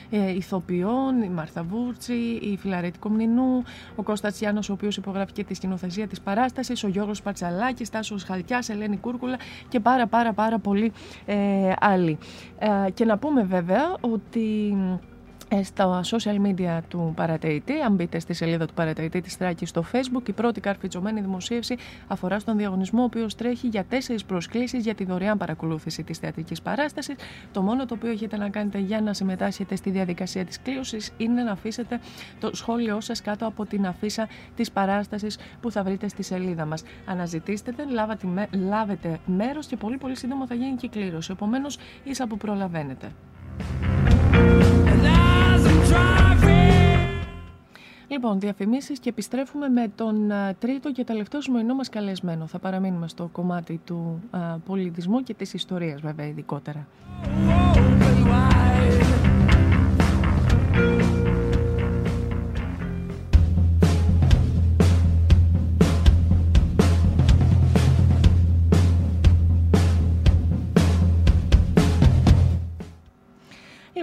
ε, 0.10 0.31
ηθοποιών, 0.31 1.22
η 1.22 1.30
Μάρθα 1.30 1.64
Βούρτσι, 1.64 2.14
η 2.41 2.57
Φιλαρέτη 2.57 2.99
Κομνηνού, 2.99 3.64
ο 3.95 4.03
Κώστας 4.03 4.39
Γιάννος 4.39 4.69
ο 4.69 4.73
οποίος 4.73 4.98
υπογράφει 4.98 5.31
και 5.31 5.43
τη 5.43 5.53
σκηνοθεσία 5.53 6.07
της 6.07 6.22
παράστασης, 6.22 6.84
ο 6.84 6.88
Γιώργος 6.88 7.22
Πατσαλάκης, 7.22 7.89
Τάσος 7.89 8.23
Χαλκιάς, 8.23 8.69
Ελένη 8.69 8.98
Κούρκουλα 8.98 9.38
και 9.69 9.80
πάρα 9.80 10.07
πάρα 10.07 10.34
πάρα 10.34 10.60
πολλοί 10.60 10.91
ε, 11.26 11.35
άλλοι. 11.80 12.18
Ε, 12.63 12.89
και 12.89 13.05
να 13.05 13.17
πούμε 13.17 13.43
βέβαια 13.43 13.95
ότι 14.01 14.77
ε, 14.93 14.99
στα 15.64 16.02
social 16.03 16.48
media 16.48 16.80
του 16.88 17.14
παρατηρητή, 17.15 17.73
αν 17.80 17.94
μπείτε 17.94 18.19
στη 18.19 18.34
σελίδα 18.34 18.65
του 18.65 18.73
παρατηρητή 18.73 19.22
της 19.22 19.36
Θράκης 19.36 19.69
στο 19.69 19.84
facebook, 19.91 20.28
η 20.28 20.32
πρώτη 20.32 20.60
καρφιτζωμένη 20.60 21.22
δημοσίευση 21.22 21.76
αφορά 22.07 22.40
στον 22.40 22.57
διαγωνισμό 22.57 23.02
ο 23.02 23.03
οποίος 23.03 23.36
τρέχει 23.36 23.68
για 23.68 23.84
τέσσερις 23.84 24.26
προσκλήσεις 24.26 24.84
για 24.84 24.95
τη 24.95 25.06
δωρεάν 25.06 25.38
παρακολούθηση 25.38 26.03
της 26.03 26.18
θεατρικής 26.18 26.61
παράστασης. 26.61 27.15
Το 27.52 27.61
μόνο 27.61 27.86
το 27.86 27.94
οποίο 27.94 28.10
έχετε 28.10 28.38
να 28.38 28.49
κάνετε 28.49 28.78
για 28.80 29.02
να 29.02 29.14
συμμετάσχετε 29.14 29.76
στη 29.76 29.90
διαδικασία 29.90 30.45
της 30.45 30.61
κλήρωσης 30.61 31.11
είναι 31.18 31.44
να 31.44 31.52
αφήσετε 31.52 31.99
το 32.40 32.56
σχόλιο 32.56 33.02
σας 33.02 33.22
κάτω 33.22 33.45
από 33.45 33.65
την 33.65 33.86
αφίσα 33.88 34.28
της 34.56 34.72
παράστασης 34.72 35.38
που 35.61 35.72
θα 35.72 35.84
βρείτε 35.84 36.07
στη 36.07 36.23
σελίδα 36.23 36.65
μας. 36.65 36.84
Αναζητήστε 37.06 37.72
την, 37.72 37.90
λάβατε, 37.90 38.28
με- 38.28 38.48
λάβετε 38.52 39.19
μέρος 39.26 39.68
και 39.68 39.78
πολύ 39.78 39.98
πολύ 39.98 40.15
σύντομα 40.18 40.45
θα 40.48 40.56
γίνει 40.56 40.76
και 40.76 40.86
η 40.86 40.90
κλήρωση. 40.90 41.32
Επομένως, 41.32 41.78
ίσα 42.03 42.28
που 42.28 42.38
προλαβαίνετε. 42.38 43.11
Λοιπόν, 48.11 48.39
διαφημίσεις 48.39 48.99
και 48.99 49.09
επιστρέφουμε 49.09 49.69
με 49.69 49.91
τον 49.95 50.31
α, 50.31 50.55
τρίτο 50.59 50.91
και 50.91 51.03
τελευταίο 51.03 51.41
σημερινό 51.41 51.75
μας 51.75 51.89
καλεσμένο. 51.89 52.47
Θα 52.47 52.59
παραμείνουμε 52.59 53.07
στο 53.07 53.29
κομμάτι 53.31 53.81
του 53.85 54.21
α, 54.29 54.57
πολιτισμού 54.57 55.23
και 55.23 55.33
της 55.33 55.53
ιστορίας 55.53 56.01
βέβαια 56.01 56.27
ειδικότερα. 56.27 56.88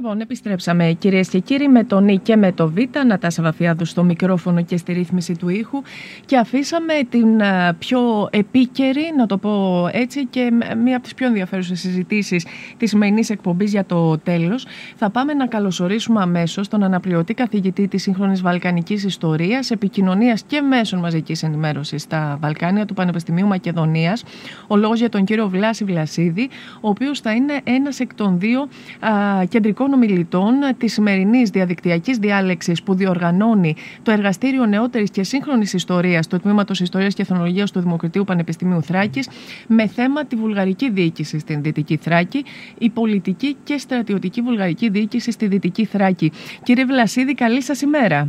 Λοιπόν, 0.00 0.20
επιστρέψαμε 0.20 0.96
κυρίες 0.98 1.28
και 1.28 1.38
κύριοι 1.38 1.68
με 1.68 1.84
τον 1.84 2.04
Νι 2.04 2.18
και 2.18 2.36
με 2.36 2.52
το 2.52 2.68
Β, 2.70 2.76
Νατάσα 3.06 3.42
Βαφιάδου 3.42 3.84
στο 3.84 4.04
μικρόφωνο 4.04 4.62
και 4.62 4.76
στη 4.76 4.92
ρύθμιση 4.92 5.36
του 5.36 5.48
ήχου 5.48 5.82
και 6.26 6.36
αφήσαμε 6.36 6.94
την 7.08 7.42
α, 7.42 7.74
πιο 7.78 8.28
επίκαιρη, 8.32 9.12
να 9.16 9.26
το 9.26 9.38
πω 9.38 9.88
έτσι, 9.92 10.26
και 10.26 10.50
μ- 10.52 10.82
μία 10.82 10.94
από 10.94 11.04
τις 11.04 11.14
πιο 11.14 11.26
ενδιαφέρουσες 11.26 11.80
συζητήσεις 11.80 12.46
της 12.76 12.90
σημερινής 12.90 13.30
εκπομπής 13.30 13.70
για 13.70 13.84
το 13.84 14.18
τέλος. 14.18 14.66
Θα 14.96 15.10
πάμε 15.10 15.34
να 15.34 15.46
καλωσορίσουμε 15.46 16.22
αμέσως 16.22 16.68
τον 16.68 16.82
αναπληρωτή 16.82 17.34
καθηγητή 17.34 17.88
της 17.88 18.02
σύγχρονης 18.02 18.42
βαλκανικής 18.42 19.04
ιστορίας, 19.04 19.70
επικοινωνίας 19.70 20.42
και 20.46 20.60
μέσων 20.60 20.98
μαζικής 20.98 21.42
ενημέρωσης 21.42 22.02
στα 22.02 22.38
Βαλκάνια 22.40 22.86
του 22.86 22.94
Πανεπιστημίου 22.94 23.46
Μακεδονίας. 23.46 24.24
Ο 24.66 24.76
λόγος 24.76 24.98
για 24.98 25.08
τον 25.08 25.24
κύριο 25.24 25.48
Βλάση 25.48 25.84
Βλασίδη, 25.84 26.48
ο 26.80 26.88
οποίος 26.88 27.20
θα 27.20 27.32
είναι 27.32 27.60
ένας 27.64 28.00
εκ 28.00 28.14
των 28.14 28.38
δύο 28.38 28.60
α, 29.00 29.44
κεντρικών 29.48 29.86
ομιλητών 29.92 30.54
της 30.78 30.92
σημερινής 30.92 31.50
διαδικτυακής 31.50 32.18
διάλεξης 32.18 32.82
που 32.82 32.94
διοργανώνει 32.94 33.74
το 34.02 34.10
Εργαστήριο 34.10 34.66
Νεότερης 34.66 35.10
και 35.10 35.22
Σύγχρονης 35.22 35.72
Ιστορίας 35.72 36.26
του 36.26 36.38
Τμήματος 36.40 36.80
Ιστορίας 36.80 37.14
και 37.14 37.22
Εθνολογίας 37.22 37.70
του 37.70 37.80
Δημοκρατίου 37.80 38.24
Πανεπιστημίου 38.24 38.82
Θράκης 38.82 39.28
με 39.66 39.86
θέμα 39.86 40.24
τη 40.24 40.36
βουλγαρική 40.36 40.90
διοίκηση 40.90 41.38
στην 41.38 41.62
Δυτική 41.62 41.96
Θράκη, 41.96 42.44
η 42.78 42.90
πολιτική 42.90 43.56
και 43.64 43.78
στρατιωτική 43.78 44.40
βουλγαρική 44.40 44.88
διοίκηση 44.88 45.30
στη 45.30 45.46
Δυτική 45.46 45.84
Θράκη. 45.84 46.32
Κύριε 46.62 46.84
Βλασίδη, 46.84 47.34
καλή 47.34 47.62
σας 47.62 47.80
ημέρα. 47.80 48.28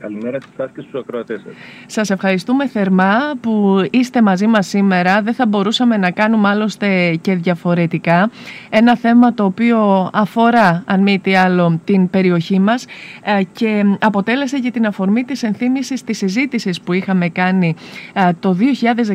Καλημέρα 0.00 0.40
σε 0.40 0.48
εσάς 0.52 0.70
και 0.74 0.80
στους 0.80 1.00
ακροατές 1.00 1.40
σας. 1.40 1.52
Σας 1.86 2.10
ευχαριστούμε 2.10 2.68
θερμά 2.68 3.18
που 3.40 3.84
είστε 3.90 4.22
μαζί 4.22 4.46
μας 4.46 4.66
σήμερα. 4.66 5.22
Δεν 5.22 5.34
θα 5.34 5.46
μπορούσαμε 5.46 5.96
να 5.96 6.10
κάνουμε 6.10 6.48
άλλωστε 6.48 7.14
και 7.20 7.34
διαφορετικά. 7.34 8.30
Ένα 8.70 8.96
θέμα 8.96 9.34
το 9.34 9.44
οποίο 9.44 10.10
αφορά, 10.12 10.82
αν 10.86 11.02
μη 11.02 11.18
τι 11.18 11.34
άλλο, 11.34 11.80
την 11.84 12.10
περιοχή 12.10 12.58
μας 12.58 12.86
ε, 13.22 13.42
και 13.52 13.84
αποτέλεσε 14.00 14.58
και 14.58 14.70
την 14.70 14.86
αφορμή 14.86 15.24
της 15.24 15.42
ενθύμησης 15.42 16.04
της 16.04 16.18
συζήτησης 16.18 16.80
που 16.80 16.92
είχαμε 16.92 17.28
κάνει 17.28 17.74
ε, 18.12 18.30
το 18.40 18.56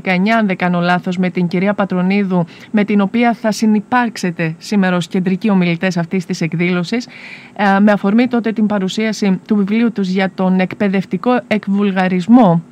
2019, 0.03 0.10
αν 0.38 0.48
δεν 0.48 0.57
κάνω 0.57 0.80
λάθος, 0.80 1.18
με 1.18 1.30
την 1.30 1.48
κυρία 1.48 1.74
Πατρονίδου, 1.74 2.45
με 2.72 2.84
την 2.84 3.02
οποία 3.02 3.34
θα 3.34 3.52
συνυπάρξετε 3.52 4.56
σήμερα 4.57 4.95
ως 4.95 5.07
κεντρικοί 5.07 5.49
ομιλητές 5.49 5.98
αυτής 5.98 6.26
της 6.26 6.41
εκδήλωσης, 6.41 7.07
ε, 7.56 7.80
με 7.80 7.91
αφορμή 7.91 8.28
τότε 8.28 8.52
την 8.52 8.66
παρουσίαση 8.66 9.40
του 9.48 9.56
βιβλίου 9.56 9.91
τους 9.91 10.10
για 10.10 10.32
τον 10.36 10.44
εκπαιδευτικό 10.45 10.74
εκβουλγαρισμό 11.47 12.64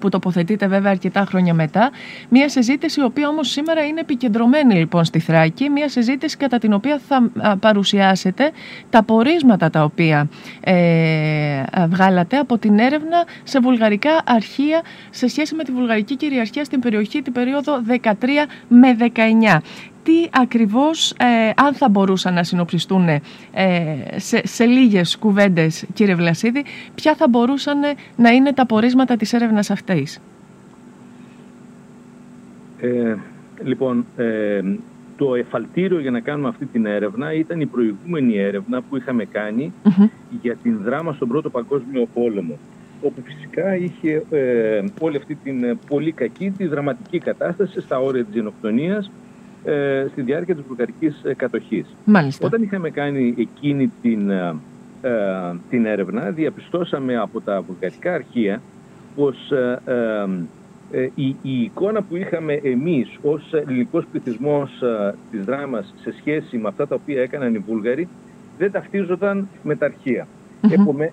που 0.00 0.08
τοποθετείται 0.08 0.66
βέβαια 0.66 0.90
αρκετά 0.90 1.24
χρόνια 1.28 1.54
μετά. 1.54 1.90
Μια 2.28 2.48
συζήτηση 2.48 3.00
η 3.00 3.04
οποία 3.04 3.28
όμως 3.28 3.50
σήμερα 3.50 3.86
είναι 3.86 4.00
επικεντρωμένη 4.00 4.74
λοιπόν 4.74 5.04
στη 5.04 5.18
Θράκη. 5.18 5.68
Μια 5.68 5.88
συζήτηση 5.88 6.36
κατά 6.36 6.58
την 6.58 6.72
οποία 6.72 7.00
θα 7.08 7.30
παρουσιάσετε 7.60 8.50
τα 8.90 9.02
πορίσματα 9.02 9.70
τα 9.70 9.84
οποία 9.84 10.28
ε, 10.60 11.62
βγάλατε 11.88 12.36
από 12.36 12.58
την 12.58 12.78
έρευνα 12.78 13.24
σε 13.42 13.60
βουλγαρικά 13.60 14.10
αρχεία 14.24 14.82
σε 15.10 15.28
σχέση 15.28 15.54
με 15.54 15.64
τη 15.64 15.72
βουλγαρική 15.72 16.16
κυριαρχία 16.16 16.64
στην 16.64 16.80
περιοχή 16.80 17.22
την 17.22 17.32
περίοδο 17.32 17.82
13 18.02 18.12
με 18.68 18.96
19 19.14 19.58
τι 20.08 20.28
ακριβώς, 20.30 21.10
ε, 21.10 21.50
αν 21.56 21.74
θα 21.74 21.88
μπορούσαν 21.88 22.34
να 22.34 22.44
συνοψιστούν 22.44 23.08
ε, 23.08 23.22
σε, 24.16 24.46
σε 24.46 24.64
λίγες 24.64 25.18
κουβέντες, 25.18 25.86
κύριε 25.94 26.14
Βλασίδη, 26.14 26.64
ποια 26.94 27.14
θα 27.14 27.28
μπορούσαν 27.28 27.78
να 28.16 28.30
είναι 28.30 28.52
τα 28.52 28.66
πορίσματα 28.66 29.16
της 29.16 29.32
έρευνας 29.32 29.70
αυτής; 29.70 30.20
Ε, 32.80 33.16
λοιπόν, 33.64 34.06
ε, 34.16 34.60
το 35.16 35.34
εφαλτήριο 35.34 36.00
για 36.00 36.10
να 36.10 36.20
κάνουμε 36.20 36.48
αυτή 36.48 36.66
την 36.66 36.86
έρευνα 36.86 37.32
ήταν 37.32 37.60
η 37.60 37.66
προηγούμενη 37.66 38.36
έρευνα 38.36 38.82
που 38.82 38.96
είχαμε 38.96 39.26
για 40.40 40.56
την 40.62 40.78
δράμα 40.84 41.12
στον 41.12 41.28
Πρώτο 41.28 41.50
Παγκόσμιο 41.50 42.08
Πόλεμο 42.14 42.58
όπου 43.02 43.22
φυσικά 43.24 43.76
είχε 43.76 44.22
ε, 44.30 44.84
όλη 45.00 45.16
αυτή 45.16 45.34
την 45.34 45.78
πολύ 45.88 46.12
κακή, 46.12 46.50
τη 46.50 46.66
δραματική 46.66 47.18
κατάσταση 47.18 47.80
στα 47.80 47.98
όρια 47.98 48.24
της 48.24 48.34
γενοκτονίας 48.34 49.10
ε, 49.68 50.06
στη 50.12 50.22
διάρκεια 50.22 50.54
της 50.54 50.64
βουλγαρικής 50.66 51.20
ε, 51.24 51.34
κατοχής. 51.34 51.86
Μάλιστα. 52.04 52.46
Όταν 52.46 52.62
είχαμε 52.62 52.90
κάνει 52.90 53.34
εκείνη 53.38 53.92
την, 54.02 54.30
ε, 54.30 54.54
ε, 55.02 55.10
την 55.70 55.86
έρευνα, 55.86 56.30
διαπιστώσαμε 56.30 57.16
από 57.16 57.40
τα 57.40 57.60
βουλγαρικά 57.60 58.14
αρχεία 58.14 58.62
πως 59.16 59.52
η, 61.14 61.26
η, 61.42 61.62
εικόνα 61.62 62.02
που 62.02 62.16
είχαμε 62.16 62.52
εμείς 62.52 63.18
ως 63.22 63.52
ελληνικός 63.52 64.04
πληθυσμός 64.12 64.82
της 65.30 65.44
δράμας 65.44 65.94
σε 66.02 66.14
σχέση 66.18 66.58
με 66.58 66.68
αυτά 66.68 66.86
τα 66.86 66.94
οποία 66.94 67.22
έκαναν 67.22 67.54
οι 67.54 67.58
Βούλγαροι 67.58 68.08
δεν 68.58 68.70
ταυτίζονταν 68.70 69.48
με 69.62 69.76
τα 69.76 69.86
αρχεία. 69.86 70.26
Mm-hmm. 70.62 71.08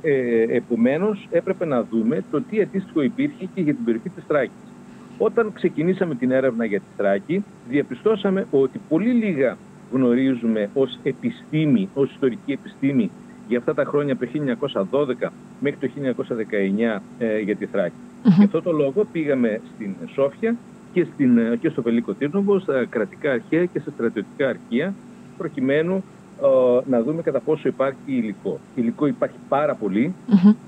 επομένως 0.49 1.27
έπρεπε 1.31 1.65
να 1.65 1.83
δούμε 1.83 2.23
το 2.31 2.41
τι 2.41 2.61
αντίστοιχο 2.61 3.01
υπήρχε 3.01 3.45
και 3.55 3.61
για 3.61 3.73
την 3.73 3.83
περιοχή 3.83 4.09
της 4.09 4.23
Τράκης. 4.27 4.74
Όταν 5.17 5.53
ξεκινήσαμε 5.53 6.15
την 6.15 6.31
έρευνα 6.31 6.65
για 6.65 6.79
τη 6.79 6.85
Θράκη, 6.97 7.43
διαπιστώσαμε 7.69 8.47
ότι 8.51 8.79
πολύ 8.89 9.11
λίγα 9.11 9.57
γνωρίζουμε 9.91 10.69
ως 10.73 10.99
επιστήμη, 11.03 11.89
ως 11.93 12.11
ιστορική 12.11 12.51
επιστήμη 12.51 13.11
για 13.47 13.57
αυτά 13.57 13.73
τα 13.73 13.83
χρόνια 13.83 14.13
από 14.13 14.25
το 14.25 14.87
1912 15.21 15.29
μέχρι 15.59 15.79
το 15.79 16.15
1919 16.97 17.01
ε, 17.19 17.39
για 17.39 17.55
τη 17.55 17.65
Θράκη. 17.65 17.95
Γι' 18.37 18.43
αυτό 18.43 18.61
το 18.61 18.71
λόγο 18.71 19.05
πήγαμε 19.11 19.61
στην 19.75 19.95
Σόφια 20.13 20.55
και, 20.93 21.07
στην, 21.13 21.37
ε, 21.37 21.55
και 21.61 21.69
στο 21.69 21.81
Βελίκο 21.81 22.13
Τύρνοβο, 22.13 22.59
στα 22.59 22.85
κρατικά 22.89 23.31
αρχαία 23.31 23.65
και 23.65 23.79
στα 23.79 23.91
στρατιωτικά 23.91 24.49
αρχεία, 24.49 24.93
προκειμένου 25.37 26.03
ε, 26.41 26.89
να 26.89 27.01
δούμε 27.01 27.21
κατά 27.21 27.39
πόσο 27.39 27.67
υπάρχει 27.67 27.97
υλικό. 28.05 28.59
Υλικό 28.75 29.05
υπάρχει 29.05 29.37
πάρα 29.49 29.75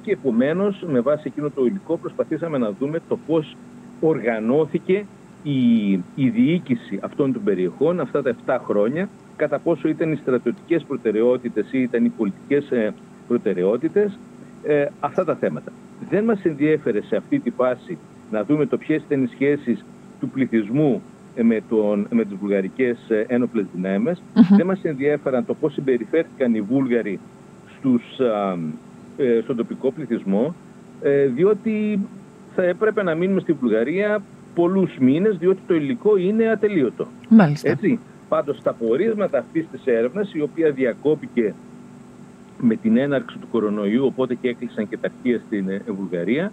και 0.02 0.12
επομένως 0.12 0.84
με 0.88 1.00
βάση 1.00 1.24
εκείνο 1.26 1.50
το 1.50 1.66
υλικό 1.66 1.98
προσπαθήσαμε 1.98 2.58
να 2.58 2.72
δούμε 2.72 3.00
το 3.08 3.18
πώς 3.28 3.56
οργανώθηκε 4.00 5.06
η, 5.44 5.92
η 6.16 6.30
διοίκηση 6.30 7.00
αυτών 7.02 7.34
των 7.34 7.44
περιοχών 7.44 8.00
αυτά 8.00 8.22
τα 8.22 8.36
7 8.46 8.58
χρόνια, 8.66 9.10
κατά 9.36 9.60
πόσο 9.60 9.88
ήταν 9.88 10.12
οι 10.12 10.16
στρατιωτικές 10.16 10.84
προτεραιότητες 10.84 11.72
ή 11.72 11.82
ήταν 11.82 12.06
οι 12.06 12.10
πολιτικές 12.10 12.72
ε, 12.72 12.94
προτεραιότητες, 13.28 14.18
ε, 14.64 14.86
αυτά 15.00 15.26
τα 15.26 15.36
θέματα. 15.36 15.72
Δεν 16.10 16.24
μας 16.24 16.44
ενδιέφερε 16.44 17.02
σε 17.02 17.16
αυτή 17.16 17.40
τη 17.40 17.50
φάση 17.50 17.98
να 18.32 18.44
δούμε 18.44 18.66
το 18.66 18.78
ποιες 18.78 19.02
ήταν 19.06 19.24
οι 19.24 19.28
σχέσεις 19.28 19.86
του 20.20 20.30
πληθυσμού 20.30 21.02
ε, 21.36 21.44
με, 21.44 21.62
τον, 21.70 22.08
με 22.10 22.26
τις 22.26 22.36
βουλγαρικές 22.36 22.98
ένοπλες 23.28 23.66
Δεν 24.58 24.66
μας 24.66 24.80
ενδιέφεραν 24.84 25.46
το 25.46 25.54
πώς 25.54 25.74
συμπεριφέρθηκαν 25.74 26.56
οι 26.56 26.62
Βούλγαροι 26.62 27.20
στους, 27.78 28.04
στον 29.44 29.56
τοπικό 29.56 29.92
πληθυσμό, 29.92 30.56
διότι 31.34 32.00
θα 32.58 32.66
έπρεπε 32.66 33.04
να 33.04 33.16
μείνουμε 33.16 33.40
στη 33.40 33.54
Βουλγαρία 33.54 34.22
πολλούς 34.56 34.98
μήνες 35.00 35.38
διότι 35.38 35.60
το 35.68 35.74
υλικό 35.74 36.18
είναι 36.18 36.48
ατελείωτο. 36.48 37.08
Μάλιστα. 37.30 37.70
Έτσι. 37.70 38.00
Πάντως 38.30 38.62
τα 38.62 38.74
πορίσματα 38.74 39.38
αυτής 39.38 39.66
της 39.72 39.82
έρευνας 39.86 40.34
η 40.34 40.42
οποία 40.42 40.72
διακόπηκε 40.72 41.54
με 42.62 42.76
την 42.76 42.98
έναρξη 42.98 43.38
του 43.38 43.48
κορονοϊού 43.52 44.06
οπότε 44.06 44.36
και 44.36 44.50
έκλεισαν 44.50 44.90
και 44.90 44.98
τα 44.98 45.12
αρχεία 45.14 45.42
στην 45.46 45.70
ε, 45.70 45.82
Βουλγαρία 45.88 46.52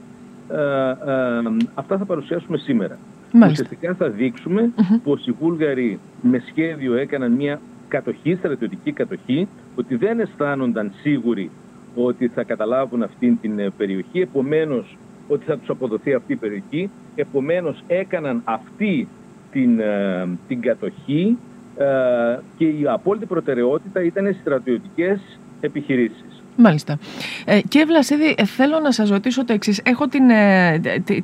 ε, 0.51 0.57
ε, 0.57 1.67
αυτά 1.75 1.99
θα 1.99 2.05
παρουσιάσουμε 2.05 2.57
σήμερα. 2.57 2.99
Μάλιστα. 3.33 3.65
Ουσιαστικά 3.65 3.95
θα 3.95 4.09
δείξουμε 4.11 4.71
πως 5.05 5.27
οι 5.27 5.33
Βούλγαροι 5.41 5.99
με 6.23 6.43
σχέδιο 6.47 6.95
έκαναν 6.95 7.33
μια 7.33 7.61
κατοχή, 7.89 8.35
στρατιωτική 8.35 8.93
κατοχή, 8.93 9.49
ότι 9.77 9.97
δεν 9.97 10.21
αισθάνονταν 10.21 10.93
σίγουροι 11.03 11.51
ότι 11.95 12.29
θα 12.29 12.43
καταλάβουν 12.43 13.03
αυτήν 13.03 13.41
την 13.41 13.73
περιοχή. 13.77 14.21
Επομένως 14.21 14.97
ότι 15.29 15.45
θα 15.45 15.59
τους 15.59 15.69
αποδοθεί 15.69 16.15
αυτή 16.15 16.33
η 16.33 16.37
περιοχή. 16.37 16.91
Επομένως 17.15 17.83
έκαναν 17.87 18.43
αυτή 18.45 19.09
την, 19.51 19.81
ε, 19.81 20.29
την 20.49 20.61
κατοχή 20.61 21.39
ε, 21.77 22.39
και 22.57 22.65
η 22.65 22.87
απόλυτη 22.87 23.27
προτεραιότητα 23.27 24.03
ήταν 24.03 24.27
οι 24.27 24.33
στρατιωτικές 24.33 25.39
επιχειρήσεις. 25.61 26.34
Μάλιστα. 26.57 26.99
Ε, 27.45 27.61
κύριε 27.61 27.87
Βλασίδη, 27.87 28.35
ε, 28.39 28.45
θέλω 28.45 28.81
να 28.81 28.93
σας 28.93 29.09
ρωτήσω 29.09 29.45
το 29.45 29.53
εξής. 29.53 29.81
Έχω 29.85 30.09
την, 30.09 30.23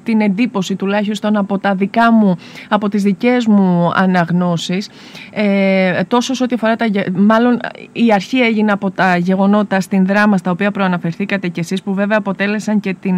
την 0.03 0.21
εντύπωση 0.21 0.77
τουλάχιστον 0.77 1.37
από 1.37 1.59
τα 1.59 1.75
δικά 1.75 2.13
μου, 2.13 2.37
από 2.69 2.89
τις 2.89 3.03
δικές 3.03 3.47
μου 3.47 3.91
αναγνώσεις, 3.95 4.89
ε, 5.31 6.03
τόσο 6.09 6.35
σε 6.35 6.43
ό,τι 6.43 6.55
αφορά 6.55 6.77
τα... 6.77 6.87
Μάλλον 7.13 7.61
η 7.93 8.13
αρχή 8.13 8.39
έγινε 8.39 8.73
από 8.73 8.91
τα 8.91 9.17
γεγονότα 9.17 9.81
στην 9.81 10.07
δράμα 10.07 10.37
στα 10.37 10.51
οποία 10.51 10.71
προαναφερθήκατε 10.71 11.49
κι 11.49 11.61
εσείς, 11.61 11.83
που 11.83 11.95
βέβαια 11.95 12.19
αποτέλεσαν 12.19 12.81
και 12.81 12.95
την 12.95 13.17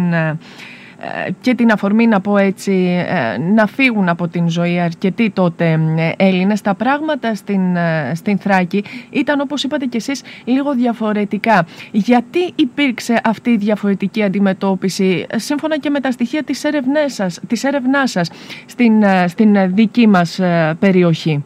και 1.41 1.55
την 1.55 1.71
αφορμή 1.71 2.07
να 2.07 2.21
πω 2.21 2.37
έτσι 2.37 3.05
ε, 3.07 3.37
να 3.37 3.65
φύγουν 3.67 4.09
από 4.09 4.27
την 4.27 4.49
ζωή 4.49 4.79
αρκετοί 4.79 5.29
τότε 5.29 5.79
ε, 5.97 6.11
Έλληνες. 6.17 6.61
Τα 6.61 6.73
πράγματα 6.73 7.35
στην, 7.35 7.75
ε, 7.75 8.11
στην 8.15 8.37
Θράκη 8.37 8.83
ήταν 9.09 9.39
όπως 9.39 9.63
είπατε 9.63 9.85
και 9.85 9.97
εσείς 9.97 10.21
λίγο 10.45 10.73
διαφορετικά. 10.73 11.65
Γιατί 11.91 12.51
υπήρξε 12.55 13.21
αυτή 13.23 13.49
η 13.49 13.57
διαφορετική 13.57 14.23
αντιμετώπιση 14.23 15.25
σύμφωνα 15.35 15.77
και 15.77 15.89
με 15.89 15.99
τα 15.99 16.11
στοιχεία 16.11 16.43
της 16.43 16.63
έρευνάς 16.63 17.13
σας, 17.13 17.39
της 17.47 17.63
έρευνάς 17.63 18.11
σας 18.11 18.29
στην, 18.65 19.03
στην 19.27 19.75
δική 19.75 20.07
μας 20.07 20.39
περιοχή; 20.79 21.43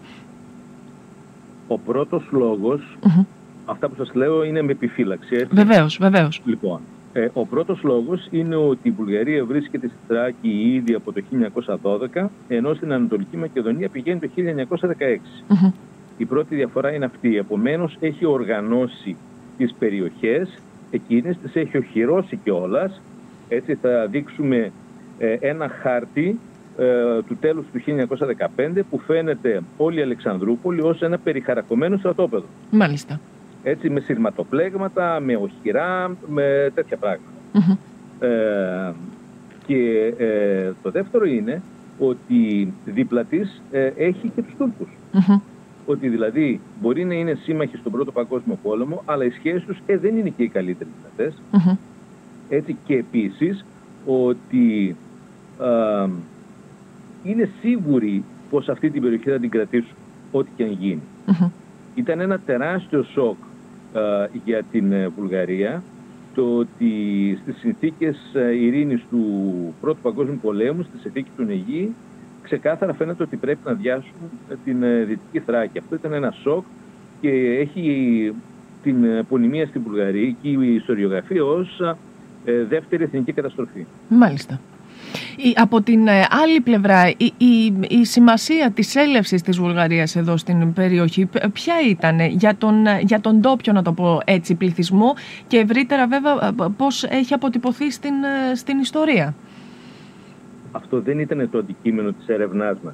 Ο 1.67 1.77
πρώτος 1.77 2.23
αυτά 3.65 3.89
που 3.89 3.95
σας 3.97 4.13
λέω 4.13 4.43
είναι 4.43 4.61
με 4.61 4.71
επιφύλαξη 4.71 5.35
έτσι; 5.35 5.47
Βεβαίως, 5.51 5.97
βεβαίως. 6.01 6.41
Λοιπόν, 6.45 6.79
ε, 7.17 7.29
ο 7.33 7.45
πρώτος 7.45 7.83
λόγος 7.83 8.27
είναι 8.31 8.55
ότι 8.55 8.87
η 8.87 8.91
Βουλγαρία 8.91 9.45
βρίσκεται 9.45 9.87
στη 9.87 9.97
Θράκη 10.07 10.49
ήδη 10.49 10.93
από 10.93 11.11
το 11.11 11.21
1912, 12.13 12.25
ενώ 12.47 12.73
στην 12.73 12.93
Ανατολική 12.93 13.37
Μακεδονία 13.37 13.89
πηγαίνει 13.89 14.19
το 14.19 14.29
1916. 14.35 15.43
Η 16.17 16.25
πρώτη 16.25 16.55
διαφορά 16.55 16.93
είναι 16.93 17.05
αυτή. 17.05 17.37
Επομένως 17.37 17.97
έχει 17.99 18.25
οργανώσει 18.25 19.15
τις 19.57 19.73
περιοχές, 19.79 20.49
εκείνες 20.91 21.37
τις 21.37 21.55
έχει 21.55 21.77
οχυρώσει 21.77 22.35
κιόλας. 22.43 23.01
Έτσι 23.47 23.75
θα 23.75 24.07
δείξουμε 24.07 24.71
ε, 25.17 25.37
ένα 25.39 25.69
χάρτη 25.69 26.39
ε, 26.77 27.21
του 27.27 27.37
τέλους 27.39 27.65
του 27.73 27.81
1915 28.75 28.79
που 28.89 28.99
φαίνεται 28.99 29.61
όλη 29.77 29.99
η 29.99 30.01
Αλεξανδρούπολη 30.01 30.81
ως 30.81 31.01
ένα 31.01 31.17
περιχαρακωμένο 31.17 31.97
στρατόπεδο. 31.97 32.45
Μάλιστα 32.71 33.19
έτσι 33.69 33.89
με 33.89 33.99
σειρματοπλέγματα, 33.99 35.19
με 35.19 35.35
οχυρά, 35.35 36.15
με 36.27 36.71
τέτοια 36.73 36.97
Ε, 38.19 38.93
και 39.65 40.13
ε, 40.17 40.71
το 40.81 40.91
δεύτερο 40.91 41.25
είναι 41.25 41.61
ότι 41.99 42.73
δίπλα 42.85 43.23
της 43.23 43.61
ε, 43.71 43.91
έχει 43.97 44.31
και 44.35 44.41
τους 44.41 44.53
Τούρκους. 44.57 44.87
Ότι 45.85 46.09
δηλαδή 46.09 46.59
μπορεί 46.81 47.05
να 47.05 47.13
είναι 47.13 47.33
σύμμαχοι 47.33 47.77
στον 47.77 47.91
Πρώτο 47.91 48.11
Παγκόσμιο 48.11 48.57
Πόλεμο, 48.63 49.01
αλλά 49.05 49.23
οι 49.23 49.29
σχέσεις 49.29 49.63
τους 49.63 49.77
ε, 49.85 49.97
δεν 49.97 50.17
είναι 50.17 50.29
και 50.29 50.43
οι 50.43 50.47
καλύτερες 50.47 50.93
Έτσι 52.49 52.77
και 52.85 52.95
επίσης 52.95 53.65
ότι 54.05 54.95
ε, 55.61 56.09
είναι 57.23 57.49
σίγουροι 57.61 58.23
πως 58.49 58.69
αυτή 58.69 58.89
την 58.89 59.01
περιοχή 59.01 59.29
θα 59.29 59.39
την 59.39 59.49
κρατήσουν 59.49 59.95
ό,τι 60.31 60.49
και 60.55 60.63
αν 60.63 60.71
γίνει. 60.71 61.01
Ήταν 61.95 62.19
ένα 62.19 62.39
τεράστιο 62.39 63.03
σοκ 63.03 63.35
ε, 63.37 63.46
για 64.45 64.63
την 64.71 64.91
ε, 64.91 65.07
Βουλγαρία 65.07 65.83
το 66.35 66.57
ότι 66.57 66.91
στις 67.41 67.57
συνθήκες 67.57 68.17
ε, 68.33 68.55
ειρήνης 68.55 69.01
του 69.09 69.23
Πρώτου 69.81 70.01
Παγκόσμιου 70.01 70.39
Πολέμου, 70.41 70.83
στη 70.83 70.97
συνθήκη 70.97 71.29
του 71.37 71.43
Νεγί, 71.43 71.93
ξεκάθαρα 72.41 72.93
φαίνεται 72.93 73.23
ότι 73.23 73.35
πρέπει 73.35 73.59
να 73.63 73.73
διάσουν 73.73 74.13
την 74.63 74.79
Δυτική 75.07 75.39
Θράκη. 75.39 75.77
Αυτό 75.77 75.95
ήταν 75.95 76.13
ένα 76.13 76.31
σοκ 76.31 76.65
και 77.21 77.29
έχει 77.59 78.33
την 78.83 79.25
πονημία 79.29 79.67
στην 79.67 79.81
Βουλγαρία 79.81 80.35
και 80.41 80.49
η 80.49 80.73
ιστοριογραφία 80.75 81.43
ως 81.43 81.81
δεύτερη 82.67 83.03
εθνική 83.03 83.31
καταστροφή. 83.31 83.85
Μάλιστα 84.09 84.59
από 85.55 85.81
την 85.81 86.07
ε, 86.07 86.25
άλλη 86.29 86.61
πλευρά, 86.61 87.09
η, 87.09 87.33
η, 87.37 87.73
η 87.89 88.05
σημασία 88.05 88.71
της 88.71 88.95
έλευσης 88.95 89.41
της 89.41 89.57
Βουλγαρίας 89.57 90.15
εδώ 90.15 90.37
στην 90.37 90.73
περιοχή, 90.73 91.29
ποια 91.53 91.73
ήταν 91.89 92.19
για 92.19 92.55
τον, 92.55 92.85
για 93.01 93.19
τον 93.19 93.41
τόπιο, 93.41 93.73
να 93.73 93.81
το 93.81 93.93
πω 93.93 94.19
έτσι, 94.25 94.55
πληθυσμό 94.55 95.13
και 95.47 95.57
ευρύτερα 95.57 96.07
βέβαια 96.07 96.53
πώς 96.77 97.03
έχει 97.03 97.33
αποτυπωθεί 97.33 97.91
στην, 97.91 98.13
ε, 98.23 98.55
στην 98.55 98.79
ιστορία; 98.79 99.35
Αυτό 100.71 101.01
δεν 101.01 101.19
ήταν 101.19 101.49
το 101.51 101.57
αντικείμενο 101.57 102.11
της 102.11 102.27
έρευνάς 102.27 102.77
μας. 102.83 102.93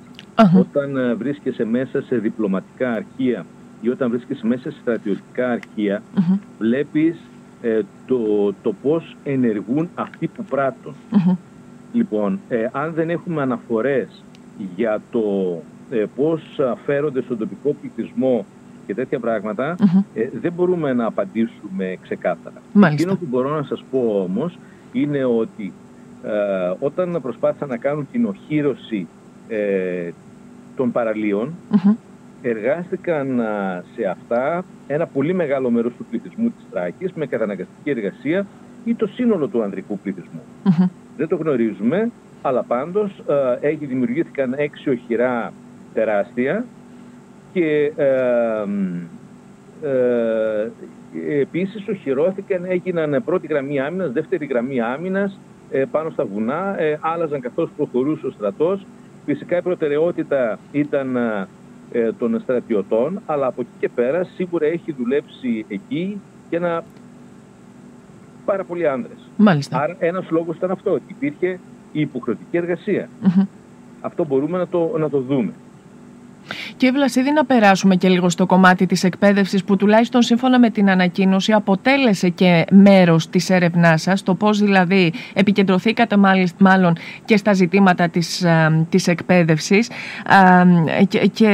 Όταν 0.59 0.97
ε, 0.97 1.13
βρίσκεσαι 1.13 1.65
μέσα 1.65 2.01
σε 2.01 2.15
διπλωματικά 2.15 2.91
αρχεία 2.91 3.45
ή 3.81 3.89
όταν 3.89 4.09
βρίσκεσαι 4.09 4.45
μέσα 4.47 4.71
σε 4.71 4.77
στρατιωτικά 4.81 5.49
αρχεία, 5.51 6.01
βλέπεις 6.59 7.15
το, 8.07 8.53
το 8.61 8.73
πώς 8.81 9.15
ενεργούν 9.23 9.89
αυτοί 9.95 10.27
που 10.27 10.43
πράττουν. 10.43 10.95
Λοιπόν, 11.93 12.39
ε, 12.49 12.67
αν 12.71 12.93
δεν 12.93 13.09
έχουμε 13.09 13.41
αναφορές 13.41 14.23
για 14.75 15.01
το 15.11 15.21
ε, 15.89 16.05
πώς 16.15 16.41
φέρονται 16.85 17.21
στον 17.21 17.37
τοπικό 17.37 17.75
πληθυσμό 17.81 18.45
και 18.85 18.93
τέτοια 18.93 19.19
ε, 20.13 20.29
δεν 20.41 20.53
μπορούμε 20.53 20.93
να 20.93 21.05
απαντήσουμε 21.05 21.97
ξεκάθαρα. 22.01 22.61
Μάλιστα. 22.73 23.03
Εκείνο 23.03 23.19
που 23.19 23.25
μπορώ 23.29 23.55
να 23.55 23.63
σας 23.63 23.83
πω 23.91 24.27
όμως 24.29 24.57
είναι 24.91 25.25
ότι 25.25 25.73
ε, 26.23 26.73
όταν 26.79 27.19
προσπάθησαν 27.21 27.69
να 27.69 27.77
κάνουν 27.77 28.07
την 28.11 28.25
οχύρωση 28.25 29.07
ε, 29.47 30.11
των 30.75 30.91
παραλίων, 30.91 31.53
εργάστηκαν 32.41 33.41
σε 33.95 34.05
αυτά 34.05 34.65
ένα 34.87 35.05
πολύ 35.05 35.33
μεγάλο 35.33 35.69
μέρος 35.69 35.93
του 35.97 36.05
πληθυσμού 36.09 36.49
της 36.49 36.65
Τράκης 36.71 37.11
με 37.13 37.25
καταναγκαστική 37.25 37.89
εργασία 37.89 38.45
ή 38.85 38.95
το 38.95 39.07
σύνολο 39.07 39.47
του 39.47 39.63
ανδρικού 39.63 39.99
δεν 41.17 41.27
το 41.27 41.35
γνωρίζουμε, 41.35 42.11
αλλά 42.41 42.63
πάντως 42.63 43.23
ε, 43.61 43.67
έχει 43.67 43.85
δημιουργήθηκαν 43.85 44.53
έξι 44.57 44.89
οχυρά 44.89 45.53
τεράστια 45.93 46.65
και 47.53 47.91
ε, 47.95 48.65
ε, 49.81 50.71
επίσης 51.39 51.87
οχυρώθηκαν, 51.87 52.65
έγιναν 52.65 53.21
πρώτη 53.25 53.47
γραμμή 53.47 53.79
άμυνας, 53.79 54.11
δεύτερη 54.11 54.45
γραμμή 54.45 54.81
άμυνας 54.81 55.39
ε, 55.71 55.85
πάνω 55.91 56.09
στα 56.09 56.25
βουνά, 56.25 56.79
ε, 56.79 56.97
άλλαζαν 57.01 57.39
καθώς 57.41 57.69
προχωρούσε 57.77 58.25
ο 58.25 58.29
στρατός. 58.29 58.85
Φυσικά 59.25 59.57
η 59.57 59.61
προτεραιότητα 59.61 60.59
ήταν 60.71 61.15
ε, 61.91 62.11
των 62.11 62.39
στρατιωτών, 62.39 63.21
αλλά 63.25 63.47
από 63.47 63.61
εκεί 63.61 63.69
και 63.79 63.89
πέρα 63.89 64.23
σίγουρα 64.23 64.65
έχει 64.65 64.91
δουλέψει 64.91 65.65
εκεί 65.67 66.21
και 66.49 66.55
ένα 66.55 66.83
πάρα 68.45 68.63
πολλοί 68.63 68.87
άνδρες. 68.87 69.17
Μάλιστα. 69.37 69.79
Άρα 69.79 69.95
ένας 69.99 70.29
λόγος 70.29 70.55
ήταν 70.55 70.71
αυτό, 70.71 70.91
ότι 70.91 71.03
υπήρχε 71.07 71.59
η 71.91 71.99
υποχρεωτική 71.99 72.57
Αυτό 74.01 74.25
μπορούμε 74.25 74.57
να 74.57 74.67
το, 74.67 74.95
να 74.97 75.09
το 75.09 75.19
δούμε. 75.19 75.51
Και 76.77 76.91
Βλασίδη 76.91 77.31
να 77.31 77.45
περάσουμε 77.45 77.95
και 77.95 78.09
λίγο 78.09 78.29
στο 78.29 78.45
κομμάτι 78.45 78.85
της 78.85 79.03
εκπαίδευσης 79.03 79.63
που 79.63 79.75
τουλάχιστον 79.75 80.21
σύμφωνα 80.21 80.59
με 80.59 80.69
την 80.69 80.89
ανακοίνωση 80.89 81.51
αποτέλεσε 81.51 82.29
και 82.29 82.65
μέρος 82.71 83.29
της 83.29 83.49
έρευνάς 83.49 84.01
σας, 84.01 84.23
το 84.23 84.35
πώς 84.35 84.59
δηλαδή 84.59 85.13
επικεντρωθήκατε 85.33 86.17
μάλλον 86.57 86.97
και 87.25 87.37
στα 87.37 87.53
ζητήματα 87.53 88.09
της, 88.09 88.45
της 88.89 89.07
εκπαίδευσης. 89.07 89.89
Και, 91.07 91.19
και 91.19 91.49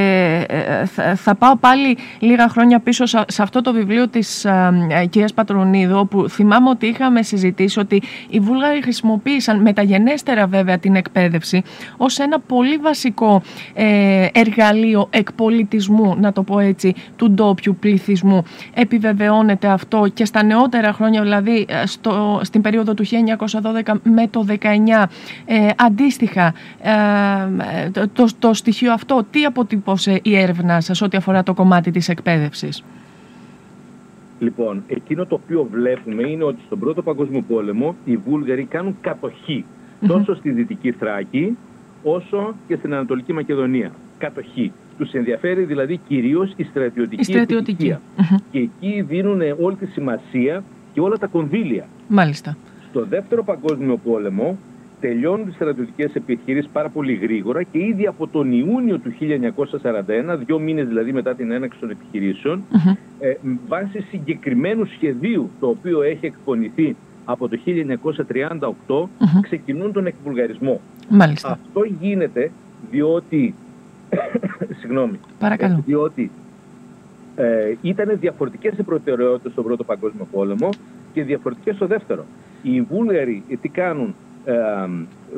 ε, 0.50 0.86
θα 1.16 1.36
πάω 1.36 1.58
πάλι 1.58 1.98
λίγα 2.20 2.50
χρόνια 2.50 2.80
πίσω 2.80 3.06
σε 3.06 3.42
αυτό 3.42 3.62
το 3.62 3.74
βιβλίο 3.74 4.08
της 4.08 4.46
κυρίας 5.10 5.34
Πατρονίδου 5.34 5.98
όπου 5.98 6.30
θυμάμαι 6.30 6.70
ότι 6.70 6.86
είχαμε 6.86 7.22
συζητήσει 7.22 7.80
ότι 7.80 8.02
οι 8.30 8.40
Βούλγαροι 8.40 8.82
χρησιμοποίησαν 8.82 9.62
μεταγενέστερα 9.62 10.48
βέβαια 10.48 10.78
την 10.78 10.96
εκπαίδευση 10.96 11.62
ως 11.98 12.20
ένα 12.20 12.40
πολύ 12.40 12.78
βασικό 12.78 13.42
ε, 13.74 14.28
εργαλείο 14.32 14.79
εργαλείο 14.80 15.08
εκπολιτισμού, 15.10 16.16
να 16.20 16.32
το 16.32 16.44
πω 16.44 16.60
έτσι, 16.60 16.94
του 17.16 17.32
ντόπιου 17.32 17.78
πληθυσμού. 17.80 18.44
Επιβεβαιώνεται 18.74 19.68
αυτό 19.68 20.08
και 20.14 20.26
στα 20.26 20.44
νεότερα 20.44 20.94
χρόνια, 20.94 21.22
δηλαδή 21.22 21.66
ε, 21.70 21.86
στο, 21.86 22.40
στην 22.44 22.62
περίοδο 22.62 22.94
του 22.94 23.06
1912 23.06 23.94
με 24.04 24.28
το 24.28 24.46
19, 24.50 24.56
ε, 25.46 25.68
αντίστοιχα 25.76 26.54
ε, 26.82 28.08
το, 28.14 28.28
το 28.40 28.54
στοιχείο 28.54 28.94
αυτό, 28.94 29.26
τι 29.32 29.46
αποτυπώσε 29.46 30.20
η 30.24 30.38
έρευνά 30.38 30.82
σας 30.82 31.02
ό,τι 31.02 31.18
αφορά 31.18 31.44
το 31.44 31.54
κομμάτι 31.54 31.92
της 31.92 32.10
εκπαίδευσης; 32.10 32.84
Λοιπόν, 34.40 34.84
εκείνο 34.88 35.26
το 35.26 35.36
οποίο 35.36 35.68
βλέπουμε 35.72 36.30
είναι 36.30 36.44
ότι 36.44 36.60
στον 36.66 36.80
Πρώτο 36.80 37.02
Παγκόσμιο 37.02 37.44
Πόλεμο 37.48 37.96
οι 38.06 38.18
Βούλγαροι 38.18 38.64
κάνουν 38.64 38.96
τόσο 40.08 40.36
στη 40.36 40.50
Δυτική 40.50 40.92
Θράκη 40.92 41.58
όσο 42.04 42.56
και 42.68 42.76
στην 42.76 42.94
Ανατολική 42.94 43.34
Μακεδονία 43.34 43.92
κατοχή. 44.20 44.72
Τους 44.98 45.12
ενδιαφέρει 45.12 45.64
δηλαδή 45.64 46.00
κυρίως 46.08 46.54
η 46.56 46.64
στρατιωτική, 46.64 47.22
η 47.22 47.24
στρατιωτική. 47.24 47.96
Και 48.52 48.60
εκεί 48.60 49.02
δίνουν 49.02 49.42
όλη 49.62 49.76
τη 49.76 49.86
σημασία 49.86 50.64
και 50.94 51.00
όλα 51.00 51.18
τα 51.18 51.28
κονδύλια. 51.28 51.86
Μάλιστα. 52.08 52.58
Στο 52.90 53.06
δεύτερο 53.06 53.44
παγκόσμιο 53.44 53.98
πόλεμο 53.98 54.58
τελειώνουν 55.00 55.46
τι 55.46 55.52
στρατιωτικές 55.52 56.14
επιχειρήσει 56.14 56.68
πάρα 56.74 56.90
πολύ 56.90 57.14
γρήγορα 57.14 57.64
και 57.64 57.80
ήδη 57.80 58.08
από 58.08 58.28
τον 58.28 58.52
Ιούνιο 58.52 58.98
του 58.98 59.14
1941, 60.34 60.38
δύο 60.46 60.60
μήνες 60.60 60.88
δηλαδή 60.88 61.12
μετά 61.14 61.36
την 61.36 61.52
έναξη 61.52 61.80
των 61.80 61.90
επιχειρήσεων, 61.90 62.64
ε, 63.20 63.34
βάσει 63.68 64.02
συγκεκριμένου 64.10 64.86
σχεδίου 64.86 65.50
το 65.60 65.68
οποίο 65.68 66.02
έχει 66.02 66.26
εκπονηθεί 66.26 66.96
από 67.26 67.48
το 67.48 67.58
1938, 68.88 69.10
ξεκινούν 69.42 69.92
τον 69.92 70.06
εκβουλγαρισμό. 70.06 70.82
Μάλιστα. 71.10 71.52
Αυτό 71.52 71.84
γίνεται 72.00 72.52
διότι 72.92 73.54
Συγγνώμη. 74.80 75.20
Παρακαλώ. 75.40 75.74
Ε, 75.74 75.84
διότι 75.86 76.32
ε, 77.36 77.76
ήταν 77.82 78.18
διαφορετικές 78.20 78.78
οι 78.78 78.84
προτεραιότητες 78.84 79.52
στον 79.52 79.64
Πρώτο 79.64 79.84
Παγκόσμιο 79.84 80.28
Πόλεμο 80.32 80.70
και 81.14 81.24
διαφορετικές 81.24 81.76
στο 81.76 81.86
Δεύτερο. 81.86 82.26
Οι 82.62 82.82
Βούλγαροι 82.82 83.44
ε, 83.50 83.56
τι 83.56 83.70
κάνουν, 83.70 84.16
ε, 84.46 84.56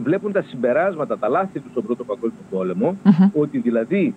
βλέπουν 0.04 0.32
τα 0.32 0.42
συμπεράσματα, 0.42 1.18
τα 1.18 1.28
λάθη 1.28 1.60
τους 1.60 1.72
στον 1.72 1.84
Πρώτο 1.84 2.04
Παγκόσμιο 2.04 2.96
ότι 3.34 3.58
δηλαδή 3.58 4.14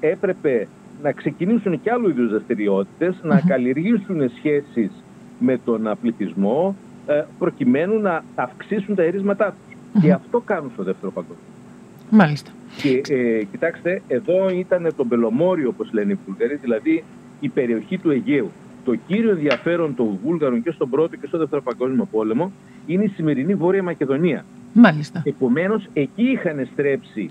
ε, 0.00 0.08
έπρεπε 0.10 0.68
να 1.02 1.12
ξεκινήσουν 1.12 1.80
και 1.82 1.90
άλλου 1.90 2.08
είδους 2.08 2.30
δραστηριότητες, 2.30 3.14
να 3.22 3.40
καλλιεργήσουν 3.40 4.30
σχέσεις 4.36 4.90
με 5.38 5.60
τον 5.64 5.90
πληθυσμό, 6.00 6.76
προκειμένου 7.38 8.00
να 8.00 8.24
αυξήσουν 8.34 8.94
τα 8.94 9.02
ερίσματά 9.02 9.46
τους. 9.46 10.02
Και 10.02 10.12
αυτό 10.12 10.40
κάνουν 10.40 10.70
στο 10.74 10.82
Δεύτερο 10.82 11.12
Παγκόσμιο. 11.12 11.55
Μάλιστα. 12.10 12.50
Και 12.82 13.14
ε, 13.14 13.44
κοιτάξτε, 13.44 14.02
εδώ 14.08 14.48
ήταν 14.48 14.92
το 14.96 15.04
Μπελομόριο, 15.04 15.68
όπως 15.68 15.92
λένε 15.92 16.12
οι 16.12 16.18
Βούλγαροι, 16.26 16.54
δηλαδή 16.54 17.04
η 17.40 17.48
περιοχή 17.48 17.98
του 17.98 18.10
Αιγαίου. 18.10 18.50
Το 18.84 18.94
κύριο 19.06 19.30
ενδιαφέρον 19.30 19.94
των 19.94 20.18
Βούλγαρων 20.24 20.62
και 20.62 20.70
στον 20.70 20.90
Πρώτο 20.90 21.16
και 21.16 21.26
στο 21.26 21.38
Δεύτερο 21.38 21.62
Παγκόσμιο 21.62 22.08
Πόλεμο 22.10 22.52
είναι 22.86 23.04
η 23.04 23.08
σημερινή 23.08 23.54
Βόρεια 23.54 23.82
Μακεδονία. 23.82 24.44
Μάλιστα. 24.72 25.22
Επομένως, 25.24 25.88
εκεί 25.92 26.22
είχαν 26.22 26.68
στρέψει 26.72 27.30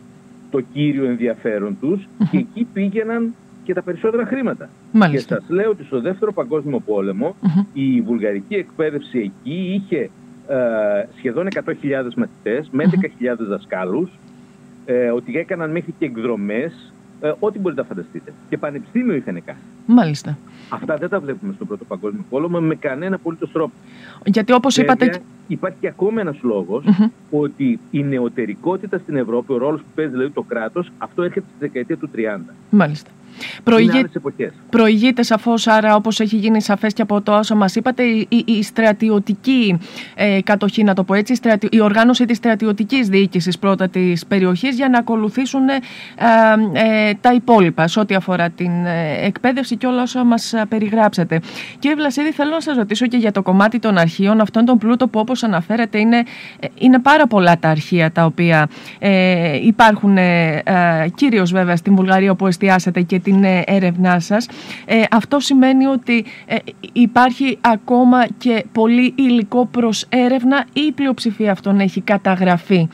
το 0.52 0.62
κύριο 0.74 1.06
ενδιαφέρον 1.06 1.78
τους 1.80 2.08
και 2.32 2.38
εκεί 2.38 2.68
πήγαιναν 2.74 3.34
και 3.64 3.74
τα 3.74 3.82
περισσότερα 3.82 4.26
χρήματα. 4.26 4.70
Μάλιστα. 4.92 5.36
Και 5.36 5.42
σας 5.42 5.50
λέω 5.50 5.70
ότι 5.70 5.84
στο 5.84 6.02
Δεύτερο 6.02 6.34
Παγκόσμιο 6.34 6.84
η 7.74 8.02
βουλγαρική 8.02 8.56
εκπαίδευση 8.56 9.20
εκεί 9.20 9.84
είχε 9.84 10.10
ε, 10.48 10.58
σχεδόν 11.18 11.48
100.000 11.54 11.64
μαθητές 12.16 12.70
με 12.72 12.84
11.000 12.84 13.36
δασκάλους 13.40 14.10
ε, 14.86 15.10
ότι 15.10 15.38
έκαναν 15.38 15.72
μέχρι 15.72 15.94
και 16.00 16.06
εκδρομές, 16.06 16.94
ε, 17.22 17.32
ό,τι 17.40 17.60
μπορείτε 17.60 17.82
να 17.82 17.88
φανταστείτε. 17.88 18.34
Και 18.50 18.58
πανεπιστήμιο 18.58 19.16
είχαν 19.16 19.44
κάνει. 19.46 19.60
Μάλιστα. 19.86 20.38
Αυτά 20.70 20.96
δεν 20.96 21.10
τα 21.10 21.20
βλέπουμε 21.20 21.54
στον 21.54 21.68
Πρώτο 21.68 21.86
Παγκόσμιο 21.86 22.24
Πόλεμο 22.30 22.60
με 22.60 22.76
κανένα 22.76 23.16
απολύτω 23.16 23.48
τρόπο. 23.48 23.74
Γιατί 24.26 24.54
όπως 24.54 24.78
είπατε. 24.78 25.22
Υπάρχει 25.48 25.78
και 25.80 25.88
ακόμα 25.88 26.22
ένας 26.22 26.38
ότι 27.32 27.80
η 27.92 28.04
νεωτερικότητα 28.04 28.98
στην 28.98 29.16
Ευρώπη, 29.16 29.54
ο 29.54 29.58
ρόλος 29.58 29.82
που 29.82 29.88
παίζει 29.96 30.12
δηλαδή 30.12 30.32
το 30.32 30.42
κράτος, 30.42 30.92
αυτό 30.98 31.24
έρχεται 31.24 31.46
στη 31.50 31.58
δεκαετία 31.60 31.98
του 31.98 32.10
30. 32.16 32.54
Μάλιστα. 32.70 33.10
Προηγεί... 33.64 34.06
εποχές. 34.14 34.52
Προηγείται 34.70 35.24
σαφώς, 35.24 35.68
άρα 35.68 35.96
όπως 35.96 36.20
έχει 36.20 36.36
γίνει 36.36 36.62
σαφές 36.62 36.94
και 36.94 37.02
από 37.02 37.22
το 37.22 37.38
όσο 37.38 37.56
μας 37.56 37.76
είπατε, 37.76 38.04
η, 38.04 38.28
η 38.46 38.64
στρατιωτική 38.64 39.80
ε, 40.16 40.42
κατοχή, 40.42 40.84
να 40.84 40.94
το 40.94 41.04
πω 41.04 41.14
έτσι, 41.14 41.40
η 41.70 41.82
οργάνωση 41.82 42.26
της 42.26 42.38
στρατιωτικής 42.38 43.08
διοίκησης 43.08 43.60
πρώτα 43.60 43.90
της 43.90 44.26
περιοχής 44.26 44.76
για 44.76 44.90
να 44.90 44.98
ακολουθήσουν 44.98 45.70
ε, 45.70 45.80
ε, 46.74 47.14
τα 47.22 47.34
υπόλοιπα 47.34 47.88
σε 47.88 48.00
ό,τι 48.00 48.16
αφορά 48.16 48.50
την 48.50 48.86
ε, 48.86 49.26
εκπαίδευση 49.26 49.78
και 49.78 49.88
όλα 49.88 50.02
όσα 50.02 50.24
μας 50.24 50.54
περιγράψατε. 50.70 51.40
Κύριε 51.80 51.96
Βλασίδη, 51.96 52.32
θέλω 52.32 52.52
να 52.52 52.62
σας 52.62 52.76
ρωτήσω 52.76 53.08
και 53.08 53.18
για 53.18 53.32
το 53.32 53.42
κομμάτι 53.42 53.80
των 53.80 53.98
αρχείων, 53.98 54.42
αυτόν 54.42 54.66
τον 54.66 54.78
πλούτο 54.78 55.08
που 55.08 55.20
όπως 55.20 55.44
αναφέρατε 55.44 56.00
είναι, 56.00 56.24
είναι 56.78 57.00
πάρα 57.00 57.28
πολλά 57.28 57.60
τα 57.60 57.70
αρχεία 57.70 58.12
τα 58.12 58.26
οποία 58.26 58.68
ε, 59.00 59.56
υπάρχουν 59.66 60.18
ε, 60.18 60.64
κυρίως 61.16 61.52
βέβαια 61.52 61.76
στην 61.76 61.96
Βουλγαρία 61.96 62.32
όπου 62.32 62.48
εστιάσατε 62.48 63.02
και 63.02 63.20
την 63.26 63.44
έρευνά 63.66 64.20
σας. 64.20 64.48
αυτό 65.12 65.40
σημαίνει 65.40 65.86
ότι 65.86 66.26
υπάρχει 66.94 67.58
ακόμα 67.62 68.28
και 68.38 68.66
πολύ 68.72 69.14
υλικό 69.18 69.66
προς 69.66 70.06
έρευνα 70.10 70.66
ή 70.74 70.82
η 70.82 70.92
πλειοψηφία 70.92 71.52
αυτών 71.52 71.80
έχει 71.80 72.02
καταγραφεί; 72.02 72.88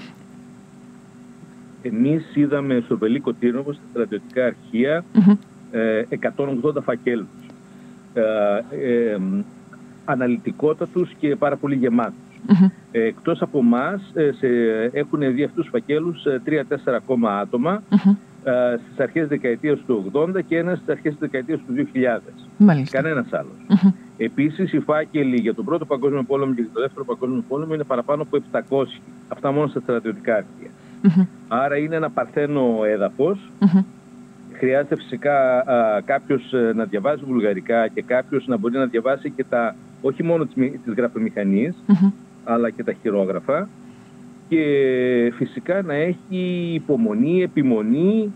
Εμείς 1.81 2.25
είδαμε 2.33 2.81
στο 2.85 2.97
Βελίκο 2.97 3.33
Τύρνοβος 3.33 3.75
στα 3.75 3.85
στρατιωτικά 3.91 4.45
αρχεία 4.45 5.03
180 6.09 6.81
φακέλους. 6.83 7.27
Ε, 8.13 8.21
ε, 9.11 9.17
αναλυτικότατους 10.05 11.13
και 11.19 11.35
πάρα 11.35 11.55
πολύ 11.55 11.75
γεμάτους. 11.75 12.19
Ε, 12.91 13.01
εκτός 13.01 13.41
από 13.41 13.59
εμάς 13.59 14.01
έχουν 14.91 15.19
δει 15.19 15.43
αυτούς 15.43 15.63
τους 15.63 15.69
φακέλους 15.71 16.23
3-4 16.45 16.95
ακόμα 16.95 17.39
άτομα 17.39 17.83
ε, 17.89 17.95
στις 18.85 18.99
αρχές 18.99 19.27
δεκαετίας 19.27 19.79
του 19.87 20.11
80 20.13 20.41
και 20.47 20.57
ένας 20.57 20.77
στις 20.77 20.89
αρχές 20.89 21.11
της 21.11 21.19
δεκαετίας 21.19 21.59
του 21.67 21.73
2000. 21.73 22.19
Μάλιστα. 22.57 23.01
Κανένας 23.01 23.27
Επίσης 24.17 24.73
οι 24.73 24.79
φάκελοι 24.79 25.39
για 25.39 25.53
τον 25.53 25.65
πρώτο 25.65 25.85
παγκόσμιο 25.85 26.23
πόλεμο 26.23 26.53
και 26.53 26.61
για 26.61 26.69
τον 26.73 26.81
δεύτερο 26.81 27.05
παγκόσμιο 27.05 27.43
πόλεμο 27.47 27.73
είναι 27.73 27.83
παραπάνω 27.83 28.21
από 28.21 28.37
700. 28.69 28.83
Αυτά 29.27 29.51
μόνο 29.51 29.67
στα 29.67 29.79
στρατιωτικά 29.79 30.35
αρχεία. 30.35 30.69
Άρα 31.47 31.77
είναι 31.77 31.95
ένα 31.95 32.09
παρθένο 32.09 32.79
Χρειάζεται 34.53 34.95
φυσικά 34.95 35.59
α, 35.59 36.01
κάποιος 36.05 36.53
ε, 36.53 36.71
να 36.75 36.83
διαβάζει 36.83 37.23
βουλγαρικά 37.23 37.87
και 37.87 38.01
κάποιος 38.01 38.47
να 38.47 38.57
μπορεί 38.57 38.77
να 38.77 38.85
διαβάσει 38.85 39.29
και 39.29 39.43
τα, 39.43 39.75
όχι 40.01 40.23
μόνο 40.23 40.45
τις, 40.45 40.55
τις 40.85 40.93
γραφομηχανίες, 40.97 41.75
αλλά 42.43 42.69
και 42.69 42.83
τα 42.83 42.93
χειρόγραφα 42.93 43.69
και 44.51 45.33
φυσικά 45.35 45.81
να 45.81 45.93
έχει 45.93 46.71
υπομονή, 46.73 47.41
επιμονή 47.41 48.31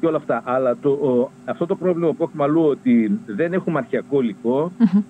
και 0.00 0.06
όλα 0.06 0.16
αυτά. 0.16 0.42
Αλλά 0.44 0.76
το, 0.82 1.30
αυτό 1.44 1.66
το 1.66 1.76
πρόβλημα 1.76 2.12
που 2.12 2.22
έχουμε 2.22 2.44
αλλού 2.44 2.62
ότι 2.62 3.20
δεν 3.26 3.52
έχουμε 3.52 3.78
αρχαιακό 3.78 4.18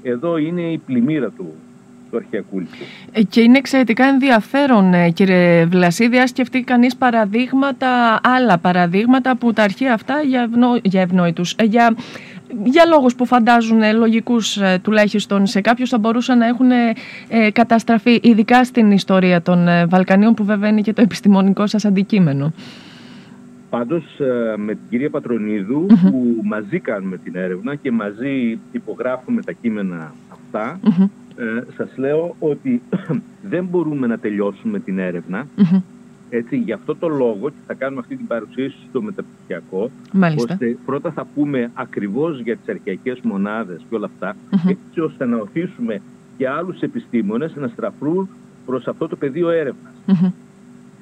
εδώ 0.03 0.37
είναι 0.37 0.63
η 0.63 0.79
πλημμύρα 0.79 1.31
του 1.31 1.55
του 2.13 2.19
αρχαιακού 2.19 2.63
ε, 3.13 3.23
Και 3.23 3.41
είναι 3.41 3.59
εξαιρετικά 3.59 4.05
ενδιαφέρον, 4.05 4.95
ε, 4.95 5.11
κύριε 5.11 5.65
Βλασίδη, 5.65 6.19
αν 6.19 6.29
σκεφτεί 6.29 6.63
κανείς 6.63 6.97
παραδείγματα, 6.97 8.21
άλλα 8.23 8.59
παραδείγματα 8.59 9.37
που 9.37 9.53
τα 9.53 9.63
αρχεία 9.63 9.95
αυτά 9.95 10.21
για, 10.21 10.41
ευνο, 10.41 10.69
για 10.83 11.01
ευνόητους, 11.01 11.55
ε, 11.59 11.65
για, 11.65 11.95
για 12.65 12.85
λόγους 12.87 13.15
που 13.15 13.27
φαντάζουν 13.27 13.81
λογικούς 13.95 14.59
τουλάχιστον 14.83 15.47
σε 15.47 15.61
κάποιους 15.61 15.89
θα 15.89 15.99
μπορούσαν 15.99 16.39
να 16.39 16.47
έχουν 16.47 16.71
καταστραφεί, 17.53 18.21
ειδικά 18.23 18.65
στην 18.65 18.91
ιστορία 18.91 19.43
των 19.43 19.67
Βαλκανίων 19.89 20.35
που 20.35 20.45
βέβαια 20.45 20.69
είναι 20.69 20.81
και 20.81 20.93
το 20.93 21.03
επιστημονικό 21.03 21.67
σας 21.67 21.85
αντικείμενο. 21.85 22.53
Πάντως 23.71 24.05
με 24.57 24.73
την 24.73 24.83
κυρία 24.91 25.11
που 26.11 26.41
μαζί 26.45 26.79
κάνουμε 26.79 27.17
την 27.17 27.37
έρευνα 27.37 27.75
και 27.75 27.91
μαζί 27.91 28.59
υπογράφουμε 28.73 29.43
τα 29.43 29.53
κείμενα 29.53 30.13
αυτά 30.33 30.81
ε, 31.37 31.63
σας 31.77 31.97
λέω 31.97 32.37
ότι 32.39 32.83
δεν 33.53 33.65
μπορούμε 33.65 34.07
να 34.07 34.19
τελειώσουμε 34.19 34.79
την 34.79 34.99
ερευνα 34.99 35.47
Έτσι, 36.35 36.57
γι' 36.57 36.73
αυτό 36.73 36.97
το 36.97 37.09
λόγο 37.09 37.49
και 37.49 37.63
θα 37.67 37.75
κάνουμε 37.75 38.01
αυτή 38.01 38.17
την 38.17 38.27
παρουσίαση 38.27 38.77
στο 38.89 39.03
μεταπτυχιακό, 39.03 39.91
ώστε 40.37 40.77
πρώτα 40.85 41.11
θα 41.11 41.27
πούμε 41.35 41.71
ακριβώς 41.75 42.41
για 42.41 42.57
τις 42.57 42.69
αρχαιακές 42.69 43.21
μονάδες 43.23 43.81
και 43.89 43.95
όλα 43.95 44.11
έτσι 44.67 45.01
ώστε 45.01 45.27
να 45.27 45.37
οθήσουμε 45.37 46.01
και 46.37 46.49
άλλους 46.49 46.81
επιστήμονες 46.81 47.55
να 47.55 47.69
στραφούν 47.69 48.29
προς 48.67 48.87
αυτό 48.87 49.09
το 49.09 49.17
πεδίο 49.17 49.51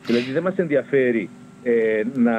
Δηλαδή 0.06 0.32
δεν 0.32 0.42
μας 0.42 0.56
ενδιαφέρει 0.56 1.28
ε, 1.62 2.02
να 2.14 2.32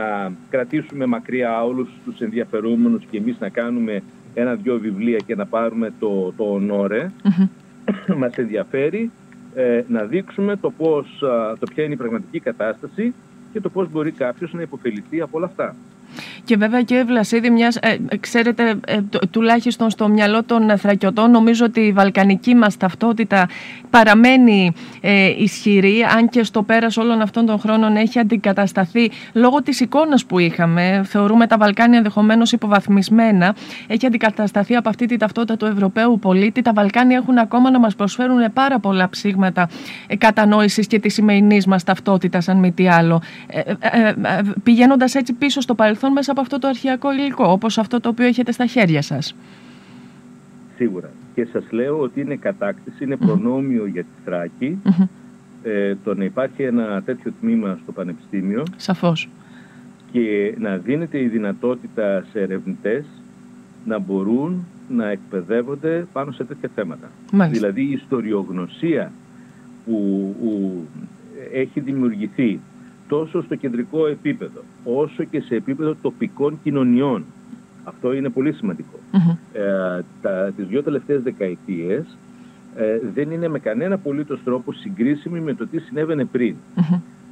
κρατήσουμε 0.50 1.06
μακριά 1.06 1.64
όλους 1.64 1.90
τους 2.06 2.20
ενδιαφερόμενους 2.20 3.04
και 3.10 3.18
εμείς 3.18 3.36
να 3.40 3.50
κάνουμε 3.50 4.04
ένα-δυο 4.34 4.80
βιβλία 4.80 5.18
και 5.26 5.36
να 5.36 5.46
πάρουμε 5.46 5.94
το, 6.00 6.34
το 6.38 6.44
ονόρε. 6.44 7.12
μας 8.22 8.38
ενδιαφέρει 8.38 9.12
ε, 9.56 9.84
να 9.88 10.04
δείξουμε 10.04 10.56
το, 10.56 10.72
πώς, 10.72 11.18
το 11.60 11.66
ποια 11.74 11.84
είναι 11.84 11.94
η 11.94 11.98
πραγματική 11.98 12.40
κατάσταση 12.40 13.14
και 13.54 13.62
το 13.62 13.70
πώς 13.70 13.92
μπορεί 13.92 14.12
κάποιος 14.12 14.54
να 14.54 14.62
υποφεληθεί 14.62 15.22
από 15.22 15.38
όλα 15.38 15.46
αυτά. 15.46 15.76
Και 16.44 16.58
βέβαια 16.58 16.82
κύριε 16.82 17.04
Βλασίδη, 17.04 17.50
μιας, 17.50 17.76
ε, 17.76 17.98
ξέρετε 18.20 18.80
ε, 18.86 18.98
τουλάχιστον 19.32 19.90
στο 19.90 20.08
μυαλό 20.08 20.44
των 20.44 20.78
θρακιωτών 20.78 21.32
νομίζω 21.32 21.66
ότι 21.66 21.80
η 21.80 21.92
βαλκανική 21.92 22.56
μας 22.56 22.78
ταυτότητα 22.78 23.50
παραμένει 23.90 24.74
ε, 25.02 25.28
ισχυρή 25.38 26.04
αν 26.18 26.30
και 26.30 26.44
στο 26.44 26.64
πέρας 26.64 26.98
όλων 26.98 27.22
αυτών 27.22 27.46
των 27.46 27.60
χρόνων 27.60 27.96
έχει 27.96 28.20
αντικατασταθεί 28.20 29.12
λόγω 29.34 29.62
της 29.62 29.80
εικόνας 29.80 30.26
που 30.26 30.40
είχαμε. 30.40 31.02
Θεωρούμε 31.06 31.48
τα 31.48 31.58
Βαλκάνια 31.58 31.98
ενδεχομένως 31.98 32.52
υποβαθμισμένα. 32.52 33.56
Έχει 33.88 34.06
αντικατασταθεί 34.06 34.76
από 34.76 34.90
αυτή 34.90 35.06
τη 35.06 35.18
ταυτότητα 35.18 35.58
του 35.58 35.66
Ευρωπαίου 35.66 36.20
πολίτη. 36.20 36.62
Τα 36.62 36.74
Βαλκάνια 36.74 37.18
έχουν 37.18 37.38
ακόμα 37.38 37.72
να 37.72 37.80
μας 37.80 37.96
προσφέρουν 37.96 38.54
πάρα 38.54 38.80
πολλά 38.80 39.10
ψήγματα 39.10 39.70
ε, 40.08 40.16
κατανόησης 40.16 40.88
και 40.88 41.00
της 41.00 41.14
σημερινής 41.14 41.66
μας 41.66 41.84
ταυτότητας 41.84 42.48
αν 42.48 42.58
μη 42.58 42.72
τι 42.72 42.88
άλλο. 42.88 43.22
Ε, 43.48 43.60
ε, 43.60 44.14
πηγαίνοντας 44.64 45.16
έτσι 45.16 45.34
πίσω 45.34 45.62
στο 45.62 45.76
παρελθόν 45.76 46.12
μέσα 46.12 46.31
από 46.32 46.42
αυτό 46.42 46.60
το 46.60 46.68
αρχαιακό 46.68 47.14
υλικό, 47.14 47.52
όπως 47.52 47.78
αυτό 47.78 48.00
το 48.00 48.10
οποίο 48.10 48.26
έχετε 48.26 48.52
στα 48.52 48.66
χέρια 48.66 49.02
σας. 49.02 49.36
Σίγουρα. 50.76 51.10
Και 51.36 51.48
σας 51.52 51.72
λέω 51.72 52.00
ότι 52.00 52.22
είναι 52.22 52.36
κατάκτηση, 52.36 53.04
είναι 53.04 53.16
προνόμιο 53.16 53.86
για 53.86 54.02
τη 54.04 54.10
Θράκη 54.26 54.78
ε, 55.64 55.96
το 56.04 56.16
να 56.16 56.24
υπάρχει 56.24 56.64
ένα 56.64 57.02
τέτοιο 57.06 57.34
τμήμα 57.40 57.80
στο 57.84 57.92
Πανεπιστήμιο. 57.92 58.64
Σαφώς. 58.76 59.30
Και 60.12 60.56
να 60.60 60.78
δίνεται 60.78 61.20
η 61.22 61.28
δυνατότητα 61.28 62.26
σε 62.32 62.40
ερευνητές 62.40 63.06
να 63.86 64.00
μπορούν 64.00 64.66
να 64.90 65.10
εκπαιδεύονται 65.10 66.08
πάνω 66.14 66.32
σε 66.32 66.44
τέτοια 66.44 66.70
θέματα. 66.76 67.12
Δηλαδή 67.50 67.82
η 67.82 67.92
ιστοριογνωσία 67.92 69.12
που, 69.86 70.36
που 70.40 70.84
έχει 71.54 71.80
δημιουργηθεί 71.80 72.60
τόσο 73.08 73.42
στο 73.44 73.56
κεντρικό 73.56 74.08
επίπεδο, 74.08 74.62
όσο 74.84 75.24
και 75.24 75.42
σε 75.42 75.56
επίπεδο 75.56 75.96
τοπικών 76.02 76.60
κοινωνιών. 76.64 77.26
Αυτό 77.84 78.14
είναι 78.14 78.30
πολύ 78.30 78.54
Ε, 79.54 80.02
τα, 80.22 80.52
τις 80.56 80.68
δύο 80.68 80.84
τελευταίες 80.84 81.22
δεκαετίες 81.22 82.18
ε, 82.76 83.00
δεν 83.14 83.32
είναι 83.32 83.48
με 83.48 83.60
κανένα 83.60 83.96
απολύτως 83.96 84.40
τρόπο 84.44 84.72
συγκρίσιμη 84.74 85.40
με 85.40 85.54
το 85.54 85.68
τι 85.68 85.80
συνέβαινε 85.80 86.26
πριν. 86.26 86.56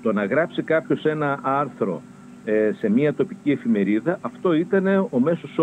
Το 0.02 0.14
να 0.14 0.26
γράψει 0.26 0.62
κάποιος 0.62 1.06
ένα 1.06 1.40
άρθρο 1.42 2.02
ε, 2.46 2.72
σε 2.78 2.90
μια 2.90 3.14
τοπική 3.14 3.52
εφημερίδα, 3.52 4.18
αυτό 4.22 4.54
ήταν 4.54 4.88
ο 5.10 5.20
μέσος 5.20 5.58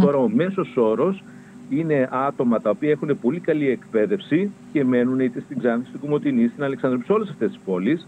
Τώρα 0.00 0.18
ο 0.18 0.28
μέσος 0.28 0.76
όρος 0.76 1.22
είναι 1.70 2.08
άτομα 2.10 2.60
τα 2.60 2.70
οποία 2.70 2.90
έχουν 2.90 3.18
πολύ 3.20 3.40
καλή 3.40 3.68
εκπαίδευση 3.68 4.50
και 4.72 4.84
μένουν 4.84 5.20
είτε 5.20 5.40
στην 5.40 5.58
Ξάνθη, 5.58 5.88
στην 5.88 6.00
Κουμωτινή, 6.00 6.48
στην 6.48 6.64
Αλεξανδροπή, 6.64 7.04
σε 7.04 7.12
όλες 7.12 7.28
αυτές 7.28 7.48
τις 7.48 7.60
πόλεις. 7.64 8.06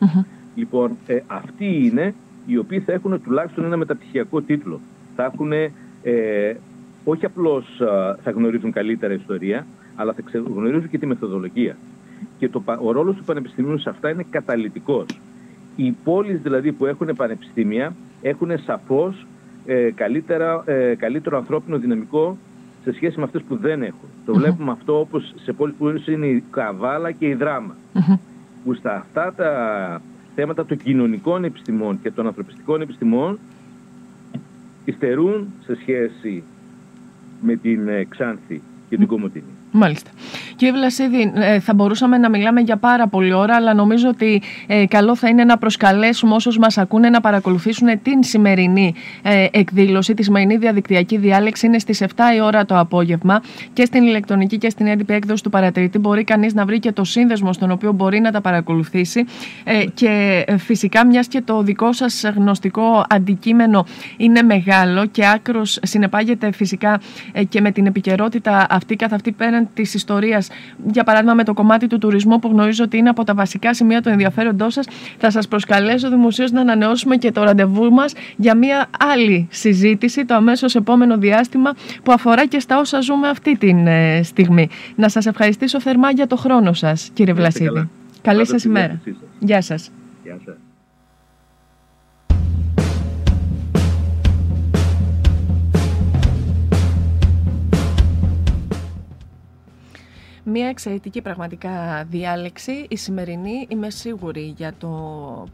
Λοιπόν, 0.55 0.97
ε, 1.07 1.19
αυτοί 1.27 1.87
είναι 1.87 2.15
οι 2.47 2.57
οποίοι 2.57 2.81
θα 2.81 2.93
έχουν 2.93 3.23
τουλάχιστον 3.23 3.65
ένα 3.65 3.77
μεταπτυχιακό 3.77 4.41
τίτλο. 4.41 4.81
Θα 5.17 5.25
έχουν, 5.25 5.53
ε, 5.53 5.73
όχι 7.05 7.25
απλώς 7.25 7.83
θα 8.23 8.31
γνωρίζουν 8.31 8.73
καλύτερα 8.73 9.13
ιστορία, 9.13 9.67
αλλά 9.97 10.13
θα 10.13 10.39
γνωρίζουν 10.55 10.91
και 10.91 10.99
τη 10.99 11.07
μεθοδολογία. 11.07 11.77
Και 12.39 12.49
το, 12.49 12.63
ο 12.83 12.93
ρόλος 12.93 13.17
του 13.17 13.25
Πανεπιστημίου 13.25 13.79
σε 13.79 13.89
αυτά 13.89 14.11
είναι 14.11 14.25
καταλητικός. 14.31 15.07
Οι 15.77 15.97
πόλεις 16.05 16.41
δηλαδή 16.41 16.73
που 16.73 16.87
έχουν 16.87 17.09
πανεπιστήμια 17.17 17.95
έχουν 18.23 18.59
σαφώς 18.59 19.27
ε, 19.67 19.91
καλύτερα, 19.91 20.63
ε, 20.67 20.95
καλύτερο 20.95 21.37
ανθρώπινο 21.37 21.79
δυναμικό 21.79 22.39
σε 22.85 22.93
σχέση 22.93 23.19
με 23.19 23.25
αυτές 23.25 23.43
που 23.43 23.57
δεν 23.57 23.83
έχουν. 23.83 24.09
Το 24.27 24.35
βλέπουμε 24.35 24.71
αυτό 24.71 25.01
όπως 25.01 25.35
σε 25.37 25.53
πόλεις 25.53 25.75
που 25.77 25.95
είναι 26.07 26.27
η 26.27 26.45
Καβάλα 26.51 27.11
και 27.11 27.27
η 27.27 27.35
Δράμα. 27.35 27.77
Που 28.65 28.75
στα 28.75 28.95
αυτά 28.95 29.33
τα 29.37 29.51
θέματα 30.37 30.67
των 30.67 30.77
κοινωνικών 30.77 31.45
επιστημών 31.45 32.01
και 32.03 32.11
των 32.11 32.27
ανθρωπιστικών 32.27 32.81
επιστημών 32.81 33.39
υστερούν 34.85 35.53
σε 35.65 35.75
σχέση 35.81 36.43
με 37.43 37.57
την 37.57 37.89
ε, 37.89 38.05
Ξάνθη 38.05 38.63
και 38.89 38.97
την 38.97 39.07
Κομωτινή. 39.07 39.56
Μάλιστα. 39.79 40.11
Κύριε 40.57 40.75
Βλασίδη, 40.75 41.33
ε, 41.35 41.61
θα 41.61 41.75
μπορούσαμε 41.75 42.19
να 42.19 42.31
μιλάμε 42.31 42.61
για 42.61 42.77
πάρα 42.77 43.09
πολλή 43.09 43.33
ώρα, 43.33 43.55
αλλά 43.55 43.75
νομίζω 43.75 44.09
ότι 44.09 44.43
ε, 44.67 44.87
καλό 44.87 45.17
θα 45.17 45.29
είναι 45.29 45.45
να 45.45 45.59
προσκαλέσουμε 45.59 46.35
όσους 46.35 46.59
μας 46.59 46.79
ακούνε 46.79 47.09
να 47.09 47.21
παρακολουθήσουν 47.21 48.03
την 48.03 48.23
σημερινή 48.23 48.95
ε, 49.23 49.47
εκδήλωση, 49.51 50.15
τη 50.15 50.23
σημερινή 50.23 50.57
διαδικτυακή 50.57 51.17
διάλεξη. 51.17 51.67
Είναι 51.67 51.79
στις 51.79 52.03
7 52.03 52.07
η 52.37 52.41
ώρα 52.41 52.65
το 52.65 52.79
απόγευμα 52.79 53.43
και 53.73 53.85
στην 53.85 54.03
ηλεκτρονική 54.03 54.59
και 54.59 54.71
στην 54.71 54.87
έντυπη 54.87 55.15
έκδοση 55.15 55.43
του 55.43 55.51
παρατηρητή. 55.51 55.99
Μπορεί 55.99 56.25
κανείς 56.25 56.55
να 56.55 56.65
βρει 56.65 56.79
και 56.79 56.93
το 56.93 57.05
σύνδεσμο 57.05 57.53
στον 57.53 57.71
οποίο 57.71 57.93
μπορεί 57.93 58.21
να 58.21 58.31
τα 58.31 58.41
παρακολουθήσει. 58.41 59.25
και 59.95 60.45
φυσικά, 60.59 61.07
μιας 61.07 61.27
και 61.27 61.41
το 61.41 61.63
δικό 61.63 61.93
σας 61.93 62.25
γνωστικό 62.37 63.07
αντικείμενο 63.09 63.87
είναι 64.17 64.43
μεγάλο 64.43 65.07
και 65.07 65.27
άκρος 65.27 65.79
συνεπάγεται 65.83 66.53
φυσικά 66.53 67.01
και 67.49 67.61
με 67.61 67.71
την 67.71 67.87
επικαιρότητα 67.87 68.67
αυτή 68.71 68.97
καθ' 68.97 69.13
αυτή 69.13 69.33
πέραν 69.33 69.66
της 69.75 69.95
ιστορίας 69.95 70.49
για 70.87 71.05
παράδειγμα 71.05 71.35
με 71.35 71.45
το 71.45 71.55
κομμάτι 71.55 71.87
του 71.87 71.99
τουρισμού 71.99 72.39
που 72.39 72.49
γνωρίζω 72.49 72.85
ότι 72.85 72.97
είναι 72.97 73.09
από 73.09 73.25
τα 73.25 73.35
βασικά 73.35 73.75
σημεία 73.75 74.03
του 74.03 74.09
ενδιαφέροντός 74.09 74.73
σας, 74.73 74.87
θα 75.19 75.31
σας 75.31 75.49
προσκαλέσω 75.49 76.11
δημοσίως 76.11 76.51
να 76.51 76.61
ανανεώσουμε 76.61 77.17
και 77.17 77.33
το 77.33 77.43
ραντεβού 77.43 77.91
μας 77.91 78.13
για 78.37 78.57
μια 78.57 78.91
άλλη 78.99 79.49
συζήτηση 79.51 80.25
το 80.25 80.35
αμέσως 80.35 80.75
επόμενο 80.75 81.19
διάστημα 81.19 81.73
που 82.03 82.13
αφορά 82.13 82.47
και 82.47 82.61
στα 82.61 82.79
όσα 82.79 83.01
ζούμε 83.01 83.29
αυτή 83.29 83.59
τη 83.59 83.69
ε, 83.69 84.23
στιγμή. 84.23 84.69
Να 84.95 85.09
σας 85.09 85.27
ευχαριστήσω 85.27 85.81
θερμά 85.81 86.11
για 86.11 86.27
το 86.27 86.37
χρόνο 86.37 86.73
σας, 86.73 87.11
κύριε 87.15 87.33
Βλασίδη. 87.33 87.89
Καλή 88.23 88.47
σας 88.47 88.65
ημέρα. 88.65 89.01
Γεια 89.39 89.61
σας. 89.61 89.91
Γεια 90.23 90.39
σας. 90.45 90.57
Μια 100.49 100.69
εξαιρετική 100.69 101.23
πραγματικά 101.23 102.05
διάλεξη. 102.11 102.87
Η 102.89 102.97
σημερινή 102.97 103.67
είμαι 103.69 103.91
σίγουρη 103.91 104.55
για 104.57 104.73
το, 104.79 104.89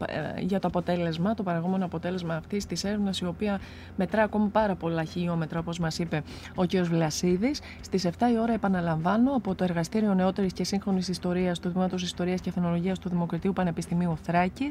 ε, 0.05 0.41
για 0.41 0.59
το 0.59 0.67
αποτέλεσμα, 0.67 1.33
το 1.33 1.43
παραγόμενο 1.43 1.85
αποτέλεσμα 1.85 2.35
αυτής 2.35 2.65
της 2.65 2.83
έρευνας, 2.83 3.19
η 3.19 3.25
οποία 3.25 3.59
μετρά 3.95 4.23
ακόμα 4.23 4.47
πάρα 4.51 4.75
πολλά 4.75 5.03
χιλιόμετρα, 5.03 5.59
όπως 5.59 5.79
μας 5.79 5.99
είπε 5.99 6.23
ο 6.55 6.65
κ. 6.65 6.75
Βλασίδης. 6.75 7.61
Στις 7.81 8.05
7 8.05 8.29
η 8.31 8.39
ώρα, 8.39 8.53
επαναλαμβάνω, 8.53 9.35
από 9.35 9.55
το 9.55 9.63
Εργαστήριο 9.63 10.13
Νεότερης 10.13 10.53
και 10.53 10.63
Σύγχρονης 10.63 11.07
Ιστορίας 11.07 11.59
του 11.59 11.71
Τμήματος 11.71 12.03
Ιστορίας 12.03 12.41
και 12.41 12.49
Εθνολογία 12.49 12.95
του 12.95 13.09
Δημοκρατίου 13.09 13.53
Πανεπιστημίου 13.53 14.17
Θράκη. 14.23 14.67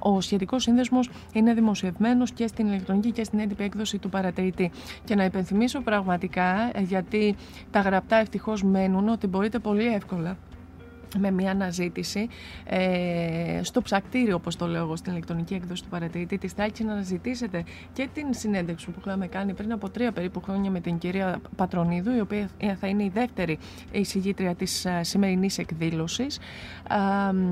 Ο 0.00 0.20
σχετικός 0.20 0.62
σύνδεσμος 0.62 1.10
είναι 1.32 1.54
δημοσιευμένος 1.54 2.32
και 2.32 2.46
στην 2.46 2.66
ηλεκτρονική 2.66 3.10
και 3.10 3.24
στην 3.24 3.38
έντυπη 3.38 3.64
έκδοση 3.64 3.98
του 3.98 4.08
παρατηρητή. 4.08 4.70
Και 5.04 5.14
να 5.14 5.24
υπενθυμίσω 5.24 5.80
πραγματικά, 5.80 6.70
ε, 6.72 6.80
γιατί 6.80 7.36
τα 7.70 7.80
γραπτά 7.80 8.16
ευτυχώς 8.16 8.62
μένουν, 8.62 9.10
ότι 9.12 9.26
μπορείτε 9.26 9.58
πολύ 9.58 9.86
εύκολα 9.86 10.36
με 11.18 11.30
μια 11.30 11.50
αναζήτηση 11.50 12.28
ε, 12.64 13.60
στο 13.62 13.82
ψακτήριο, 13.82 14.34
όπως 14.34 14.56
το 14.56 14.66
λέω 14.66 14.82
εγώ, 14.82 14.96
στην 14.96 15.12
ηλεκτρονική 15.12 15.54
έκδοση 15.54 15.82
του 15.82 15.88
παρατηρητή 15.88 16.38
της 16.38 16.54
Τάκης, 16.54 16.84
να 16.84 16.92
αναζητήσετε 16.92 17.64
και 17.92 18.08
την 18.14 18.26
συνέντευξη 18.30 18.90
που 18.90 19.00
είχαμε 19.06 19.26
κάνει 19.26 19.54
πριν 19.54 19.72
από 19.72 19.90
τρία 19.90 20.12
περίπου 20.12 20.40
χρόνια 20.40 20.70
με 20.70 20.80
την 20.80 20.98
κυρία 20.98 21.40
Πατρονίδου, 21.56 22.16
η 22.16 22.20
οποία 22.20 22.48
θα 22.80 22.86
είναι 22.86 23.02
η 23.02 23.10
δεύτερη 23.14 23.58
εισηγήτρια 23.92 24.54
της 24.54 24.84
ε, 24.84 25.02
σημερινής 25.02 25.58
εκδήλωσης, 25.58 26.38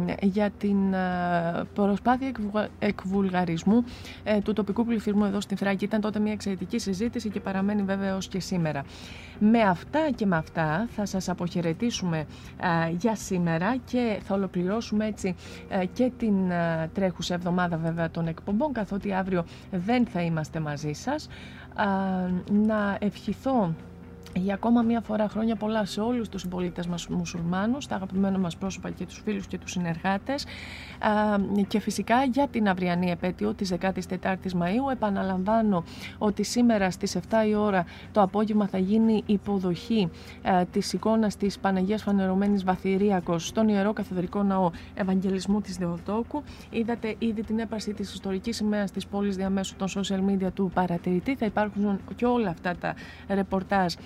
ε, 0.07 0.27
για 0.27 0.51
την 0.51 0.93
ε, 0.93 1.63
προσπάθεια 1.75 2.33
εκβουλγαρισμού 2.79 3.85
ε, 4.23 4.41
του 4.41 4.53
τοπικού 4.53 4.85
πληθυσμού 4.85 5.25
εδώ 5.25 5.41
στην 5.41 5.57
Θράκη. 5.57 5.85
Ήταν 5.85 6.01
τότε 6.01 6.19
μια 6.19 6.33
εξαιρετική 6.33 6.79
συζήτηση 6.79 7.29
και 7.29 7.41
παραμένει 7.41 7.83
βέβαια 7.83 8.17
ως 8.17 8.29
και 8.29 8.41
σήμερα. 8.41 8.85
Με 9.39 9.61
αυτά 9.61 10.11
και 10.15 10.27
με 10.27 10.37
αυτά 10.37 10.89
θα 10.91 11.07
σας 11.07 11.29
αποχαιρετήσουμε 11.29 12.27
για 12.99 13.17
σήμερα 13.17 13.50
και 13.85 14.19
θα 14.25 14.35
ολοκληρώσουμε 14.35 15.07
έτσι 15.07 15.35
και 15.93 16.11
την 16.19 16.35
τρέχουσα 16.95 17.35
εβδομάδα 17.35 17.77
βέβαια 17.77 18.11
των 18.11 18.27
εκπομπών 18.27 18.73
καθότι 18.73 19.13
αύριο 19.13 19.45
δεν 19.71 20.07
θα 20.07 20.23
είμαστε 20.23 20.61
μαζί 20.61 20.93
σας. 20.93 21.29
Να 22.53 22.97
ευχηθώ 23.01 23.75
για 24.35 24.55
ακόμα 24.55 24.83
μία 24.83 25.01
φορά 25.01 25.29
χρόνια 25.29 25.57
πολλά 25.57 25.85
σε 25.85 26.01
όλους 26.01 26.29
τους 26.29 26.41
συμπολίτες 26.41 26.87
μας 26.87 27.09
μουσουλμάνους, 27.09 27.87
τα 27.87 27.95
αγαπημένα 27.95 28.39
μας 28.39 28.57
πρόσωπα 28.57 28.91
και 28.91 29.07
τους 29.07 29.21
φίλους 29.25 29.47
και 29.47 29.59
τους 29.59 29.71
συνεργάτες 29.71 30.47
και 31.69 31.81
φυσικά 31.81 32.25
για 32.25 32.49
την 32.49 32.69
αυριανή 32.69 33.11
επέτειο 33.11 33.55
της 33.55 33.73
14ης 33.81 34.53
Μαΐου. 34.55 34.93
Επαναλαμβάνω 34.93 35.85
ότι 36.19 36.43
σήμερα 36.43 36.91
στις 36.91 37.17
7 37.17 37.47
η 37.49 37.55
ώρα 37.55 37.85
το 38.13 38.23
απόγευμα 38.23 38.67
θα 38.67 38.79
γίνει 38.79 39.23
υποδοχή 39.27 40.11
της 40.71 40.93
εικόνας 40.93 41.37
της 41.37 41.59
Παναγίας 41.59 42.03
Φανερωμένης 42.03 42.65
Βαθυριακός 42.65 43.47
στον 43.47 43.69
Ιερό 43.69 43.93
Καθεδρικό 43.93 44.43
Ναό 44.43 44.71
Ευαγγελισμού 44.95 45.61
της 45.61 45.77
Δεοτόκου. 45.77 46.43
Είδατε 46.71 47.15
ήδη 47.19 47.43
την 47.43 47.59
έπαρση 47.59 47.93
της 47.93 48.13
ιστορικής 48.13 48.57
σημαίας 48.57 48.91
της 48.91 49.07
πόλης 49.07 49.37
διαμέσου 49.37 49.77
των 49.77 49.89
social 49.89 50.31
media 50.31 50.53
του 50.55 50.71
παρατηρητή. 50.75 51.35
Θα 51.35 51.47
υπάρχουν 51.47 52.01
και 52.17 52.27
όλα 52.27 52.49
αυτά 52.49 52.77
τα 52.81 52.95
ρεπορτάζ 53.29 53.95
ε, 53.95 53.99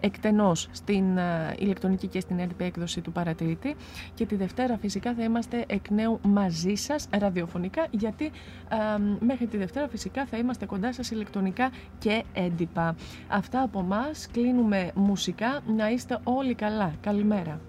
εκτενώς 0.00 0.68
στην 0.72 1.18
ε, 1.18 1.54
ηλεκτρονική 1.58 2.06
και 2.06 2.20
στην 2.20 2.38
έντυπη 2.38 2.64
έκδοση 2.64 3.00
του 3.00 3.12
παρατηρητή 3.12 3.76
και 4.14 4.26
τη 4.26 4.36
Δευτέρα 4.36 4.78
φυσικά 4.78 5.14
θα 5.14 5.22
είμαστε 5.22 5.64
εκ 5.66 5.90
νέου 5.90 6.20
μαζί 6.22 6.74
σας 6.74 7.08
ραδιοφωνικά 7.18 7.86
γιατί 7.90 8.24
ε, 8.24 8.76
μέχρι 9.20 9.46
τη 9.46 9.56
Δευτέρα 9.56 9.88
φυσικά 9.88 10.26
θα 10.26 10.36
είμαστε 10.36 10.66
κοντά 10.66 10.92
σας 10.92 11.10
ηλεκτρονικά 11.10 11.70
και 11.98 12.24
έντυπα. 12.32 12.94
Αυτά 13.28 13.62
από 13.62 13.82
μας 13.82 14.28
κλείνουμε 14.32 14.90
μουσικά, 14.94 15.60
να 15.76 15.90
είστε 15.90 16.18
όλοι 16.24 16.54
καλά. 16.54 16.92
Καλημέρα. 17.00 17.60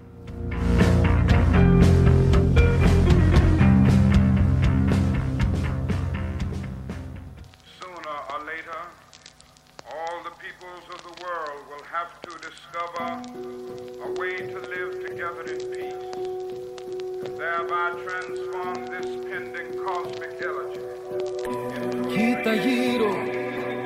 Discover 11.96 13.08
a 14.06 14.20
way 14.20 14.36
to 14.36 14.58
live 14.74 14.92
together 15.06 15.44
in 15.54 15.60
peace 15.72 16.04
and 17.24 17.32
thereby 17.42 17.86
transform 18.04 18.78
this 18.92 19.08
pending 19.26 19.70
cosmic 19.84 20.34
elegy. 20.50 20.80
Κοίτα 22.08 22.54
γύρω 22.54 23.14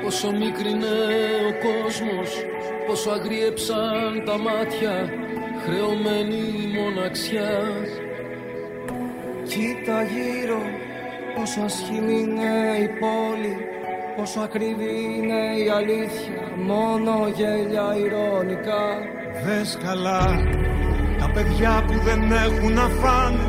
πόσο 0.03 0.31
μικρινέ 0.32 0.99
ο 1.49 1.53
κόσμος 1.66 2.31
πόσο 2.87 3.11
αγριέψαν 3.11 4.23
τα 4.24 4.39
μάτια 4.39 5.12
χρεωμένη 5.65 6.73
μοναξιά 6.74 7.61
Κοίτα 9.49 10.03
γύρω 10.03 10.62
πόσο 11.35 11.61
ασχημή 11.61 12.20
είναι 12.20 12.77
η 12.78 12.89
πόλη 12.89 13.57
Πόσο 14.21 14.41
ακριβή 14.41 14.97
είναι 15.17 15.43
η 15.65 15.69
αλήθεια 15.79 16.43
Μόνο 16.57 17.13
γέλια 17.37 17.87
ηρωνικά 18.05 18.85
Δες 19.45 19.79
καλά 19.85 20.25
Τα 21.21 21.31
παιδιά 21.35 21.85
που 21.87 21.95
δεν 22.07 22.21
έχουν 22.33 22.73
να 22.73 22.89
φάνε 23.01 23.45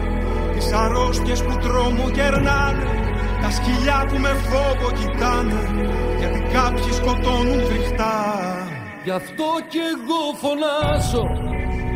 Τις 0.54 0.72
αρρώστιες 0.72 1.44
που 1.44 1.58
τρόμο 1.58 2.10
κερνάνε 2.10 2.86
Τα 3.42 3.50
σκυλιά 3.52 4.06
που 4.10 4.18
με 4.18 4.34
φόβο 4.50 4.92
κοιτάνε 5.00 5.62
Γιατί 6.20 6.40
κάποιοι 6.54 6.92
σκοτώνουν 6.92 7.60
φρικτά. 7.66 8.18
Γι' 9.04 9.12
αυτό 9.12 9.46
κι 9.68 9.82
εγώ 9.94 10.22
φωνάζω 10.42 11.26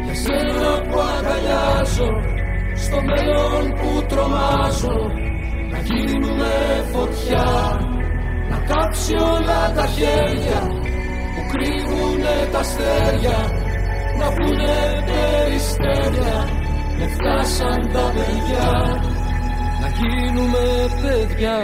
Για 0.05 0.15
σένα 0.23 0.71
που 0.81 0.97
αγκαλιάζω 1.13 2.11
Στο 2.75 2.97
μέλλον 3.01 3.73
που 3.79 4.05
τρομάζω 4.07 4.97
Να 5.71 5.77
γίνουμε 5.79 6.51
φωτιά 6.93 7.45
να 8.49 8.57
κάψει 8.57 9.13
όλα 9.13 9.71
τα 9.75 9.85
χέρια 9.85 10.59
που 11.35 11.41
κρύβουνε 11.51 12.49
τα 12.51 12.59
αστέρια 12.59 13.63
να 14.19 14.29
βγουνε 14.29 15.03
περιστέρια 15.05 16.63
με 16.97 17.07
φτάσαν 17.07 17.91
τα 17.93 18.11
παιδιά. 18.15 19.01
Να 19.81 19.87
γίνουμε 19.87 20.89
παιδιά. 21.01 21.57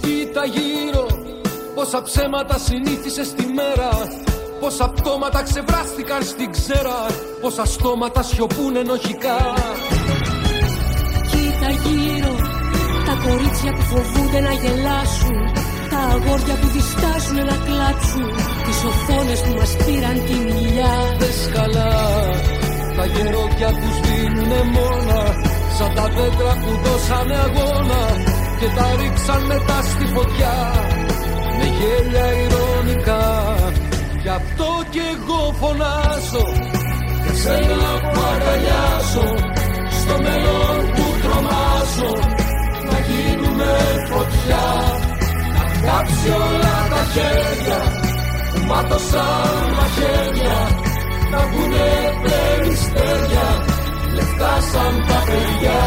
Κοίτα 0.00 0.44
γύρω 0.44 1.06
πόσα 1.74 2.02
ψέματα 2.02 2.58
συνήθισες 2.58 3.32
τη 3.32 3.46
μέρα. 3.46 3.88
Πόσα 4.60 4.88
πτώματα 4.88 5.42
ξεβράστηκαν 5.42 6.22
στην 6.22 6.50
ξέρα. 6.50 7.06
Πόσα 7.40 7.64
στόματα 7.64 8.22
σιωπούν 8.22 8.76
ενοχικά 8.76 9.54
κορίτσια 13.30 13.72
που 13.76 13.84
φοβούνται 13.90 14.40
να 14.48 14.52
γελάσουν. 14.62 15.38
Τα 15.92 16.00
αγόρια 16.14 16.56
που 16.60 16.68
διστάζουν 16.74 17.38
να 17.50 17.56
κλάψουν. 17.66 18.28
Τις 18.64 18.78
οθόνες 18.90 19.40
που 19.44 19.52
μας 19.58 19.72
πήραν 19.84 20.16
την 20.28 20.42
ηλιά 20.56 20.94
Δες 21.20 21.40
καλά 21.56 21.92
Τα 22.96 23.04
γερόκια 23.12 23.70
που 23.78 23.86
σβήνουνε 23.96 24.60
μόνα. 24.74 25.22
Σαν 25.76 25.90
τα 25.96 26.06
δέντρα 26.16 26.52
που 26.62 26.70
δώσανε 26.84 27.36
αγώνα 27.46 28.02
Και 28.58 28.68
τα 28.76 28.86
ρίξαν 28.98 29.42
μετά 29.52 29.78
στη 29.90 30.04
φωτιά. 30.14 30.56
Με 31.58 31.66
γέλια 31.78 32.26
ηρωνικά 32.44 33.26
Γι' 34.22 34.34
αυτό 34.40 34.68
κι 34.92 35.02
εγώ 35.12 35.42
φωνάζω. 35.60 36.46
Για 37.22 37.34
σένα 37.42 37.90
που 38.10 38.20
αγκαλιάζω 38.30 39.28
Στο 40.00 40.14
μέλλον 40.24 40.78
που 40.94 41.04
τρομάζω. 41.22 42.12
Να 42.12 42.16
γίνουμε 42.16 42.39
φωτιά 44.10 44.66
Να 45.54 45.64
κάψει 45.86 46.28
όλα 46.28 46.76
τα 46.92 47.02
χέρια 47.12 47.78
Που 48.52 48.60
μάτωσαν 48.68 49.64
μαχαίρια 49.76 50.58
Να 51.30 51.38
βγουνε 51.48 51.90
περιστέρια 52.22 53.48
Λεφτά 54.14 54.54
σαν 54.72 54.94
τα 55.08 55.18
παιδιά 55.28 55.82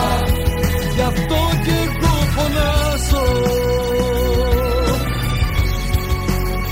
Γι' 0.95 1.05
αυτό 1.11 1.39
κι 1.63 1.75
εγώ 1.85 2.13
φωνάζω 2.35 3.25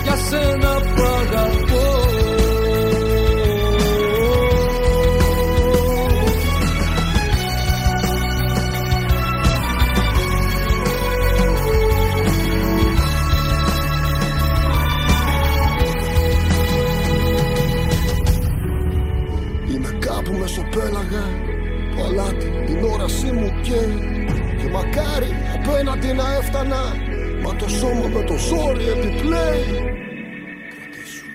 Για 0.03 0.15
σένα 0.29 0.73
που 0.81 1.01
αλάτι 22.11 22.49
την 22.65 22.83
όρασή 22.83 23.31
μου 23.31 23.51
καίει 23.61 24.25
Και 24.59 24.69
μακάρι 24.69 25.31
απέναντι 25.55 26.13
να 26.13 26.35
έφτανα. 26.35 26.81
Μα 27.43 27.55
το 27.55 27.69
σώμα 27.69 28.07
με 28.07 28.23
το 28.23 28.37
ζόρι 28.37 28.87
επιπλέει. 28.87 29.65
Κρατήσου. 30.73 31.25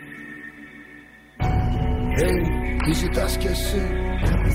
Hey, 2.19 2.39
τι 2.85 2.93
ζητάς 2.93 3.37
κι 3.37 3.47
εσύ; 3.47 3.83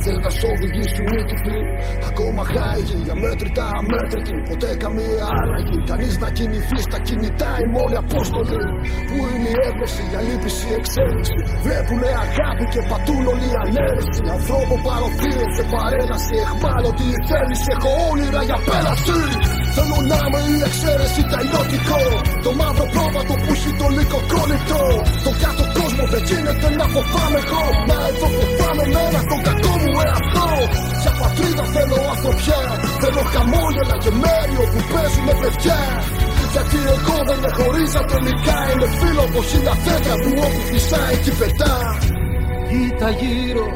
Θες 0.03 0.17
να 0.25 0.31
σ' 0.37 0.43
οδηγήσουν 0.51 1.07
οι 1.17 1.23
τυφλοί 1.29 1.61
Ακόμα 2.09 2.43
χάγει 2.53 2.97
για 3.05 3.15
μέτρητα 3.23 3.63
αμέτρητη. 3.79 4.35
Ποτέ 4.49 4.69
καμία 4.83 5.25
άλλαγη. 5.39 5.77
Κανείς 5.91 6.13
να 6.23 6.29
κινηθεί 6.37 6.79
στα 6.87 6.99
κινητά. 7.07 7.51
Οι 7.61 7.67
μόνοι 7.75 7.95
απόστολοι 8.03 8.59
Πού 9.07 9.17
είναι 9.31 9.49
η 9.55 9.59
έμπνευση, 9.67 10.01
η 10.11 10.13
αλήπηση, 10.19 10.63
η 10.71 10.73
εξέλιξη. 10.79 11.37
Βλέπουνε 11.65 12.09
αγάπη 12.25 12.65
και 12.73 12.81
πατούν 12.89 13.23
όλη 13.31 13.47
η 13.53 13.55
ανέρεση. 13.65 14.19
Ανθρώπο 14.37 14.73
παροτήρευσε 14.85 15.63
παρέλαση 15.73 16.33
Εχμάλωτη 16.45 17.05
η 17.15 17.17
θέληση 17.29 17.67
Έχω 17.75 17.89
όνειρα 18.11 18.41
για 18.49 18.57
πέραση 18.67 19.19
Θέλω 19.75 19.97
να 20.11 20.17
είμαι 20.25 20.41
η 20.53 20.57
εξαίρεση 20.67 21.21
τα 21.31 21.37
ιδιωτικό 21.45 22.01
Το 22.45 22.51
μαύρο 22.59 22.85
πρόβατο 22.93 23.33
που 23.41 23.49
έχει 23.55 23.71
το 23.79 23.87
λύκο 23.95 24.19
κόλλητο. 24.31 24.83
Το 25.25 25.31
κάτω 25.41 25.63
κόσμο 25.77 26.03
δεν 26.13 26.21
γίνεται 26.27 26.67
να 26.79 26.85
φοβάμαι 26.93 27.39
εγώ. 27.45 27.63
Μα 27.89 27.97
εδώ 28.09 28.27
φοβάμαι 28.37 28.85
μένα 28.95 29.19
τον 29.29 29.39
κακό 29.47 29.73
μου 29.81 29.93
εαυτό. 30.05 30.49
Για 31.01 31.13
πατρίδα 31.19 31.65
θέλω 31.73 31.97
ανθρωπιά 32.13 32.61
Θέλω 33.01 33.21
χαμόγελα 33.33 33.95
και 34.03 34.11
μέρη 34.21 34.55
όπου 34.63 34.79
παίζουνε 34.91 35.33
παιδιά. 35.41 35.79
Γιατί 36.53 36.77
εγώ 36.95 37.17
δεν 37.27 37.39
με 37.43 37.49
χωρίζα 37.57 38.01
τελικά. 38.11 38.57
Είμαι 38.71 38.87
φίλο 38.99 39.23
από 39.29 39.39
χίλια 39.49 39.75
δέντρα 39.85 40.15
που 40.23 40.31
όπου 40.45 40.61
φυσάει 40.69 41.15
και 41.23 41.33
πετά. 41.39 41.75
Κοίτα 42.67 43.09
γύρω 43.19 43.67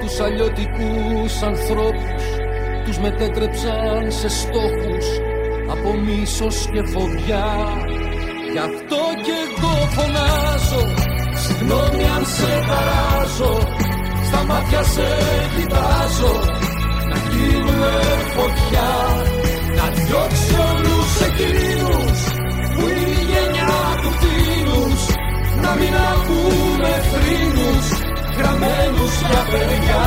τους 0.00 0.14
αλλιώτικους 0.24 1.32
ανθρώπους 1.50 2.35
Τους 2.86 2.98
μετέτρεψαν 2.98 4.12
σε 4.18 4.28
στόχους 4.28 5.06
από 5.70 5.90
μίσος 6.06 6.68
και 6.72 6.82
φοβιά 6.92 7.48
Γι' 8.52 8.62
αυτό 8.68 9.00
κι 9.24 9.34
εγώ 9.44 9.74
φωνάζω 9.94 10.82
Συγγνώμη 11.42 12.04
αν 12.16 12.24
σε 12.36 12.50
χαράζω 12.68 13.54
Στα 14.26 14.40
μάτια 14.48 14.82
σε 14.82 15.08
κοιτάζω 15.54 16.34
Να 17.10 17.18
γίνουμε 17.30 17.92
φωτιά 18.36 18.90
Να 19.76 19.86
διώξει 19.96 20.54
όλους 20.70 21.10
εκείνους 21.28 22.18
Που 22.74 22.82
είναι 22.88 23.18
η 23.20 23.24
γενιά 23.32 23.76
του 24.02 24.10
φίλους 24.20 25.00
Να 25.62 25.70
μην 25.78 25.94
ακούμε 26.12 26.92
θρήνους 27.10 27.86
Γραμμένους 28.36 29.14
για 29.28 29.42
παιδιά. 29.50 30.04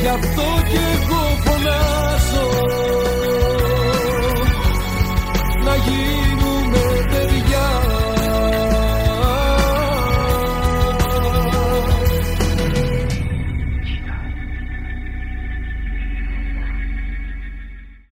Γι' 0.00 0.12
αυτό 0.18 0.46
και 0.70 0.84
να 1.64 1.78
ζω 2.28 2.46
να 5.64 5.76
γίνω 5.76 6.21